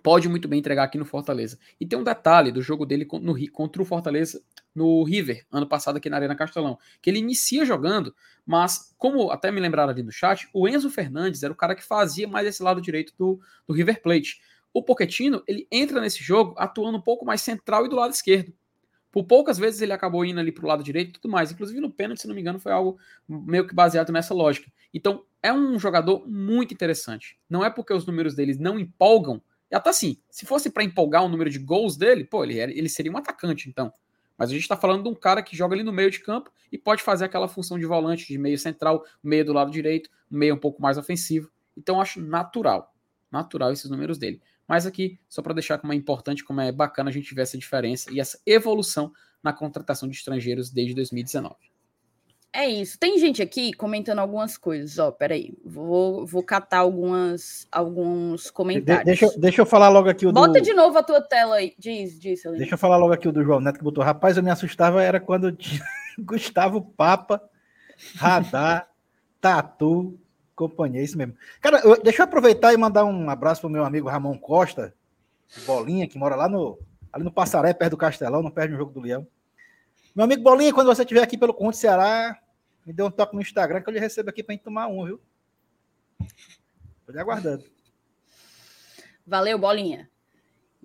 pode 0.01 0.27
muito 0.27 0.47
bem 0.47 0.59
entregar 0.59 0.83
aqui 0.83 0.97
no 0.97 1.05
Fortaleza. 1.05 1.57
E 1.79 1.85
tem 1.85 1.97
um 1.97 2.03
detalhe 2.03 2.51
do 2.51 2.61
jogo 2.61 2.85
dele 2.85 3.07
no, 3.21 3.51
contra 3.51 3.81
o 3.81 3.85
Fortaleza 3.85 4.41
no 4.73 5.03
River, 5.03 5.45
ano 5.51 5.67
passado 5.67 5.97
aqui 5.97 6.09
na 6.09 6.17
Arena 6.17 6.35
Castelão, 6.35 6.77
que 7.01 7.09
ele 7.09 7.19
inicia 7.19 7.65
jogando, 7.65 8.13
mas 8.45 8.93
como 8.97 9.31
até 9.31 9.51
me 9.51 9.61
lembraram 9.61 9.91
ali 9.91 10.03
no 10.03 10.11
chat, 10.11 10.49
o 10.53 10.67
Enzo 10.67 10.89
Fernandes 10.89 11.43
era 11.43 11.53
o 11.53 11.55
cara 11.55 11.75
que 11.75 11.83
fazia 11.83 12.27
mais 12.27 12.47
esse 12.47 12.61
lado 12.61 12.81
direito 12.81 13.13
do, 13.17 13.39
do 13.67 13.73
River 13.73 14.01
Plate. 14.01 14.41
O 14.73 14.83
Pochettino, 14.83 15.41
ele 15.47 15.65
entra 15.71 16.01
nesse 16.01 16.21
jogo 16.21 16.53
atuando 16.57 16.97
um 16.97 17.01
pouco 17.01 17.25
mais 17.25 17.41
central 17.41 17.85
e 17.85 17.89
do 17.89 17.95
lado 17.95 18.11
esquerdo. 18.11 18.53
Por 19.09 19.23
poucas 19.23 19.57
vezes 19.57 19.79
ele 19.79 19.93
acabou 19.93 20.25
indo 20.25 20.41
ali 20.41 20.51
para 20.51 20.65
o 20.65 20.67
lado 20.67 20.83
direito 20.83 21.11
e 21.11 21.13
tudo 21.13 21.31
mais. 21.31 21.49
Inclusive 21.49 21.79
no 21.79 21.89
pênalti, 21.89 22.19
se 22.19 22.27
não 22.27 22.35
me 22.35 22.41
engano, 22.41 22.59
foi 22.59 22.73
algo 22.73 22.99
meio 23.25 23.65
que 23.65 23.73
baseado 23.73 24.11
nessa 24.11 24.33
lógica. 24.33 24.69
Então, 24.93 25.23
é 25.41 25.53
um 25.53 25.79
jogador 25.79 26.27
muito 26.27 26.73
interessante. 26.73 27.39
Não 27.49 27.63
é 27.63 27.69
porque 27.69 27.93
os 27.93 28.05
números 28.05 28.35
deles 28.35 28.59
não 28.59 28.77
empolgam, 28.77 29.41
até 29.75 29.89
assim, 29.89 30.17
se 30.29 30.45
fosse 30.45 30.69
para 30.69 30.83
empolgar 30.83 31.23
o 31.23 31.27
número 31.27 31.49
de 31.49 31.59
gols 31.59 31.97
dele, 31.97 32.23
pô, 32.23 32.43
ele, 32.43 32.57
ele 32.57 32.87
seria 32.87 33.11
um 33.11 33.17
atacante, 33.17 33.67
então. 33.67 33.91
Mas 34.37 34.49
a 34.49 34.53
gente 34.53 34.61
está 34.61 34.77
falando 34.77 35.03
de 35.03 35.09
um 35.09 35.15
cara 35.15 35.43
que 35.43 35.55
joga 35.55 35.75
ali 35.75 35.83
no 35.83 35.91
meio 35.91 36.09
de 36.09 36.19
campo 36.19 36.49
e 36.71 36.77
pode 36.77 37.03
fazer 37.03 37.25
aquela 37.25 37.47
função 37.47 37.77
de 37.77 37.85
volante, 37.85 38.27
de 38.27 38.37
meio 38.37 38.57
central, 38.57 39.05
meio 39.21 39.43
do 39.43 39.51
lado 39.53 39.71
direito, 39.71 40.09
meio 40.29 40.55
um 40.55 40.57
pouco 40.57 40.81
mais 40.81 40.97
ofensivo. 40.97 41.49
Então 41.77 41.99
acho 41.99 42.21
natural, 42.21 42.93
natural 43.31 43.71
esses 43.71 43.89
números 43.89 44.17
dele. 44.17 44.41
Mas 44.67 44.85
aqui, 44.85 45.19
só 45.27 45.41
para 45.41 45.53
deixar 45.53 45.77
como 45.77 45.93
é 45.93 45.95
importante, 45.95 46.43
como 46.43 46.61
é 46.61 46.71
bacana 46.71 47.09
a 47.09 47.13
gente 47.13 47.33
ver 47.35 47.41
essa 47.41 47.57
diferença 47.57 48.11
e 48.11 48.19
essa 48.19 48.39
evolução 48.45 49.11
na 49.43 49.53
contratação 49.53 50.07
de 50.07 50.15
estrangeiros 50.15 50.71
desde 50.71 50.95
2019. 50.95 51.55
É 52.55 52.69
isso. 52.69 52.97
Tem 52.97 53.19
gente 53.19 53.41
aqui 53.41 53.73
comentando 53.73 54.19
algumas 54.19 54.57
coisas. 54.57 54.97
Ó, 54.97 55.11
peraí. 55.11 55.53
Vou, 55.63 56.25
vou 56.25 56.41
catar 56.41 56.79
algumas, 56.79 57.67
alguns 57.69 58.49
comentários. 58.49 58.99
De, 58.99 59.05
deixa, 59.05 59.37
deixa 59.37 59.61
eu 59.61 59.65
falar 59.65 59.89
logo 59.89 60.07
aqui 60.07 60.25
o 60.25 60.31
Bota 60.31 60.53
do... 60.53 60.61
de 60.61 60.73
novo 60.73 60.97
a 60.97 61.03
tua 61.03 61.21
tela 61.21 61.57
aí. 61.57 61.75
Diz, 61.77 62.17
diz, 62.17 62.41
Celina. 62.41 62.59
Deixa 62.59 62.75
eu 62.75 62.77
falar 62.77 62.95
logo 62.95 63.11
aqui 63.11 63.27
o 63.27 63.31
do 63.33 63.43
João 63.43 63.59
Neto 63.59 63.77
que 63.77 63.83
botou. 63.83 64.01
Rapaz, 64.01 64.37
eu 64.37 64.43
me 64.43 64.49
assustava 64.49 65.03
era 65.03 65.19
quando 65.19 65.51
tinha 65.51 65.83
Gustavo 66.17 66.81
Papa, 66.81 67.43
Radar, 68.15 68.89
Tatu, 69.41 70.17
companhia, 70.55 71.03
isso 71.03 71.17
mesmo. 71.17 71.35
Cara, 71.59 71.81
eu, 71.83 72.01
deixa 72.01 72.21
eu 72.21 72.23
aproveitar 72.23 72.73
e 72.73 72.77
mandar 72.77 73.03
um 73.03 73.29
abraço 73.29 73.59
pro 73.59 73.69
meu 73.69 73.83
amigo 73.83 74.07
Ramon 74.07 74.37
Costa, 74.37 74.93
Bolinha, 75.65 76.07
que 76.07 76.17
mora 76.17 76.37
lá 76.37 76.47
no, 76.47 76.79
ali 77.11 77.25
no 77.25 77.31
Passaré, 77.33 77.73
perto 77.73 77.91
do 77.91 77.97
Castelão, 77.97 78.41
não 78.41 78.49
perde 78.49 78.73
um 78.73 78.77
jogo 78.77 78.93
do 78.93 79.01
Leão. 79.01 79.27
Meu 80.15 80.23
amigo 80.23 80.41
Bolinha, 80.41 80.73
quando 80.73 80.87
você 80.87 81.01
estiver 81.01 81.21
aqui 81.21 81.37
pelo 81.37 81.53
Conto 81.53 81.75
Ceará, 81.75 82.39
me 82.85 82.93
dê 82.93 83.01
um 83.01 83.11
toque 83.11 83.35
no 83.35 83.41
Instagram 83.41 83.81
que 83.81 83.89
eu 83.89 83.93
lhe 83.93 83.99
recebo 83.99 84.29
aqui 84.29 84.43
para 84.43 84.53
gente 84.53 84.63
tomar 84.63 84.87
um, 84.87 85.05
viu? 85.05 85.21
Tô 87.05 87.11
lhe 87.11 87.19
aguardando. 87.19 87.63
Valeu, 89.25 89.57
bolinha. 89.57 90.09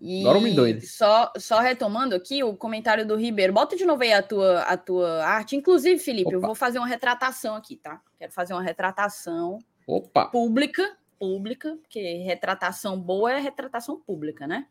E 0.00 0.22
Agora 0.22 0.38
um 0.38 0.54
doido. 0.54 0.80
Só, 0.86 1.30
só 1.36 1.60
retomando 1.60 2.14
aqui 2.14 2.42
o 2.42 2.56
comentário 2.56 3.06
do 3.06 3.16
Ribeiro. 3.16 3.52
Bota 3.52 3.76
de 3.76 3.84
novo 3.84 4.02
aí 4.02 4.14
a 4.14 4.22
tua, 4.22 4.62
a 4.62 4.76
tua 4.76 5.22
arte. 5.26 5.56
Inclusive, 5.56 6.00
Felipe, 6.00 6.28
Opa. 6.28 6.36
eu 6.36 6.40
vou 6.40 6.54
fazer 6.54 6.78
uma 6.78 6.86
retratação 6.86 7.54
aqui, 7.54 7.76
tá? 7.76 8.00
Quero 8.18 8.32
fazer 8.32 8.54
uma 8.54 8.62
retratação 8.62 9.58
Opa. 9.86 10.26
pública, 10.26 10.96
pública, 11.18 11.76
porque 11.82 12.00
retratação 12.24 12.98
boa 12.98 13.32
é 13.32 13.40
retratação 13.40 14.00
pública, 14.00 14.46
né? 14.46 14.66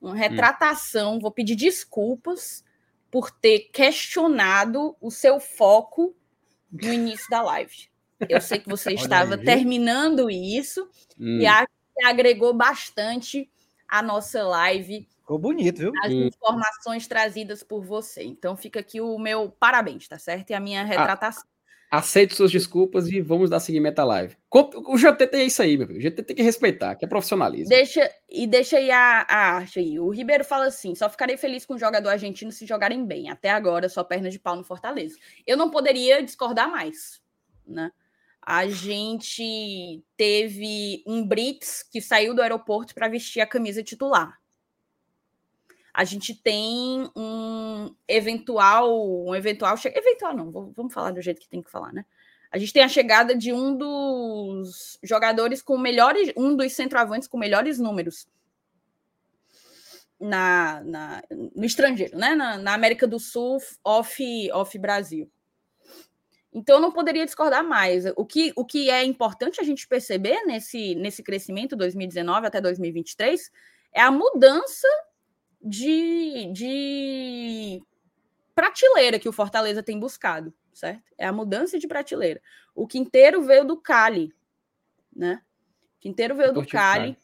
Uma 0.00 0.12
hum. 0.12 0.14
retratação, 0.14 1.16
hum. 1.16 1.20
vou 1.20 1.30
pedir 1.30 1.54
desculpas 1.54 2.64
por 3.10 3.30
ter 3.30 3.70
questionado 3.72 4.96
o 5.02 5.10
seu 5.10 5.38
foco 5.38 6.16
no 6.82 6.92
início 6.92 7.26
da 7.30 7.42
live. 7.42 7.88
Eu 8.28 8.40
sei 8.40 8.58
que 8.58 8.68
você 8.68 8.94
estava 8.94 9.36
terminando 9.36 10.30
isso 10.30 10.88
hum. 11.18 11.38
e 11.38 11.46
acho 11.46 11.68
que 11.94 12.04
agregou 12.04 12.54
bastante 12.54 13.50
a 13.88 14.02
nossa 14.02 14.42
live. 14.42 15.06
Ficou 15.20 15.38
bonito, 15.38 15.78
viu? 15.78 15.92
As 16.02 16.12
hum. 16.12 16.26
informações 16.26 17.06
trazidas 17.06 17.62
por 17.62 17.84
você. 17.84 18.22
Então 18.22 18.56
fica 18.56 18.80
aqui 18.80 19.00
o 19.00 19.18
meu 19.18 19.50
parabéns, 19.50 20.08
tá 20.08 20.18
certo? 20.18 20.50
E 20.50 20.54
a 20.54 20.60
minha 20.60 20.84
retratação. 20.84 21.44
Aceito 21.98 22.34
suas 22.34 22.50
desculpas 22.50 23.08
e 23.08 23.20
vamos 23.20 23.50
dar 23.50 23.60
seguimento 23.60 24.00
à 24.00 24.04
live. 24.04 24.36
O 24.50 24.96
GT 24.96 25.28
é 25.32 25.44
isso 25.44 25.62
aí, 25.62 25.76
meu 25.76 25.86
filho. 25.86 25.98
O 25.98 26.02
GT 26.02 26.22
tem 26.22 26.36
que 26.36 26.42
respeitar, 26.42 26.94
que 26.94 27.04
é 27.04 27.08
profissionalismo. 27.08 27.68
Deixa, 27.68 28.10
e 28.28 28.46
deixa 28.46 28.78
aí 28.78 28.90
a, 28.90 29.26
a 29.28 29.36
arte 29.56 29.78
aí. 29.78 29.98
O 29.98 30.10
Ribeiro 30.10 30.44
fala 30.44 30.66
assim: 30.66 30.94
só 30.94 31.08
ficarei 31.08 31.36
feliz 31.36 31.66
com 31.66 31.74
o 31.74 31.78
jogador 31.78 32.08
argentino 32.10 32.52
se 32.52 32.66
jogarem 32.66 33.04
bem. 33.04 33.28
Até 33.28 33.50
agora, 33.50 33.88
só 33.88 34.02
perna 34.04 34.30
de 34.30 34.38
pau 34.38 34.56
no 34.56 34.64
Fortaleza. 34.64 35.16
Eu 35.46 35.56
não 35.56 35.70
poderia 35.70 36.22
discordar 36.22 36.70
mais, 36.70 37.20
né? 37.66 37.90
A 38.40 38.68
gente 38.68 40.04
teve 40.16 41.02
um 41.06 41.26
Brits 41.26 41.82
que 41.82 42.00
saiu 42.00 42.32
do 42.32 42.42
aeroporto 42.42 42.94
para 42.94 43.08
vestir 43.08 43.40
a 43.40 43.46
camisa 43.46 43.82
titular. 43.82 44.38
A 45.96 46.04
gente 46.04 46.34
tem 46.34 47.10
um 47.16 47.90
eventual, 48.06 49.26
um 49.26 49.34
eventual, 49.34 49.74
eventual 49.82 50.36
não, 50.36 50.52
vamos 50.52 50.92
falar 50.92 51.10
do 51.10 51.22
jeito 51.22 51.40
que 51.40 51.48
tem 51.48 51.62
que 51.62 51.70
falar, 51.70 51.90
né? 51.90 52.04
A 52.52 52.58
gente 52.58 52.70
tem 52.70 52.82
a 52.82 52.88
chegada 52.88 53.34
de 53.34 53.50
um 53.50 53.74
dos 53.74 54.98
jogadores 55.02 55.62
com 55.62 55.78
melhores, 55.78 56.30
um 56.36 56.54
dos 56.54 56.70
centroavantes 56.74 57.26
com 57.26 57.38
melhores 57.38 57.78
números 57.78 58.28
na, 60.20 60.82
na 60.84 61.22
no 61.30 61.64
estrangeiro, 61.64 62.18
né? 62.18 62.34
Na, 62.34 62.58
na, 62.58 62.74
América 62.74 63.06
do 63.06 63.18
Sul, 63.18 63.56
off, 63.82 64.52
off 64.52 64.78
Brasil. 64.78 65.32
Então, 66.52 66.76
eu 66.76 66.82
não 66.82 66.92
poderia 66.92 67.24
discordar 67.24 67.64
mais. 67.64 68.04
O 68.16 68.26
que, 68.26 68.52
o 68.54 68.66
que 68.66 68.90
é 68.90 69.02
importante 69.02 69.62
a 69.62 69.64
gente 69.64 69.88
perceber 69.88 70.44
nesse, 70.44 70.94
nesse 70.94 71.22
crescimento 71.22 71.74
2019 71.74 72.46
até 72.46 72.60
2023 72.60 73.50
é 73.94 74.02
a 74.02 74.10
mudança 74.10 74.86
de, 75.66 76.52
de 76.52 77.82
prateleira 78.54 79.18
que 79.18 79.28
o 79.28 79.32
Fortaleza 79.32 79.82
tem 79.82 79.98
buscado, 79.98 80.54
certo? 80.72 81.02
É 81.18 81.26
a 81.26 81.32
mudança 81.32 81.76
de 81.78 81.88
prateleira. 81.88 82.40
O 82.74 82.86
Quinteiro 82.86 83.42
veio 83.42 83.64
do 83.64 83.76
Cali, 83.76 84.32
né? 85.14 85.42
O 85.96 86.00
Quinteiro 86.00 86.36
veio 86.36 86.52
do 86.52 86.64
Cali. 86.64 87.16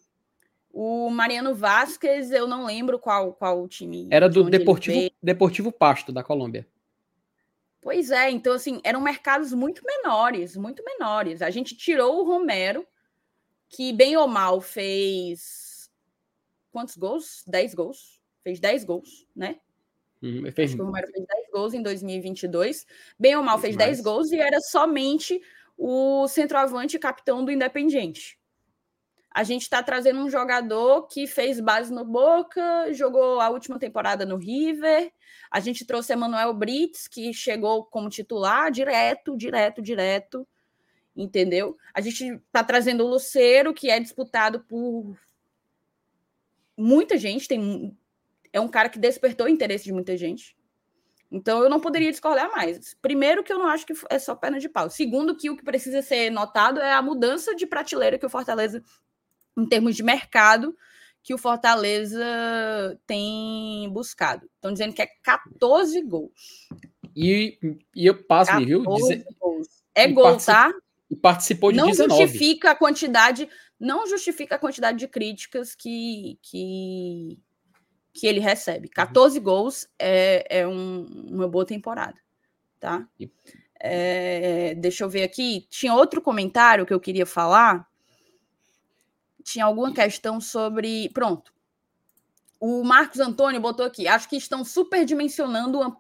O 0.73 1.10
Mariano 1.10 1.55
Vasquez, 1.55 2.32
eu 2.32 2.48
não 2.48 2.64
lembro 2.64 2.98
qual, 2.98 3.35
qual 3.35 3.69
time. 3.69 4.09
Era 4.10 4.28
do 4.28 4.43
Deportivo, 4.44 5.10
Deportivo 5.23 5.70
Pasto, 5.70 6.10
da 6.10 6.24
Colômbia. 6.24 6.66
Pois 7.81 8.10
é, 8.10 8.31
então 8.31 8.55
assim, 8.55 8.81
eram 8.82 9.01
mercados 9.01 9.52
muito 9.52 9.82
menores, 9.85 10.56
muito 10.56 10.82
menores. 10.82 11.43
A 11.43 11.51
gente 11.51 11.77
tirou 11.77 12.20
o 12.20 12.24
Romero, 12.24 12.86
que 13.69 13.93
bem 13.93 14.16
ou 14.16 14.27
mal 14.27 14.60
fez 14.60 15.90
quantos 16.73 16.97
gols? 16.97 17.44
10 17.47 17.74
gols. 17.74 18.22
Fez 18.43 18.60
10 18.60 18.85
gols, 18.85 19.27
né? 19.35 19.56
Hum, 20.23 20.43
fez... 20.52 20.70
Acho 20.70 20.77
que 20.77 20.82
o 20.82 20.86
Romero 20.86 21.09
fez 21.09 21.27
10 21.27 21.51
gols 21.52 21.74
em 21.74 21.82
2022. 21.82 22.86
Bem 23.19 23.36
ou 23.36 23.43
mal 23.43 23.59
fez 23.59 23.77
10 23.77 24.01
gols 24.01 24.31
e 24.31 24.39
era 24.39 24.60
somente 24.60 25.40
o 25.77 26.28
centroavante 26.28 26.98
capitão 26.98 27.44
do 27.44 27.51
Independiente. 27.51 28.39
A 29.35 29.44
gente 29.44 29.62
está 29.62 29.82
trazendo 29.82 30.20
um 30.20 30.28
jogador 30.28 31.06
que 31.06 31.27
fez 31.27 31.59
base 31.59 31.93
no 31.93 32.05
Boca, 32.05 32.93
jogou 32.93 33.40
a 33.40 33.48
última 33.48 33.78
temporada 33.78 34.27
no 34.27 34.36
River. 34.36 35.10
A 35.51 35.59
gente 35.59 35.86
trouxe 35.86 36.12
Emanuel 36.12 36.52
Brits, 36.52 37.09
que 37.09 37.32
chegou 37.32 37.85
como 37.86 38.10
titular 38.10 38.70
direto, 38.70 39.35
direto, 39.36 39.81
direto. 39.81 40.47
Entendeu? 41.16 41.78
A 41.94 42.01
gente 42.02 42.27
está 42.27 42.62
trazendo 42.62 43.05
o 43.05 43.09
Luceiro, 43.09 43.73
que 43.73 43.90
é 43.90 43.98
disputado 43.98 44.60
por 44.60 45.19
muita 46.77 47.16
gente. 47.16 47.48
Tem, 47.48 47.97
é 48.53 48.61
um 48.61 48.69
cara 48.69 48.89
que 48.89 48.99
despertou 48.99 49.47
o 49.47 49.51
interesse 49.51 49.85
de 49.85 49.93
muita 49.93 50.16
gente. 50.16 50.57
Então 51.31 51.62
eu 51.62 51.70
não 51.70 51.81
poderia 51.81 52.11
discordar 52.11 52.51
mais. 52.51 52.95
Primeiro, 53.01 53.43
que 53.43 53.53
eu 53.53 53.59
não 53.59 53.66
acho 53.66 53.87
que 53.87 53.95
é 54.11 54.19
só 54.19 54.35
perna 54.35 54.61
de 54.61 54.69
pau. 54.69 54.91
Segundo, 54.91 55.37
que 55.37 55.49
o 55.49 55.57
que 55.57 55.65
precisa 55.65 56.03
ser 56.03 56.31
notado 56.31 56.81
é 56.81 56.93
a 56.93 57.01
mudança 57.01 57.55
de 57.55 57.66
prateleira 57.66 58.19
que 58.19 58.27
o 58.27 58.31
Fortaleza 58.31 58.83
em 59.57 59.66
termos 59.66 59.97
de 59.97 60.03
mercado 60.03 60.77
que 61.23 61.33
o 61.33 61.39
Fortaleza 61.39 62.99
tem 63.07 63.89
buscado. 63.93 64.49
Estão 64.57 64.73
dizendo 64.73 64.93
que 64.93 65.03
é 65.03 65.09
14 65.23 66.03
gols. 66.03 66.69
E, 67.15 67.59
e 67.95 68.07
eu 68.07 68.24
passo, 68.24 68.59
viu? 68.65 68.83
Dizer... 68.83 69.24
É 69.95 70.09
e 70.09 70.12
gol, 70.12 70.37
tá? 70.39 70.73
E 71.09 71.15
participou 71.15 71.70
de 71.70 71.79
não 71.79 71.87
19. 71.89 72.09
Não 72.09 72.19
justifica 72.19 72.70
a 72.73 72.74
quantidade, 72.74 73.49
não 73.79 74.07
justifica 74.07 74.57
a 74.57 74.59
quantidade 74.59 74.99
de 74.99 75.07
críticas 75.07 75.74
que, 75.74 76.39
que, 76.43 77.39
que 78.13 78.27
ele 78.27 78.41
recebe. 78.41 78.89
14 78.89 79.39
uhum. 79.39 79.45
gols 79.45 79.89
é, 79.99 80.61
é 80.61 80.69
um, 80.69 81.07
uma 81.31 81.49
boa 81.49 81.65
temporada, 81.65 82.19
tá? 82.79 83.07
É, 83.81 84.75
deixa 84.75 85.05
eu 85.05 85.09
ver 85.09 85.23
aqui. 85.23 85.67
Tinha 85.71 85.95
outro 85.95 86.21
comentário 86.21 86.87
que 86.87 86.93
eu 86.93 87.01
queria 87.01 87.27
falar 87.27 87.89
tinha 89.43 89.65
alguma 89.65 89.93
questão 89.93 90.41
sobre. 90.41 91.09
Pronto. 91.11 91.53
O 92.59 92.85
Marcos 92.85 93.21
Antônio 93.21 93.61
botou 93.61 93.85
aqui. 93.85 94.07
Acho 94.07 94.29
que 94.29 94.37
estão 94.37 94.65
superdimensionando 94.65 95.81
um, 95.81 95.97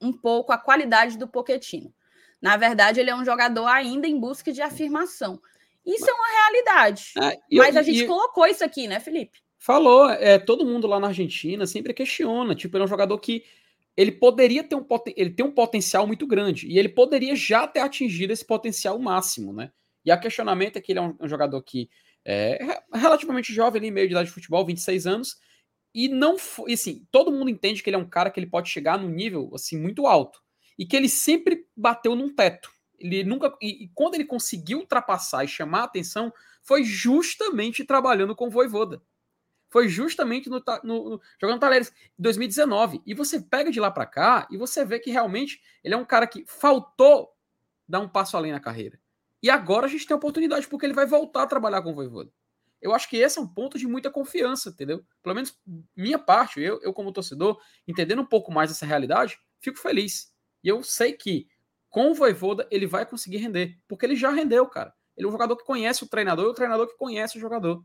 um 0.00 0.12
pouco 0.12 0.52
a 0.52 0.58
qualidade 0.58 1.16
do 1.16 1.28
Poquetino. 1.28 1.94
Na 2.42 2.56
verdade, 2.56 3.00
ele 3.00 3.10
é 3.10 3.14
um 3.14 3.24
jogador 3.24 3.66
ainda 3.66 4.06
em 4.06 4.18
busca 4.18 4.52
de 4.52 4.60
afirmação. 4.60 5.40
Isso 5.86 6.08
é 6.08 6.12
uma 6.12 6.28
realidade. 6.28 7.12
É, 7.22 7.38
Mas 7.52 7.76
a 7.76 7.82
gente 7.82 8.06
colocou 8.06 8.46
isso 8.46 8.64
aqui, 8.64 8.88
né, 8.88 8.98
Felipe? 8.98 9.42
Falou. 9.64 10.10
É, 10.10 10.38
todo 10.38 10.66
mundo 10.66 10.86
lá 10.86 11.00
na 11.00 11.06
Argentina 11.06 11.66
sempre 11.66 11.94
questiona. 11.94 12.54
Tipo, 12.54 12.76
ele 12.76 12.82
é 12.82 12.84
um 12.84 12.88
jogador 12.88 13.18
que 13.18 13.44
ele 13.96 14.12
poderia 14.12 14.62
ter 14.62 14.74
um, 14.74 14.86
ele 15.16 15.30
tem 15.30 15.46
um 15.46 15.50
potencial 15.50 16.06
muito 16.06 16.26
grande. 16.26 16.68
E 16.68 16.78
ele 16.78 16.90
poderia 16.90 17.34
já 17.34 17.66
ter 17.66 17.80
atingido 17.80 18.30
esse 18.30 18.44
potencial 18.44 18.98
máximo, 18.98 19.54
né? 19.54 19.72
E 20.04 20.10
a 20.10 20.18
questionamento 20.18 20.76
é 20.76 20.82
que 20.82 20.92
ele 20.92 20.98
é 20.98 21.02
um, 21.02 21.16
um 21.18 21.26
jogador 21.26 21.62
que 21.62 21.88
é, 22.26 22.58
relativamente 22.92 23.54
jovem 23.54 23.80
ali, 23.80 23.90
meio 23.90 24.06
de 24.06 24.12
idade 24.12 24.28
de 24.28 24.34
futebol, 24.34 24.66
26 24.66 25.06
anos, 25.06 25.38
e 25.94 26.08
não 26.08 26.36
foi, 26.36 26.74
assim, 26.74 27.06
todo 27.10 27.32
mundo 27.32 27.48
entende 27.48 27.82
que 27.82 27.88
ele 27.88 27.96
é 27.96 27.98
um 27.98 28.08
cara 28.08 28.30
que 28.30 28.38
ele 28.38 28.50
pode 28.50 28.68
chegar 28.68 28.98
num 28.98 29.08
nível, 29.08 29.50
assim, 29.54 29.80
muito 29.80 30.06
alto, 30.06 30.42
e 30.78 30.84
que 30.84 30.94
ele 30.94 31.08
sempre 31.08 31.66
bateu 31.74 32.14
num 32.14 32.34
teto. 32.34 32.70
Ele 32.98 33.24
nunca, 33.24 33.56
e, 33.62 33.84
e 33.84 33.90
quando 33.94 34.14
ele 34.14 34.26
conseguiu 34.26 34.80
ultrapassar 34.80 35.42
e 35.42 35.48
chamar 35.48 35.80
a 35.80 35.84
atenção, 35.84 36.30
foi 36.62 36.84
justamente 36.84 37.82
trabalhando 37.82 38.36
com 38.36 38.48
o 38.48 38.50
Voivoda. 38.50 39.00
Foi 39.74 39.88
justamente 39.88 40.48
no, 40.48 40.62
no, 40.84 41.10
no 41.10 41.20
jogando 41.40 41.58
Talheres 41.58 41.92
em 42.16 42.22
2019. 42.22 43.02
E 43.04 43.12
você 43.12 43.40
pega 43.40 43.72
de 43.72 43.80
lá 43.80 43.90
para 43.90 44.06
cá 44.06 44.46
e 44.48 44.56
você 44.56 44.84
vê 44.84 45.00
que 45.00 45.10
realmente 45.10 45.60
ele 45.82 45.94
é 45.94 45.96
um 45.96 46.04
cara 46.04 46.28
que 46.28 46.44
faltou 46.46 47.34
dar 47.88 47.98
um 47.98 48.08
passo 48.08 48.36
além 48.36 48.52
na 48.52 48.60
carreira. 48.60 49.00
E 49.42 49.50
agora 49.50 49.86
a 49.86 49.88
gente 49.88 50.06
tem 50.06 50.14
a 50.14 50.16
oportunidade, 50.16 50.68
porque 50.68 50.86
ele 50.86 50.92
vai 50.92 51.06
voltar 51.06 51.42
a 51.42 51.46
trabalhar 51.48 51.82
com 51.82 51.90
o 51.90 51.92
Voivoda. 51.92 52.30
Eu 52.80 52.94
acho 52.94 53.10
que 53.10 53.16
esse 53.16 53.36
é 53.36 53.42
um 53.42 53.48
ponto 53.48 53.76
de 53.76 53.84
muita 53.88 54.12
confiança, 54.12 54.68
entendeu? 54.68 55.04
Pelo 55.20 55.34
menos 55.34 55.58
minha 55.96 56.20
parte, 56.20 56.60
eu, 56.60 56.80
eu 56.80 56.92
como 56.92 57.12
torcedor, 57.12 57.60
entendendo 57.84 58.22
um 58.22 58.26
pouco 58.26 58.52
mais 58.52 58.70
essa 58.70 58.86
realidade, 58.86 59.40
fico 59.58 59.80
feliz. 59.80 60.32
E 60.62 60.68
eu 60.68 60.84
sei 60.84 61.14
que 61.14 61.48
com 61.90 62.12
o 62.12 62.14
Voivoda 62.14 62.64
ele 62.70 62.86
vai 62.86 63.04
conseguir 63.04 63.38
render, 63.38 63.76
porque 63.88 64.06
ele 64.06 64.14
já 64.14 64.30
rendeu, 64.30 64.64
cara. 64.68 64.94
Ele 65.16 65.26
é 65.26 65.28
um 65.28 65.32
jogador 65.32 65.56
que 65.56 65.64
conhece 65.64 66.04
o 66.04 66.08
treinador 66.08 66.44
e 66.44 66.50
o 66.50 66.54
treinador 66.54 66.86
que 66.86 66.96
conhece 66.96 67.38
o 67.38 67.40
jogador. 67.40 67.84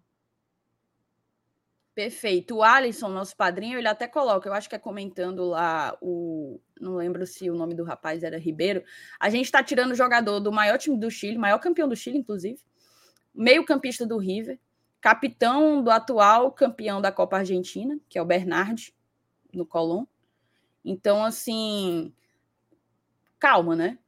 Perfeito. 1.99 2.55
O 2.55 2.63
Alisson, 2.63 3.09
nosso 3.09 3.35
padrinho, 3.35 3.77
ele 3.77 3.89
até 3.89 4.07
coloca, 4.07 4.47
eu 4.47 4.53
acho 4.53 4.69
que 4.69 4.75
é 4.75 4.79
comentando 4.79 5.43
lá 5.43 5.97
o. 5.99 6.57
Não 6.79 6.95
lembro 6.95 7.27
se 7.27 7.49
o 7.49 7.53
nome 7.53 7.75
do 7.75 7.83
rapaz 7.83 8.23
era 8.23 8.39
Ribeiro. 8.39 8.81
A 9.19 9.29
gente 9.29 9.43
está 9.43 9.61
tirando 9.61 9.91
o 9.91 9.95
jogador 9.95 10.39
do 10.39 10.49
maior 10.49 10.77
time 10.77 10.97
do 10.97 11.11
Chile, 11.11 11.37
maior 11.37 11.59
campeão 11.59 11.89
do 11.89 11.97
Chile, 11.97 12.17
inclusive, 12.17 12.57
meio-campista 13.35 14.07
do 14.07 14.17
River, 14.17 14.57
capitão 15.01 15.83
do 15.83 15.91
atual 15.91 16.53
campeão 16.53 17.01
da 17.01 17.11
Copa 17.11 17.39
Argentina, 17.39 17.99
que 18.07 18.17
é 18.17 18.21
o 18.21 18.25
Bernard, 18.25 18.95
no 19.53 19.65
Colón. 19.65 20.05
Então, 20.85 21.25
assim, 21.25 22.13
calma, 23.37 23.75
né? 23.75 23.99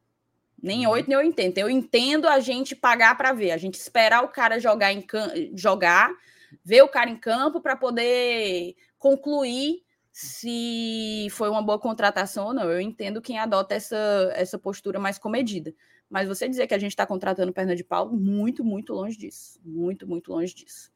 Nem 0.64 0.86
uhum. 0.86 0.94
oito, 0.94 1.10
nem 1.10 1.18
eu 1.18 1.26
entendo. 1.26 1.58
Eu 1.58 1.70
entendo 1.70 2.26
a 2.30 2.40
gente 2.40 2.74
pagar 2.74 3.18
para 3.18 3.34
ver, 3.34 3.52
a 3.52 3.58
gente 3.58 3.74
esperar 3.74 4.24
o 4.24 4.30
cara 4.30 4.62
jogar 4.62 4.94
em 4.94 5.06
jogar 5.54 6.10
ver 6.64 6.82
o 6.82 6.90
cara 6.90 7.10
em 7.10 7.18
campo 7.18 7.62
para 7.62 7.76
poder 7.76 8.76
concluir 8.98 9.84
se 10.12 11.28
foi 11.32 11.50
uma 11.50 11.62
boa 11.62 11.80
contratação 11.80 12.48
ou 12.48 12.54
não. 12.54 12.70
Eu 12.70 12.82
entendo 12.82 13.22
quem 13.22 13.40
adota 13.40 13.76
essa, 13.76 14.32
essa 14.36 14.60
postura 14.60 15.00
mais 15.00 15.18
comedida. 15.18 15.74
Mas 16.10 16.28
você 16.28 16.50
dizer 16.50 16.68
que 16.68 16.74
a 16.74 16.80
gente 16.80 16.92
está 16.92 17.06
contratando 17.06 17.54
perna 17.54 17.76
de 17.76 17.84
pau, 17.84 18.10
muito, 18.12 18.64
muito 18.64 18.94
longe 18.94 19.18
disso. 19.18 19.60
Muito, 19.64 20.06
muito 20.06 20.32
longe 20.32 20.54
disso. 20.54 20.92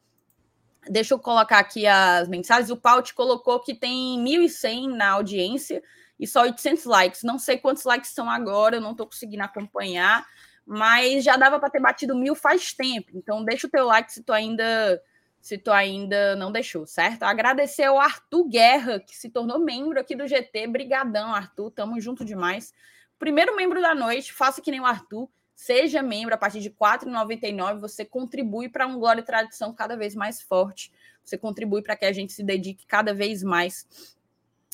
Deixa 0.88 1.14
eu 1.14 1.18
colocar 1.18 1.58
aqui 1.58 1.86
as 1.86 2.28
mensagens. 2.28 2.70
O 2.70 2.76
Paut 2.76 3.14
colocou 3.14 3.58
que 3.60 3.74
tem 3.74 4.22
1.100 4.22 4.94
na 4.94 5.12
audiência 5.12 5.82
e 6.20 6.26
só 6.26 6.42
800 6.42 6.84
likes. 6.84 7.22
Não 7.22 7.38
sei 7.38 7.58
quantos 7.58 7.84
likes 7.84 8.10
são 8.10 8.28
agora, 8.30 8.76
eu 8.76 8.80
não 8.80 8.92
estou 8.92 9.06
conseguindo 9.06 9.42
acompanhar, 9.42 10.26
mas 10.66 11.24
já 11.24 11.36
dava 11.36 11.58
para 11.58 11.70
ter 11.70 11.80
batido 11.80 12.14
mil 12.14 12.34
faz 12.34 12.72
tempo. 12.72 13.10
Então 13.14 13.42
deixa 13.44 13.66
o 13.66 13.70
teu 13.70 13.86
like 13.86 14.12
se 14.12 14.22
tu 14.22 14.32
ainda 14.32 15.00
se 15.46 15.56
tu 15.56 15.70
ainda 15.70 16.34
não 16.34 16.50
deixou, 16.50 16.84
certo? 16.88 17.22
Agradecer 17.22 17.84
ao 17.84 18.00
Arthur 18.00 18.48
Guerra, 18.48 18.98
que 18.98 19.16
se 19.16 19.30
tornou 19.30 19.60
membro 19.60 20.00
aqui 20.00 20.16
do 20.16 20.26
GT. 20.26 20.66
Brigadão, 20.66 21.32
Arthur, 21.32 21.70
tamo 21.70 22.00
junto 22.00 22.24
demais. 22.24 22.74
Primeiro 23.16 23.54
membro 23.54 23.80
da 23.80 23.94
noite, 23.94 24.32
faça 24.32 24.60
que 24.60 24.72
nem 24.72 24.80
o 24.80 24.84
Arthur, 24.84 25.30
seja 25.54 26.02
membro 26.02 26.34
a 26.34 26.36
partir 26.36 26.58
de 26.58 26.68
R$ 26.68 26.74
4,99, 26.74 27.78
você 27.78 28.04
contribui 28.04 28.68
para 28.68 28.88
um 28.88 28.98
Glória 28.98 29.20
e 29.20 29.24
Tradição 29.24 29.72
cada 29.72 29.96
vez 29.96 30.16
mais 30.16 30.42
forte. 30.42 30.90
Você 31.22 31.38
contribui 31.38 31.80
para 31.80 31.94
que 31.94 32.06
a 32.06 32.12
gente 32.12 32.32
se 32.32 32.42
dedique 32.42 32.84
cada 32.84 33.14
vez 33.14 33.44
mais 33.44 33.86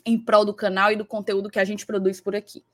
em 0.07 0.19
prol 0.19 0.43
do 0.43 0.55
canal 0.55 0.91
e 0.91 0.97
do 0.97 1.05
conteúdo 1.05 1.51
que 1.51 1.61
a 1.61 1.65
gente 1.67 1.85
produz 1.85 2.19
por 2.19 2.35
aqui. 2.35 2.65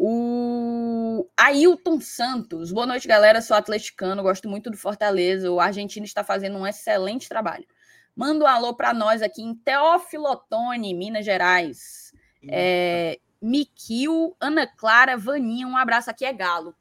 O 0.00 1.28
Ailton 1.36 2.00
Santos. 2.00 2.70
Boa 2.70 2.86
noite, 2.86 3.08
galera. 3.08 3.42
Sou 3.42 3.56
atleticano, 3.56 4.22
gosto 4.22 4.48
muito 4.48 4.70
do 4.70 4.76
Fortaleza. 4.76 5.50
O 5.50 5.58
argentino 5.58 6.06
está 6.06 6.22
fazendo 6.22 6.56
um 6.56 6.64
excelente 6.64 7.28
trabalho. 7.28 7.66
Manda 8.14 8.44
um 8.44 8.46
alô 8.46 8.76
para 8.76 8.94
nós 8.94 9.22
aqui 9.22 9.42
em 9.42 9.56
Teófilo 9.56 10.30
Otoni, 10.30 10.94
Minas 10.94 11.24
Gerais. 11.24 12.12
É, 12.48 13.18
Miquil, 13.42 14.36
Ana 14.40 14.68
Clara, 14.68 15.16
Vaninha, 15.16 15.66
um 15.66 15.76
abraço 15.76 16.08
aqui 16.08 16.24
é 16.24 16.32
Galo. 16.32 16.76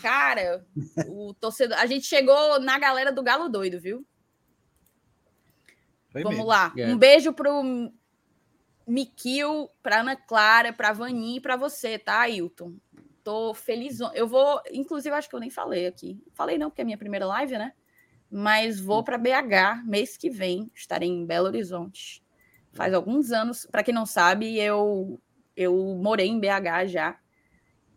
Cara, 0.00 0.64
o 1.08 1.34
torcedor. 1.34 1.76
A 1.76 1.84
gente 1.84 2.06
chegou 2.06 2.58
na 2.58 2.78
galera 2.78 3.12
do 3.12 3.22
Galo 3.22 3.50
doido, 3.50 3.78
viu? 3.78 4.02
Foi 6.08 6.22
Vamos 6.22 6.38
mesmo. 6.38 6.48
lá. 6.48 6.72
É. 6.74 6.86
Um 6.86 6.96
beijo 6.96 7.34
pro 7.34 7.92
Miquil, 8.86 9.68
para 9.82 10.00
Ana 10.00 10.16
Clara, 10.16 10.72
para 10.72 10.92
Vani 10.92 11.36
e 11.36 11.40
para 11.40 11.56
você, 11.56 11.98
tá, 11.98 12.20
Ailton? 12.20 12.74
tô 13.26 13.52
feliz. 13.52 13.98
Eu 14.14 14.28
vou, 14.28 14.60
inclusive, 14.70 15.12
acho 15.12 15.28
que 15.28 15.34
eu 15.34 15.40
nem 15.40 15.50
falei 15.50 15.88
aqui. 15.88 16.22
Falei 16.32 16.56
não, 16.56 16.70
porque 16.70 16.82
é 16.82 16.84
minha 16.84 16.96
primeira 16.96 17.26
live, 17.26 17.58
né? 17.58 17.72
Mas 18.30 18.78
vou 18.78 19.02
para 19.02 19.18
BH 19.18 19.84
mês 19.84 20.16
que 20.16 20.30
vem. 20.30 20.70
Estarei 20.72 21.08
em 21.08 21.26
Belo 21.26 21.48
Horizonte. 21.48 22.22
Faz 22.72 22.94
alguns 22.94 23.32
anos, 23.32 23.66
para 23.68 23.82
quem 23.82 23.92
não 23.92 24.06
sabe, 24.06 24.56
eu 24.60 25.20
eu 25.56 25.74
morei 26.00 26.28
em 26.28 26.38
BH 26.38 26.86
já. 26.86 27.18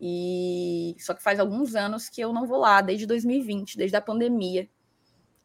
E 0.02 0.95
só 0.98 1.14
que 1.14 1.22
faz 1.22 1.40
alguns 1.40 1.76
anos 1.76 2.10
que 2.10 2.22
eu 2.22 2.34
não 2.34 2.48
vou 2.48 2.57
lá, 2.57 2.82
desde 2.82 3.06
2020, 3.06 3.78
desde 3.78 3.98
a 3.98 4.02
pandemia. 4.02 4.68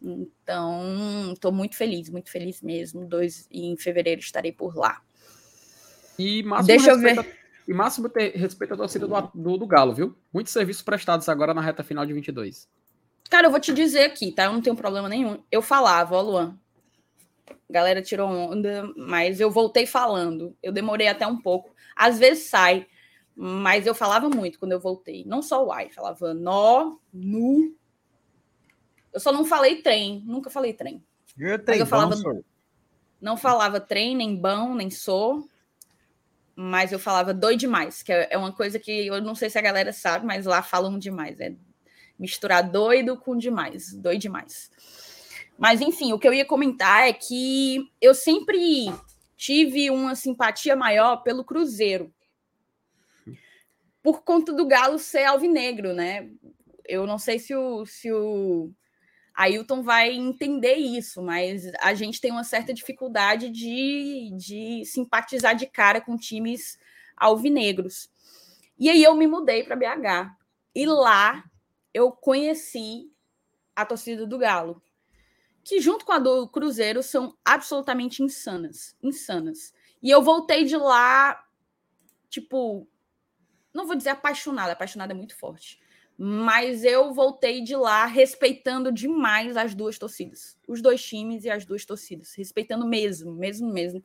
Então, 0.00 1.32
estou 1.34 1.52
muito 1.52 1.76
feliz, 1.76 2.08
muito 2.08 2.30
feliz 2.30 2.62
mesmo. 2.62 3.04
Dois, 3.06 3.46
em 3.50 3.76
fevereiro 3.76 4.22
estarei 4.22 4.52
por 4.52 4.74
lá. 4.74 5.02
E 6.18 6.42
máximo 6.42 6.66
Deixa 6.66 6.90
eu 6.90 6.96
respeito, 6.96 7.22
ver. 7.22 7.38
E 7.66 7.72
máximo 7.74 8.08
ter 8.08 8.30
respeito 8.36 8.74
à 8.74 8.76
torcida 8.76 9.06
do, 9.06 9.20
do, 9.34 9.56
do 9.58 9.66
Galo, 9.66 9.94
viu? 9.94 10.14
Muitos 10.32 10.52
serviços 10.52 10.82
prestados 10.82 11.28
agora 11.28 11.54
na 11.54 11.60
reta 11.60 11.82
final 11.82 12.04
de 12.04 12.12
22. 12.12 12.68
Cara, 13.30 13.46
eu 13.46 13.50
vou 13.50 13.60
te 13.60 13.72
dizer 13.72 14.04
aqui, 14.04 14.32
tá? 14.32 14.44
Eu 14.44 14.52
não 14.52 14.60
tenho 14.60 14.76
problema 14.76 15.08
nenhum. 15.08 15.42
Eu 15.50 15.62
falava, 15.62 16.14
ó, 16.16 16.20
Luan. 16.20 16.58
Galera 17.68 18.02
tirou 18.02 18.28
onda, 18.28 18.88
mas 18.96 19.40
eu 19.40 19.50
voltei 19.50 19.86
falando. 19.86 20.56
Eu 20.62 20.72
demorei 20.72 21.08
até 21.08 21.26
um 21.26 21.36
pouco. 21.36 21.74
Às 21.96 22.18
vezes 22.18 22.44
sai, 22.44 22.86
mas 23.34 23.86
eu 23.86 23.94
falava 23.94 24.28
muito 24.28 24.58
quando 24.58 24.72
eu 24.72 24.80
voltei. 24.80 25.24
Não 25.26 25.42
só 25.42 25.64
o 25.64 25.72
ai, 25.72 25.90
falava 25.90 26.34
nó, 26.34 26.96
nu. 27.12 27.74
Eu 29.12 29.20
só 29.20 29.32
não 29.32 29.44
falei 29.44 29.80
trem, 29.82 30.22
nunca 30.26 30.50
falei 30.50 30.72
trem. 30.72 31.02
Eu, 31.38 31.60
Mas 31.66 31.80
eu 31.80 31.86
falava, 31.86 32.16
sou. 32.16 32.44
não 33.20 33.36
falava 33.36 33.80
trem, 33.80 34.14
nem 34.16 34.36
bão, 34.36 34.74
nem 34.74 34.90
sou. 34.90 35.48
Mas 36.56 36.92
eu 36.92 36.98
falava 36.98 37.34
doi 37.34 37.56
demais, 37.56 38.02
que 38.02 38.12
é 38.12 38.28
é 38.30 38.38
uma 38.38 38.52
coisa 38.52 38.78
que 38.78 39.06
eu 39.06 39.20
não 39.20 39.34
sei 39.34 39.50
se 39.50 39.58
a 39.58 39.62
galera 39.62 39.92
sabe, 39.92 40.24
mas 40.24 40.46
lá 40.46 40.62
falam 40.62 40.98
demais. 40.98 41.40
É 41.40 41.54
misturar 42.18 42.62
doido 42.62 43.16
com 43.16 43.36
demais, 43.36 43.92
doi 43.92 44.18
demais. 44.18 44.70
Mas 45.58 45.80
enfim, 45.80 46.12
o 46.12 46.18
que 46.18 46.26
eu 46.26 46.34
ia 46.34 46.44
comentar 46.44 47.08
é 47.08 47.12
que 47.12 47.90
eu 48.00 48.14
sempre 48.14 48.92
tive 49.36 49.90
uma 49.90 50.14
simpatia 50.14 50.76
maior 50.76 51.18
pelo 51.18 51.44
Cruzeiro. 51.44 52.12
Por 54.02 54.22
conta 54.22 54.52
do 54.52 54.66
Galo 54.66 54.98
ser 54.98 55.24
alvinegro, 55.24 55.92
né? 55.92 56.28
Eu 56.86 57.06
não 57.06 57.18
sei 57.18 57.38
se 57.38 57.54
o, 57.54 57.86
se 57.86 58.12
o 58.12 58.70
Ailton 59.34 59.82
vai 59.82 60.12
entender 60.12 60.74
isso, 60.74 61.20
mas 61.20 61.70
a 61.80 61.92
gente 61.92 62.20
tem 62.20 62.30
uma 62.30 62.44
certa 62.44 62.72
dificuldade 62.72 63.50
de, 63.50 64.30
de 64.36 64.84
simpatizar 64.84 65.56
de 65.56 65.66
cara 65.66 66.00
com 66.00 66.16
times 66.16 66.78
alvinegros. 67.16 68.08
E 68.78 68.88
aí 68.88 69.02
eu 69.02 69.14
me 69.14 69.26
mudei 69.26 69.64
para 69.64 69.76
BH. 69.76 70.36
E 70.74 70.86
lá 70.86 71.44
eu 71.92 72.12
conheci 72.12 73.10
a 73.74 73.84
torcida 73.84 74.26
do 74.26 74.38
Galo, 74.38 74.80
que 75.64 75.80
junto 75.80 76.04
com 76.04 76.12
a 76.12 76.18
do 76.18 76.48
Cruzeiro 76.48 77.02
são 77.02 77.36
absolutamente 77.44 78.22
insanas, 78.22 78.96
insanas. 79.02 79.74
E 80.02 80.10
eu 80.10 80.22
voltei 80.22 80.64
de 80.64 80.76
lá, 80.76 81.44
tipo, 82.28 82.86
não 83.72 83.86
vou 83.86 83.96
dizer 83.96 84.10
apaixonada, 84.10 84.72
apaixonada 84.72 85.12
é 85.12 85.16
muito 85.16 85.36
forte, 85.36 85.80
mas 86.16 86.84
eu 86.84 87.12
voltei 87.12 87.60
de 87.62 87.74
lá 87.74 88.06
respeitando 88.06 88.92
demais 88.92 89.56
as 89.56 89.74
duas 89.74 89.98
torcidas, 89.98 90.56
os 90.68 90.80
dois 90.80 91.04
times 91.04 91.44
e 91.44 91.50
as 91.50 91.64
duas 91.64 91.84
torcidas, 91.84 92.34
respeitando 92.34 92.86
mesmo, 92.86 93.32
mesmo, 93.32 93.72
mesmo. 93.72 94.02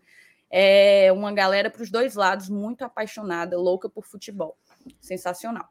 É 0.50 1.12
uma 1.14 1.32
galera 1.32 1.70
para 1.70 1.84
os 1.84 1.92
dois 1.92 2.16
lados 2.16 2.50
muito 2.50 2.84
apaixonada, 2.84 3.58
louca 3.60 3.88
por 3.88 4.06
futebol, 4.06 4.58
sensacional. 5.00 5.70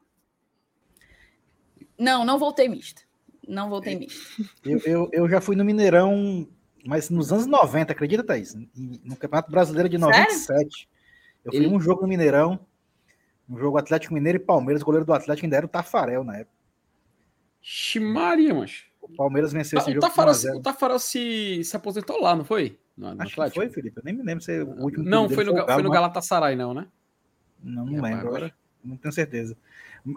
Não, 1.97 2.23
não 2.23 2.39
voltei 2.39 2.69
mista. 2.69 3.01
Não 3.45 3.69
voltei 3.69 3.97
mista. 3.97 4.19
Eu, 4.63 4.79
eu, 4.85 5.09
eu 5.11 5.29
já 5.29 5.41
fui 5.41 5.55
no 5.55 5.65
Mineirão, 5.65 6.47
mas 6.85 7.09
nos 7.09 7.33
anos 7.33 7.45
90, 7.45 7.91
acredita, 7.91 8.23
Thaís? 8.23 8.55
No 8.75 9.17
Campeonato 9.17 9.51
Brasileiro 9.51 9.89
de 9.89 9.97
97. 9.97 10.87
Eu 11.43 11.51
fui 11.51 11.65
Ele- 11.65 11.67
um 11.67 11.79
jogo 11.79 12.03
no 12.03 12.07
Mineirão, 12.07 12.59
um 13.49 13.57
jogo 13.57 13.77
Atlético 13.77 14.13
Mineiro 14.13 14.37
e 14.37 14.39
Palmeiras. 14.41 14.81
O 14.81 14.85
goleiro 14.85 15.05
do 15.05 15.13
Atlético 15.13 15.45
ainda 15.45 15.57
era 15.57 15.65
o 15.65 15.69
Tafarel 15.69 16.23
na 16.23 16.37
época. 16.37 16.55
Ximaria, 17.61 18.53
mancho. 18.53 18.85
O 19.01 19.09
Palmeiras 19.09 19.51
venceu 19.51 19.79
esse 19.79 19.89
O 19.89 19.93
jogo. 19.93 20.05
Tafarel, 20.05 20.29
1 20.33 20.35
a 20.35 20.39
0. 20.39 20.57
o 20.57 20.61
Tafarel 20.61 20.99
se, 20.99 21.63
se 21.63 21.75
aposentou 21.75 22.21
lá, 22.21 22.35
não 22.35 22.45
foi? 22.45 22.77
No, 22.95 23.13
no 23.15 23.21
Acho 23.21 23.33
que 23.33 23.41
Atlético? 23.41 23.61
foi, 23.65 23.69
Felipe. 23.69 23.97
Eu 23.99 24.03
nem 24.05 24.13
me 24.13 24.23
lembro 24.23 24.43
se 24.43 24.61
o 24.61 24.83
último 24.83 25.03
Não, 25.03 25.27
foi 25.29 25.43
no, 25.43 25.51
foi 25.53 25.81
no 25.83 25.89
mas- 25.89 25.91
Galatasaray, 25.91 26.55
não, 26.55 26.73
né? 26.73 26.87
Não, 27.63 27.87
É, 27.87 27.91
não 27.91 28.01
lembro 28.01 28.27
agora. 28.27 28.53
Não 28.83 28.95
tenho 28.95 29.11
certeza. 29.13 29.57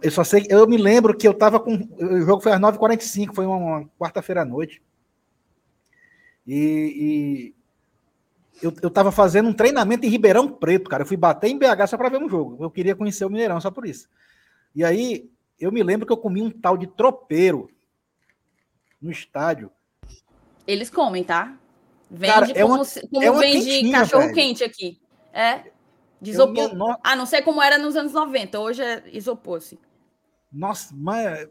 Eu 0.02 0.10
só 0.12 0.22
sei 0.22 0.42
que 0.42 0.52
eu 0.54 0.66
me 0.68 0.76
lembro 0.76 1.16
que 1.16 1.26
eu 1.26 1.34
tava 1.34 1.58
com. 1.58 1.74
O 1.74 2.20
jogo 2.20 2.40
foi 2.40 2.52
às 2.52 2.60
9h45, 2.60 3.34
foi 3.34 3.44
uma, 3.46 3.56
uma 3.56 3.88
quarta-feira 3.98 4.42
à 4.42 4.44
noite. 4.44 4.80
E 6.46 7.54
eu, 8.60 8.72
eu 8.82 8.90
tava 8.90 9.12
fazendo 9.12 9.48
um 9.48 9.52
treinamento 9.52 10.04
em 10.06 10.08
Ribeirão 10.08 10.48
Preto, 10.48 10.90
cara. 10.90 11.02
Eu 11.02 11.06
fui 11.06 11.16
bater 11.16 11.48
em 11.48 11.58
BH 11.58 11.86
só 11.88 11.96
para 11.96 12.08
ver 12.08 12.18
um 12.18 12.28
jogo. 12.28 12.62
Eu 12.62 12.70
queria 12.70 12.94
conhecer 12.96 13.24
o 13.24 13.30
Mineirão 13.30 13.60
só 13.60 13.70
por 13.70 13.86
isso. 13.86 14.08
E 14.74 14.84
aí 14.84 15.30
eu 15.58 15.70
me 15.72 15.82
lembro 15.82 16.06
que 16.06 16.12
eu 16.12 16.16
comi 16.16 16.42
um 16.42 16.50
tal 16.50 16.76
de 16.76 16.86
tropeiro 16.86 17.68
no 19.00 19.10
estádio. 19.10 19.70
Eles 20.66 20.90
comem, 20.90 21.24
tá? 21.24 21.56
Vende 22.10 22.32
Cara, 22.32 22.50
é 22.50 22.62
como, 22.62 22.74
uma- 22.74 22.84
como 23.10 23.22
é 23.22 23.30
uma 23.30 23.40
vende 23.40 23.64
quentinha, 23.66 23.98
cachorro 23.98 24.22
velho. 24.22 24.34
quente 24.34 24.64
aqui. 24.64 25.00
É. 25.32 25.70
De 26.20 26.30
isopor. 26.30 26.74
no- 26.74 26.98
Ah, 27.02 27.16
não 27.16 27.26
sei 27.26 27.42
como 27.42 27.60
era 27.62 27.78
nos 27.78 27.96
anos 27.96 28.12
90. 28.12 28.60
Hoje 28.60 28.82
é 28.82 29.02
isopor, 29.12 29.56
assim. 29.58 29.78
Nossa, 30.52 30.94
mas. 30.96 31.48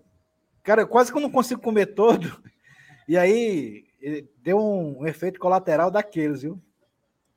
Cara, 0.64 0.86
quase 0.86 1.12
que 1.12 1.18
eu 1.18 1.22
não 1.22 1.32
consigo 1.32 1.62
comer 1.62 1.88
todo. 1.88 2.22
E 3.08 3.18
aí 3.18 3.84
eh, 4.02 4.24
deu 4.42 4.58
um 4.58 5.06
efeito 5.06 5.38
colateral 5.40 5.92
daqueles, 5.92 6.44
viu? 6.44 6.62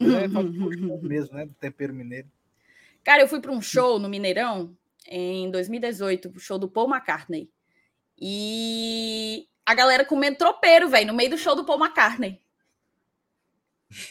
É, 0.00 0.28
faz 0.28 0.50
gostoso 0.56 1.02
mesmo, 1.02 1.34
né? 1.34 1.46
Do 1.46 1.54
tempero 1.54 1.94
mineiro. 1.94 2.28
Cara, 3.02 3.22
eu 3.22 3.28
fui 3.28 3.40
para 3.40 3.52
um 3.52 3.60
show 3.60 3.98
no 3.98 4.08
Mineirão 4.08 4.76
em 5.06 5.50
2018, 5.50 6.30
o 6.34 6.40
show 6.40 6.58
do 6.58 6.68
Paul 6.68 6.88
McCartney. 6.88 7.50
E 8.18 9.46
a 9.66 9.74
galera 9.74 10.04
comendo 10.04 10.38
tropeiro, 10.38 10.88
velho, 10.88 11.08
no 11.08 11.14
meio 11.14 11.30
do 11.30 11.38
show 11.38 11.54
do 11.54 11.64
Paul 11.64 11.78
McCartney. 11.78 12.40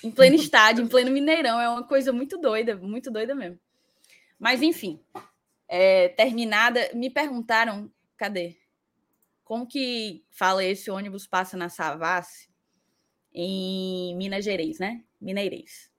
Em 0.03 0.11
pleno 0.11 0.35
estádio, 0.35 0.83
em 0.83 0.87
pleno 0.87 1.11
Mineirão. 1.11 1.59
É 1.59 1.67
uma 1.67 1.83
coisa 1.83 2.13
muito 2.13 2.37
doida, 2.37 2.75
muito 2.75 3.09
doida 3.11 3.33
mesmo. 3.33 3.59
Mas, 4.39 4.61
enfim, 4.61 4.99
é, 5.67 6.09
terminada, 6.09 6.89
me 6.93 7.09
perguntaram, 7.09 7.91
cadê? 8.15 8.57
Como 9.43 9.67
que 9.67 10.23
fala 10.29 10.63
esse 10.63 10.89
ônibus 10.91 11.27
passa 11.27 11.57
na 11.57 11.69
Savassi 11.69 12.49
em 13.33 14.15
Minas 14.15 14.45
Gerais, 14.45 14.79
né? 14.79 15.03
Mineirês. 15.23 15.89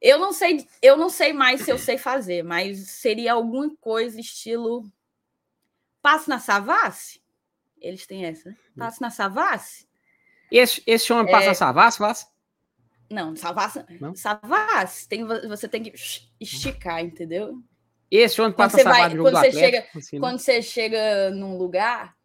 Eu 0.00 0.18
não 0.18 0.32
sei, 0.32 0.66
eu 0.82 0.96
não 0.96 1.08
sei 1.08 1.32
mais 1.32 1.60
se 1.62 1.70
eu 1.70 1.78
sei 1.78 1.96
fazer, 1.98 2.42
mas 2.42 2.78
seria 2.90 3.34
alguma 3.34 3.70
coisa 3.80 4.18
estilo 4.18 4.90
passo 6.02 6.28
na 6.30 6.38
Savassi? 6.38 7.22
Eles 7.80 8.06
têm 8.06 8.24
essa, 8.24 8.50
né? 8.50 8.56
Passo 8.76 9.00
na 9.02 9.10
Savassi? 9.10 9.86
Esse, 10.50 10.82
esse 10.86 11.12
homem 11.12 11.30
passa 11.30 11.48
É. 11.48 11.50
a 11.50 11.54
Savassi, 11.54 11.98
Savassi? 11.98 12.26
Não, 13.10 13.34
Savassi, 13.36 13.84
Não? 14.00 14.14
Savassi, 14.14 15.08
tem, 15.08 15.24
você 15.24 15.68
tem 15.68 15.82
que 15.82 15.92
esticar, 16.40 17.00
entendeu? 17.02 17.62
Esse 18.10 18.40
homem 18.40 18.52
Quando 18.52 18.70
passa 18.72 18.76
você 18.76 18.80
a 18.80 18.84
Savassi 18.84 19.00
vai- 19.00 19.08
no 19.10 19.16
jogo 19.16 19.30
quando 19.30 19.34
do 19.34 19.40
você 19.52 19.64
Atlético. 19.66 19.98
assim, 19.98 20.16
né? 20.16 20.20
Quando 20.20 20.38
você 20.38 20.62
chega 20.62 21.30
num 21.30 21.56
lugar, 21.56 22.16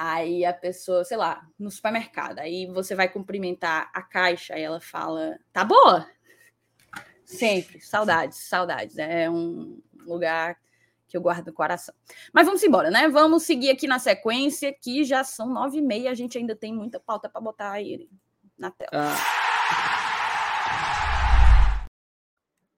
aí 0.00 0.44
a 0.44 0.52
pessoa, 0.52 1.04
sei 1.04 1.16
lá, 1.16 1.44
no 1.58 1.72
supermercado, 1.72 2.38
aí 2.38 2.66
você 2.66 2.94
vai 2.94 3.08
cumprimentar 3.08 3.90
a 3.92 4.00
caixa, 4.00 4.54
aí 4.54 4.62
ela 4.62 4.80
fala, 4.80 5.36
tá 5.52 5.64
boa? 5.64 6.08
Sempre, 7.24 7.80
saudades, 7.80 8.38
saudades. 8.48 8.96
É 8.96 9.28
um 9.28 9.82
lugar 10.06 10.56
que 11.08 11.16
eu 11.16 11.20
guardo 11.20 11.48
no 11.48 11.52
coração. 11.52 11.92
Mas 12.32 12.46
vamos 12.46 12.62
embora, 12.62 12.92
né? 12.92 13.08
Vamos 13.08 13.42
seguir 13.42 13.70
aqui 13.70 13.88
na 13.88 13.98
sequência, 13.98 14.72
que 14.72 15.02
já 15.02 15.24
são 15.24 15.52
nove 15.52 15.78
e 15.78 15.82
meia, 15.82 16.12
a 16.12 16.14
gente 16.14 16.38
ainda 16.38 16.54
tem 16.54 16.72
muita 16.72 17.00
pauta 17.00 17.28
para 17.28 17.40
botar 17.40 17.72
aí 17.72 18.08
na 18.56 18.70
tela. 18.70 18.90
Ah. 18.92 19.16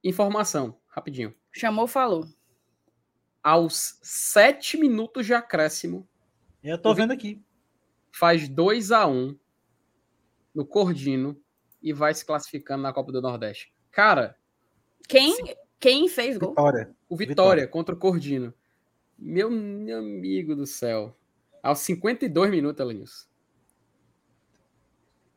Informação, 0.02 0.80
rapidinho. 0.88 1.34
Chamou, 1.52 1.86
falou. 1.86 2.26
Aos 3.42 3.98
sete 4.02 4.78
minutos 4.78 5.26
de 5.26 5.34
acréscimo, 5.34 6.08
Eu 6.62 6.78
tô 6.78 6.94
vendo 6.94 7.12
aqui. 7.12 7.42
faz 8.12 8.48
2 8.48 8.92
a 8.92 9.06
1 9.06 9.36
no 10.54 10.64
Cordino 10.66 11.40
e 11.82 11.92
vai 11.92 12.12
se 12.14 12.24
classificando 12.24 12.82
na 12.82 12.92
Copa 12.92 13.10
do 13.12 13.22
Nordeste. 13.22 13.72
Cara, 13.90 14.36
Quem, 15.08 15.56
quem 15.78 16.08
fez 16.08 16.36
gol? 16.36 16.50
Vitória. 16.50 16.94
o 17.08 17.16
Vitória, 17.16 17.34
Vitória. 17.64 17.68
contra 17.68 17.94
o 17.94 17.98
Cordino. 17.98 18.52
Meu, 19.18 19.50
meu 19.50 19.98
amigo 19.98 20.54
do 20.54 20.66
céu. 20.66 21.16
Aos 21.62 21.78
52 21.80 22.50
minutos, 22.50 22.80
Elenilson. 22.80 23.26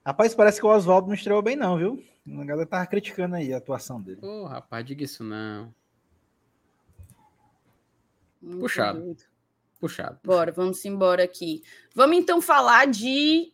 Rapaz, 0.06 0.36
parece 0.36 0.60
que 0.60 0.66
o 0.66 0.70
Oswaldo 0.70 1.08
não 1.08 1.14
estreou 1.16 1.42
bem, 1.42 1.56
não, 1.56 1.78
viu? 1.78 2.04
A 2.28 2.44
galera 2.46 2.66
tava 2.68 2.86
criticando 2.88 3.36
aí 3.36 3.54
a 3.54 3.58
atuação 3.58 4.02
dele. 4.02 4.20
Ô, 4.26 4.46
rapaz, 4.46 4.86
diga 4.86 5.04
isso 5.04 5.24
não. 5.24 5.74
Muito 8.42 8.60
Puxado. 8.60 9.00
doido. 9.00 9.24
Puxado. 9.84 10.18
Bora, 10.24 10.50
vamos 10.50 10.86
embora 10.86 11.26
aqui. 11.26 11.62
Vamos 11.94 12.16
então 12.16 12.42
falar 12.42 12.88
de 12.88 13.52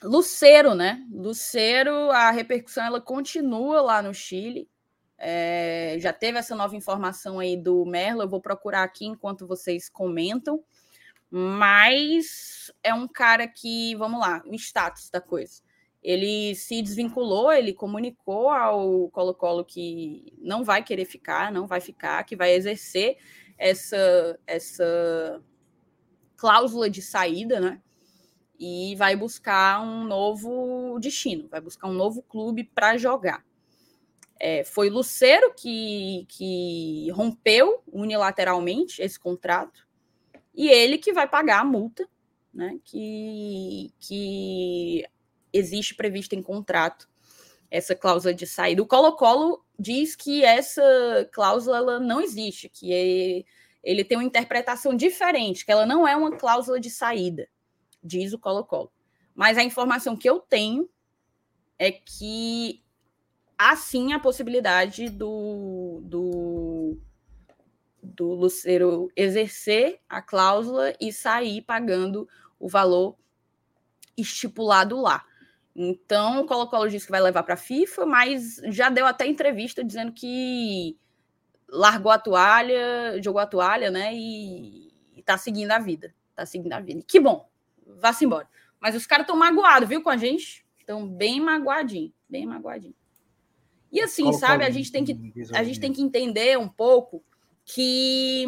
Luceiro, 0.00 0.72
né? 0.72 1.04
Luceiro, 1.10 2.12
a 2.12 2.30
repercussão 2.30 2.84
ela 2.84 3.00
continua 3.00 3.80
lá 3.80 4.00
no 4.00 4.14
Chile. 4.14 4.70
É, 5.18 5.96
já 5.98 6.12
teve 6.12 6.38
essa 6.38 6.54
nova 6.54 6.76
informação 6.76 7.40
aí 7.40 7.56
do 7.56 7.84
Merlo, 7.84 8.22
eu 8.22 8.28
vou 8.28 8.40
procurar 8.40 8.84
aqui 8.84 9.04
enquanto 9.04 9.48
vocês 9.48 9.88
comentam. 9.88 10.62
Mas 11.28 12.72
é 12.80 12.94
um 12.94 13.08
cara 13.08 13.48
que, 13.48 13.96
vamos 13.96 14.20
lá, 14.20 14.44
o 14.46 14.54
status 14.54 15.10
da 15.10 15.20
coisa. 15.20 15.60
Ele 16.00 16.54
se 16.54 16.80
desvinculou, 16.80 17.52
ele 17.52 17.72
comunicou 17.72 18.48
ao 18.48 19.08
Colo-Colo 19.08 19.64
que 19.64 20.32
não 20.38 20.62
vai 20.62 20.84
querer 20.84 21.04
ficar, 21.04 21.50
não 21.50 21.66
vai 21.66 21.80
ficar, 21.80 22.22
que 22.22 22.36
vai 22.36 22.52
exercer 22.52 23.18
essa, 23.58 24.38
essa 24.46 25.42
cláusula 26.36 26.90
de 26.90 27.00
saída, 27.02 27.60
né? 27.60 27.80
E 28.58 28.94
vai 28.96 29.16
buscar 29.16 29.80
um 29.82 30.04
novo 30.04 30.98
destino, 31.00 31.48
vai 31.48 31.60
buscar 31.60 31.88
um 31.88 31.92
novo 31.92 32.22
clube 32.22 32.64
para 32.64 32.96
jogar. 32.96 33.44
É, 34.38 34.64
foi 34.64 34.90
Luceiro 34.90 35.54
que, 35.54 36.26
que 36.28 37.10
rompeu 37.12 37.82
unilateralmente 37.90 39.00
esse 39.00 39.18
contrato 39.18 39.86
e 40.54 40.68
ele 40.68 40.98
que 40.98 41.12
vai 41.12 41.28
pagar 41.28 41.60
a 41.60 41.64
multa, 41.64 42.08
né? 42.52 42.78
Que, 42.84 43.92
que 43.98 45.04
existe 45.52 45.94
prevista 45.94 46.34
em 46.34 46.42
contrato 46.42 47.08
essa 47.70 47.94
cláusula 47.94 48.32
de 48.32 48.46
saída. 48.46 48.82
O 48.82 48.86
Colo-Colo 48.86 49.63
diz 49.78 50.14
que 50.14 50.44
essa 50.44 50.82
cláusula 51.32 51.98
não 51.98 52.20
existe, 52.20 52.68
que 52.68 52.92
é, 52.92 53.44
ele 53.82 54.04
tem 54.04 54.16
uma 54.16 54.24
interpretação 54.24 54.94
diferente, 54.94 55.64
que 55.64 55.72
ela 55.72 55.86
não 55.86 56.06
é 56.06 56.16
uma 56.16 56.36
cláusula 56.36 56.80
de 56.80 56.90
saída, 56.90 57.48
diz 58.02 58.32
o 58.32 58.38
Colo-Colo. 58.38 58.92
Mas 59.34 59.58
a 59.58 59.64
informação 59.64 60.16
que 60.16 60.28
eu 60.28 60.38
tenho 60.38 60.88
é 61.78 61.90
que 61.90 62.82
há 63.58 63.74
sim 63.76 64.12
a 64.12 64.20
possibilidade 64.20 65.08
do, 65.08 66.00
do, 66.04 66.98
do 68.02 68.32
Luceiro 68.34 69.10
exercer 69.16 70.00
a 70.08 70.22
cláusula 70.22 70.94
e 71.00 71.12
sair 71.12 71.62
pagando 71.62 72.28
o 72.58 72.68
valor 72.68 73.16
estipulado 74.16 75.00
lá. 75.00 75.24
Então, 75.76 76.42
o 76.42 76.46
Colo-Colo 76.46 76.88
disse 76.88 77.06
que 77.06 77.10
vai 77.10 77.20
levar 77.20 77.42
para 77.42 77.54
a 77.54 77.58
FIFA, 77.58 78.06
mas 78.06 78.60
já 78.66 78.88
deu 78.88 79.06
até 79.06 79.26
entrevista 79.26 79.82
dizendo 79.82 80.12
que 80.12 80.96
largou 81.68 82.12
a 82.12 82.18
toalha, 82.18 83.20
jogou 83.20 83.40
a 83.40 83.46
toalha, 83.46 83.90
né? 83.90 84.14
E, 84.14 84.92
está 85.16 85.36
seguindo 85.36 85.72
a 85.72 85.78
vida. 85.78 86.14
Está 86.30 86.46
seguindo 86.46 86.72
a 86.72 86.80
vida. 86.80 87.02
Que 87.06 87.18
bom, 87.18 87.48
vá-se 88.00 88.24
embora. 88.24 88.48
Mas 88.80 88.94
os 88.94 89.06
caras 89.06 89.24
estão 89.24 89.36
magoados, 89.36 89.88
viu, 89.88 90.02
com 90.02 90.10
a 90.10 90.16
gente? 90.16 90.64
Estão 90.78 91.08
bem 91.08 91.40
magoadinhos, 91.40 92.12
bem 92.28 92.46
magoadinhos. 92.46 92.96
E 93.90 94.00
assim, 94.00 94.32
sabe, 94.32 94.64
a 94.64 94.70
gente 94.70 94.90
tem 94.90 95.04
que 95.04 95.16
a 95.54 95.62
gente 95.62 95.78
tem 95.78 95.92
que 95.92 96.02
entender 96.02 96.58
um 96.58 96.68
pouco 96.68 97.24
que 97.64 98.44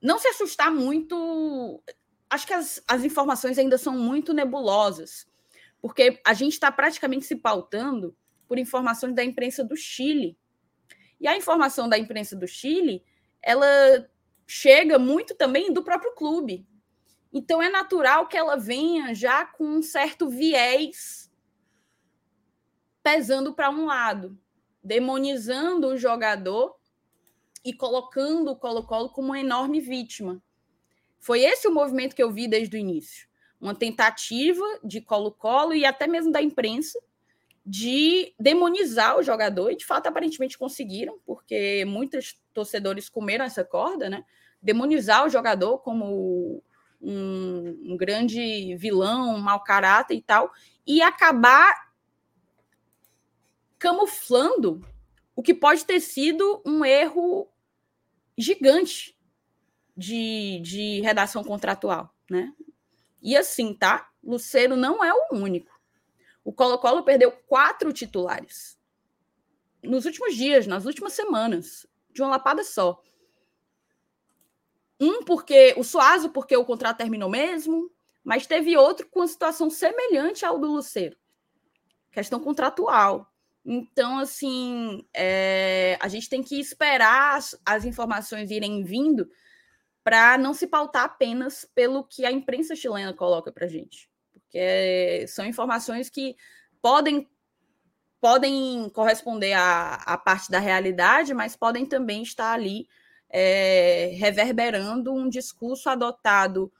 não 0.00 0.18
se 0.18 0.28
assustar 0.28 0.70
muito. 0.70 1.82
Acho 2.30 2.46
que 2.46 2.54
as, 2.54 2.82
as 2.86 3.04
informações 3.04 3.58
ainda 3.58 3.76
são 3.76 3.96
muito 3.98 4.32
nebulosas 4.32 5.26
porque 5.86 6.20
a 6.24 6.34
gente 6.34 6.54
está 6.54 6.72
praticamente 6.72 7.26
se 7.26 7.36
pautando 7.36 8.16
por 8.48 8.58
informações 8.58 9.14
da 9.14 9.22
imprensa 9.22 9.62
do 9.62 9.76
Chile. 9.76 10.36
E 11.20 11.28
a 11.28 11.36
informação 11.36 11.88
da 11.88 11.96
imprensa 11.96 12.34
do 12.34 12.44
Chile, 12.44 13.04
ela 13.40 13.64
chega 14.48 14.98
muito 14.98 15.36
também 15.36 15.72
do 15.72 15.84
próprio 15.84 16.12
clube. 16.16 16.66
Então 17.32 17.62
é 17.62 17.68
natural 17.68 18.26
que 18.26 18.36
ela 18.36 18.56
venha 18.56 19.14
já 19.14 19.46
com 19.46 19.64
um 19.64 19.80
certo 19.80 20.28
viés 20.28 21.30
pesando 23.00 23.54
para 23.54 23.70
um 23.70 23.84
lado, 23.84 24.36
demonizando 24.82 25.86
o 25.86 25.96
jogador 25.96 26.74
e 27.64 27.72
colocando 27.72 28.50
o 28.50 28.56
Colo-Colo 28.56 29.10
como 29.10 29.28
uma 29.28 29.38
enorme 29.38 29.78
vítima. 29.78 30.42
Foi 31.20 31.42
esse 31.42 31.68
o 31.68 31.72
movimento 31.72 32.16
que 32.16 32.22
eu 32.24 32.32
vi 32.32 32.48
desde 32.48 32.76
o 32.76 32.80
início 32.80 33.28
uma 33.60 33.74
tentativa 33.74 34.64
de 34.84 35.00
Colo-Colo 35.00 35.74
e 35.74 35.84
até 35.84 36.06
mesmo 36.06 36.30
da 36.30 36.42
imprensa 36.42 36.98
de 37.64 38.32
demonizar 38.38 39.18
o 39.18 39.22
jogador, 39.22 39.70
e 39.70 39.76
de 39.76 39.84
fato 39.84 40.06
aparentemente 40.06 40.56
conseguiram, 40.56 41.18
porque 41.26 41.84
muitos 41.84 42.40
torcedores 42.54 43.08
comeram 43.08 43.44
essa 43.44 43.64
corda, 43.64 44.08
né? 44.08 44.24
Demonizar 44.62 45.26
o 45.26 45.28
jogador 45.28 45.78
como 45.78 46.62
um, 47.00 47.92
um 47.92 47.96
grande 47.96 48.76
vilão, 48.76 49.34
um 49.34 49.40
mau 49.40 49.60
caráter 49.64 50.14
e 50.14 50.22
tal, 50.22 50.52
e 50.86 51.02
acabar 51.02 51.90
camuflando 53.78 54.80
o 55.34 55.42
que 55.42 55.52
pode 55.52 55.84
ter 55.84 56.00
sido 56.00 56.62
um 56.64 56.84
erro 56.84 57.48
gigante 58.38 59.18
de, 59.96 60.60
de 60.62 61.00
redação 61.00 61.42
contratual, 61.42 62.14
né? 62.30 62.52
E 63.26 63.36
assim, 63.36 63.74
tá? 63.74 64.08
Luceiro 64.22 64.76
não 64.76 65.04
é 65.04 65.12
o 65.12 65.34
único. 65.34 65.76
O 66.44 66.52
Colo-Colo 66.52 67.02
perdeu 67.02 67.32
quatro 67.32 67.92
titulares 67.92 68.78
nos 69.82 70.04
últimos 70.04 70.36
dias, 70.36 70.64
nas 70.64 70.84
últimas 70.84 71.12
semanas, 71.12 71.84
de 72.12 72.22
uma 72.22 72.30
lapada 72.30 72.62
só. 72.62 73.02
Um 75.00 75.24
porque 75.24 75.74
o 75.76 75.82
Suazo, 75.82 76.30
porque 76.30 76.56
o 76.56 76.64
contrato 76.64 76.98
terminou 76.98 77.28
mesmo, 77.28 77.90
mas 78.22 78.46
teve 78.46 78.76
outro 78.76 79.08
com 79.08 79.18
uma 79.18 79.26
situação 79.26 79.68
semelhante 79.68 80.46
ao 80.46 80.56
do 80.56 80.68
Luceiro. 80.68 81.16
Questão 82.12 82.38
contratual. 82.38 83.28
Então, 83.64 84.20
assim, 84.20 85.04
é, 85.12 85.98
a 86.00 86.06
gente 86.06 86.28
tem 86.28 86.44
que 86.44 86.60
esperar 86.60 87.38
as, 87.38 87.60
as 87.66 87.84
informações 87.84 88.52
irem 88.52 88.84
vindo 88.84 89.28
para 90.06 90.38
não 90.38 90.54
se 90.54 90.68
pautar 90.68 91.02
apenas 91.02 91.68
pelo 91.74 92.04
que 92.04 92.24
a 92.24 92.30
imprensa 92.30 92.76
chilena 92.76 93.12
coloca 93.12 93.50
para 93.50 93.66
gente, 93.66 94.08
porque 94.32 95.26
são 95.26 95.44
informações 95.44 96.08
que 96.08 96.36
podem 96.80 97.28
podem 98.20 98.88
corresponder 98.90 99.54
à, 99.54 99.94
à 99.94 100.16
parte 100.16 100.48
da 100.48 100.60
realidade, 100.60 101.34
mas 101.34 101.56
podem 101.56 101.84
também 101.84 102.22
estar 102.22 102.52
ali 102.52 102.86
é, 103.28 104.12
reverberando 104.14 105.12
um 105.12 105.28
discurso 105.28 105.90
adotado 105.90 106.72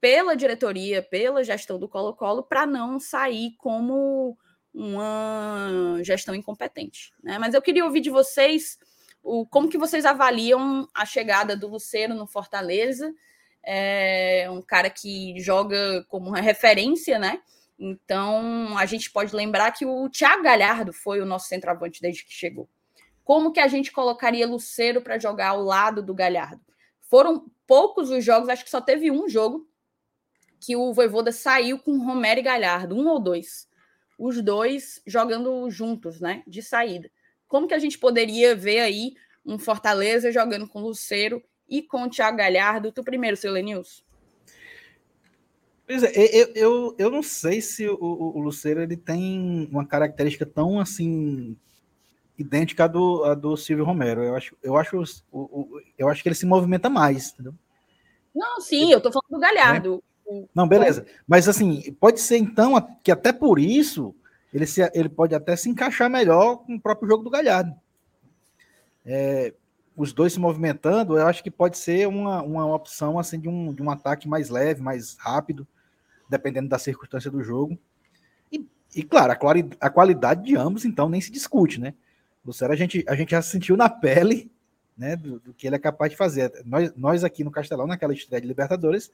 pela 0.00 0.36
diretoria, 0.36 1.02
pela 1.02 1.42
gestão 1.42 1.80
do 1.80 1.88
Colo-Colo, 1.88 2.44
para 2.44 2.64
não 2.64 3.00
sair 3.00 3.56
como 3.58 4.38
uma 4.72 5.98
gestão 6.04 6.32
incompetente. 6.32 7.12
Né? 7.24 7.40
Mas 7.40 7.54
eu 7.54 7.62
queria 7.62 7.84
ouvir 7.84 8.00
de 8.00 8.10
vocês 8.10 8.78
o, 9.22 9.46
como 9.46 9.68
que 9.68 9.78
vocês 9.78 10.04
avaliam 10.04 10.88
a 10.94 11.06
chegada 11.06 11.56
do 11.56 11.68
Luceiro 11.68 12.14
no 12.14 12.26
Fortaleza? 12.26 13.14
É 13.64 14.48
um 14.50 14.60
cara 14.60 14.90
que 14.90 15.38
joga 15.38 16.04
como 16.08 16.28
uma 16.28 16.40
referência, 16.40 17.18
né? 17.18 17.40
Então, 17.78 18.76
a 18.76 18.86
gente 18.86 19.10
pode 19.10 19.34
lembrar 19.34 19.70
que 19.72 19.86
o 19.86 20.08
Thiago 20.08 20.42
Galhardo 20.42 20.92
foi 20.92 21.20
o 21.20 21.26
nosso 21.26 21.48
centroavante 21.48 22.00
desde 22.00 22.24
que 22.24 22.32
chegou. 22.32 22.68
Como 23.24 23.52
que 23.52 23.60
a 23.60 23.68
gente 23.68 23.92
colocaria 23.92 24.46
Luceiro 24.46 25.00
para 25.00 25.18
jogar 25.18 25.48
ao 25.48 25.62
lado 25.62 26.02
do 26.02 26.14
Galhardo? 26.14 26.60
Foram 27.00 27.46
poucos 27.66 28.10
os 28.10 28.24
jogos, 28.24 28.48
acho 28.48 28.64
que 28.64 28.70
só 28.70 28.80
teve 28.80 29.10
um 29.10 29.28
jogo 29.28 29.68
que 30.60 30.76
o 30.76 30.92
Voivoda 30.92 31.32
saiu 31.32 31.78
com 31.78 32.04
Romero 32.04 32.40
e 32.40 32.42
Galhardo, 32.42 32.96
um 32.96 33.08
ou 33.08 33.18
dois. 33.18 33.68
Os 34.18 34.40
dois 34.40 35.02
jogando 35.06 35.68
juntos, 35.70 36.20
né? 36.20 36.42
De 36.46 36.62
saída. 36.62 37.10
Como 37.52 37.68
que 37.68 37.74
a 37.74 37.78
gente 37.78 37.98
poderia 37.98 38.56
ver 38.56 38.80
aí 38.80 39.12
um 39.44 39.58
Fortaleza 39.58 40.32
jogando 40.32 40.66
com 40.66 40.80
o 40.80 40.86
Luceiro 40.86 41.42
e 41.68 41.82
com 41.82 42.04
o 42.04 42.08
Thiago 42.08 42.38
Galhardo? 42.38 42.90
Tu 42.90 43.04
primeiro, 43.04 43.36
seu 43.36 43.52
Lenils. 43.52 44.02
Pois 45.86 46.02
é, 46.02 46.12
eu, 46.16 46.52
eu, 46.54 46.96
eu 46.98 47.10
não 47.10 47.22
sei 47.22 47.60
se 47.60 47.86
o, 47.86 47.98
o, 48.00 48.40
Luceiro 48.40 48.80
ele 48.80 48.96
tem 48.96 49.68
uma 49.70 49.84
característica 49.84 50.46
tão 50.46 50.80
assim 50.80 51.54
idêntica 52.38 52.84
à 52.84 52.86
do, 52.86 53.22
à 53.24 53.34
do 53.34 53.54
Silvio 53.54 53.84
Romero. 53.84 54.24
Eu 54.24 54.34
acho, 54.34 54.56
eu 54.62 54.74
acho, 54.78 55.04
o, 55.30 55.78
eu 55.98 56.08
acho 56.08 56.22
que 56.22 56.30
ele 56.30 56.34
se 56.34 56.46
movimenta 56.46 56.88
mais, 56.88 57.34
entendeu? 57.34 57.54
Não, 58.34 58.62
sim, 58.62 58.90
eu 58.90 58.98
tô 58.98 59.12
falando 59.12 59.28
do 59.28 59.38
Galhardo. 59.38 60.02
É. 60.26 60.44
Não, 60.54 60.66
beleza. 60.66 61.04
Mas 61.28 61.46
assim, 61.46 61.92
pode 62.00 62.18
ser 62.18 62.38
então 62.38 62.80
que 63.04 63.12
até 63.12 63.30
por 63.30 63.58
isso 63.58 64.14
ele, 64.52 64.66
se, 64.66 64.82
ele 64.94 65.08
pode 65.08 65.34
até 65.34 65.56
se 65.56 65.68
encaixar 65.68 66.10
melhor 66.10 66.56
com 66.58 66.74
o 66.74 66.80
próprio 66.80 67.08
jogo 67.08 67.24
do 67.24 67.30
Galhardo. 67.30 67.74
É, 69.04 69.54
os 69.96 70.12
dois 70.12 70.32
se 70.32 70.40
movimentando, 70.40 71.18
eu 71.18 71.26
acho 71.26 71.42
que 71.42 71.50
pode 71.50 71.76
ser 71.78 72.06
uma, 72.08 72.42
uma 72.42 72.74
opção 72.74 73.18
assim 73.18 73.38
de 73.38 73.48
um, 73.48 73.72
de 73.72 73.82
um 73.82 73.90
ataque 73.90 74.28
mais 74.28 74.48
leve, 74.48 74.80
mais 74.80 75.16
rápido, 75.18 75.66
dependendo 76.28 76.68
da 76.68 76.78
circunstância 76.78 77.30
do 77.30 77.42
jogo. 77.42 77.78
E, 78.50 78.66
e 78.94 79.02
claro, 79.02 79.32
a, 79.32 79.36
quali, 79.36 79.68
a 79.80 79.90
qualidade 79.90 80.44
de 80.44 80.56
ambos, 80.56 80.84
então, 80.84 81.08
nem 81.08 81.20
se 81.20 81.30
discute, 81.30 81.80
né? 81.80 81.94
Lucero, 82.44 82.72
a 82.72 82.76
gente, 82.76 83.04
a 83.06 83.14
gente 83.14 83.30
já 83.30 83.42
sentiu 83.42 83.76
na 83.76 83.88
pele 83.88 84.50
né, 84.96 85.16
do, 85.16 85.38
do, 85.40 85.54
que 85.54 85.66
ele 85.66 85.76
é 85.76 85.78
capaz 85.78 86.10
de 86.10 86.16
fazer. 86.16 86.50
Nós, 86.64 86.92
nós 86.96 87.24
aqui 87.24 87.44
no 87.44 87.50
Castelão, 87.50 87.86
naquela 87.86 88.12
estreia 88.12 88.40
de 88.40 88.48
Libertadores, 88.48 89.12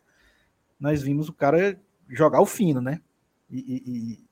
nós 0.81 1.03
vimos 1.03 1.29
o 1.29 1.33
cara 1.33 1.79
jogar 2.09 2.41
o 2.41 2.47
fino, 2.47 2.81
né? 2.81 3.01
E, 3.51 3.83
e, 3.87 4.28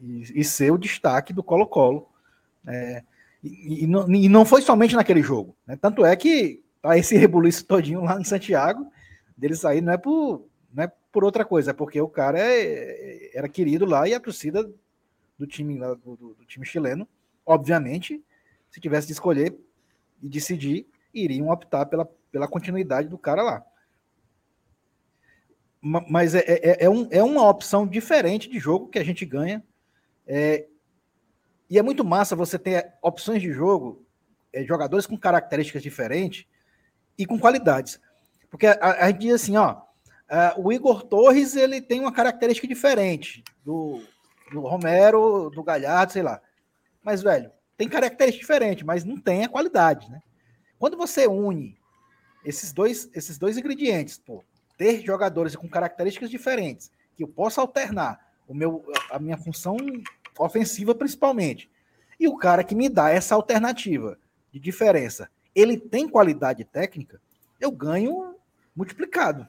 e, 0.00 0.40
e 0.40 0.44
ser 0.44 0.70
o 0.70 0.78
destaque 0.78 1.32
do 1.32 1.42
Colo-Colo. 1.42 2.08
É, 2.66 3.02
e, 3.42 3.86
não, 3.86 4.12
e, 4.12 4.28
não, 4.28 4.44
foi 4.44 4.62
somente 4.62 4.94
naquele 4.94 5.22
jogo. 5.22 5.56
Né? 5.66 5.76
Tanto 5.76 6.04
é 6.04 6.14
que 6.16 6.62
tá 6.82 6.96
esse 6.96 7.16
rebuliço 7.16 7.64
todinho 7.64 8.02
lá 8.02 8.20
em 8.20 8.24
Santiago, 8.24 8.90
dele 9.36 9.54
sair 9.54 9.80
não 9.80 9.92
é 9.92 9.96
por, 9.96 10.46
não 10.72 10.84
é 10.84 10.92
por 11.12 11.24
outra 11.24 11.44
coisa, 11.44 11.70
é 11.70 11.74
porque 11.74 12.00
o 12.00 12.08
cara 12.08 12.38
é, 12.40 13.36
era 13.36 13.48
querido 13.48 13.84
lá 13.84 14.08
e 14.08 14.14
a 14.14 14.20
torcida 14.20 14.68
do 15.38 15.46
time, 15.46 15.78
do, 15.78 15.96
do, 16.16 16.34
do 16.34 16.44
time 16.46 16.66
chileno, 16.66 17.08
obviamente, 17.46 18.22
se 18.70 18.80
tivesse 18.80 19.06
de 19.06 19.12
escolher 19.12 19.56
e 20.22 20.28
decidir, 20.28 20.86
iriam 21.14 21.48
optar 21.48 21.86
pela, 21.86 22.04
pela 22.30 22.48
continuidade 22.48 23.08
do 23.08 23.16
cara 23.16 23.42
lá. 23.42 23.64
Mas 25.80 26.34
é, 26.34 26.40
é, 26.46 26.84
é, 26.84 26.90
um, 26.90 27.08
é 27.10 27.22
uma 27.22 27.48
opção 27.48 27.86
diferente 27.86 28.50
de 28.50 28.58
jogo 28.58 28.88
que 28.88 28.98
a 28.98 29.04
gente 29.04 29.24
ganha. 29.24 29.62
É, 30.28 30.66
e 31.70 31.78
é 31.78 31.82
muito 31.82 32.04
massa 32.04 32.36
você 32.36 32.58
ter 32.58 32.92
opções 33.02 33.40
de 33.40 33.50
jogo, 33.50 34.06
é, 34.52 34.62
jogadores 34.62 35.06
com 35.06 35.16
características 35.16 35.82
diferentes 35.82 36.46
e 37.16 37.24
com 37.24 37.38
qualidades. 37.38 37.98
Porque 38.50 38.66
a, 38.66 39.04
a 39.04 39.06
gente 39.08 39.20
diz 39.20 39.34
assim, 39.34 39.56
ó, 39.56 39.82
o 40.58 40.70
Igor 40.70 41.02
Torres 41.04 41.56
ele 41.56 41.80
tem 41.80 42.00
uma 42.00 42.12
característica 42.12 42.68
diferente 42.68 43.42
do, 43.64 44.02
do 44.52 44.60
Romero, 44.60 45.50
do 45.50 45.62
Galhardo, 45.62 46.12
sei 46.12 46.22
lá. 46.22 46.40
Mas, 47.02 47.22
velho, 47.22 47.50
tem 47.76 47.88
características 47.88 48.46
diferentes, 48.46 48.84
mas 48.84 49.04
não 49.04 49.18
tem 49.18 49.44
a 49.44 49.48
qualidade, 49.48 50.10
né? 50.10 50.20
Quando 50.78 50.96
você 50.96 51.26
une 51.26 51.78
esses 52.44 52.72
dois, 52.72 53.10
esses 53.14 53.38
dois 53.38 53.56
ingredientes, 53.56 54.18
pô, 54.18 54.44
ter 54.76 55.00
jogadores 55.04 55.56
com 55.56 55.68
características 55.68 56.30
diferentes, 56.30 56.90
que 57.16 57.24
eu 57.24 57.28
possa 57.28 57.60
alternar 57.60 58.28
o 58.46 58.54
meu, 58.54 58.84
a 59.10 59.18
minha 59.18 59.36
função 59.36 59.76
ofensiva 60.38 60.94
principalmente. 60.94 61.70
E 62.18 62.26
o 62.26 62.36
cara 62.36 62.64
que 62.64 62.74
me 62.74 62.88
dá 62.88 63.10
essa 63.10 63.34
alternativa 63.34 64.18
de 64.52 64.58
diferença, 64.58 65.30
ele 65.54 65.76
tem 65.78 66.08
qualidade 66.08 66.64
técnica, 66.64 67.20
eu 67.60 67.70
ganho 67.70 68.34
multiplicado. 68.74 69.48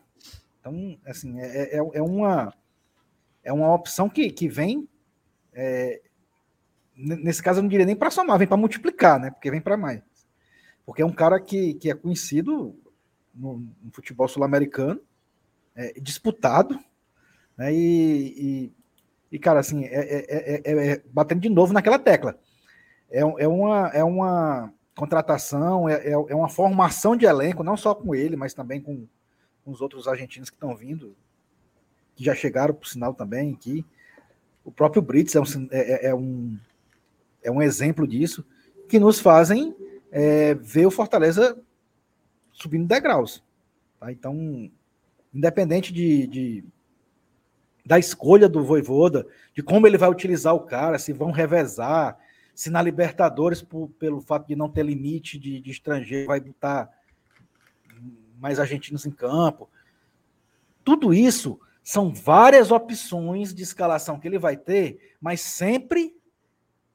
Então, 0.59 0.97
assim, 1.05 1.39
é, 1.39 1.77
é, 1.77 1.77
é 1.77 2.01
uma, 2.01 2.53
é 3.43 3.53
uma 3.53 3.73
opção 3.73 4.09
que, 4.09 4.29
que 4.31 4.47
vem. 4.47 4.87
É, 5.53 6.01
nesse 6.95 7.41
caso, 7.41 7.59
eu 7.59 7.63
não 7.63 7.69
diria 7.69 7.85
nem 7.85 7.95
para 7.95 8.11
somar, 8.11 8.37
vem 8.37 8.47
para 8.47 8.57
multiplicar, 8.57 9.19
né? 9.19 9.31
Porque 9.31 9.51
vem 9.51 9.61
para 9.61 9.77
mais. 9.77 10.01
Porque 10.85 11.01
é 11.01 11.05
um 11.05 11.13
cara 11.13 11.39
que, 11.39 11.75
que 11.75 11.89
é 11.89 11.93
conhecido 11.93 12.75
no, 13.33 13.59
no 13.81 13.91
futebol 13.91 14.27
sul-americano, 14.27 14.99
é, 15.75 15.93
disputado, 15.99 16.79
né? 17.57 17.73
E, 17.73 18.33
e, 18.37 18.73
e, 19.31 19.37
cara, 19.37 19.59
assim, 19.59 19.85
é, 19.85 20.63
é, 20.65 21.01
batendo 21.11 21.41
de 21.41 21.49
novo 21.49 21.73
naquela 21.73 21.99
tecla. 21.99 22.37
É, 23.11 23.21
é, 23.21 23.47
uma, 23.47 23.87
é 23.89 24.03
uma 24.03 24.73
contratação, 24.95 25.87
é, 25.87 26.09
é 26.11 26.35
uma 26.35 26.49
formação 26.49 27.15
de 27.15 27.25
elenco, 27.25 27.63
não 27.63 27.77
só 27.77 27.93
com 27.93 28.13
ele, 28.13 28.35
mas 28.35 28.53
também 28.53 28.81
com, 28.81 29.07
com 29.63 29.71
os 29.71 29.81
outros 29.81 30.07
argentinos 30.07 30.49
que 30.49 30.55
estão 30.55 30.75
vindo, 30.75 31.15
que 32.15 32.23
já 32.23 32.35
chegaram, 32.35 32.73
por 32.73 32.87
sinal, 32.87 33.13
também 33.13 33.53
aqui. 33.53 33.85
O 34.65 34.71
próprio 34.71 35.01
Brits 35.01 35.35
é 35.35 35.39
um, 35.39 35.45
é, 35.71 36.07
é, 36.07 36.15
um, 36.15 36.57
é 37.43 37.51
um 37.51 37.61
exemplo 37.61 38.07
disso, 38.07 38.45
que 38.87 38.99
nos 38.99 39.19
fazem 39.19 39.75
é, 40.11 40.53
ver 40.55 40.85
o 40.85 40.91
Fortaleza 40.91 41.57
subindo 42.51 42.87
degraus. 42.87 43.43
Tá? 43.99 44.11
Então, 44.11 44.69
independente 45.33 45.93
de, 45.93 46.27
de, 46.27 46.63
da 47.89 47.97
escolha 47.97 48.47
do 48.47 48.63
Voivoda, 48.63 49.25
de 49.51 49.63
como 49.63 49.87
ele 49.87 49.97
vai 49.97 50.07
utilizar 50.07 50.53
o 50.53 50.59
cara, 50.59 50.99
se 50.99 51.11
vão 51.11 51.31
revezar, 51.31 52.19
se 52.53 52.69
na 52.69 52.83
Libertadores, 52.83 53.63
por, 53.63 53.89
pelo 53.97 54.21
fato 54.21 54.47
de 54.47 54.55
não 54.55 54.69
ter 54.69 54.85
limite 54.85 55.39
de, 55.39 55.59
de 55.59 55.71
estrangeiro, 55.71 56.27
vai 56.27 56.39
botar 56.39 56.87
mais 58.37 58.59
argentinos 58.59 59.07
em 59.07 59.11
campo. 59.11 59.67
Tudo 60.83 61.15
isso 61.15 61.59
são 61.83 62.13
várias 62.13 62.69
opções 62.69 63.55
de 63.55 63.63
escalação 63.63 64.19
que 64.19 64.27
ele 64.27 64.37
vai 64.37 64.55
ter, 64.55 65.15
mas 65.19 65.41
sempre 65.41 66.15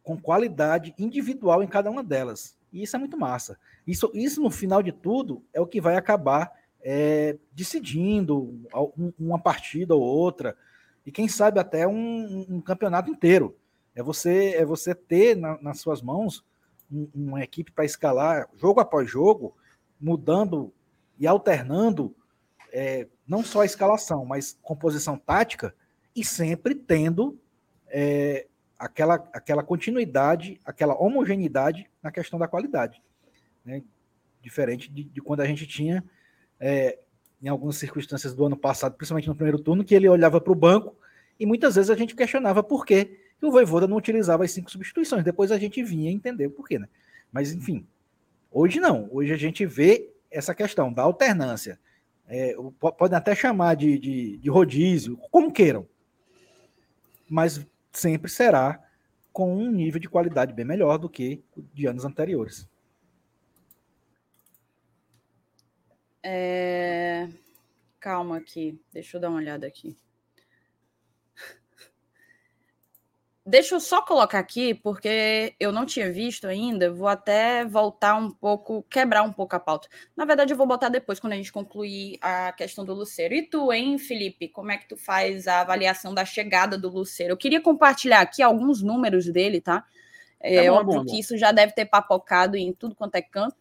com 0.01 0.16
qualidade 0.16 0.95
individual 0.97 1.61
em 1.61 1.66
cada 1.66 1.91
uma 1.91 2.05
delas. 2.05 2.57
E 2.73 2.85
isso 2.85 2.95
é 2.95 3.01
muito 3.01 3.19
massa. 3.19 3.59
Isso, 3.85 4.12
isso 4.15 4.41
no 4.41 4.49
final 4.51 4.81
de 4.81 4.93
tudo, 4.93 5.43
é 5.53 5.61
o 5.61 5.66
que 5.66 5.81
vai 5.81 5.97
acabar 5.97 6.53
é, 6.81 7.37
decidindo 7.51 8.62
uma 9.19 9.41
partida 9.41 9.97
ou 9.97 10.01
outra, 10.03 10.57
e 11.06 11.12
quem 11.12 11.28
sabe 11.28 11.60
até 11.60 11.86
um, 11.86 12.47
um 12.48 12.60
campeonato 12.60 13.10
inteiro. 13.10 13.56
É 13.94 14.02
você, 14.02 14.55
é 14.56 14.64
você 14.64 14.94
ter 14.94 15.36
na, 15.36 15.60
nas 15.62 15.81
suas 15.81 16.02
mãos 16.02 16.44
um, 16.90 17.09
uma 17.14 17.43
equipe 17.43 17.70
para 17.70 17.85
escalar 17.85 18.48
jogo 18.56 18.81
após 18.81 19.09
jogo, 19.09 19.56
mudando 20.01 20.72
e 21.18 21.26
alternando 21.26 22.14
é, 22.72 23.06
não 23.26 23.44
só 23.44 23.60
a 23.60 23.66
escalação, 23.66 24.24
mas 24.24 24.59
composição 24.60 25.16
tática, 25.16 25.74
e 26.14 26.24
sempre 26.24 26.74
tendo 26.74 27.39
é, 27.86 28.47
aquela, 28.76 29.14
aquela 29.32 29.62
continuidade, 29.62 30.60
aquela 30.64 30.94
homogeneidade 30.94 31.89
na 32.02 32.10
questão 32.10 32.39
da 32.39 32.48
qualidade. 32.48 33.01
Né? 33.64 33.82
Diferente 34.43 34.90
de, 34.90 35.05
de, 35.05 35.20
quando 35.20 35.40
a 35.40 35.47
gente 35.47 35.66
tinha, 35.66 36.05
é, 36.59 36.98
em 37.45 37.49
algumas 37.49 37.77
circunstâncias 37.77 38.35
do 38.35 38.47
ano 38.47 38.57
passado, 38.57 38.97
principalmente 38.97 39.29
no 39.29 39.35
primeiro 39.35 39.59
turno, 39.59 39.85
que 39.85 39.95
ele 39.95 40.09
olhava 40.09 40.41
para 40.41 40.53
o 40.53 40.57
banco 40.57 40.97
e 41.39 41.45
muitas 41.45 41.75
vezes 41.75 41.91
a 41.91 41.95
gente 41.95 42.16
questionava 42.16 42.62
por 42.62 42.87
quê 42.87 43.21
que 43.39 43.45
o 43.45 43.51
Voivoda 43.51 43.87
não 43.87 43.99
utilizava 43.99 44.45
as 44.45 44.51
cinco 44.51 44.71
substituições. 44.71 45.23
Depois 45.23 45.53
a 45.53 45.59
gente 45.59 45.83
vinha 45.83 46.11
entender 46.11 46.47
o 46.47 46.51
porquê, 46.51 46.79
né? 46.79 46.89
Mas, 47.31 47.53
enfim, 47.53 47.87
hoje 48.51 48.81
não. 48.81 49.09
Hoje 49.12 49.31
a 49.31 49.37
gente 49.37 49.66
vê 49.66 50.11
essa 50.31 50.55
questão 50.55 50.91
da 50.91 51.03
alternância. 51.03 51.79
É, 52.27 52.57
podem 52.99 53.19
até 53.19 53.35
chamar 53.35 53.75
de, 53.75 53.99
de, 53.99 54.37
de 54.39 54.49
rodízio, 54.49 55.19
como 55.31 55.53
queiram. 55.53 55.87
Mas 57.29 57.66
sempre 57.93 58.31
será 58.31 58.83
com 59.35 59.55
um 59.55 59.71
nível 59.71 60.01
de 60.01 60.09
qualidade 60.09 60.55
bem 60.55 60.65
melhor 60.65 60.97
do 60.97 61.11
que 61.11 61.43
de 61.75 61.87
anos 61.87 62.07
anteriores. 62.07 62.66
É... 66.27 67.29
Calma 68.01 68.39
aqui, 68.39 68.81
deixa 68.91 69.19
eu 69.19 69.21
dar 69.21 69.29
uma 69.29 69.39
olhada 69.39 69.67
aqui. 69.67 69.95
Deixa 73.47 73.75
eu 73.75 73.81
só 73.81 74.01
colocar 74.01 74.39
aqui, 74.39 74.73
porque 74.73 75.55
eu 75.61 75.71
não 75.71 75.85
tinha 75.85 76.11
visto 76.11 76.47
ainda, 76.47 76.91
vou 76.91 77.09
até 77.09 77.63
voltar 77.67 78.15
um 78.15 78.31
pouco, 78.31 78.83
quebrar 78.89 79.23
um 79.23 79.33
pouco 79.33 79.55
a 79.55 79.61
pauta. 79.61 79.87
Na 80.17 80.25
verdade, 80.25 80.53
eu 80.53 80.57
vou 80.57 80.67
botar 80.67 80.89
depois, 80.89 81.21
quando 81.21 81.35
a 81.35 81.37
gente 81.37 81.53
concluir 81.53 82.17
a 82.23 82.53
questão 82.53 82.87
do 82.87 82.95
Luceiro. 82.95 83.35
E 83.35 83.43
tu, 83.43 83.71
hein, 83.71 83.99
Felipe, 83.99 84.49
como 84.49 84.71
é 84.71 84.79
que 84.79 84.89
tu 84.89 84.97
faz 84.97 85.47
a 85.47 85.61
avaliação 85.61 86.15
da 86.15 86.25
chegada 86.25 86.79
do 86.79 86.89
Luceiro? 86.89 87.35
Eu 87.35 87.37
queria 87.37 87.61
compartilhar 87.61 88.21
aqui 88.21 88.43
alguns 88.43 88.83
números 88.83 89.27
dele, 89.31 89.61
tá? 89.61 89.85
É, 90.41 90.57
é 90.57 90.71
bom, 90.71 90.77
óbvio 90.77 91.01
bom, 91.01 91.05
que 91.05 91.19
isso 91.19 91.37
já 91.37 91.53
deve 91.53 91.75
ter 91.75 91.85
papocado 91.85 92.57
em 92.57 92.73
tudo 92.73 92.95
quanto 92.95 93.15
é 93.17 93.23
canto, 93.23 93.57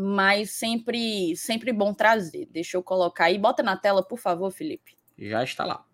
mas 0.00 0.52
sempre, 0.52 1.34
sempre 1.36 1.72
bom 1.72 1.92
trazer. 1.92 2.46
Deixa 2.46 2.76
eu 2.76 2.82
colocar 2.84 3.24
aí. 3.24 3.36
Bota 3.36 3.64
na 3.64 3.76
tela, 3.76 4.00
por 4.00 4.16
favor, 4.18 4.48
Felipe. 4.52 4.96
Já 5.18 5.42
está 5.42 5.64
lá. 5.64 5.84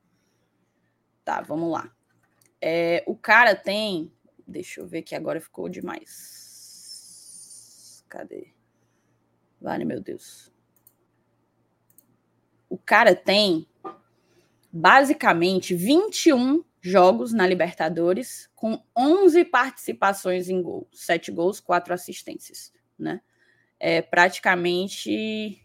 Tá, 1.25 1.41
vamos 1.41 1.73
lá. 1.73 1.91
É, 2.61 3.03
o 3.07 3.17
cara 3.17 3.57
tem. 3.57 4.13
Deixa 4.47 4.83
eu 4.83 4.87
ver 4.87 5.01
que 5.01 5.15
agora 5.15 5.41
ficou 5.41 5.71
demais. 5.71 7.05
Cadê? 8.07 8.53
Vale, 9.59 9.87
meu 9.87 10.03
Deus. 10.03 10.53
O 12.69 12.77
cara 12.77 13.17
tem 13.17 13.67
basicamente 14.71 15.75
21 15.75 16.63
jogos 16.83 17.33
na 17.33 17.47
Libertadores, 17.47 18.51
com 18.55 18.85
11 18.95 19.47
participações 19.47 20.51
em 20.51 20.61
gol, 20.61 20.87
7 20.93 21.33
gols, 21.33 21.59
4 21.59 21.95
assistências, 21.95 22.71
né? 22.99 23.23
É 23.79 24.03
praticamente. 24.03 25.61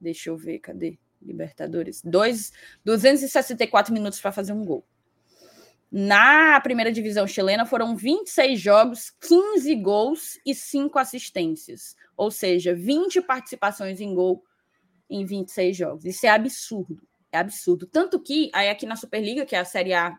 Deixa 0.00 0.30
eu 0.30 0.36
ver, 0.36 0.58
cadê? 0.58 0.98
Libertadores. 1.20 2.02
Dois, 2.02 2.52
264 2.84 3.92
minutos 3.92 4.20
para 4.20 4.32
fazer 4.32 4.52
um 4.52 4.64
gol. 4.64 4.84
Na 5.94 6.58
primeira 6.60 6.90
divisão 6.90 7.26
chilena 7.26 7.66
foram 7.66 7.94
26 7.94 8.58
jogos, 8.58 9.10
15 9.20 9.74
gols 9.76 10.40
e 10.44 10.54
5 10.54 10.98
assistências. 10.98 11.94
Ou 12.16 12.30
seja, 12.30 12.74
20 12.74 13.20
participações 13.20 14.00
em 14.00 14.14
gol 14.14 14.42
em 15.10 15.26
26 15.26 15.76
jogos. 15.76 16.04
Isso 16.06 16.24
é 16.24 16.30
absurdo. 16.30 17.06
É 17.30 17.38
absurdo. 17.38 17.86
Tanto 17.86 18.18
que, 18.18 18.50
aí 18.54 18.70
aqui 18.70 18.86
na 18.86 18.96
Superliga, 18.96 19.44
que 19.44 19.54
é 19.54 19.58
a 19.58 19.64
Série 19.66 19.92
A 19.92 20.18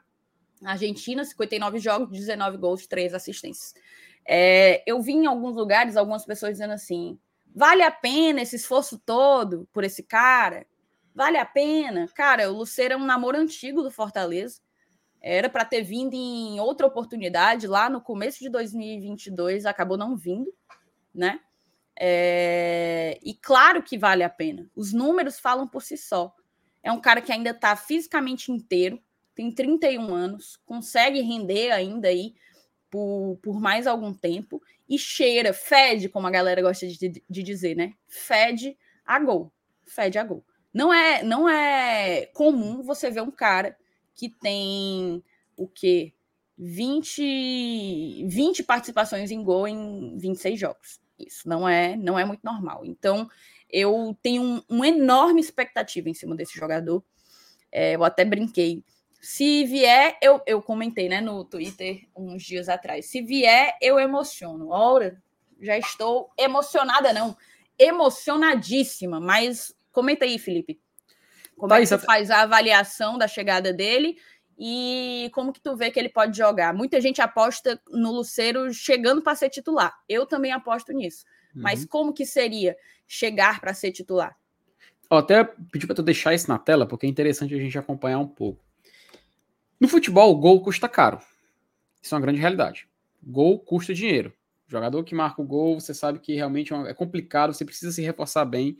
Argentina, 0.64 1.26
59 1.26 1.80
jogos, 1.80 2.12
19 2.12 2.58
gols, 2.58 2.86
3 2.86 3.14
assistências. 3.14 3.74
É, 4.26 4.84
eu 4.86 5.02
vi 5.02 5.14
em 5.14 5.26
alguns 5.26 5.56
lugares 5.56 5.98
algumas 5.98 6.26
pessoas 6.26 6.54
dizendo 6.54 6.74
assim: 6.74 7.20
Vale 7.56 7.84
a 7.84 7.92
pena 7.92 8.42
esse 8.42 8.56
esforço 8.56 8.98
todo 8.98 9.68
por 9.72 9.84
esse 9.84 10.04
cara? 10.04 10.66
Vale 11.14 11.38
a 11.38 11.46
pena? 11.46 12.08
Cara, 12.16 12.52
o 12.52 12.58
Luceiro 12.58 12.96
é 12.96 12.98
um 12.98 13.06
namoro 13.06 13.38
antigo 13.38 13.84
do 13.84 13.92
Fortaleza. 13.92 14.60
Era 15.22 15.48
para 15.48 15.64
ter 15.64 15.84
vindo 15.84 16.16
em 16.16 16.60
outra 16.60 16.88
oportunidade 16.88 17.68
lá 17.68 17.90
no 17.90 18.02
começo 18.02 18.40
de 18.40 18.50
2022, 18.50 19.66
acabou 19.66 19.98
não 19.98 20.18
vindo, 20.18 20.54
né? 21.14 21.40
É... 21.98 23.20
E 23.24 23.34
claro 23.34 23.84
que 23.84 23.98
vale 23.98 24.24
a 24.24 24.30
pena. 24.30 24.70
Os 24.76 24.92
números 24.92 25.40
falam 25.40 25.68
por 25.68 25.82
si 25.82 25.96
só. 25.96 26.36
É 26.82 26.92
um 26.92 27.00
cara 27.00 27.22
que 27.22 27.32
ainda 27.32 27.52
está 27.52 27.76
fisicamente 27.76 28.52
inteiro, 28.52 29.02
tem 29.34 29.50
31 29.50 30.14
anos, 30.14 30.60
consegue 30.66 31.22
render 31.22 31.72
ainda 31.72 32.10
aí 32.10 32.36
por, 32.94 33.40
por 33.42 33.60
mais 33.60 33.88
algum 33.88 34.14
tempo 34.14 34.62
e 34.88 35.00
cheira, 35.00 35.52
fede, 35.52 36.08
como 36.08 36.28
a 36.28 36.30
galera 36.30 36.62
gosta 36.62 36.88
de, 36.88 37.24
de 37.28 37.44
dizer, 37.44 37.76
né? 37.76 37.96
Fede 38.08 38.78
a 39.04 39.18
gol. 39.18 39.52
Fede 39.84 40.20
a 40.20 40.24
gol. 40.24 40.46
Não 40.72 40.94
é, 40.94 41.24
não 41.24 41.50
é 41.50 42.28
comum 42.28 42.84
você 42.84 43.10
ver 43.10 43.22
um 43.22 43.32
cara 43.32 43.76
que 44.14 44.30
tem 44.30 45.24
o 45.58 45.68
quê? 45.68 46.14
20, 46.56 48.28
20 48.28 48.62
participações 48.62 49.32
em 49.32 49.44
gol 49.44 49.68
em 49.68 50.16
26 50.20 50.60
jogos. 50.60 51.02
Isso 51.18 51.50
não 51.50 51.68
é, 51.68 51.96
não 51.96 52.20
é 52.20 52.24
muito 52.24 52.44
normal. 52.44 52.86
Então, 52.86 53.28
eu 53.72 54.16
tenho 54.22 54.44
um, 54.44 54.62
uma 54.70 54.88
enorme 54.88 55.42
expectativa 55.42 56.12
em 56.12 56.14
cima 56.14 56.36
desse 56.36 56.54
jogador. 56.60 57.04
É, 57.72 57.96
eu 57.96 58.04
até 58.04 58.24
brinquei 58.24 58.84
se 59.24 59.64
vier, 59.64 60.18
eu, 60.22 60.42
eu 60.46 60.62
comentei 60.62 61.08
né, 61.08 61.22
no 61.22 61.46
Twitter 61.46 62.02
uns 62.14 62.44
dias 62.44 62.68
atrás. 62.68 63.06
Se 63.06 63.22
vier, 63.22 63.74
eu 63.82 63.98
emociono. 63.98 64.68
Ora, 64.70 65.18
já 65.62 65.78
estou 65.78 66.30
emocionada, 66.38 67.14
não. 67.14 67.34
Emocionadíssima. 67.80 69.22
Mas 69.22 69.74
comenta 69.94 70.26
aí, 70.26 70.38
Felipe. 70.38 70.78
Como 71.56 71.70
tá 71.70 71.78
é 71.78 71.80
que 71.80 71.88
você 71.88 71.98
faz 72.00 72.30
a 72.30 72.42
avaliação 72.42 73.18
da 73.18 73.26
chegada 73.26 73.72
dele 73.72 74.18
e 74.60 75.32
como 75.34 75.54
que 75.54 75.62
tu 75.62 75.74
vê 75.74 75.90
que 75.90 75.98
ele 75.98 76.10
pode 76.10 76.38
jogar? 76.38 76.74
Muita 76.74 77.00
gente 77.00 77.22
aposta 77.22 77.82
no 77.92 78.12
Luceiro 78.12 78.74
chegando 78.74 79.22
para 79.22 79.36
ser 79.36 79.50
titular. 79.50 79.98
Eu 80.10 80.26
também 80.26 80.52
aposto 80.52 80.92
nisso. 80.92 81.24
Uhum. 81.56 81.62
Mas 81.62 81.86
como 81.86 82.12
que 82.12 82.26
seria 82.26 82.76
chegar 83.08 83.62
para 83.62 83.74
ser 83.74 83.94
titular? 83.94 84.36
Eu 85.10 85.16
até 85.16 85.46
pedi 85.72 85.88
para 85.88 85.96
tu 85.96 86.04
deixar 86.04 86.34
isso 86.34 86.50
na 86.50 86.60
tela, 86.60 86.86
porque 86.86 87.06
é 87.06 87.10
interessante 87.10 87.56
a 87.56 87.58
gente 87.58 87.78
acompanhar 87.78 88.20
um 88.20 88.28
pouco. 88.28 88.62
No 89.84 89.90
futebol, 89.90 90.32
o 90.32 90.38
gol 90.38 90.62
custa 90.62 90.88
caro. 90.88 91.20
Isso 92.02 92.16
é 92.16 92.18
uma 92.18 92.22
grande 92.22 92.40
realidade. 92.40 92.88
Gol 93.22 93.60
custa 93.60 93.94
dinheiro. 93.94 94.32
O 94.66 94.72
jogador 94.72 95.04
que 95.04 95.14
marca 95.14 95.42
o 95.42 95.46
gol, 95.46 95.78
você 95.78 95.94
sabe 95.94 96.20
que 96.20 96.34
realmente 96.36 96.74
é, 96.74 96.92
é 96.92 96.94
complicado, 96.94 97.54
você 97.54 97.66
precisa 97.66 97.92
se 97.92 98.02
reforçar 98.02 98.46
bem. 98.46 98.78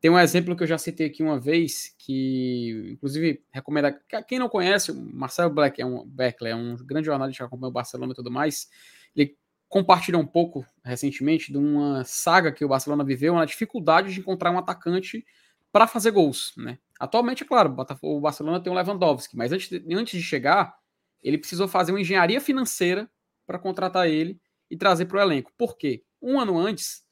Tem 0.00 0.10
um 0.10 0.18
exemplo 0.18 0.56
que 0.56 0.64
eu 0.64 0.66
já 0.66 0.76
citei 0.76 1.06
aqui 1.06 1.22
uma 1.22 1.38
vez, 1.38 1.94
que 1.96 2.90
inclusive 2.94 3.44
recomendo. 3.52 3.94
Quem 4.26 4.40
não 4.40 4.48
conhece, 4.48 4.90
o 4.90 4.96
Marcelo 4.96 5.54
Black 5.54 5.80
é 5.80 5.86
um, 5.86 6.04
Beckler, 6.04 6.52
é 6.52 6.56
um 6.56 6.74
grande 6.78 7.06
jornalista 7.06 7.44
que 7.44 7.46
acompanha 7.46 7.70
o 7.70 7.72
Barcelona 7.72 8.10
e 8.10 8.16
tudo 8.16 8.28
mais. 8.28 8.68
Ele 9.14 9.38
compartilhou 9.68 10.20
um 10.20 10.26
pouco 10.26 10.66
recentemente 10.84 11.52
de 11.52 11.58
uma 11.58 12.02
saga 12.02 12.50
que 12.50 12.64
o 12.64 12.68
Barcelona 12.68 13.04
viveu 13.04 13.36
na 13.36 13.44
dificuldade 13.44 14.12
de 14.12 14.18
encontrar 14.18 14.50
um 14.50 14.58
atacante 14.58 15.24
para 15.70 15.86
fazer 15.86 16.10
gols, 16.10 16.52
né? 16.56 16.76
Atualmente, 17.00 17.42
é 17.42 17.46
claro, 17.46 17.74
o 18.02 18.20
Barcelona 18.20 18.60
tem 18.60 18.70
o 18.70 18.76
Lewandowski, 18.76 19.34
mas 19.34 19.50
antes 19.52 19.70
de, 19.70 19.94
antes 19.94 20.20
de 20.20 20.22
chegar, 20.22 20.76
ele 21.22 21.38
precisou 21.38 21.66
fazer 21.66 21.92
uma 21.92 22.00
engenharia 22.00 22.42
financeira 22.42 23.10
para 23.46 23.58
contratar 23.58 24.06
ele 24.06 24.38
e 24.70 24.76
trazer 24.76 25.06
para 25.06 25.18
o 25.18 25.22
elenco. 25.22 25.50
Por 25.56 25.78
quê? 25.78 26.04
Um 26.20 26.38
ano 26.38 26.58
antes, 26.58 27.02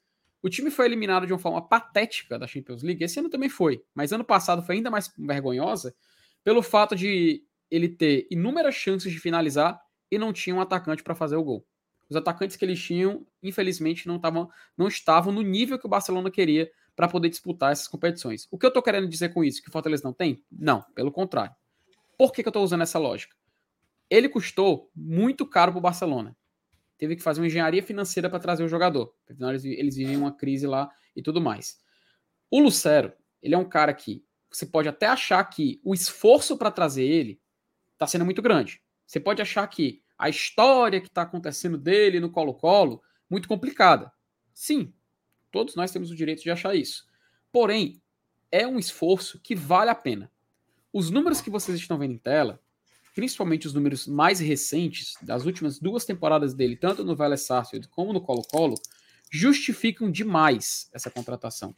o 0.42 0.50
time 0.50 0.70
foi 0.70 0.84
eliminado 0.84 1.26
de 1.26 1.32
uma 1.32 1.38
forma 1.38 1.66
patética 1.66 2.38
da 2.38 2.46
Champions 2.46 2.82
League. 2.82 3.02
Esse 3.02 3.18
ano 3.18 3.30
também 3.30 3.48
foi, 3.48 3.82
mas 3.94 4.12
ano 4.12 4.24
passado 4.24 4.62
foi 4.62 4.76
ainda 4.76 4.90
mais 4.90 5.10
vergonhosa 5.18 5.94
pelo 6.44 6.62
fato 6.62 6.94
de 6.94 7.42
ele 7.70 7.88
ter 7.88 8.26
inúmeras 8.30 8.74
chances 8.74 9.10
de 9.10 9.18
finalizar 9.18 9.80
e 10.10 10.18
não 10.18 10.34
tinha 10.34 10.54
um 10.54 10.60
atacante 10.60 11.02
para 11.02 11.14
fazer 11.14 11.36
o 11.36 11.42
gol. 11.42 11.66
Os 12.10 12.16
atacantes 12.16 12.56
que 12.56 12.64
eles 12.64 12.82
tinham, 12.82 13.26
infelizmente, 13.42 14.06
não, 14.06 14.18
tavam, 14.18 14.50
não 14.76 14.86
estavam 14.86 15.32
no 15.32 15.42
nível 15.42 15.78
que 15.78 15.86
o 15.86 15.90
Barcelona 15.90 16.30
queria 16.30 16.70
para 16.98 17.06
poder 17.06 17.28
disputar 17.28 17.70
essas 17.70 17.86
competições. 17.86 18.48
O 18.50 18.58
que 18.58 18.66
eu 18.66 18.70
estou 18.70 18.82
querendo 18.82 19.06
dizer 19.06 19.28
com 19.28 19.44
isso? 19.44 19.62
Que 19.62 19.68
o 19.68 19.72
Fortaleza 19.72 20.02
não 20.02 20.12
tem? 20.12 20.42
Não, 20.50 20.82
pelo 20.96 21.12
contrário. 21.12 21.54
Por 22.18 22.32
que, 22.32 22.42
que 22.42 22.48
eu 22.48 22.50
estou 22.50 22.64
usando 22.64 22.82
essa 22.82 22.98
lógica? 22.98 23.36
Ele 24.10 24.28
custou 24.28 24.90
muito 24.96 25.46
caro 25.46 25.70
para 25.70 25.78
o 25.78 25.80
Barcelona. 25.80 26.36
Teve 26.98 27.14
que 27.14 27.22
fazer 27.22 27.40
uma 27.40 27.46
engenharia 27.46 27.84
financeira 27.84 28.28
para 28.28 28.40
trazer 28.40 28.64
o 28.64 28.68
jogador. 28.68 29.14
Afinal, 29.30 29.50
eles, 29.50 29.64
eles 29.64 29.94
vivem 29.94 30.16
uma 30.16 30.32
crise 30.32 30.66
lá 30.66 30.90
e 31.14 31.22
tudo 31.22 31.40
mais. 31.40 31.80
O 32.50 32.60
Lucero, 32.60 33.12
ele 33.40 33.54
é 33.54 33.58
um 33.58 33.68
cara 33.68 33.94
que 33.94 34.24
você 34.50 34.66
pode 34.66 34.88
até 34.88 35.06
achar 35.06 35.44
que 35.44 35.80
o 35.84 35.94
esforço 35.94 36.58
para 36.58 36.68
trazer 36.68 37.04
ele 37.04 37.40
está 37.92 38.08
sendo 38.08 38.24
muito 38.24 38.42
grande. 38.42 38.82
Você 39.06 39.20
pode 39.20 39.40
achar 39.40 39.64
que 39.68 40.02
a 40.18 40.28
história 40.28 41.00
que 41.00 41.06
está 41.06 41.22
acontecendo 41.22 41.78
dele 41.78 42.18
no 42.18 42.28
Colo-Colo 42.28 43.00
muito 43.30 43.46
complicada. 43.46 44.10
Sim, 44.52 44.92
Todos 45.50 45.74
nós 45.74 45.90
temos 45.90 46.10
o 46.10 46.16
direito 46.16 46.42
de 46.42 46.50
achar 46.50 46.74
isso. 46.74 47.06
Porém, 47.52 48.00
é 48.50 48.66
um 48.66 48.78
esforço 48.78 49.40
que 49.40 49.54
vale 49.54 49.90
a 49.90 49.94
pena. 49.94 50.30
Os 50.92 51.10
números 51.10 51.40
que 51.40 51.50
vocês 51.50 51.78
estão 51.78 51.98
vendo 51.98 52.14
em 52.14 52.18
tela, 52.18 52.60
principalmente 53.14 53.66
os 53.66 53.74
números 53.74 54.06
mais 54.06 54.40
recentes, 54.40 55.14
das 55.22 55.44
últimas 55.44 55.78
duas 55.78 56.04
temporadas 56.04 56.54
dele, 56.54 56.76
tanto 56.76 57.04
no 57.04 57.16
Vélez 57.16 57.42
Sarsfield 57.42 57.88
como 57.88 58.12
no 58.12 58.20
Colo-Colo, 58.20 58.76
justificam 59.30 60.10
demais 60.10 60.88
essa 60.92 61.10
contratação. 61.10 61.74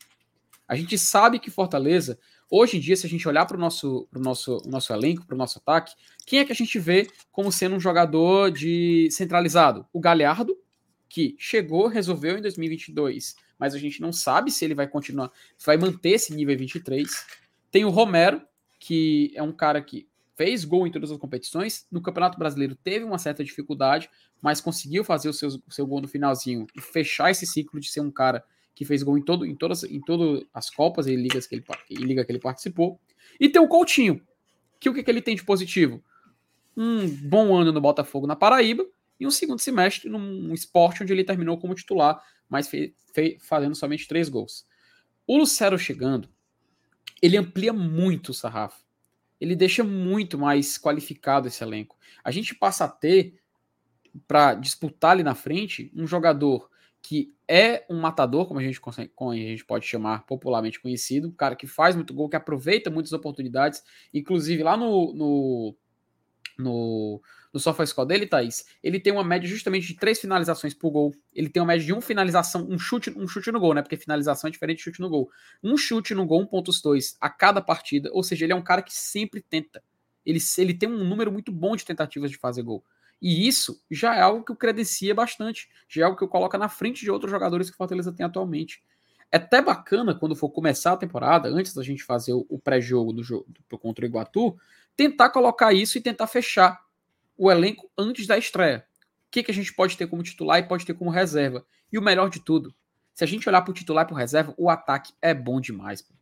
A 0.69 0.77
gente 0.77 0.97
sabe 0.97 1.41
que 1.41 1.51
Fortaleza, 1.51 2.17
hoje 2.49 2.77
em 2.77 2.81
dia, 2.81 2.95
se 2.95 3.05
a 3.05 3.11
gente 3.11 3.27
olhar 3.27 3.45
para 3.45 3.57
o 3.57 3.61
nosso, 3.61 4.07
pro 4.09 4.21
nosso, 4.21 4.63
nosso 4.67 4.93
elenco, 4.93 5.27
para 5.27 5.35
o 5.35 5.39
nosso 5.39 5.59
ataque, 5.59 5.95
quem 6.25 6.39
é 6.39 6.45
que 6.45 6.53
a 6.53 6.55
gente 6.55 6.79
vê 6.79 7.09
como 7.33 7.51
sendo 7.51 7.75
um 7.75 7.81
jogador 7.81 8.53
de 8.53 9.09
centralizado? 9.11 9.85
O 9.93 9.99
Galhardo, 9.99 10.57
que 11.09 11.35
chegou, 11.41 11.89
resolveu 11.89 12.39
em 12.39 12.43
2022 12.43 13.35
mas 13.61 13.75
a 13.75 13.79
gente 13.79 14.01
não 14.01 14.13
sabe 14.13 14.51
se 14.51 14.65
ele 14.65 14.75
vai 14.75 14.89
continuar, 14.89 15.31
vai 15.65 15.77
manter 15.77 16.13
esse 16.13 16.35
nível 16.35 16.57
23. 16.57 17.09
Tem 17.71 17.85
o 17.85 17.91
Romero, 17.91 18.41
que 18.79 19.31
é 19.35 19.43
um 19.43 19.53
cara 19.53 19.83
que 19.83 20.09
fez 20.35 20.65
gol 20.65 20.87
em 20.87 20.91
todas 20.91 21.11
as 21.11 21.19
competições. 21.19 21.87
No 21.93 22.01
Campeonato 22.01 22.39
Brasileiro 22.39 22.75
teve 22.75 23.05
uma 23.05 23.19
certa 23.19 23.45
dificuldade, 23.45 24.09
mas 24.41 24.59
conseguiu 24.59 25.05
fazer 25.05 25.29
o 25.29 25.35
seu, 25.35 25.51
seu 25.69 25.87
gol 25.87 26.01
no 26.01 26.09
finalzinho 26.09 26.67
e 26.75 26.81
fechar 26.81 27.31
esse 27.31 27.47
ciclo 27.47 27.79
de 27.79 27.91
ser 27.91 28.01
um 28.01 28.11
cara 28.11 28.43
que 28.75 28.87
fez 28.87 29.03
gol 29.03 29.19
em, 29.19 29.23
todo, 29.23 29.45
em, 29.45 29.55
todas, 29.55 29.85
em 29.85 30.01
todas 30.01 30.43
as 30.55 30.71
Copas 30.71 31.07
e 31.07 31.15
ligas 31.15 31.47
que 31.47 31.57
ele, 31.57 31.65
liga 31.91 32.25
que 32.25 32.33
ele 32.33 32.39
participou. 32.39 32.99
E 33.39 33.51
tem 33.51 33.61
o 33.61 33.69
Coutinho, 33.69 34.23
que 34.81 34.89
o 34.89 34.95
que, 34.95 35.03
que 35.03 35.11
ele 35.11 35.21
tem 35.21 35.37
de 35.37 35.45
positivo? 35.45 36.03
Um 36.75 37.07
bom 37.07 37.55
ano 37.55 37.73
no 37.73 37.81
Botafogo 37.81 38.27
na 38.27 38.35
Paraíba 38.35 38.87
e 39.19 39.27
um 39.27 39.31
segundo 39.31 39.59
semestre 39.59 40.09
num 40.09 40.55
esporte 40.55 41.03
onde 41.03 41.13
ele 41.13 41.23
terminou 41.23 41.59
como 41.59 41.75
titular 41.75 42.25
mas 42.51 42.71
fazendo 43.41 43.75
somente 43.75 44.09
três 44.09 44.29
gols. 44.29 44.67
O 45.27 45.39
Lucero 45.39 45.79
chegando, 45.79 46.29
ele 47.23 47.37
amplia 47.37 47.73
muito 47.73 48.31
o 48.31 48.35
sarrafo. 48.35 48.85
Ele 49.41 49.55
deixa 49.55 49.85
muito 49.85 50.37
mais 50.37 50.77
qualificado 50.77 51.49
esse 51.49 51.63
elenco. 51.63 51.97
A 52.23 52.31
gente 52.31 52.55
passa 52.55 52.85
a 52.85 52.89
ter, 52.89 53.41
para 54.27 54.55
disputar 54.55 55.13
ali 55.13 55.23
na 55.23 55.35
frente, 55.35 55.91
um 55.95 56.07
jogador 56.07 56.69
que 57.01 57.35
é 57.49 57.87
um 57.89 57.99
matador, 57.99 58.47
como 58.47 58.61
a 58.61 58.63
gente, 58.63 58.81
como 58.81 59.31
a 59.31 59.37
gente 59.37 59.65
pode 59.65 59.87
chamar 59.87 60.27
popularmente 60.27 60.81
conhecido, 60.81 61.29
um 61.29 61.33
cara 61.33 61.57
que 61.57 61.67
faz 61.67 61.97
muito 61.97 62.13
gol, 62.13 62.29
que 62.29 62.37
aproveita 62.37 62.91
muitas 62.91 63.13
oportunidades, 63.13 63.83
inclusive 64.13 64.63
lá 64.63 64.77
no, 64.77 65.15
no, 65.15 65.77
no 66.61 67.21
no 67.53 67.59
SofaScore 67.59 68.07
dele, 68.07 68.27
Thaís, 68.27 68.65
ele 68.83 69.01
tem 69.01 69.13
uma 69.13 69.25
média 69.25 69.49
justamente 69.49 69.89
de 69.89 69.95
três 69.95 70.21
finalizações 70.21 70.73
por 70.73 70.91
gol. 70.91 71.15
Ele 71.35 71.49
tem 71.49 71.61
uma 71.61 71.67
média 71.67 71.85
de 71.85 71.93
uma 71.93 72.01
finalização, 72.01 72.67
um 72.69 72.79
chute, 72.79 73.11
um 73.17 73.27
chute 73.27 73.51
no 73.51 73.59
gol, 73.59 73.75
né? 73.75 73.83
Porque 73.83 73.97
finalização 73.97 74.49
é 74.49 74.51
diferente 74.51 74.79
de 74.79 74.85
chute 74.85 75.01
no 75.01 75.09
gol. 75.09 75.29
Um 75.63 75.77
chute 75.77 76.15
no 76.15 76.25
gol, 76.25 76.49
1.2 76.49 77.17
a 77.21 77.29
cada 77.29 77.61
partida. 77.61 78.09
Ou 78.13 78.23
seja, 78.23 78.45
ele 78.45 78.53
é 78.53 78.57
um 78.57 78.63
cara 78.63 78.83
que 78.83 78.95
sempre 78.95 79.43
tenta. 79.43 79.83
Ele, 80.25 80.39
ele 80.59 80.75
tem 80.75 80.89
um 80.89 81.05
número 81.05 81.33
muito 81.33 81.51
bom 81.51 81.75
de 81.75 81.85
tentativas 81.85 82.31
de 82.31 82.39
fazer 82.39 82.63
gol. 82.63 82.85
E 83.21 83.47
isso 83.47 83.83
já 83.91 84.15
é 84.15 84.21
algo 84.21 84.45
que 84.45 84.53
o 84.53 84.57
credencia 84.57 85.15
bastante. 85.15 85.69
Já 85.89 86.03
é 86.03 86.05
algo 86.05 86.17
que 86.17 86.25
o 86.25 86.29
coloca 86.29 86.57
na 86.57 86.69
frente 86.69 87.01
de 87.01 87.11
outros 87.11 87.31
jogadores 87.31 87.69
que 87.69 87.75
o 87.75 87.77
Fortaleza 87.77 88.13
tem 88.13 88.25
atualmente. 88.25 88.83
É 89.33 89.37
até 89.37 89.63
bacana 89.63 90.15
quando 90.15 90.35
for 90.35 90.51
começar 90.51 90.93
a 90.93 90.97
temporada, 90.97 91.49
antes 91.49 91.73
da 91.73 91.83
gente 91.83 92.03
fazer 92.03 92.33
o, 92.33 92.59
pré-jogo 92.59 93.13
do 93.13 93.23
jogo 93.23 93.47
contra 93.81 94.05
o 94.05 94.09
Iguatu, 94.09 94.57
tentar 95.01 95.31
colocar 95.31 95.73
isso 95.73 95.97
e 95.97 96.01
tentar 96.03 96.27
fechar 96.27 96.79
o 97.35 97.51
elenco 97.51 97.91
antes 97.97 98.27
da 98.27 98.37
estreia. 98.37 98.85
O 99.29 99.31
que, 99.31 99.43
que 99.43 99.51
a 99.51 99.55
gente 99.55 99.73
pode 99.73 99.97
ter 99.97 100.07
como 100.07 100.23
titular 100.23 100.59
e 100.59 100.63
pode 100.63 100.85
ter 100.85 100.93
como 100.93 101.09
reserva. 101.09 101.65
E 101.91 101.99
o 101.99 102.03
melhor 102.03 102.29
de 102.29 102.39
tudo, 102.39 102.75
se 103.15 103.25
a 103.25 103.27
gente 103.27 103.49
olhar 103.49 103.63
para 103.63 103.71
o 103.71 103.75
titular 103.75 104.05
e 104.05 104.09
para 104.09 104.15
o 104.15 104.19
reserva, 104.19 104.55
o 104.59 104.69
ataque 104.69 105.15
é 105.23 105.33
bom 105.33 105.59
demais. 105.59 106.03
Pô. 106.03 106.13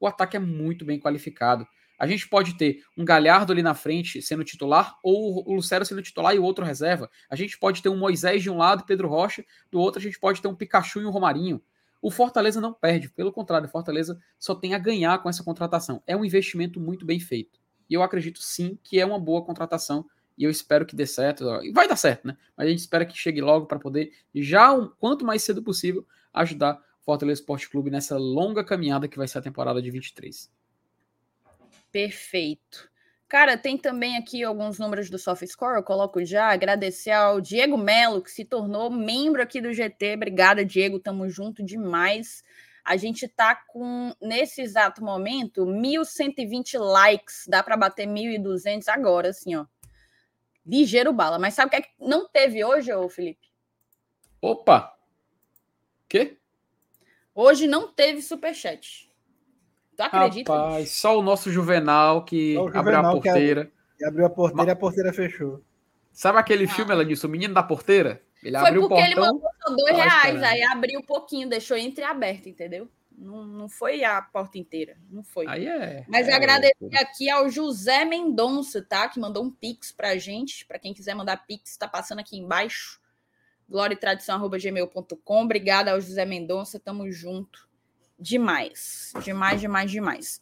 O 0.00 0.06
ataque 0.08 0.36
é 0.36 0.40
muito 0.40 0.84
bem 0.84 0.98
qualificado. 0.98 1.64
A 1.96 2.08
gente 2.08 2.28
pode 2.28 2.58
ter 2.58 2.82
um 2.98 3.04
Galhardo 3.04 3.52
ali 3.52 3.62
na 3.62 3.72
frente 3.72 4.20
sendo 4.20 4.42
titular, 4.42 4.98
ou 5.00 5.48
o 5.48 5.54
Lucero 5.54 5.84
sendo 5.84 6.02
titular 6.02 6.34
e 6.34 6.38
o 6.40 6.42
outro 6.42 6.64
reserva. 6.64 7.08
A 7.30 7.36
gente 7.36 7.56
pode 7.56 7.80
ter 7.80 7.88
um 7.88 7.96
Moisés 7.96 8.42
de 8.42 8.50
um 8.50 8.56
lado 8.56 8.84
Pedro 8.84 9.06
Rocha, 9.06 9.44
do 9.70 9.78
outro 9.78 10.00
a 10.00 10.02
gente 10.02 10.18
pode 10.18 10.42
ter 10.42 10.48
um 10.48 10.56
Pikachu 10.56 11.00
e 11.00 11.06
um 11.06 11.10
Romarinho. 11.10 11.62
O 12.02 12.10
Fortaleza 12.10 12.60
não 12.60 12.74
perde, 12.74 13.08
pelo 13.10 13.30
contrário, 13.32 13.68
o 13.68 13.70
Fortaleza 13.70 14.18
só 14.40 14.56
tem 14.56 14.74
a 14.74 14.78
ganhar 14.78 15.22
com 15.22 15.28
essa 15.28 15.44
contratação. 15.44 16.02
É 16.04 16.16
um 16.16 16.24
investimento 16.24 16.80
muito 16.80 17.06
bem 17.06 17.20
feito. 17.20 17.62
E 17.88 17.94
eu 17.94 18.02
acredito 18.02 18.40
sim 18.40 18.78
que 18.82 19.00
é 19.00 19.06
uma 19.06 19.18
boa 19.18 19.44
contratação 19.44 20.04
e 20.36 20.44
eu 20.44 20.50
espero 20.50 20.84
que 20.84 20.96
dê 20.96 21.06
certo. 21.06 21.44
E 21.62 21.72
vai 21.72 21.88
dar 21.88 21.96
certo, 21.96 22.26
né? 22.26 22.36
Mas 22.56 22.66
a 22.66 22.70
gente 22.70 22.80
espera 22.80 23.06
que 23.06 23.16
chegue 23.16 23.40
logo 23.40 23.66
para 23.66 23.78
poder, 23.78 24.12
já 24.34 24.72
o 24.72 24.90
quanto 24.90 25.24
mais 25.24 25.42
cedo 25.42 25.62
possível, 25.62 26.06
ajudar 26.32 26.82
o 27.00 27.04
Fortaleza 27.04 27.40
Esporte 27.40 27.68
Clube 27.68 27.90
nessa 27.90 28.16
longa 28.16 28.64
caminhada 28.64 29.08
que 29.08 29.18
vai 29.18 29.28
ser 29.28 29.38
a 29.38 29.42
temporada 29.42 29.80
de 29.80 29.90
23. 29.90 30.50
Perfeito. 31.92 32.90
Cara, 33.28 33.56
tem 33.56 33.78
também 33.78 34.16
aqui 34.16 34.44
alguns 34.44 34.78
números 34.78 35.08
do 35.08 35.18
SoftScore, 35.18 35.76
eu 35.76 35.82
coloco 35.82 36.24
já. 36.24 36.52
Agradecer 36.52 37.10
ao 37.10 37.40
Diego 37.40 37.76
Melo, 37.76 38.22
que 38.22 38.30
se 38.30 38.44
tornou 38.44 38.90
membro 38.90 39.42
aqui 39.42 39.60
do 39.60 39.72
GT. 39.72 40.14
Obrigada, 40.14 40.64
Diego, 40.64 41.00
tamo 41.00 41.28
junto 41.28 41.64
demais. 41.64 42.44
A 42.84 42.96
gente 42.96 43.26
tá 43.26 43.54
com, 43.54 44.12
nesse 44.20 44.60
exato 44.60 45.02
momento, 45.02 45.64
1.120 45.64 46.78
likes. 46.78 47.46
Dá 47.48 47.62
para 47.62 47.76
bater 47.76 48.06
1.200 48.06 48.88
agora, 48.88 49.30
assim, 49.30 49.56
ó. 49.56 49.64
Ligeiro 50.66 51.12
bala. 51.12 51.38
Mas 51.38 51.54
sabe 51.54 51.68
o 51.68 51.70
que, 51.70 51.76
é 51.76 51.82
que 51.82 51.90
não 51.98 52.28
teve 52.28 52.62
hoje, 52.62 52.92
ô 52.92 53.08
Felipe? 53.08 53.48
Opa! 54.40 54.94
Quê? 56.08 56.38
Hoje 57.34 57.66
não 57.66 57.90
teve 57.90 58.20
superchat. 58.20 59.10
Tu 59.96 60.02
acredita? 60.02 60.52
Rapaz, 60.52 60.90
só 60.90 61.18
o 61.18 61.22
nosso 61.22 61.50
Juvenal 61.50 62.24
que 62.24 62.56
o 62.56 62.66
abriu 62.66 62.80
a 62.80 62.82
Juvenal 62.82 63.20
que 63.20 63.28
porteira. 63.28 63.72
E 63.98 64.04
abriu 64.04 64.26
a 64.26 64.30
porteira 64.30 64.70
e 64.70 64.72
a 64.72 64.76
porteira 64.76 65.12
fechou. 65.12 65.62
Sabe 66.12 66.38
aquele 66.38 66.66
filme, 66.66 66.92
ela 66.92 67.04
disse, 67.04 67.26
o 67.26 67.28
menino 67.28 67.54
da 67.54 67.62
porteira? 67.62 68.22
Ele 68.44 68.58
Foi 68.58 68.68
abriu 68.68 68.84
o 68.84 68.88
porque 68.88 69.02
ele 69.02 69.14
mandou 69.14 69.50
só 69.62 69.74
dois 69.74 69.96
reais, 69.96 70.42
aí 70.42 70.62
abriu 70.62 71.00
um 71.00 71.02
pouquinho, 71.02 71.48
deixou 71.48 71.76
entreaberto, 71.78 72.48
entendeu? 72.48 72.88
Não, 73.16 73.44
não 73.44 73.68
foi 73.68 74.04
a 74.04 74.20
porta 74.20 74.58
inteira, 74.58 74.98
não 75.08 75.22
foi. 75.22 75.46
Aí 75.48 75.66
é. 75.66 76.04
Mas 76.08 76.28
é 76.28 76.34
agradecer 76.34 76.76
loucura. 76.80 77.00
aqui 77.02 77.30
ao 77.30 77.48
José 77.48 78.04
Mendonça, 78.04 78.82
tá? 78.82 79.08
Que 79.08 79.18
mandou 79.18 79.44
um 79.44 79.50
pix 79.50 79.92
pra 79.92 80.18
gente. 80.18 80.66
Pra 80.66 80.78
quem 80.78 80.92
quiser 80.92 81.14
mandar 81.14 81.46
pix, 81.46 81.76
tá 81.76 81.88
passando 81.88 82.18
aqui 82.18 82.36
embaixo. 82.36 83.00
gloriatradição.gmail.com. 83.68 85.42
Obrigada 85.42 85.92
ao 85.92 86.00
José 86.00 86.24
Mendonça, 86.24 86.78
tamo 86.80 87.10
junto. 87.10 87.68
Demais, 88.18 89.12
demais, 89.22 89.60
demais, 89.60 89.90
demais. 89.90 90.40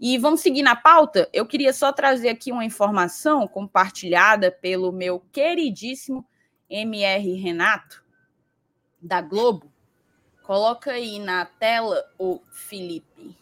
E 0.00 0.18
vamos 0.18 0.40
seguir 0.40 0.62
na 0.62 0.74
pauta. 0.74 1.28
Eu 1.32 1.46
queria 1.46 1.72
só 1.72 1.92
trazer 1.92 2.30
aqui 2.30 2.50
uma 2.50 2.64
informação 2.64 3.46
compartilhada 3.46 4.50
pelo 4.50 4.90
meu 4.90 5.20
queridíssimo 5.32 6.26
MR 6.68 7.34
Renato, 7.34 8.04
da 9.00 9.20
Globo. 9.20 9.72
Coloca 10.42 10.92
aí 10.92 11.18
na 11.18 11.46
tela 11.46 12.04
o 12.18 12.40
Felipe. 12.52 13.36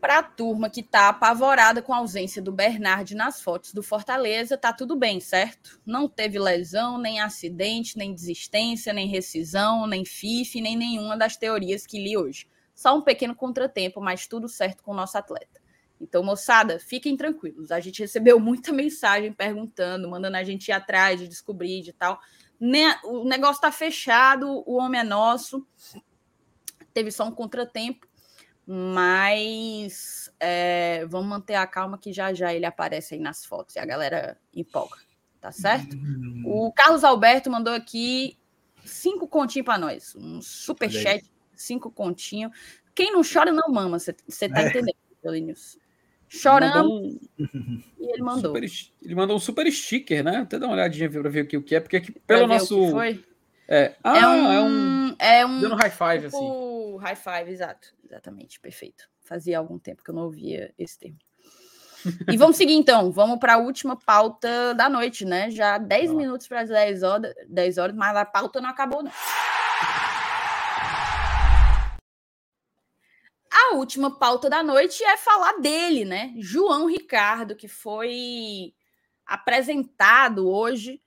Para 0.00 0.18
a 0.18 0.22
turma 0.22 0.70
que 0.70 0.80
está 0.80 1.08
apavorada 1.08 1.82
com 1.82 1.92
a 1.92 1.98
ausência 1.98 2.40
do 2.40 2.52
Bernard 2.52 3.14
nas 3.16 3.42
fotos 3.42 3.72
do 3.72 3.82
Fortaleza, 3.82 4.56
tá 4.56 4.72
tudo 4.72 4.94
bem, 4.94 5.18
certo? 5.18 5.80
Não 5.84 6.08
teve 6.08 6.38
lesão, 6.38 6.98
nem 6.98 7.20
acidente, 7.20 7.98
nem 7.98 8.14
desistência, 8.14 8.92
nem 8.92 9.08
rescisão, 9.08 9.88
nem 9.88 10.04
FIF, 10.04 10.60
nem 10.60 10.76
nenhuma 10.76 11.16
das 11.16 11.36
teorias 11.36 11.84
que 11.84 11.98
li 11.98 12.16
hoje. 12.16 12.46
Só 12.74 12.96
um 12.96 13.02
pequeno 13.02 13.34
contratempo, 13.34 14.00
mas 14.00 14.28
tudo 14.28 14.48
certo 14.48 14.84
com 14.84 14.92
o 14.92 14.96
nosso 14.96 15.18
atleta. 15.18 15.60
Então, 16.00 16.22
moçada, 16.22 16.78
fiquem 16.78 17.16
tranquilos. 17.16 17.70
A 17.70 17.80
gente 17.80 18.00
recebeu 18.00 18.38
muita 18.40 18.72
mensagem 18.72 19.32
perguntando, 19.32 20.08
mandando 20.08 20.36
a 20.36 20.44
gente 20.44 20.68
ir 20.68 20.72
atrás 20.72 21.18
de 21.20 21.26
descobrir 21.28 21.82
de 21.82 21.92
tal. 21.92 22.20
Ne- 22.60 22.98
O 23.04 23.24
negócio 23.24 23.60
tá 23.60 23.70
fechado, 23.72 24.62
o 24.66 24.76
homem 24.76 25.00
é 25.00 25.04
nosso. 25.04 25.66
Teve 26.92 27.10
só 27.10 27.24
um 27.24 27.30
contratempo, 27.32 28.06
mas 28.66 30.32
é, 30.40 31.04
vamos 31.06 31.28
manter 31.28 31.54
a 31.54 31.66
calma 31.66 31.98
que 31.98 32.12
já 32.12 32.32
já 32.32 32.52
ele 32.52 32.66
aparece 32.66 33.14
aí 33.14 33.20
nas 33.20 33.44
fotos 33.44 33.76
e 33.76 33.78
a 33.78 33.84
galera 33.84 34.38
empolga, 34.54 34.96
tá 35.40 35.52
certo? 35.52 35.96
O 36.44 36.72
Carlos 36.72 37.04
Alberto 37.04 37.50
mandou 37.50 37.72
aqui 37.72 38.38
cinco 38.84 39.28
continhos 39.28 39.64
para 39.66 39.78
nós, 39.78 40.14
um 40.16 40.40
super 40.42 40.90
chat, 40.90 41.24
cinco 41.54 41.90
continhos. 41.90 42.52
Quem 42.94 43.12
não 43.12 43.22
chora 43.22 43.52
não 43.52 43.68
mama, 43.70 43.98
você 43.98 44.12
tá 44.48 44.62
É. 44.62 44.68
entendendo, 44.68 44.96
Elinilson? 45.24 45.78
Choramos 46.28 47.14
um 47.38 47.80
e 47.98 48.12
ele 48.12 48.22
mandou. 48.22 48.54
super 48.54 48.70
ele 49.02 49.14
mandou 49.14 49.36
um 49.36 49.40
super 49.40 49.70
sticker, 49.72 50.22
né? 50.22 50.38
Até 50.38 50.58
dar 50.58 50.66
uma 50.66 50.74
olhadinha 50.74 51.10
pra 51.10 51.28
ver 51.28 51.42
o 51.42 51.62
que, 51.62 51.74
é, 51.74 51.80
porque 51.80 51.96
aqui, 51.96 52.12
pelo 52.12 52.46
nosso. 52.46 53.00
É, 53.70 53.94
ah, 54.02 54.18
é 54.18 54.26
um, 54.26 54.52
é 54.52 54.62
um. 54.62 55.16
é 55.18 55.46
um 55.46 55.60
Dando 55.60 55.74
high 55.74 55.90
five, 55.90 56.26
assim. 56.26 56.38
tipo 56.38 56.96
high 56.96 57.16
five, 57.16 57.50
exato, 57.50 57.94
exatamente, 58.04 58.58
perfeito. 58.60 59.08
Fazia 59.20 59.58
algum 59.58 59.78
tempo 59.78 60.02
que 60.02 60.10
eu 60.10 60.14
não 60.14 60.24
ouvia 60.24 60.72
esse 60.78 60.98
termo. 60.98 61.18
E 62.30 62.36
vamos 62.36 62.56
seguir 62.56 62.74
então, 62.74 63.10
vamos 63.10 63.38
para 63.38 63.54
a 63.54 63.58
última 63.58 63.96
pauta 63.96 64.74
da 64.74 64.88
noite, 64.88 65.24
né? 65.24 65.50
Já 65.50 65.78
10 65.78 66.10
Ó. 66.10 66.14
minutos 66.14 66.46
para 66.46 66.60
as 66.60 66.68
10 66.68 67.02
horas, 67.02 67.34
10 67.48 67.78
horas, 67.78 67.96
mas 67.96 68.16
a 68.16 68.24
pauta 68.24 68.60
não 68.60 68.70
acabou, 68.70 69.02
não. 69.02 69.10
A 73.70 73.74
última 73.74 74.18
pauta 74.18 74.48
da 74.48 74.62
noite 74.62 75.02
é 75.04 75.16
falar 75.16 75.58
dele, 75.60 76.04
né? 76.04 76.32
João 76.38 76.86
Ricardo, 76.86 77.54
que 77.54 77.68
foi 77.68 78.72
apresentado 79.26 80.48
hoje 80.48 81.02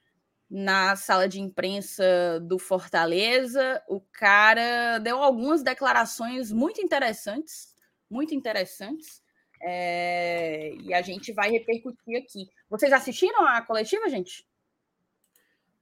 na 0.50 0.96
sala 0.96 1.28
de 1.28 1.40
imprensa 1.40 2.40
do 2.42 2.60
Fortaleza. 2.60 3.82
O 3.88 4.00
cara 4.00 5.00
deu 5.00 5.18
algumas 5.18 5.64
declarações 5.64 6.52
muito 6.52 6.82
interessantes, 6.82 7.74
muito 8.10 8.36
interessantes. 8.36 9.22
é, 9.64 10.74
e 10.82 10.94
a 10.94 11.02
gente 11.02 11.32
vai 11.32 11.52
repercutir 11.52 12.18
aqui. 12.18 12.50
Vocês 12.70 12.92
assistiram 12.92 13.46
a 13.46 13.62
coletiva, 13.62 14.10
gente? 14.10 14.46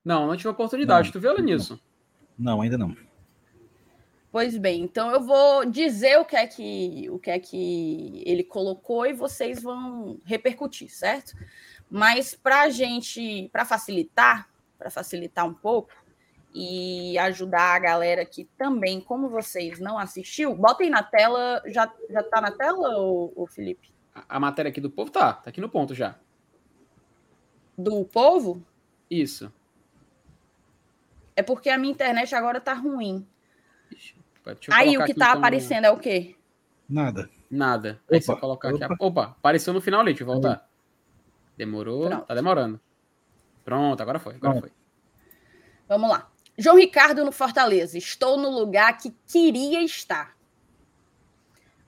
Não, 0.04 0.28
não 0.28 0.36
tive 0.36 0.50
oportunidade. 0.50 1.08
Não. 1.08 1.14
Tu 1.14 1.20
viu, 1.20 1.34
Lenilson? 1.34 1.80
Não, 2.38 2.62
ainda 2.62 2.78
não. 2.78 2.96
Pois 4.32 4.56
bem, 4.58 4.84
então 4.84 5.10
eu 5.10 5.22
vou 5.22 5.66
dizer 5.66 6.20
o 6.20 6.26
que 6.26 6.36
é 6.36 6.46
que 6.46 7.10
o 7.10 7.18
que 7.18 7.32
é 7.32 7.40
que 7.40 8.22
ele 8.26 8.44
colocou 8.44 9.06
e 9.08 9.14
vocês 9.14 9.62
vão 9.62 10.20
repercutir, 10.24 10.94
certo? 10.94 11.34
Mas 11.90 12.36
para 12.36 12.62
a 12.62 12.70
gente, 12.70 13.50
para 13.52 13.66
facilitar, 13.66 14.48
para 14.78 14.92
facilitar 14.92 15.48
um 15.48 15.54
pouco 15.54 15.92
e 16.54 17.18
ajudar 17.18 17.76
a 17.76 17.80
galera 17.80 18.24
que 18.24 18.46
também, 18.56 19.02
como 19.02 19.30
vocês 19.30 19.80
não 19.80 19.98
assistiu, 19.98 20.54
botem 20.56 20.92
na 20.92 21.02
tela, 21.02 21.64
já 21.66 21.92
já 22.12 22.22
tá 22.22 22.40
na 22.40 22.52
tela, 22.52 23.00
o, 23.00 23.34
o 23.36 23.48
Felipe, 23.48 23.92
A, 24.14 24.38
a 24.38 24.40
matéria 24.40 24.70
aqui 24.70 24.80
do 24.80 24.92
povo 24.92 25.10
tá, 25.10 25.34
tá 25.34 25.50
aqui 25.50 25.60
no 25.60 25.70
ponto 25.70 25.96
já. 25.96 26.16
do 27.76 28.06
povo? 28.06 28.62
Isso. 29.10 29.52
É 31.36 31.42
porque 31.42 31.70
a 31.70 31.78
minha 31.78 31.92
internet 31.92 32.36
agora 32.36 32.60
tá 32.62 32.74
ruim. 32.74 33.26
Ixi, 33.92 34.19
Aí 34.72 34.86
colocar 34.88 35.04
o 35.04 35.06
que 35.06 35.12
aqui, 35.12 35.20
tá 35.20 35.26
então, 35.30 35.38
aparecendo 35.40 35.86
é 35.86 35.92
o 35.92 35.98
quê? 35.98 36.36
Nada. 36.88 37.30
Nada. 37.50 38.00
Aí 38.12 38.22
se 38.22 38.30
eu 38.30 38.34
Opa, 38.34 38.42
colocar 38.42 38.70
aqui. 38.70 38.84
opa. 38.84 38.94
a- 38.94 39.06
Opa, 39.06 39.24
apareceu 39.38 39.74
no 39.74 39.82
final 39.82 40.02
ali, 40.02 40.12
deixa 40.12 40.24
eu 40.24 40.28
voltar. 40.28 40.68
Demorou, 41.58 42.08
Pronto. 42.08 42.26
tá 42.26 42.34
demorando. 42.36 42.80
Pronto, 43.66 44.02
agora 44.02 44.20
foi, 44.20 44.36
agora 44.36 44.54
Pronto. 44.54 44.68
foi. 44.68 44.72
Vamos 45.88 46.10
lá. 46.10 46.30
João 46.58 46.78
Ricardo 46.78 47.24
no 47.26 47.32
Fortaleza. 47.32 47.98
Estou 47.98 48.38
no 48.38 48.50
lugar 48.50 48.98
que 48.98 49.14
queria 49.28 49.82
estar. 49.84 50.36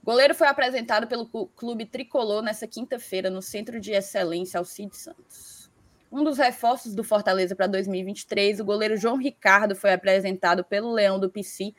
O 0.01 0.05
goleiro 0.05 0.33
foi 0.33 0.47
apresentado 0.47 1.07
pelo 1.07 1.27
clu- 1.27 1.47
clube 1.55 1.85
tricolor 1.85 2.41
nessa 2.41 2.65
quinta-feira 2.67 3.29
no 3.29 3.41
Centro 3.41 3.79
de 3.79 3.91
Excelência 3.91 4.57
Alcide 4.57 4.95
Santos. 4.97 5.69
Um 6.11 6.23
dos 6.23 6.37
reforços 6.39 6.93
do 6.95 7.03
Fortaleza 7.03 7.55
para 7.55 7.67
2023, 7.67 8.59
o 8.59 8.65
goleiro 8.65 8.97
João 8.97 9.15
Ricardo 9.17 9.75
foi 9.75 9.93
apresentado 9.93 10.63
pelo 10.63 10.91
Leão 10.91 11.19
do 11.19 11.29
PC 11.29 11.73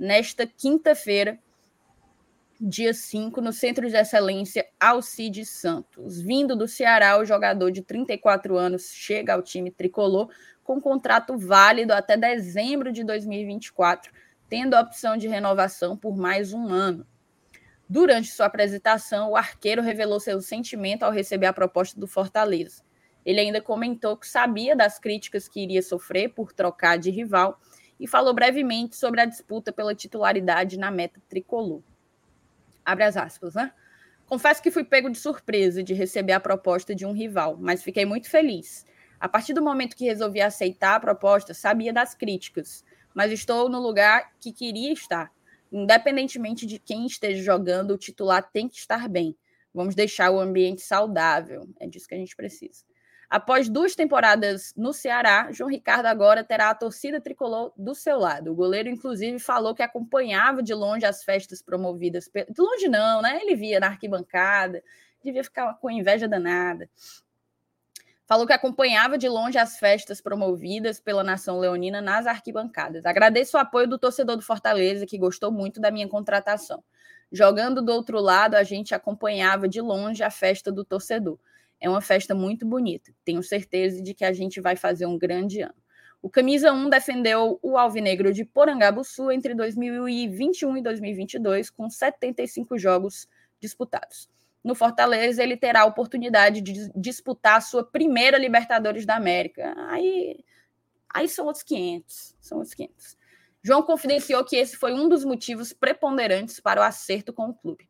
nesta 0.00 0.46
quinta-feira, 0.46 1.38
dia 2.58 2.94
5, 2.94 3.38
no 3.42 3.52
Centro 3.52 3.86
de 3.86 3.94
Excelência 3.94 4.66
Alcide 4.80 5.44
Santos. 5.44 6.22
Vindo 6.22 6.56
do 6.56 6.66
Ceará, 6.66 7.18
o 7.18 7.24
jogador 7.26 7.70
de 7.70 7.82
34 7.82 8.56
anos 8.56 8.90
chega 8.94 9.34
ao 9.34 9.42
time 9.42 9.70
tricolor 9.70 10.30
com 10.64 10.80
contrato 10.80 11.36
válido 11.36 11.92
até 11.92 12.16
dezembro 12.16 12.90
de 12.90 13.04
2024, 13.04 14.10
tendo 14.48 14.74
a 14.74 14.80
opção 14.80 15.18
de 15.18 15.28
renovação 15.28 15.96
por 15.96 16.16
mais 16.16 16.54
um 16.54 16.68
ano. 16.68 17.06
Durante 17.86 18.28
sua 18.28 18.46
apresentação, 18.46 19.30
o 19.30 19.36
arqueiro 19.36 19.82
revelou 19.82 20.18
seu 20.18 20.40
sentimento 20.40 21.02
ao 21.02 21.12
receber 21.12 21.46
a 21.46 21.52
proposta 21.52 22.00
do 22.00 22.06
Fortaleza. 22.06 22.82
Ele 23.24 23.40
ainda 23.40 23.60
comentou 23.60 24.16
que 24.16 24.26
sabia 24.26 24.74
das 24.74 24.98
críticas 24.98 25.46
que 25.46 25.60
iria 25.60 25.82
sofrer 25.82 26.30
por 26.30 26.52
trocar 26.52 26.96
de 26.96 27.10
rival 27.10 27.60
e 28.00 28.06
falou 28.06 28.32
brevemente 28.32 28.96
sobre 28.96 29.20
a 29.20 29.26
disputa 29.26 29.70
pela 29.70 29.94
titularidade 29.94 30.78
na 30.78 30.90
meta 30.90 31.20
tricolor. 31.28 31.82
Abre 32.82 33.04
as 33.04 33.16
aspas, 33.16 33.54
né? 33.54 33.70
Confesso 34.26 34.62
que 34.62 34.70
fui 34.70 34.82
pego 34.84 35.10
de 35.10 35.18
surpresa 35.18 35.82
de 35.82 35.92
receber 35.92 36.32
a 36.32 36.40
proposta 36.40 36.94
de 36.94 37.04
um 37.04 37.12
rival, 37.12 37.58
mas 37.60 37.82
fiquei 37.82 38.06
muito 38.06 38.30
feliz. 38.30 38.86
A 39.20 39.28
partir 39.28 39.52
do 39.52 39.62
momento 39.62 39.94
que 39.94 40.06
resolvi 40.06 40.40
aceitar 40.40 40.94
a 40.94 41.00
proposta, 41.00 41.52
sabia 41.52 41.92
das 41.92 42.14
críticas. 42.14 42.82
mas 43.12 43.32
estou 43.32 43.68
no 43.68 43.80
lugar 43.80 44.32
que 44.38 44.52
queria 44.52 44.92
estar. 44.92 45.32
Independentemente 45.70 46.64
de 46.64 46.78
quem 46.78 47.06
esteja 47.06 47.42
jogando, 47.42 47.90
o 47.90 47.98
titular 47.98 48.48
tem 48.52 48.68
que 48.68 48.76
estar 48.76 49.08
bem. 49.08 49.36
Vamos 49.74 49.96
deixar 49.96 50.30
o 50.30 50.38
ambiente 50.38 50.80
saudável. 50.80 51.68
É 51.80 51.88
disso 51.88 52.06
que 52.06 52.14
a 52.14 52.18
gente 52.18 52.36
precisa. 52.36 52.84
Após 53.30 53.68
duas 53.68 53.94
temporadas 53.94 54.74
no 54.76 54.92
Ceará, 54.92 55.52
João 55.52 55.70
Ricardo 55.70 56.06
agora 56.06 56.42
terá 56.42 56.70
a 56.70 56.74
torcida 56.74 57.20
tricolor 57.20 57.72
do 57.76 57.94
seu 57.94 58.18
lado. 58.18 58.50
O 58.50 58.54
goleiro, 58.56 58.88
inclusive, 58.88 59.38
falou 59.38 59.72
que 59.72 59.84
acompanhava 59.84 60.60
de 60.60 60.74
longe 60.74 61.06
as 61.06 61.22
festas 61.22 61.62
promovidas. 61.62 62.28
De 62.28 62.60
longe, 62.60 62.88
não, 62.88 63.22
né? 63.22 63.38
Ele 63.40 63.54
via 63.54 63.78
na 63.78 63.86
arquibancada, 63.86 64.82
devia 65.22 65.44
ficar 65.44 65.74
com 65.74 65.88
inveja 65.88 66.26
danada. 66.26 66.90
Falou 68.26 68.48
que 68.48 68.52
acompanhava 68.52 69.16
de 69.16 69.28
longe 69.28 69.58
as 69.58 69.78
festas 69.78 70.20
promovidas 70.20 70.98
pela 70.98 71.22
nação 71.22 71.60
leonina 71.60 72.00
nas 72.00 72.26
arquibancadas. 72.26 73.06
Agradeço 73.06 73.56
o 73.56 73.60
apoio 73.60 73.86
do 73.86 73.98
torcedor 73.98 74.34
do 74.34 74.42
Fortaleza, 74.42 75.06
que 75.06 75.16
gostou 75.16 75.52
muito 75.52 75.80
da 75.80 75.92
minha 75.92 76.08
contratação. 76.08 76.82
Jogando 77.30 77.80
do 77.80 77.92
outro 77.92 78.20
lado, 78.20 78.56
a 78.56 78.64
gente 78.64 78.92
acompanhava 78.92 79.68
de 79.68 79.80
longe 79.80 80.20
a 80.24 80.30
festa 80.30 80.72
do 80.72 80.84
torcedor. 80.84 81.38
É 81.80 81.88
uma 81.88 82.00
festa 82.00 82.34
muito 82.34 82.66
bonita. 82.66 83.12
Tenho 83.24 83.42
certeza 83.42 84.02
de 84.02 84.12
que 84.12 84.24
a 84.24 84.32
gente 84.32 84.60
vai 84.60 84.76
fazer 84.76 85.06
um 85.06 85.18
grande 85.18 85.62
ano. 85.62 85.74
O 86.22 86.28
Camisa 86.28 86.70
1 86.70 86.90
defendeu 86.90 87.58
o 87.62 87.78
Alvinegro 87.78 88.32
de 88.32 88.44
Porangabuçu 88.44 89.30
entre 89.30 89.54
2021 89.54 90.76
e 90.76 90.82
2022, 90.82 91.70
com 91.70 91.88
75 91.88 92.78
jogos 92.78 93.26
disputados. 93.58 94.28
No 94.62 94.74
Fortaleza, 94.74 95.42
ele 95.42 95.56
terá 95.56 95.80
a 95.80 95.86
oportunidade 95.86 96.60
de 96.60 96.90
disputar 96.94 97.56
a 97.56 97.60
sua 97.62 97.82
primeira 97.82 98.36
Libertadores 98.36 99.06
da 99.06 99.16
América. 99.16 99.74
Aí, 99.88 100.44
aí 101.08 101.26
são 101.26 101.46
outros 101.46 101.64
500. 101.64 102.36
São 102.38 102.58
outros 102.58 102.74
500. 102.74 103.16
João 103.62 103.82
confidenciou 103.82 104.44
que 104.44 104.56
esse 104.56 104.76
foi 104.76 104.92
um 104.92 105.08
dos 105.08 105.24
motivos 105.24 105.72
preponderantes 105.72 106.60
para 106.60 106.82
o 106.82 106.84
acerto 106.84 107.32
com 107.32 107.48
o 107.48 107.54
clube. 107.54 107.89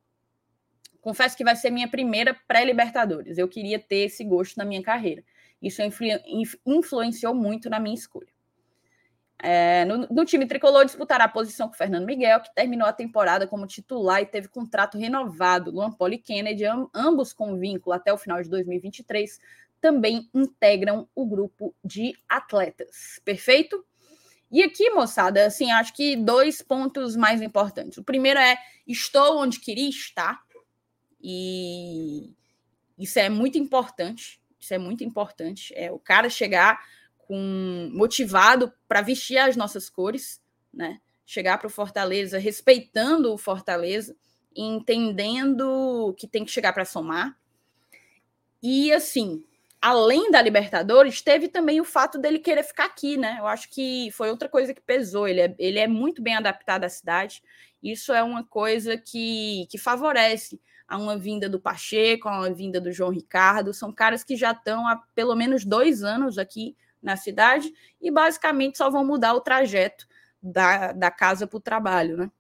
Confesso 1.01 1.37
que 1.37 1.45
vai 1.45 1.57
ser 1.57 1.71
minha 1.71 1.89
primeira 1.89 2.35
pré-Libertadores. 2.47 3.39
Eu 3.39 3.49
queria 3.49 3.79
ter 3.79 4.07
esse 4.07 4.25
gosto 4.25 4.57
na 4.57 4.65
minha 4.65 4.83
carreira. 4.83 5.25
Isso 5.63 5.83
influ 5.83 6.09
influenciou 6.67 7.35
muito 7.35 7.69
na 7.69 7.79
minha 7.79 7.95
escolha. 7.95 8.29
É, 9.43 9.87
no, 9.87 10.07
no, 10.11 10.25
time 10.27 10.47
tricolor 10.47 10.85
disputará 10.85 11.25
a 11.25 11.29
posição 11.29 11.67
com 11.69 11.75
Fernando 11.75 12.05
Miguel, 12.05 12.41
que 12.41 12.55
terminou 12.55 12.87
a 12.87 12.93
temporada 12.93 13.47
como 13.47 13.67
titular 13.67 14.21
e 14.21 14.27
teve 14.27 14.49
contrato 14.49 14.99
renovado. 14.99 15.71
Luan 15.71 15.91
Poli 15.91 16.17
e 16.17 16.19
Kennedy, 16.19 16.65
ambos 16.95 17.33
com 17.33 17.57
vínculo 17.57 17.95
até 17.95 18.13
o 18.13 18.19
final 18.19 18.43
de 18.43 18.51
2023, 18.51 19.41
também 19.81 20.29
integram 20.35 21.09
o 21.15 21.25
grupo 21.25 21.75
de 21.83 22.15
atletas. 22.29 23.19
Perfeito? 23.25 23.83
E 24.51 24.63
aqui, 24.63 24.91
moçada, 24.91 25.47
assim, 25.47 25.71
acho 25.71 25.95
que 25.95 26.17
dois 26.17 26.61
pontos 26.61 27.17
mais 27.17 27.41
importantes. 27.41 27.97
O 27.97 28.05
primeiro 28.05 28.39
é: 28.39 28.59
estou 28.87 29.39
onde 29.39 29.61
queria 29.61 29.89
estar. 29.89 30.43
E 31.23 32.35
isso 32.99 33.19
é 33.19 33.29
muito 33.29 33.59
importante. 33.59 34.41
Isso 34.59 34.75
é 34.75 34.79
muito 34.79 35.03
importante. 35.03 35.73
É 35.77 35.91
o 35.91 35.99
cara 35.99 36.29
chegar 36.29 36.81
com 37.19 37.91
motivado 37.93 38.73
para 38.89 39.03
vestir 39.03 39.39
as 39.39 39.57
nossas 39.57 39.89
cores, 39.89 40.41
né? 40.73 41.01
Chegar 41.25 41.59
para 41.59 41.69
o 41.69 41.71
Fortaleza 41.71 42.39
respeitando 42.39 43.33
o 43.33 43.39
Fortaleza, 43.39 44.17
entendendo 44.55 46.15
que 46.19 46.27
tem 46.27 46.45
que 46.45 46.51
chegar 46.51 46.73
para 46.73 46.85
somar. 46.85 47.39
E 48.63 48.93
assim, 48.93 49.45
além 49.81 50.31
da 50.31 50.43
Libertadores, 50.43 51.23
teve 51.23 51.49
também 51.49 51.81
o 51.81 51.85
fato 51.85 52.19
dele 52.19 52.39
querer 52.39 52.65
ficar 52.65 52.87
aqui, 52.87 53.17
né? 53.17 53.37
Eu 53.39 53.47
acho 53.47 53.71
que 53.71 54.11
foi 54.13 54.29
outra 54.29 54.49
coisa 54.49 54.75
que 54.75 54.81
pesou. 54.81 55.27
Ele 55.27 55.41
é, 55.41 55.55
ele 55.59 55.79
é 55.79 55.87
muito 55.87 56.21
bem 56.21 56.35
adaptado 56.35 56.85
à 56.85 56.89
cidade. 56.89 57.43
Isso 57.83 58.13
é 58.13 58.23
uma 58.23 58.45
coisa 58.45 58.99
que, 58.99 59.67
que 59.71 59.79
favorece 59.79 60.61
a 60.91 60.99
uma 60.99 61.17
vinda 61.17 61.49
do 61.49 61.61
Pacheco, 61.61 62.29
a 62.29 62.41
uma 62.41 62.53
vinda 62.53 62.81
do 62.81 62.91
João 62.91 63.11
Ricardo. 63.11 63.73
São 63.73 63.93
caras 63.93 64.25
que 64.25 64.35
já 64.35 64.51
estão 64.51 64.89
há 64.89 64.97
pelo 65.15 65.37
menos 65.37 65.65
dois 65.65 66.03
anos 66.03 66.37
aqui 66.37 66.77
na 67.01 67.17
cidade 67.17 67.73
e 68.03 68.11
basicamente 68.11 68.77
só 68.77 68.91
vão 68.91 69.05
mudar 69.05 69.33
o 69.35 69.41
trajeto 69.41 70.09
da, 70.43 70.91
da 70.91 71.09
casa 71.09 71.47
para 71.47 71.57
o 71.57 71.61
trabalho, 71.61 72.17
né? 72.17 72.31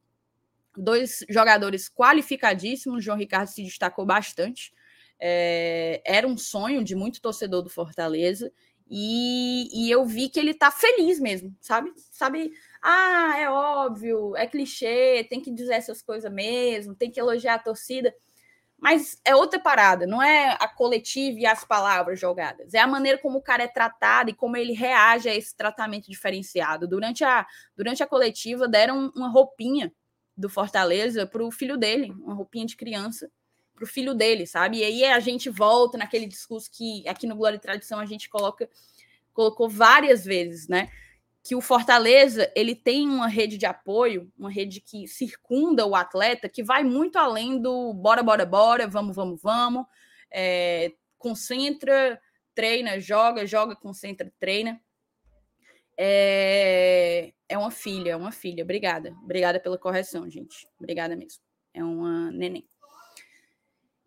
Dois 0.77 1.25
jogadores 1.29 1.89
qualificadíssimos, 1.89 3.05
João 3.05 3.17
Ricardo 3.17 3.47
se 3.47 3.63
destacou 3.63 4.05
bastante. 4.05 4.73
É, 5.21 6.03
era 6.05 6.27
um 6.27 6.37
sonho 6.37 6.83
de 6.83 6.97
muito 6.97 7.21
torcedor 7.21 7.63
do 7.63 7.71
Fortaleza 7.71 8.51
e, 8.91 9.69
e 9.73 9.91
eu 9.91 10.05
vi 10.05 10.29
que 10.29 10.41
ele 10.41 10.55
tá 10.55 10.73
feliz 10.73 11.21
mesmo, 11.21 11.55
sabe? 11.61 11.93
Sabe? 12.11 12.51
Ah, 12.83 13.35
é 13.39 13.49
óbvio, 13.49 14.35
é 14.37 14.47
clichê, 14.49 15.25
tem 15.31 15.41
que 15.41 15.53
dizer 15.53 15.75
essas 15.75 16.03
coisas 16.03 16.33
mesmo, 16.33 16.97
tem 16.97 17.11
que 17.11 17.21
elogiar 17.21 17.55
a 17.55 17.59
torcida. 17.59 18.13
Mas 18.81 19.21
é 19.25 19.37
outra 19.37 19.61
parada, 19.61 20.07
não 20.07 20.23
é 20.23 20.57
a 20.59 20.67
coletiva 20.67 21.39
e 21.39 21.47
as 21.47 21.65
palavras 21.65 22.19
jogadas, 22.19 22.73
é 22.73 22.79
a 22.79 22.87
maneira 22.87 23.19
como 23.19 23.39
o 23.39 23.43
cara 23.43 23.63
é 23.63 23.69
tratado 23.69 24.31
e 24.31 24.35
como 24.35 24.57
ele 24.57 24.73
reage 24.73 25.29
a 25.29 25.35
esse 25.35 25.55
tratamento 25.55 26.11
diferenciado. 26.11 26.89
Durante 26.89 27.23
a, 27.23 27.47
durante 27.77 28.03
a 28.03 28.07
coletiva, 28.07 28.67
deram 28.67 29.13
uma 29.15 29.29
roupinha 29.29 29.93
do 30.35 30.49
Fortaleza 30.49 31.27
para 31.27 31.45
o 31.45 31.51
filho 31.51 31.77
dele, 31.77 32.11
uma 32.23 32.33
roupinha 32.33 32.65
de 32.65 32.75
criança 32.75 33.31
para 33.75 33.85
o 33.85 33.87
filho 33.87 34.15
dele, 34.15 34.47
sabe? 34.47 34.79
E 34.79 34.85
aí 34.85 35.05
a 35.05 35.21
gente 35.21 35.51
volta 35.51 35.99
naquele 35.99 36.27
discurso 36.27 36.71
que 36.71 37.07
aqui 37.07 37.27
no 37.27 37.37
Glória 37.37 37.57
e 37.57 37.61
Tradição 37.61 37.99
a 37.99 38.07
gente 38.07 38.31
coloca, 38.31 38.69
colocou 39.35 39.69
várias 39.69 40.25
vezes, 40.25 40.69
né? 40.69 40.91
Que 41.43 41.55
o 41.55 41.61
Fortaleza 41.61 42.51
ele 42.55 42.75
tem 42.75 43.09
uma 43.09 43.27
rede 43.27 43.57
de 43.57 43.67
apoio, 43.67 44.31
uma 44.39 44.51
rede 44.51 44.81
que 44.81 45.07
circunda 45.07 45.87
o 45.87 45.95
atleta, 45.95 46.49
que 46.49 46.63
vai 46.63 46.85
muito 46.85 47.19
além 47.19 47.61
do 47.61 47.95
bora, 47.95 48.23
bora, 48.23 48.45
bora, 48.45 48.87
vamos, 48.87 49.17
vamos, 49.17 49.41
vamos, 49.41 49.87
é, 50.31 50.93
concentra, 51.17 52.21
treina, 52.55 53.01
joga, 53.01 53.47
joga, 53.47 53.75
concentra, 53.75 54.31
treina. 54.39 54.81
É, 55.97 57.33
é 57.49 57.59
uma 57.59 57.71
filha, 57.71 58.13
é 58.13 58.17
uma 58.17 58.33
filha. 58.33 58.63
Obrigada, 58.63 59.15
obrigada 59.23 59.59
pela 59.59 59.79
correção, 59.79 60.29
gente. 60.29 60.67
Obrigada 60.79 61.17
mesmo. 61.17 61.43
É 61.73 61.83
uma 61.83 62.31
neném. 62.31 62.69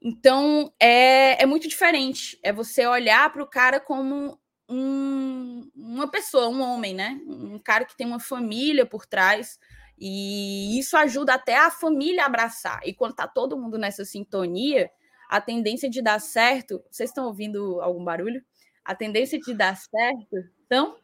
Então 0.01 0.73
é, 0.79 1.41
é 1.41 1.45
muito 1.45 1.67
diferente. 1.67 2.37
É 2.43 2.51
você 2.51 2.85
olhar 2.85 3.31
para 3.31 3.41
o 3.41 3.47
cara 3.47 3.79
como 3.79 4.39
um, 4.73 5.69
uma 5.75 6.09
pessoa, 6.09 6.49
um 6.49 6.61
homem, 6.61 6.95
né? 6.95 7.21
Um 7.27 7.59
cara 7.59 7.85
que 7.85 7.95
tem 7.95 8.07
uma 8.07 8.19
família 8.19 8.85
por 8.85 9.05
trás. 9.05 9.59
E 9.97 10.79
isso 10.79 10.97
ajuda 10.97 11.35
até 11.35 11.57
a 11.57 11.69
família 11.69 12.23
a 12.23 12.25
abraçar. 12.25 12.81
E 12.83 12.93
quando 12.93 13.13
tá 13.13 13.27
todo 13.27 13.57
mundo 13.57 13.77
nessa 13.77 14.03
sintonia, 14.03 14.89
a 15.29 15.39
tendência 15.39 15.89
de 15.89 16.01
dar 16.01 16.19
certo. 16.19 16.83
Vocês 16.89 17.11
estão 17.11 17.25
ouvindo 17.25 17.79
algum 17.81 18.03
barulho? 18.03 18.43
A 18.83 18.95
tendência 18.95 19.39
de 19.39 19.53
dar 19.53 19.77
certo. 19.77 20.49
Então. 20.65 20.97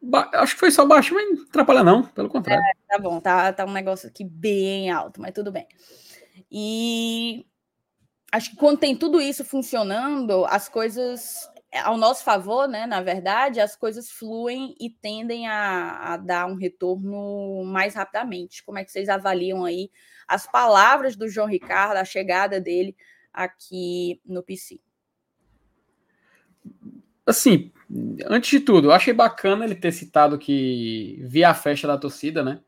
Ba 0.00 0.30
acho 0.34 0.54
que 0.54 0.60
foi 0.60 0.70
só 0.70 0.86
baixo, 0.86 1.12
mas 1.12 1.28
não 1.36 1.42
atrapalha, 1.42 1.82
não, 1.82 2.04
pelo 2.04 2.28
contrário. 2.28 2.62
É, 2.62 2.72
tá 2.86 3.02
bom, 3.02 3.20
tá, 3.20 3.52
tá 3.52 3.64
um 3.64 3.72
negócio 3.72 4.08
aqui 4.08 4.22
bem 4.22 4.90
alto, 4.90 5.20
mas 5.20 5.34
tudo 5.34 5.50
bem. 5.50 5.66
E 6.48 7.44
acho 8.30 8.50
que 8.50 8.56
quando 8.56 8.78
tem 8.78 8.96
tudo 8.96 9.20
isso 9.20 9.44
funcionando, 9.44 10.44
as 10.44 10.68
coisas 10.68 11.50
ao 11.72 11.98
nosso 11.98 12.24
favor, 12.24 12.66
né, 12.66 12.86
na 12.86 13.02
verdade, 13.02 13.60
as 13.60 13.76
coisas 13.76 14.10
fluem 14.10 14.74
e 14.80 14.88
tendem 14.88 15.46
a, 15.46 16.14
a, 16.14 16.16
dar 16.16 16.46
um 16.46 16.54
retorno 16.54 17.62
mais 17.64 17.94
rapidamente. 17.94 18.64
Como 18.64 18.78
é 18.78 18.84
que 18.84 18.90
vocês 18.90 19.08
avaliam 19.08 19.64
aí 19.64 19.90
as 20.26 20.46
palavras 20.46 21.14
do 21.14 21.28
João 21.28 21.46
Ricardo, 21.46 21.98
a 21.98 22.04
chegada 22.04 22.60
dele 22.60 22.96
aqui 23.32 24.20
no 24.24 24.42
PC? 24.42 24.80
Assim, 27.26 27.70
antes 28.26 28.48
de 28.48 28.60
tudo, 28.60 28.88
eu 28.88 28.92
achei 28.92 29.12
bacana 29.12 29.64
ele 29.64 29.74
ter 29.74 29.92
citado 29.92 30.38
que 30.38 31.18
via 31.22 31.50
a 31.50 31.54
festa 31.54 31.86
da 31.86 31.98
torcida, 31.98 32.42
né? 32.42 32.60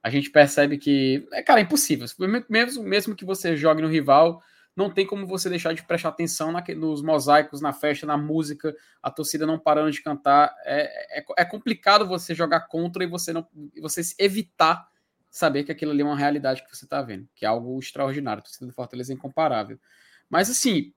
A 0.00 0.10
gente 0.10 0.30
percebe 0.30 0.78
que, 0.78 1.26
é, 1.32 1.42
cara, 1.42 1.60
é 1.60 1.62
impossível. 1.62 2.06
Mesmo, 2.48 2.84
mesmo 2.84 3.16
que 3.16 3.24
você 3.24 3.56
jogue 3.56 3.82
no 3.82 3.88
rival, 3.88 4.42
não 4.76 4.90
tem 4.90 5.06
como 5.06 5.26
você 5.26 5.48
deixar 5.48 5.72
de 5.72 5.84
prestar 5.84 6.08
atenção 6.08 6.50
na, 6.50 6.62
nos 6.76 7.00
mosaicos, 7.00 7.60
na 7.60 7.72
festa, 7.72 8.06
na 8.06 8.16
música, 8.16 8.74
a 9.02 9.10
torcida 9.10 9.46
não 9.46 9.58
parando 9.58 9.90
de 9.90 10.02
cantar. 10.02 10.54
É, 10.64 11.20
é, 11.20 11.24
é, 11.38 11.44
complicado 11.44 12.06
você 12.06 12.34
jogar 12.34 12.62
contra 12.62 13.04
e 13.04 13.06
você 13.06 13.32
não 13.32 13.46
você 13.80 14.00
evitar 14.18 14.88
saber 15.30 15.64
que 15.64 15.72
aquilo 15.72 15.92
ali 15.92 16.02
é 16.02 16.04
uma 16.04 16.16
realidade 16.16 16.64
que 16.64 16.74
você 16.74 16.84
está 16.84 17.00
vendo, 17.02 17.28
que 17.34 17.44
é 17.44 17.48
algo 17.48 17.78
extraordinário. 17.78 18.40
A 18.40 18.42
torcida 18.42 18.66
do 18.66 18.72
Fortaleza 18.72 19.12
é 19.12 19.14
incomparável. 19.14 19.78
Mas 20.28 20.50
assim, 20.50 20.92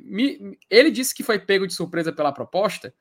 me, 0.00 0.58
ele 0.68 0.90
disse 0.90 1.14
que 1.14 1.22
foi 1.22 1.38
pego 1.38 1.66
de 1.66 1.74
surpresa 1.74 2.12
pela 2.12 2.32
proposta. 2.32 2.92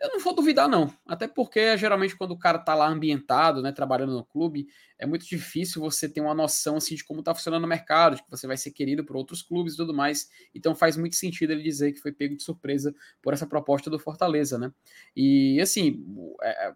Eu 0.00 0.10
não 0.10 0.20
vou 0.20 0.32
duvidar, 0.32 0.68
não. 0.68 0.92
Até 1.04 1.26
porque, 1.26 1.76
geralmente, 1.76 2.16
quando 2.16 2.30
o 2.30 2.38
cara 2.38 2.58
tá 2.58 2.72
lá 2.72 2.88
ambientado, 2.88 3.60
né, 3.60 3.72
trabalhando 3.72 4.12
no 4.12 4.24
clube, 4.24 4.68
é 4.96 5.04
muito 5.04 5.26
difícil 5.26 5.82
você 5.82 6.08
ter 6.08 6.20
uma 6.20 6.34
noção, 6.34 6.76
assim, 6.76 6.94
de 6.94 7.04
como 7.04 7.22
tá 7.22 7.34
funcionando 7.34 7.64
o 7.64 7.68
mercado, 7.68 8.14
de 8.14 8.22
que 8.22 8.30
você 8.30 8.46
vai 8.46 8.56
ser 8.56 8.70
querido 8.70 9.04
por 9.04 9.16
outros 9.16 9.42
clubes 9.42 9.74
e 9.74 9.76
tudo 9.76 9.92
mais. 9.92 10.28
Então, 10.54 10.74
faz 10.74 10.96
muito 10.96 11.16
sentido 11.16 11.52
ele 11.52 11.62
dizer 11.62 11.92
que 11.92 12.00
foi 12.00 12.12
pego 12.12 12.36
de 12.36 12.42
surpresa 12.44 12.94
por 13.20 13.32
essa 13.32 13.46
proposta 13.46 13.90
do 13.90 13.98
Fortaleza, 13.98 14.56
né? 14.56 14.72
E, 15.16 15.60
assim, 15.60 16.04
é, 16.42 16.72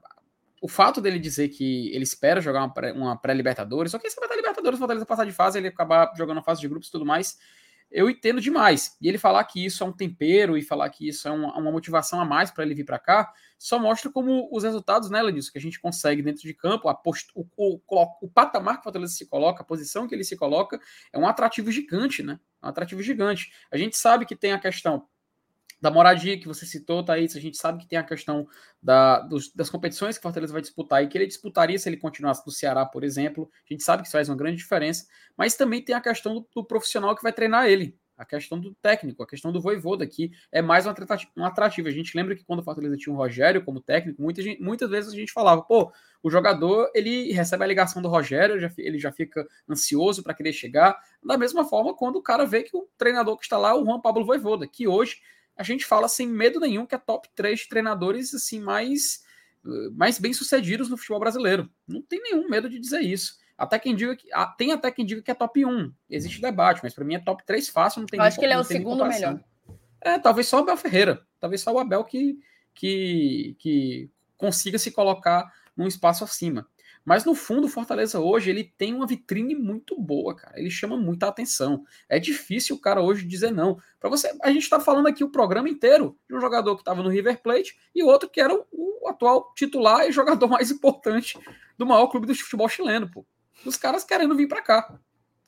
o 0.61 0.69
fato 0.69 1.01
dele 1.01 1.19
dizer 1.19 1.49
que 1.49 1.95
ele 1.95 2.05
espera 2.05 2.41
jogar 2.41 2.73
uma 2.95 3.17
pré-Libertadores, 3.17 3.93
só 3.93 3.99
que 3.99 4.11
se 4.11 4.17
vai 4.17 4.27
estar 4.27 4.37
Libertadores, 4.37 4.79
Fortaleza 4.79 5.07
passar 5.07 5.25
de 5.25 5.33
fase, 5.33 5.59
ele 5.59 5.69
acabar 5.69 6.13
jogando 6.17 6.39
a 6.39 6.43
fase 6.43 6.61
de 6.61 6.69
grupos 6.69 6.89
e 6.89 6.93
tudo 6.93 7.05
mais, 7.05 7.39
eu 7.93 8.11
entendo 8.11 8.41
demais. 8.41 8.97
E 9.01 9.09
ele 9.09 9.19
falar 9.19 9.45
que 9.45 9.65
isso 9.65 9.85
é 9.85 9.87
um 9.87 9.93
tempero 9.93 10.57
e 10.57 10.63
falar 10.63 10.89
que 10.91 11.07
isso 11.07 11.29
é 11.29 11.31
uma, 11.31 11.57
uma 11.57 11.71
motivação 11.71 12.21
a 12.21 12.25
mais 12.25 12.51
para 12.51 12.65
ele 12.65 12.75
vir 12.75 12.85
para 12.85 12.99
cá, 12.99 13.33
só 13.59 13.79
mostra 13.79 14.11
como 14.11 14.49
os 14.51 14.65
resultados, 14.65 15.09
né, 15.11 15.23
Lenilson, 15.23 15.53
que 15.53 15.59
a 15.59 15.61
gente 15.61 15.81
consegue 15.81 16.23
dentro 16.23 16.43
de 16.43 16.53
campo, 16.53 16.89
a 16.89 16.95
post, 16.95 17.31
o, 17.35 17.47
o, 17.57 17.81
o, 18.21 18.29
patamar 18.29 18.75
que 18.75 18.81
o 18.81 18.83
Fortaleza 18.85 19.13
se 19.13 19.27
coloca, 19.27 19.63
a 19.63 19.65
posição 19.65 20.09
que 20.09 20.15
ele 20.15 20.25
se 20.25 20.37
coloca, 20.37 20.81
é 21.13 21.19
um 21.19 21.27
atrativo 21.27 21.71
gigante, 21.71 22.23
né? 22.23 22.41
É 22.61 22.67
um 22.67 22.69
atrativo 22.71 23.03
gigante. 23.03 23.53
A 23.71 23.77
gente 23.77 23.97
sabe 23.97 24.27
que 24.27 24.35
tem 24.35 24.53
a 24.53 24.59
questão 24.59 25.07
da 25.83 25.91
moradia 25.91 26.39
que 26.39 26.47
você 26.47 26.65
citou, 26.65 27.05
Thaís, 27.05 27.35
a 27.35 27.41
gente 27.41 27.57
sabe 27.57 27.81
que 27.81 27.89
tem 27.89 27.99
a 27.99 28.05
questão 28.05 28.47
da, 28.81 29.19
dos, 29.19 29.53
das 29.53 29.69
competições 29.69 30.17
que 30.17 30.23
Fortaleza 30.23 30.53
vai 30.53 30.63
disputar 30.63 31.03
e 31.03 31.09
que 31.09 31.19
ele 31.19 31.27
disputaria 31.27 31.77
se 31.77 31.89
ele 31.89 31.97
continuasse 31.97 32.47
no 32.47 32.53
Ceará, 32.53 32.87
por 32.87 33.03
exemplo. 33.03 33.51
A 33.69 33.75
gente 33.75 33.83
sabe 33.83 34.03
que 34.03 34.07
isso 34.07 34.17
faz 34.17 34.29
uma 34.29 34.37
grande 34.37 34.59
diferença, 34.59 35.09
mas 35.37 35.57
também 35.57 35.85
tem 35.85 35.93
a 35.93 36.01
questão 36.01 36.35
do, 36.35 36.49
do 36.55 36.65
profissional 36.65 37.17
que 37.17 37.23
vai 37.23 37.33
treinar 37.33 37.67
ele. 37.67 37.99
A 38.17 38.25
questão 38.25 38.61
do 38.61 38.73
técnico, 38.75 39.25
a 39.25 39.27
questão 39.27 39.51
do 39.51 39.61
voivoda 39.61 40.05
aqui 40.05 40.31
é 40.53 40.63
mais 40.63 40.87
um 40.87 41.45
atrativo. 41.45 41.89
A 41.89 41.91
gente 41.91 42.17
lembra 42.17 42.37
que 42.37 42.45
quando 42.45 42.61
o 42.61 42.63
Fortaleza 42.63 42.97
tinha 42.97 43.13
o 43.13 43.17
Rogério 43.17 43.65
como 43.65 43.81
técnico, 43.81 44.23
muita 44.23 44.41
gente, 44.41 44.63
muitas 44.63 44.89
vezes 44.89 45.13
a 45.13 45.17
gente 45.17 45.33
falava, 45.33 45.63
pô, 45.63 45.93
o 46.23 46.31
jogador 46.31 46.89
ele 46.95 47.33
recebe 47.33 47.65
a 47.65 47.67
ligação 47.67 48.01
do 48.01 48.09
Rogério, 48.09 48.55
ele 48.79 49.01
já 49.01 49.11
fica 49.11 49.45
ansioso 49.69 50.23
para 50.23 50.35
querer 50.35 50.53
chegar. 50.53 50.97
Da 51.21 51.37
mesma 51.37 51.65
forma, 51.65 51.93
quando 51.97 52.17
o 52.17 52.23
cara 52.23 52.47
vê 52.47 52.63
que 52.63 52.77
o 52.77 52.87
treinador 52.97 53.37
que 53.37 53.43
está 53.43 53.59
lá 53.59 53.71
é 53.71 53.75
o 53.75 53.85
Juan 53.85 54.01
Pablo 54.01 54.25
Voivoda, 54.25 54.69
que 54.69 54.87
hoje 54.87 55.17
a 55.63 55.65
gente 55.65 55.87
fala 55.87 56.09
sem 56.09 56.29
medo 56.29 56.61
nenhum 56.61 56.85
que 56.85 56.95
é 56.95 56.99
top 56.99 57.29
3 57.35 57.61
de 57.61 57.69
treinadores 57.69 58.35
assim 58.35 58.61
mais, 58.61 59.23
mais 59.95 60.19
bem-sucedidos 60.19 60.89
no 60.89 60.97
futebol 60.97 61.21
brasileiro. 61.21 61.71
Não 61.87 62.03
tem 62.03 62.21
nenhum 62.21 62.49
medo 62.49 62.69
de 62.69 62.79
dizer 62.79 63.01
isso. 63.01 63.41
Até 63.57 63.79
quem 63.79 63.95
diga 63.95 64.17
que 64.17 64.29
tem 64.59 64.73
até 64.73 64.91
quem 64.91 65.07
diga 65.07 65.23
que 65.23 65.31
é 65.31 65.35
top 65.35 65.65
1. 65.65 65.93
Existe 66.11 66.41
debate, 66.41 66.81
mas 66.83 66.95
para 66.95 67.05
mim 67.05 67.15
é 67.15 67.21
top 67.21 67.45
3 67.47 67.69
fácil, 67.69 68.01
não 68.01 68.07
tem 68.07 68.19
Eu 68.19 68.25
acho 68.25 68.39
que 68.39 68.45
ele 68.45 68.55
é 68.55 68.59
o 68.59 68.65
segundo 68.65 69.05
melhor. 69.07 69.41
É, 70.01 70.19
talvez 70.19 70.49
só 70.49 70.59
o 70.59 70.61
Abel 70.61 70.77
Ferreira, 70.77 71.25
talvez 71.39 71.61
só 71.61 71.73
o 71.73 71.79
Abel 71.79 72.05
que 72.05 72.39
que, 72.75 73.57
que 73.59 74.11
consiga 74.37 74.79
se 74.79 74.91
colocar 74.91 75.53
num 75.77 75.87
espaço 75.87 76.25
acima. 76.25 76.67
Mas 77.05 77.25
no 77.25 77.35
fundo, 77.35 77.67
o 77.67 77.71
Fortaleza 77.71 78.21
hoje 78.21 78.51
ele 78.51 78.65
tem 78.65 78.95
uma 78.95 79.07
vitrine 79.07 79.55
muito 79.55 80.01
boa, 80.01 80.37
cara. 80.37 80.59
Ele 80.59 80.71
chama 80.71 80.97
muita 80.97 81.27
atenção. 81.27 81.85
É 82.09 82.19
difícil 82.19 82.77
o 82.77 82.81
cara 82.81 83.03
hoje 83.03 83.27
dizer 83.27 83.51
não. 83.51 83.79
Para 83.99 84.09
você, 84.09 84.33
a 84.43 84.53
gente 84.53 84.63
está 84.63 84.79
falando 84.79 85.09
aqui 85.09 85.25
o 85.25 85.31
programa 85.31 85.69
inteiro 85.69 86.17
de 86.29 86.37
um 86.37 86.41
jogador 86.41 86.77
que 86.77 86.83
estava 86.83 87.03
no 87.03 87.09
River 87.09 87.43
Plate 87.43 87.77
e 87.95 88.03
outro 88.03 88.29
que 88.29 88.41
era 88.41 88.55
o, 88.55 88.67
o, 88.73 89.09
atual 89.09 89.53
titular 89.55 90.07
e 90.07 90.13
jogador 90.13 90.47
mais 90.49 90.71
importante 90.71 91.39
do 91.77 91.85
maior 91.85 92.07
clube 92.07 92.27
do 92.27 92.35
futebol 92.35 92.69
chileno, 92.69 93.11
pô. 93.11 93.27
Os 93.67 93.77
caras 93.77 94.05
querendo 94.05 94.37
vir 94.37 94.49
para 94.49 94.63
cá. 94.63 94.99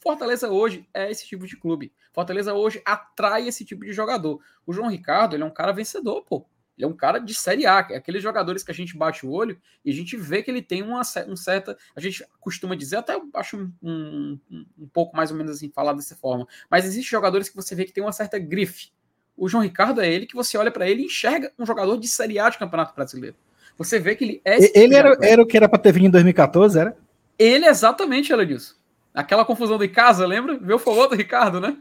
Fortaleza 0.01 0.51
hoje 0.51 0.87
é 0.93 1.11
esse 1.11 1.27
tipo 1.27 1.47
de 1.47 1.57
clube. 1.57 1.93
Fortaleza 2.13 2.53
hoje 2.53 2.83
atrai 2.85 3.49
esse 3.49 3.65
tipo 3.65 3.85
de 3.85 3.93
jogador. 3.93 4.41
O 4.67 4.73
João 4.73 4.91
Ricardo, 4.91 5.35
ele 5.35 5.43
é 5.43 5.47
um 5.47 5.51
cara 5.51 5.73
vencedor, 5.73 6.23
pô. 6.23 6.47
Ele 6.77 6.85
é 6.85 6.89
um 6.89 6.97
cara 6.97 7.19
de 7.19 7.35
Série 7.35 7.67
A, 7.67 7.87
é 7.91 7.97
aqueles 7.97 8.23
jogadores 8.23 8.63
que 8.63 8.71
a 8.71 8.75
gente 8.75 8.97
bate 8.97 9.25
o 9.25 9.31
olho 9.31 9.59
e 9.85 9.91
a 9.91 9.95
gente 9.95 10.17
vê 10.17 10.43
que 10.43 10.51
ele 10.51 10.61
tem 10.61 10.83
uma 10.83 11.03
um 11.29 11.37
certa. 11.37 11.77
A 11.95 12.01
gente 12.01 12.25
costuma 12.41 12.75
dizer, 12.75 12.97
até 12.97 13.15
eu 13.15 13.29
acho 13.35 13.57
um, 13.57 13.73
um, 13.83 14.41
um, 14.79 14.89
pouco 14.93 15.17
mais 15.17 15.31
ou 15.31 15.37
menos 15.37 15.53
assim, 15.53 15.71
falar 15.71 15.93
dessa 15.93 16.17
forma. 16.17 16.47
Mas 16.69 16.85
existem 16.85 17.05
jogadores 17.05 17.49
que 17.49 17.57
você 17.57 17.75
vê 17.75 17.85
que 17.85 17.93
tem 17.93 18.03
uma 18.03 18.13
certa 18.13 18.39
grife. 18.39 18.91
O 19.37 19.49
João 19.49 19.63
Ricardo 19.63 20.01
é 20.01 20.13
ele 20.13 20.27
que 20.27 20.35
você 20.35 20.57
olha 20.59 20.71
para 20.71 20.89
ele 20.89 21.03
e 21.03 21.07
enxerga 21.07 21.53
um 21.59 21.67
jogador 21.67 21.97
de 21.97 22.09
Série 22.09 22.39
A 22.39 22.49
de 22.49 22.59
Campeonato 22.59 22.95
Brasileiro. 22.95 23.37
Você 23.77 23.99
vê 23.99 24.15
que 24.15 24.25
ele 24.25 24.43
é. 24.45 24.79
Ele 24.79 24.95
era, 24.95 25.17
era 25.21 25.43
o 25.43 25.47
que 25.47 25.57
era 25.57 25.69
para 25.69 25.79
ter 25.79 25.93
vindo 25.93 26.07
em 26.07 26.11
2014, 26.11 26.79
era? 26.79 26.97
Ele 27.39 27.67
exatamente, 27.67 28.33
ela 28.33 28.47
disso. 28.47 28.81
Aquela 29.13 29.45
confusão 29.45 29.79
de 29.79 29.89
casa, 29.89 30.27
lembra? 30.27 30.59
Meu 30.59 30.79
foi 30.79 30.95
outro 30.95 31.17
Ricardo, 31.17 31.61
né? 31.61 31.77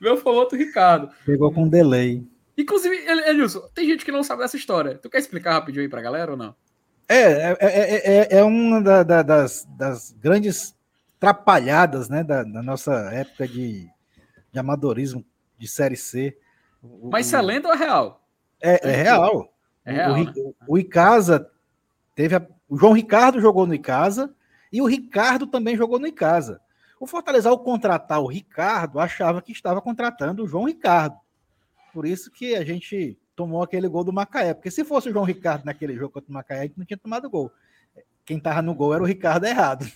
Meu 0.00 0.16
foi 0.16 0.32
outro 0.32 0.56
Ricardo. 0.56 1.10
Pegou 1.24 1.52
com 1.52 1.68
delay. 1.68 2.24
Inclusive, 2.56 2.96
Edilson, 3.28 3.68
tem 3.74 3.86
gente 3.86 4.04
que 4.04 4.12
não 4.12 4.22
sabe 4.22 4.42
dessa 4.42 4.56
história. 4.56 4.98
Tu 4.98 5.10
quer 5.10 5.18
explicar 5.18 5.52
rapidinho 5.52 5.82
aí 5.82 5.88
pra 5.88 6.00
galera 6.00 6.30
ou 6.32 6.36
não? 6.36 6.54
É, 7.08 7.22
é, 7.22 7.56
é, 7.60 8.38
é 8.38 8.42
uma 8.42 8.80
da, 8.80 9.02
da, 9.02 9.22
das, 9.22 9.64
das 9.76 10.12
grandes 10.12 10.74
trapalhadas 11.20 12.08
né, 12.08 12.24
da, 12.24 12.42
da 12.42 12.62
nossa 12.62 12.92
época 13.12 13.46
de, 13.46 13.88
de, 14.52 14.58
amadorismo 14.58 15.24
de 15.58 15.68
Série 15.68 15.96
C. 15.96 16.36
O, 16.82 17.10
Mas 17.10 17.26
isso 17.26 17.36
é 17.36 17.42
lenda 17.42 17.68
ou 17.68 17.74
é 17.74 17.76
real? 17.76 18.26
É, 18.60 18.88
é 18.88 18.96
real. 19.02 19.52
É 19.84 19.92
real. 19.92 20.12
O, 20.12 20.24
né? 20.24 20.32
o 20.66 20.78
Icasa 20.78 21.50
teve. 22.14 22.34
A, 22.34 22.46
o 22.68 22.76
João 22.76 22.92
Ricardo 22.92 23.40
jogou 23.40 23.66
no 23.66 23.74
Icasa 23.74 24.34
e 24.72 24.82
o 24.82 24.86
Ricardo 24.86 25.46
também 25.46 25.76
jogou 25.76 25.98
no 25.98 26.06
Icasa. 26.06 26.60
O 26.98 27.06
Fortaleza, 27.06 27.48
ao 27.48 27.58
contratar 27.58 28.20
o 28.20 28.26
Ricardo, 28.26 28.98
achava 28.98 29.42
que 29.42 29.52
estava 29.52 29.80
contratando 29.80 30.42
o 30.42 30.48
João 30.48 30.64
Ricardo. 30.64 31.16
Por 31.96 32.04
isso 32.04 32.30
que 32.30 32.54
a 32.54 32.62
gente 32.62 33.18
tomou 33.34 33.62
aquele 33.62 33.88
gol 33.88 34.04
do 34.04 34.12
Macaé. 34.12 34.52
Porque 34.52 34.70
se 34.70 34.84
fosse 34.84 35.08
o 35.08 35.12
João 35.12 35.24
Ricardo 35.24 35.64
naquele 35.64 35.94
jogo 35.94 36.12
contra 36.12 36.28
o 36.28 36.34
Macaé, 36.34 36.58
a 36.58 36.62
gente 36.64 36.76
não 36.76 36.84
tinha 36.84 36.98
tomado 36.98 37.30
gol. 37.30 37.50
Quem 38.22 38.38
tava 38.38 38.60
no 38.60 38.74
gol 38.74 38.92
era 38.92 39.02
o 39.02 39.06
Ricardo 39.06 39.46
errado. 39.46 39.90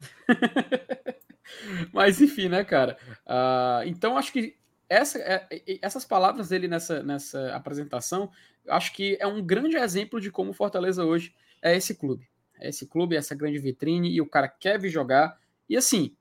Mas 1.92 2.20
enfim, 2.20 2.48
né, 2.48 2.62
cara? 2.62 2.96
Uh, 3.26 3.88
então 3.88 4.16
acho 4.16 4.32
que 4.32 4.56
essa, 4.88 5.18
é, 5.18 5.48
essas 5.82 6.04
palavras 6.04 6.50
dele 6.50 6.68
nessa, 6.68 7.02
nessa 7.02 7.56
apresentação, 7.56 8.30
acho 8.68 8.92
que 8.92 9.16
é 9.18 9.26
um 9.26 9.44
grande 9.44 9.76
exemplo 9.76 10.20
de 10.20 10.30
como 10.30 10.52
Fortaleza 10.52 11.04
hoje 11.04 11.34
é 11.60 11.76
esse 11.76 11.96
clube. 11.96 12.30
É 12.56 12.68
esse 12.68 12.86
clube, 12.86 13.16
essa 13.16 13.34
grande 13.34 13.58
vitrine, 13.58 14.12
e 14.12 14.20
o 14.20 14.28
cara 14.28 14.46
quer 14.46 14.78
vir 14.78 14.90
jogar. 14.90 15.40
E 15.68 15.76
assim, 15.76 16.14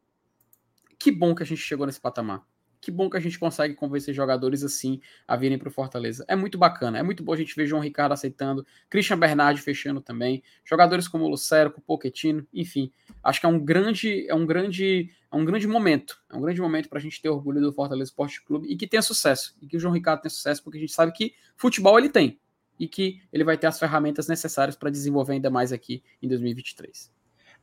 que 0.98 1.12
bom 1.12 1.36
que 1.36 1.44
a 1.44 1.46
gente 1.46 1.62
chegou 1.62 1.86
nesse 1.86 2.02
patamar 2.02 2.44
que 2.82 2.90
bom 2.90 3.10
que 3.10 3.16
a 3.16 3.20
gente 3.20 3.38
consegue 3.38 3.76
convencer 3.76 4.14
jogadores 4.14 4.64
assim 4.64 5.00
a 5.28 5.38
virem 5.38 5.58
para 5.58 5.70
o 5.70 5.72
Fortaleza. 5.72 6.26
É 6.28 6.36
muito 6.36 6.58
bacana, 6.58 6.98
é 6.98 7.04
muito 7.04 7.24
bom 7.24 7.32
a 7.32 7.38
gente 7.38 7.56
ver 7.56 7.68
João 7.68 7.82
Ricardo 7.82 8.14
aceitando, 8.14 8.66
Christian 8.90 9.20
Bernardi 9.20 9.62
fechando 9.62 10.02
também, 10.02 10.42
jogadores 10.66 11.08
como 11.08 11.26
o 11.26 11.30
Lucero, 11.30 11.72
o 11.78 11.82
Pochettino, 11.82 12.46
enfim. 12.52 12.92
Acho 13.24 13.40
que 13.40 13.46
é 13.46 13.50
um 13.50 13.64
grande, 13.64 14.28
é 14.28 14.34
um 14.34 14.46
grande, 14.46 15.12
é 15.32 15.36
um 15.36 15.46
grande 15.46 15.68
momento, 15.68 16.20
é 16.30 16.36
um 16.36 16.42
grande 16.42 16.60
momento 16.60 16.90
para 16.90 16.98
a 16.98 17.02
gente 17.02 17.22
ter 17.22 17.30
orgulho 17.30 17.62
do 17.62 17.72
Fortaleza 17.72 18.10
Esporte 18.10 18.44
Clube 18.44 18.68
e 18.68 18.76
que 18.76 18.88
tenha 18.88 19.04
sucesso, 19.04 19.56
e 19.62 19.68
que 19.68 19.78
o 19.78 19.80
João 19.80 19.94
Ricardo 19.94 20.22
tenha 20.22 20.32
sucesso, 20.32 20.64
porque 20.64 20.80
a 20.80 20.82
gente 20.82 20.94
sabe 20.94 21.12
que 21.12 21.36
futebol 21.56 22.00
ele 22.00 22.10
tem 22.10 22.40
e 22.80 22.88
que 22.88 23.22
ele 23.32 23.44
vai 23.44 23.58
ter 23.60 23.68
as 23.68 23.78
ferramentas 23.78 24.28
necessárias 24.28 24.76
para 24.76 24.90
desenvolver 24.90 25.34
ainda 25.34 25.52
mais 25.52 25.72
aqui 25.72 26.02
em 26.20 26.28
2023. 26.28 27.12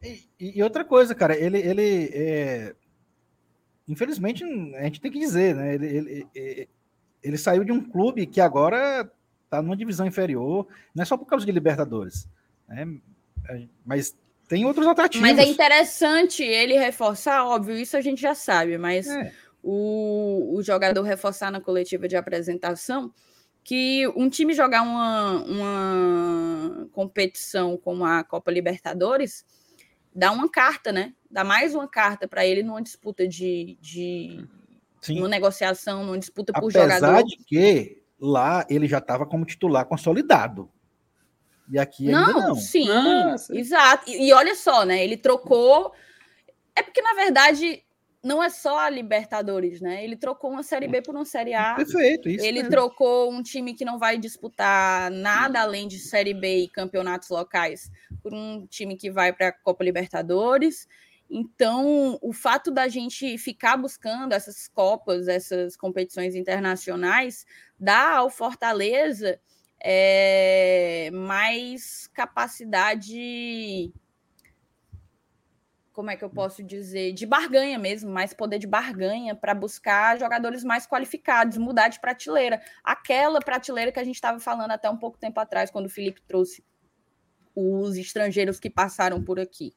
E, 0.00 0.28
e 0.38 0.62
outra 0.62 0.84
coisa, 0.84 1.12
cara, 1.12 1.36
ele, 1.36 1.58
ele 1.58 2.10
é 2.12 2.76
infelizmente, 3.88 4.44
a 4.74 4.84
gente 4.84 5.00
tem 5.00 5.10
que 5.10 5.18
dizer, 5.18 5.54
né? 5.54 5.74
Ele, 5.74 5.86
ele, 5.86 6.26
ele, 6.34 6.68
ele 7.22 7.38
saiu 7.38 7.64
de 7.64 7.72
um 7.72 7.82
clube 7.82 8.26
que 8.26 8.40
agora 8.40 9.10
está 9.44 9.62
numa 9.62 9.76
divisão 9.76 10.06
inferior, 10.06 10.66
não 10.94 11.02
é 11.02 11.06
só 11.06 11.16
por 11.16 11.26
causa 11.26 11.46
de 11.46 11.52
Libertadores, 11.52 12.28
né? 12.68 12.86
Mas 13.84 14.16
tem 14.46 14.64
outros 14.64 14.86
atrativos. 14.86 15.26
Mas 15.26 15.38
é 15.38 15.44
interessante 15.44 16.42
ele 16.42 16.76
reforçar, 16.76 17.44
óbvio, 17.46 17.76
isso 17.76 17.96
a 17.96 18.00
gente 18.00 18.20
já 18.20 18.34
sabe, 18.34 18.76
mas 18.76 19.06
é. 19.06 19.32
o, 19.62 20.56
o 20.56 20.62
jogador 20.62 21.02
reforçar 21.02 21.50
na 21.50 21.60
coletiva 21.60 22.06
de 22.06 22.16
apresentação 22.16 23.12
que 23.64 24.08
um 24.16 24.30
time 24.30 24.54
jogar 24.54 24.82
uma, 24.82 25.42
uma 25.44 26.88
competição 26.92 27.76
como 27.76 28.04
a 28.04 28.24
Copa 28.24 28.50
Libertadores 28.50 29.44
dá 30.14 30.32
uma 30.32 30.48
carta, 30.50 30.90
né? 30.90 31.14
Dá 31.30 31.44
mais 31.44 31.74
uma 31.74 31.86
carta 31.86 32.26
para 32.26 32.46
ele 32.46 32.62
numa 32.62 32.82
disputa 32.82 33.26
de, 33.28 33.76
de 33.80 34.46
Sim. 35.00 35.18
uma 35.18 35.28
negociação, 35.28 36.04
numa 36.04 36.18
disputa 36.18 36.52
por 36.52 36.70
Apesar 36.70 36.82
jogador. 36.82 37.06
Apesar 37.06 37.22
de 37.22 37.36
que 37.44 38.02
lá 38.20 38.66
ele 38.68 38.86
já 38.86 38.98
estava 38.98 39.26
como 39.26 39.44
titular 39.44 39.84
consolidado. 39.86 40.70
E 41.70 41.78
aqui 41.78 42.10
não, 42.10 42.26
ainda 42.26 42.48
não. 42.48 42.54
Sim, 42.54 42.90
ah, 42.90 43.34
exato. 43.50 44.10
E, 44.10 44.28
e 44.28 44.32
olha 44.32 44.54
só, 44.54 44.84
né? 44.84 45.04
Ele 45.04 45.16
trocou. 45.16 45.92
É 46.74 46.82
porque, 46.82 47.02
na 47.02 47.12
verdade, 47.12 47.84
não 48.22 48.42
é 48.42 48.48
só 48.48 48.78
a 48.78 48.90
Libertadores, 48.90 49.80
né? 49.80 50.02
Ele 50.02 50.16
trocou 50.16 50.50
uma 50.50 50.62
Série 50.62 50.88
B 50.88 51.02
por 51.02 51.14
uma 51.14 51.24
Série 51.24 51.54
A. 51.54 51.74
Perfeito, 51.74 52.28
isso. 52.28 52.44
Ele 52.44 52.60
mesmo. 52.60 52.70
trocou 52.70 53.30
um 53.30 53.42
time 53.42 53.74
que 53.74 53.84
não 53.84 53.98
vai 53.98 54.18
disputar 54.18 55.10
nada 55.10 55.60
além 55.60 55.86
de 55.86 55.98
Série 55.98 56.34
B 56.34 56.64
e 56.64 56.68
campeonatos 56.68 57.28
locais 57.28 57.90
por 58.22 58.32
um 58.32 58.66
time 58.66 58.96
que 58.96 59.10
vai 59.10 59.32
para 59.32 59.48
a 59.48 59.52
Copa 59.52 59.84
Libertadores. 59.84 60.88
Então, 61.30 62.18
o 62.22 62.32
fato 62.32 62.70
da 62.70 62.88
gente 62.88 63.36
ficar 63.36 63.76
buscando 63.76 64.32
essas 64.32 64.66
Copas, 64.68 65.28
essas 65.28 65.76
competições 65.76 66.34
internacionais, 66.34 67.44
dá 67.78 68.16
ao 68.16 68.30
Fortaleza 68.30 69.38
é, 69.80 71.10
mais 71.12 72.08
capacidade 72.08 73.92
como 75.98 76.12
é 76.12 76.16
que 76.16 76.24
eu 76.24 76.30
posso 76.30 76.62
dizer, 76.62 77.12
de 77.12 77.26
barganha 77.26 77.76
mesmo, 77.76 78.08
mais 78.08 78.32
poder 78.32 78.60
de 78.60 78.68
barganha 78.68 79.34
para 79.34 79.52
buscar 79.52 80.16
jogadores 80.16 80.62
mais 80.62 80.86
qualificados, 80.86 81.58
mudar 81.58 81.88
de 81.88 81.98
prateleira. 81.98 82.62
Aquela 82.84 83.40
prateleira 83.40 83.90
que 83.90 83.98
a 83.98 84.04
gente 84.04 84.14
estava 84.14 84.38
falando 84.38 84.70
até 84.70 84.88
um 84.88 84.96
pouco 84.96 85.18
tempo 85.18 85.40
atrás, 85.40 85.72
quando 85.72 85.86
o 85.86 85.90
Felipe 85.90 86.22
trouxe 86.22 86.64
os 87.52 87.96
estrangeiros 87.96 88.60
que 88.60 88.70
passaram 88.70 89.20
por 89.24 89.40
aqui. 89.40 89.74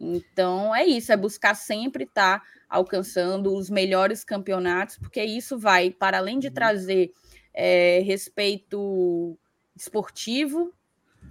Então 0.00 0.74
é 0.74 0.86
isso, 0.86 1.12
é 1.12 1.16
buscar 1.16 1.54
sempre 1.54 2.04
estar 2.04 2.40
tá 2.40 2.46
alcançando 2.68 3.54
os 3.54 3.68
melhores 3.68 4.24
campeonatos, 4.24 4.96
porque 4.96 5.22
isso 5.22 5.58
vai, 5.58 5.90
para 5.90 6.16
além 6.16 6.38
de 6.38 6.48
uhum. 6.48 6.54
trazer 6.54 7.12
é, 7.52 8.00
respeito 8.00 9.38
esportivo, 9.76 10.72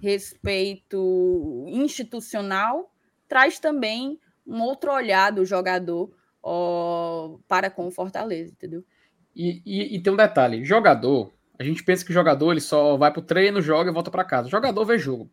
respeito 0.00 1.66
institucional, 1.68 2.92
traz 3.28 3.58
também 3.58 4.20
um 4.46 4.62
outro 4.62 4.92
olhar 4.92 5.30
do 5.30 5.44
jogador 5.44 6.10
ó, 6.42 7.36
para 7.48 7.70
com 7.70 7.88
o 7.88 7.90
Fortaleza, 7.90 8.52
entendeu? 8.52 8.84
E, 9.34 9.62
e, 9.64 9.96
e, 9.96 10.02
tem 10.02 10.12
um 10.12 10.16
detalhe: 10.16 10.64
jogador, 10.64 11.32
a 11.58 11.64
gente 11.64 11.82
pensa 11.82 12.04
que 12.04 12.12
jogador 12.12 12.52
ele 12.52 12.60
só 12.60 12.96
vai 12.96 13.12
pro 13.12 13.22
treino, 13.22 13.60
joga 13.60 13.90
e 13.90 13.94
volta 13.94 14.10
para 14.10 14.24
casa. 14.24 14.48
Jogador 14.48 14.84
vê 14.84 14.98
jogo. 14.98 15.30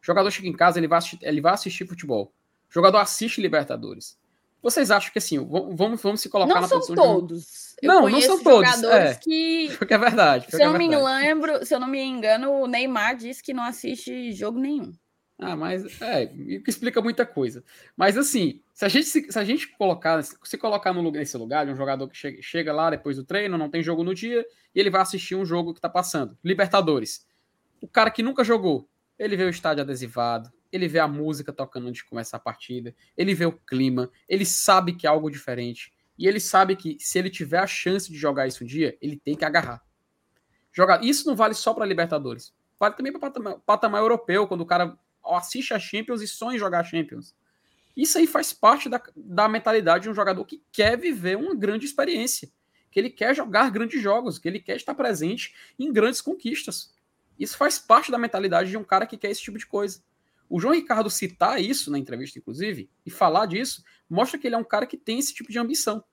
Jogador 0.00 0.30
chega 0.30 0.48
em 0.48 0.52
casa, 0.52 0.78
ele 0.78 0.88
vai, 0.88 0.98
assistir, 0.98 1.18
ele 1.22 1.40
vai 1.40 1.54
assistir 1.54 1.86
futebol. 1.86 2.32
Jogador 2.70 2.98
assiste 2.98 3.40
Libertadores. 3.40 4.18
Vocês 4.62 4.90
acham 4.90 5.12
que 5.12 5.18
assim, 5.18 5.38
vamos, 5.38 6.00
vamos 6.00 6.20
se 6.22 6.28
colocar 6.30 6.54
não 6.54 6.62
na 6.62 6.68
posição 6.68 6.94
todos. 6.94 7.74
de... 7.80 7.86
Não, 7.86 8.08
não 8.08 8.20
são 8.22 8.42
todos. 8.42 8.70
Jogadores 8.70 9.10
é. 9.10 9.14
que. 9.16 9.68
Porque 9.76 9.92
é 9.92 9.98
verdade. 9.98 10.46
Se 10.48 10.56
eu 10.56 10.60
é 10.60 10.72
não 10.72 10.78
me 10.78 10.88
lembro, 10.88 11.66
se 11.66 11.74
eu 11.74 11.78
não 11.78 11.86
me 11.86 12.02
engano, 12.02 12.50
o 12.50 12.66
Neymar 12.66 13.14
disse 13.14 13.42
que 13.42 13.52
não 13.52 13.62
assiste 13.62 14.32
jogo 14.32 14.58
nenhum. 14.58 14.94
Ah, 15.38 15.56
mas 15.56 16.00
é, 16.00 16.26
que 16.26 16.62
explica 16.70 17.02
muita 17.02 17.26
coisa. 17.26 17.62
Mas 17.94 18.16
assim, 18.16 18.62
se 18.72 18.84
a 18.84 18.88
gente 18.88 19.06
se, 19.06 19.30
se 19.30 19.38
a 19.38 19.44
gente 19.44 19.68
colocar, 19.76 20.22
se 20.22 20.56
colocar 20.56 20.92
no, 20.92 21.10
nesse 21.10 21.36
lugar 21.36 21.66
de 21.66 21.72
um 21.72 21.76
jogador 21.76 22.08
que 22.08 22.16
chega, 22.16 22.40
chega 22.40 22.72
lá 22.72 22.88
depois 22.88 23.16
do 23.16 23.24
treino, 23.24 23.58
não 23.58 23.68
tem 23.68 23.82
jogo 23.82 24.04
no 24.04 24.14
dia, 24.14 24.46
e 24.74 24.80
ele 24.80 24.90
vai 24.90 25.02
assistir 25.02 25.34
um 25.34 25.44
jogo 25.44 25.74
que 25.74 25.80
tá 25.80 25.88
passando, 25.88 26.38
Libertadores. 26.42 27.26
O 27.82 27.88
cara 27.88 28.10
que 28.10 28.22
nunca 28.22 28.44
jogou, 28.44 28.88
ele 29.18 29.36
vê 29.36 29.44
o 29.44 29.50
estádio 29.50 29.82
adesivado, 29.82 30.50
ele 30.74 30.88
vê 30.88 30.98
a 30.98 31.06
música 31.06 31.52
tocando 31.52 31.86
antes 31.86 32.02
de 32.02 32.08
começar 32.08 32.36
a 32.36 32.40
partida, 32.40 32.94
ele 33.16 33.34
vê 33.34 33.46
o 33.46 33.52
clima, 33.52 34.10
ele 34.28 34.44
sabe 34.44 34.94
que 34.94 35.06
é 35.06 35.10
algo 35.10 35.30
diferente. 35.30 35.92
E 36.18 36.26
ele 36.26 36.40
sabe 36.40 36.74
que 36.74 36.96
se 36.98 37.18
ele 37.18 37.30
tiver 37.30 37.58
a 37.58 37.66
chance 37.66 38.10
de 38.10 38.18
jogar 38.18 38.46
isso 38.46 38.64
um 38.64 38.66
dia, 38.66 38.96
ele 39.00 39.16
tem 39.16 39.36
que 39.36 39.44
agarrar. 39.44 39.82
Jogar. 40.72 41.04
Isso 41.04 41.26
não 41.28 41.36
vale 41.36 41.54
só 41.54 41.72
para 41.72 41.84
Libertadores. 41.84 42.52
Vale 42.78 42.94
também 42.94 43.12
para 43.12 43.20
patamar, 43.20 43.58
patamar 43.60 44.00
europeu, 44.00 44.46
quando 44.48 44.62
o 44.62 44.66
cara 44.66 44.98
assiste 45.24 45.72
a 45.72 45.78
Champions 45.78 46.20
e 46.20 46.26
sonha 46.26 46.56
em 46.56 46.58
jogar 46.58 46.80
a 46.80 46.84
Champions. 46.84 47.34
Isso 47.96 48.18
aí 48.18 48.26
faz 48.26 48.52
parte 48.52 48.88
da, 48.88 49.00
da 49.14 49.48
mentalidade 49.48 50.04
de 50.04 50.10
um 50.10 50.14
jogador 50.14 50.44
que 50.44 50.62
quer 50.72 50.98
viver 50.98 51.36
uma 51.36 51.54
grande 51.54 51.86
experiência, 51.86 52.50
que 52.90 52.98
ele 52.98 53.10
quer 53.10 53.34
jogar 53.34 53.70
grandes 53.70 54.02
jogos, 54.02 54.38
que 54.38 54.48
ele 54.48 54.58
quer 54.58 54.76
estar 54.76 54.94
presente 54.94 55.54
em 55.78 55.92
grandes 55.92 56.20
conquistas. 56.20 56.92
Isso 57.38 57.56
faz 57.56 57.78
parte 57.78 58.10
da 58.10 58.18
mentalidade 58.18 58.70
de 58.70 58.76
um 58.76 58.84
cara 58.84 59.06
que 59.06 59.16
quer 59.16 59.30
esse 59.30 59.42
tipo 59.42 59.58
de 59.58 59.66
coisa. 59.66 60.02
O 60.48 60.60
João 60.60 60.74
Ricardo 60.74 61.10
citar 61.10 61.60
isso 61.60 61.90
na 61.90 61.98
entrevista, 61.98 62.38
inclusive, 62.38 62.90
e 63.04 63.10
falar 63.10 63.46
disso, 63.46 63.82
mostra 64.08 64.38
que 64.38 64.46
ele 64.46 64.54
é 64.54 64.58
um 64.58 64.64
cara 64.64 64.86
que 64.86 64.96
tem 64.96 65.18
esse 65.18 65.34
tipo 65.34 65.50
de 65.50 65.58
ambição. 65.58 66.04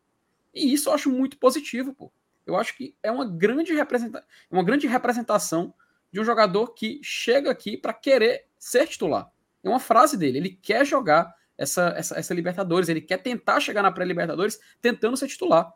E 0.54 0.74
isso 0.74 0.90
eu 0.90 0.94
acho 0.94 1.10
muito 1.10 1.38
positivo, 1.38 1.94
pô. 1.94 2.12
Eu 2.46 2.56
acho 2.56 2.76
que 2.76 2.96
é 3.04 3.12
uma 3.12 3.26
grande, 3.26 3.74
representa 3.74 4.26
uma 4.50 4.64
grande 4.64 4.88
representação 4.88 5.74
de 6.12 6.20
um 6.20 6.24
jogador 6.24 6.74
que 6.74 7.00
chega 7.04 7.52
aqui 7.52 7.78
para 7.78 7.94
querer 7.94 8.48
ser 8.58 8.88
titular. 8.88 9.32
É 9.64 9.70
uma 9.70 9.80
frase 9.80 10.18
dele, 10.18 10.40
ele 10.40 10.50
quer 10.50 10.86
jogar 10.86 11.34
essa, 11.58 11.94
essa, 11.96 12.18
essa 12.18 12.34
Libertadores, 12.34 12.90
ele 12.90 13.02
quer 13.02 13.18
tentar 13.18 13.60
chegar 13.60 13.84
na 13.84 13.92
pré-Libertadores 13.92 14.60
tentando 14.82 15.16
ser 15.16 15.28
titular. 15.28 15.72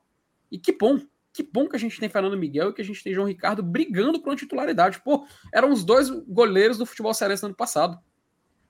E 0.51 0.57
que 0.57 0.71
bom, 0.71 0.99
que 1.31 1.43
bom 1.43 1.67
que 1.67 1.75
a 1.75 1.79
gente 1.79 1.99
tem 1.99 2.09
Fernando 2.09 2.37
Miguel 2.37 2.69
e 2.69 2.73
que 2.73 2.81
a 2.81 2.85
gente 2.85 3.03
tem 3.03 3.13
João 3.13 3.27
Ricardo 3.27 3.61
brigando 3.61 4.19
por 4.19 4.29
uma 4.29 4.35
titularidade. 4.35 4.99
Pô, 5.01 5.27
eram 5.53 5.71
os 5.71 5.83
dois 5.83 6.09
goleiros 6.09 6.77
do 6.77 6.85
futebol 6.85 7.13
cearense 7.13 7.43
no 7.43 7.49
ano 7.49 7.55
passado. 7.55 7.99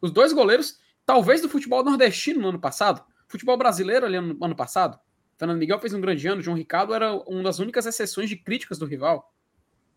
Os 0.02 0.12
dois 0.12 0.34
goleiros, 0.34 0.80
talvez 1.06 1.42
do 1.42 1.50
futebol 1.50 1.84
nordestino 1.84 2.42
no 2.42 2.50
ano 2.50 2.60
passado, 2.60 3.04
futebol 3.28 3.58
brasileiro 3.58 4.06
ali 4.06 4.20
no 4.20 4.44
ano 4.44 4.56
passado. 4.56 5.00
Fernando 5.38 5.60
Miguel 5.60 5.80
fez 5.80 5.94
um 5.94 6.02
grande 6.02 6.28
ano, 6.28 6.42
João 6.42 6.56
Ricardo 6.56 6.94
era 6.94 7.14
uma 7.14 7.44
das 7.44 7.60
únicas 7.60 7.86
exceções 7.86 8.30
de 8.30 8.38
críticas 8.38 8.78
do 8.78 8.86
rival. 8.86 9.34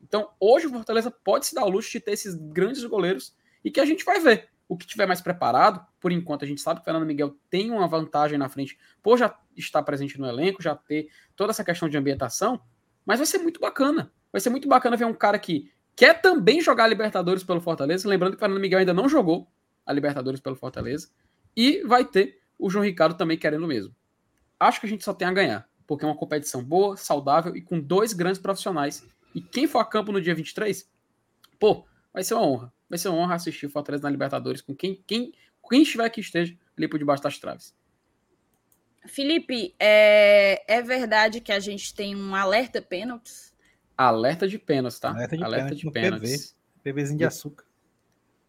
Então, 0.03 0.31
hoje 0.41 0.67
o 0.67 0.71
Fortaleza 0.71 1.11
pode 1.11 1.47
se 1.47 1.55
dar 1.55 1.65
o 1.65 1.69
luxo 1.69 1.91
de 1.91 2.01
ter 2.01 2.13
esses 2.13 2.35
grandes 2.35 2.85
goleiros 2.85 3.37
e 3.65 3.71
que 3.71 3.81
a 3.81 3.85
gente 3.85 4.05
vai 4.05 4.21
ver. 4.21 4.49
O 4.69 4.77
que 4.77 4.87
tiver 4.87 5.07
mais 5.07 5.21
preparado, 5.21 5.85
por 5.99 6.13
enquanto 6.13 6.45
a 6.45 6.47
gente 6.47 6.61
sabe 6.61 6.81
que 6.81 6.83
o 6.83 6.85
Fernando 6.85 7.07
Miguel 7.07 7.35
tem 7.49 7.71
uma 7.71 7.89
vantagem 7.89 8.37
na 8.37 8.49
frente 8.49 8.79
por 9.03 9.17
já 9.17 9.35
estar 9.57 9.83
presente 9.83 10.21
no 10.21 10.27
elenco, 10.27 10.63
já 10.63 10.75
ter 10.75 11.09
toda 11.35 11.51
essa 11.51 11.65
questão 11.65 11.89
de 11.89 11.97
ambientação, 11.97 12.61
mas 13.05 13.19
vai 13.19 13.27
ser 13.27 13.39
muito 13.39 13.59
bacana. 13.59 14.13
Vai 14.31 14.41
ser 14.41 14.51
muito 14.51 14.69
bacana 14.69 14.97
ver 14.97 15.07
um 15.07 15.15
cara 15.15 15.39
que 15.39 15.73
quer 15.97 16.21
também 16.21 16.61
jogar 16.61 16.87
Libertadores 16.87 17.43
pelo 17.43 17.61
Fortaleza, 17.61 18.09
lembrando 18.09 18.33
que 18.33 18.37
o 18.37 18.41
Fernando 18.41 18.61
Miguel 18.61 18.81
ainda 18.81 18.93
não 18.93 19.09
jogou, 19.09 19.51
a 19.89 19.93
Libertadores 19.93 20.39
pelo 20.39 20.55
Fortaleza. 20.55 21.09
E 21.57 21.83
vai 21.83 22.05
ter 22.05 22.43
o 22.59 22.69
João 22.69 22.85
Ricardo 22.85 23.17
também 23.17 23.39
querendo 23.39 23.65
o 23.65 23.67
mesmo. 23.67 23.95
Acho 24.61 24.81
que 24.81 24.87
a 24.87 24.89
gente 24.89 25.03
só 25.03 25.15
tem 25.15 25.27
a 25.27 25.33
ganhar, 25.33 25.67
porque 25.87 26.05
é 26.05 26.09
uma 26.09 26.17
competição 26.17 26.63
boa, 26.63 26.95
saudável 26.97 27.57
e 27.57 27.63
com 27.63 27.81
dois 27.81 28.13
grandes 28.13 28.41
profissionais. 28.41 29.07
E 29.35 29.41
quem 29.41 29.67
for 29.67 29.79
a 29.79 29.85
campo 29.85 30.13
no 30.13 30.21
dia 30.21 30.35
23, 30.35 30.89
pô, 31.59 31.87
vai 32.13 32.23
ser 32.23 32.35
uma 32.35 32.47
honra. 32.47 32.73
Vai 32.89 32.99
ser 32.99 33.09
uma 33.09 33.19
honra 33.19 33.37
assistir 33.37 33.65
o 33.65 33.71
Fortaleza 33.71 34.03
na 34.03 34.11
Libertadores 34.11 34.61
com 34.61 34.77
quem, 34.77 35.03
quem, 35.07 35.33
quem 35.69 35.83
estiver 35.83 36.09
que 36.11 36.21
esteja 36.21 36.55
ali 36.77 36.87
por 36.87 36.99
debaixo 36.99 37.23
das 37.23 37.39
traves. 37.39 37.75
Felipe, 39.07 39.75
é, 39.79 40.63
é 40.69 40.83
verdade 40.83 41.41
que 41.41 41.51
a 41.51 41.61
gente 41.61 41.95
tem 41.95 42.15
um 42.15 42.35
alerta 42.35 42.83
pênaltis? 42.83 43.55
Alerta 43.97 44.47
de 44.47 44.59
pênaltis, 44.59 45.01
tá? 45.01 45.11
Alerta 45.11 45.37
de 45.37 45.45
alerta 45.45 45.65
pênalti 45.65 45.87
de 45.87 45.91
pênaltis. 45.91 46.57
PV. 46.83 46.93
PVzinho 46.93 47.19
de 47.19 47.25
açúcar. 47.25 47.65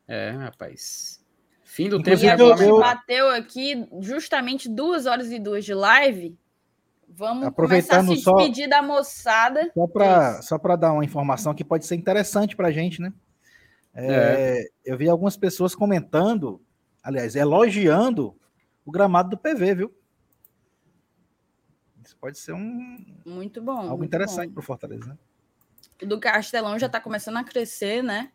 É, 0.07 0.31
rapaz. 0.31 1.18
Fim 1.69 1.87
do 1.87 2.01
tempo 2.01 2.17
a 2.17 2.55
gente 2.55 2.79
bateu 2.79 3.29
aqui 3.29 3.87
justamente 4.01 4.67
duas 4.67 5.05
horas 5.05 5.31
e 5.31 5.37
duas 5.37 5.63
de 5.63 5.71
live. 5.71 6.35
Vamos 7.07 7.45
Aproveitando 7.45 8.07
começar 8.07 8.31
a 8.31 8.37
se 8.37 8.43
despedir 8.47 8.63
só, 8.63 8.69
da 8.71 8.81
moçada. 8.81 9.71
Só 9.75 9.87
para 9.87 10.41
só 10.41 10.57
dar 10.75 10.93
uma 10.93 11.05
informação 11.05 11.53
que 11.53 11.63
pode 11.63 11.85
ser 11.85 11.93
interessante 11.93 12.55
para 12.55 12.69
a 12.69 12.71
gente, 12.71 12.99
né? 12.99 13.13
É, 13.93 14.07
é. 14.07 14.65
Eu 14.83 14.97
vi 14.97 15.07
algumas 15.07 15.37
pessoas 15.37 15.75
comentando, 15.75 16.59
aliás, 17.03 17.35
elogiando 17.35 18.35
o 18.83 18.91
gramado 18.91 19.29
do 19.29 19.37
PV, 19.37 19.75
viu? 19.75 19.95
Isso 22.03 22.17
pode 22.19 22.39
ser 22.39 22.53
um. 22.53 23.05
Muito 23.23 23.61
bom. 23.61 23.77
Algo 23.77 23.97
muito 23.97 24.07
interessante 24.07 24.51
para 24.51 24.59
o 24.59 24.63
Fortaleza, 24.63 25.05
né? 25.05 25.17
O 26.01 26.05
do 26.07 26.19
Castelão 26.19 26.79
já 26.79 26.87
está 26.87 26.99
começando 26.99 27.37
a 27.37 27.43
crescer, 27.43 28.01
né? 28.03 28.31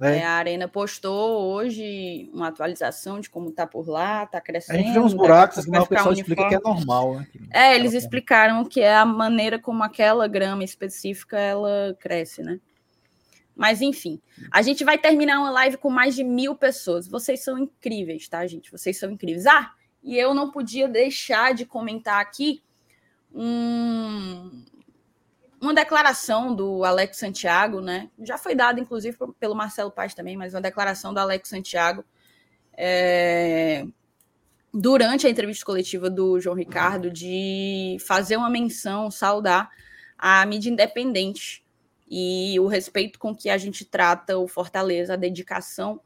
É. 0.00 0.18
É, 0.18 0.24
a 0.24 0.32
Arena 0.32 0.66
postou 0.66 1.52
hoje 1.52 2.28
uma 2.32 2.48
atualização 2.48 3.20
de 3.20 3.30
como 3.30 3.50
está 3.50 3.66
por 3.66 3.88
lá, 3.88 4.24
está 4.24 4.40
crescendo. 4.40 4.76
A 4.76 4.82
gente 4.82 4.92
vê 4.92 4.98
uns 4.98 5.14
buracos, 5.14 5.66
mas 5.66 5.84
o 5.84 5.86
pessoal 5.86 6.12
explica 6.12 6.48
que 6.48 6.54
é 6.54 6.60
normal, 6.60 7.16
né? 7.16 7.26
É, 7.52 7.74
eles 7.74 7.92
explicaram 7.92 8.64
que 8.64 8.80
é 8.80 8.96
a 8.96 9.04
maneira 9.04 9.58
como 9.58 9.82
aquela 9.82 10.26
grama 10.26 10.64
específica 10.64 11.38
ela 11.38 11.96
cresce, 12.00 12.42
né? 12.42 12.58
Mas 13.54 13.80
enfim, 13.80 14.20
a 14.50 14.62
gente 14.62 14.82
vai 14.82 14.98
terminar 14.98 15.38
uma 15.38 15.50
live 15.50 15.76
com 15.76 15.90
mais 15.90 16.14
de 16.14 16.24
mil 16.24 16.54
pessoas. 16.54 17.06
Vocês 17.06 17.44
são 17.44 17.58
incríveis, 17.58 18.26
tá, 18.28 18.44
gente? 18.46 18.72
Vocês 18.72 18.98
são 18.98 19.10
incríveis. 19.10 19.46
Ah, 19.46 19.72
e 20.02 20.18
eu 20.18 20.34
não 20.34 20.50
podia 20.50 20.88
deixar 20.88 21.54
de 21.54 21.64
comentar 21.64 22.20
aqui 22.20 22.62
um, 23.32 24.64
uma 25.62 25.72
declaração 25.72 26.54
do 26.54 26.84
Alex 26.84 27.16
Santiago, 27.16 27.80
né? 27.80 28.10
Já 28.18 28.36
foi 28.36 28.52
dada, 28.52 28.80
inclusive, 28.80 29.16
pelo 29.38 29.54
Marcelo 29.54 29.92
Paz 29.92 30.12
também, 30.12 30.36
mas 30.36 30.54
uma 30.54 30.60
declaração 30.60 31.14
do 31.14 31.20
Alex 31.20 31.48
Santiago 31.48 32.04
é, 32.72 33.86
durante 34.74 35.24
a 35.24 35.30
entrevista 35.30 35.64
coletiva 35.64 36.10
do 36.10 36.40
João 36.40 36.56
Ricardo 36.56 37.08
de 37.08 37.96
fazer 38.00 38.36
uma 38.36 38.50
menção, 38.50 39.08
saudar 39.08 39.70
a 40.18 40.44
mídia 40.46 40.68
independente 40.68 41.64
e 42.10 42.58
o 42.58 42.66
respeito 42.66 43.16
com 43.18 43.34
que 43.34 43.48
a 43.48 43.56
gente 43.56 43.84
trata 43.84 44.36
o 44.38 44.48
Fortaleza, 44.48 45.14
a 45.14 45.16
dedicação 45.16 46.00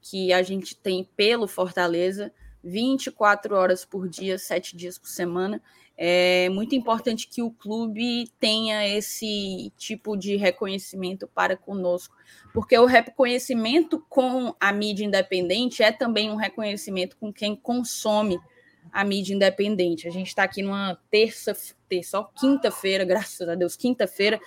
que 0.00 0.32
a 0.32 0.42
gente 0.42 0.74
tem 0.74 1.04
pelo 1.14 1.46
Fortaleza, 1.46 2.32
24 2.64 3.54
horas 3.54 3.84
por 3.84 4.08
dia, 4.08 4.38
sete 4.38 4.74
dias 4.74 4.96
por 4.96 5.08
semana. 5.08 5.62
É 6.04 6.48
muito 6.48 6.74
importante 6.74 7.28
que 7.28 7.42
o 7.42 7.50
clube 7.52 8.28
tenha 8.40 8.88
esse 8.88 9.72
tipo 9.76 10.16
de 10.16 10.34
reconhecimento 10.34 11.28
para 11.28 11.56
conosco, 11.56 12.12
porque 12.52 12.76
o 12.76 12.86
reconhecimento 12.86 14.04
com 14.08 14.52
a 14.58 14.72
mídia 14.72 15.04
independente 15.04 15.80
é 15.80 15.92
também 15.92 16.28
um 16.28 16.34
reconhecimento 16.34 17.16
com 17.16 17.32
quem 17.32 17.54
consome 17.54 18.40
a 18.92 19.04
mídia 19.04 19.32
independente. 19.32 20.08
A 20.08 20.10
gente 20.10 20.26
está 20.26 20.42
aqui 20.42 20.60
numa 20.60 20.98
terça, 21.08 21.56
terça, 21.88 22.26
quinta-feira, 22.34 23.04
graças 23.04 23.48
a 23.48 23.54
Deus, 23.54 23.76
quinta-feira, 23.76 24.40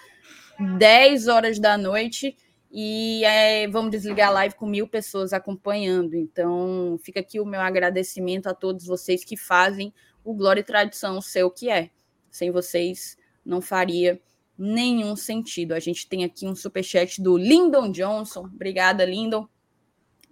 10 0.77 1.30
horas 1.30 1.57
da 1.57 1.77
noite, 1.77 2.36
e 2.69 3.23
é, 3.23 3.65
vamos 3.69 3.91
desligar 3.91 4.27
a 4.27 4.34
live 4.34 4.56
com 4.56 4.65
mil 4.65 4.90
pessoas 4.90 5.32
acompanhando. 5.32 6.15
Então, 6.15 6.99
fica 7.02 7.22
aqui 7.22 7.40
o 7.40 7.45
meu 7.45 7.61
agradecimento 7.61 8.48
a 8.48 8.53
todos 8.53 8.86
vocês 8.86 9.23
que 9.23 9.38
fazem 9.38 9.94
o 10.26 10.34
Glória 10.34 10.60
e 10.60 10.64
Tradição 10.64 11.22
ser 11.22 11.43
o 11.43 11.52
que 11.52 11.69
é. 11.69 11.91
Sem 12.30 12.52
vocês 12.52 13.18
não 13.45 13.61
faria 13.61 14.19
nenhum 14.57 15.15
sentido. 15.15 15.73
A 15.73 15.80
gente 15.80 16.07
tem 16.07 16.26
aqui 16.26 16.45
um 16.47 16.56
superchat 16.56 17.22
do 17.22 17.38
Lyndon 17.38 17.91
Johnson. 17.91 18.41
Obrigada, 18.41 19.06
Lyndon. 19.06 19.47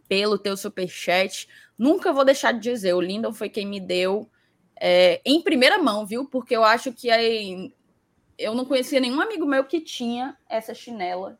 pelo 0.08 0.38
teu 0.38 0.58
superchat. 0.58 1.48
Nunca 1.78 2.12
vou 2.12 2.26
deixar 2.26 2.52
de 2.52 2.60
dizer, 2.60 2.94
o 2.94 3.02
Lindon 3.02 3.34
foi 3.34 3.50
quem 3.50 3.66
me 3.66 3.80
deu 3.80 4.30
é, 4.80 5.22
em 5.26 5.42
primeira 5.42 5.78
mão, 5.78 6.06
viu? 6.06 6.26
Porque 6.26 6.56
eu 6.56 6.64
acho 6.64 6.92
que 6.92 7.10
aí, 7.10 7.74
eu 8.38 8.54
não 8.54 8.66
conhecia 8.66 9.00
nenhum 9.00 9.22
amigo 9.22 9.46
meu 9.46 9.64
que 9.64 9.80
tinha 9.80 10.38
essa 10.50 10.74
chinela 10.74 11.40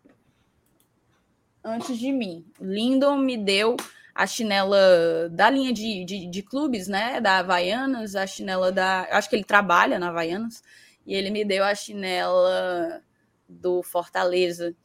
antes 1.64 1.98
de 1.98 2.12
mim. 2.12 2.46
Lindon 2.60 3.18
me 3.18 3.38
deu 3.38 3.76
a 4.14 4.28
chinela 4.28 5.30
da 5.32 5.50
linha 5.50 5.74
de, 5.74 6.06
de, 6.06 6.28
de, 6.28 6.42
clubes, 6.44 6.88
né? 6.88 7.20
Da 7.20 7.40
Havaianas, 7.40 8.16
a 8.16 8.28
chinela 8.28 8.72
da. 8.72 9.08
Acho 9.12 9.30
que 9.30 9.36
ele 9.36 9.44
trabalha 9.44 9.98
na 9.98 10.10
Havaianas, 10.10 10.64
e 11.06 11.16
ele 11.16 11.32
me 11.32 11.44
deu 11.44 11.64
a 11.64 11.74
chinela 11.74 13.02
do 13.48 13.82
Fortaleza. 13.82 14.76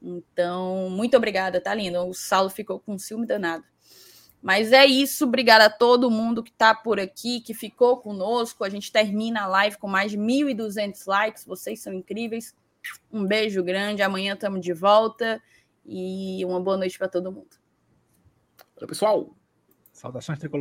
Então, 0.00 0.88
muito 0.90 1.16
obrigada, 1.16 1.60
tá 1.60 1.74
lindo. 1.74 1.98
O 2.06 2.14
Saulo 2.14 2.48
ficou 2.50 2.80
com 2.80 2.98
ciúme 2.98 3.26
danado. 3.26 3.64
Mas 4.40 4.72
é 4.72 4.86
isso, 4.86 5.24
obrigada 5.24 5.66
a 5.66 5.70
todo 5.70 6.10
mundo 6.10 6.44
que 6.44 6.50
está 6.50 6.72
por 6.74 7.00
aqui, 7.00 7.40
que 7.40 7.52
ficou 7.52 7.98
conosco. 7.98 8.64
A 8.64 8.68
gente 8.68 8.92
termina 8.92 9.42
a 9.42 9.46
live 9.46 9.76
com 9.78 9.88
mais 9.88 10.12
de 10.12 10.16
1.200 10.16 11.02
likes. 11.06 11.44
Vocês 11.44 11.80
são 11.82 11.92
incríveis. 11.92 12.54
Um 13.12 13.26
beijo 13.26 13.62
grande. 13.64 14.00
Amanhã 14.00 14.34
estamos 14.34 14.60
de 14.60 14.72
volta. 14.72 15.42
E 15.84 16.44
uma 16.44 16.60
boa 16.60 16.76
noite 16.76 16.96
para 16.96 17.08
todo 17.08 17.32
mundo. 17.32 17.57
Valeu, 18.78 18.86
pessoal. 18.88 19.36
Saudações 19.92 20.38
tricolor. 20.38 20.56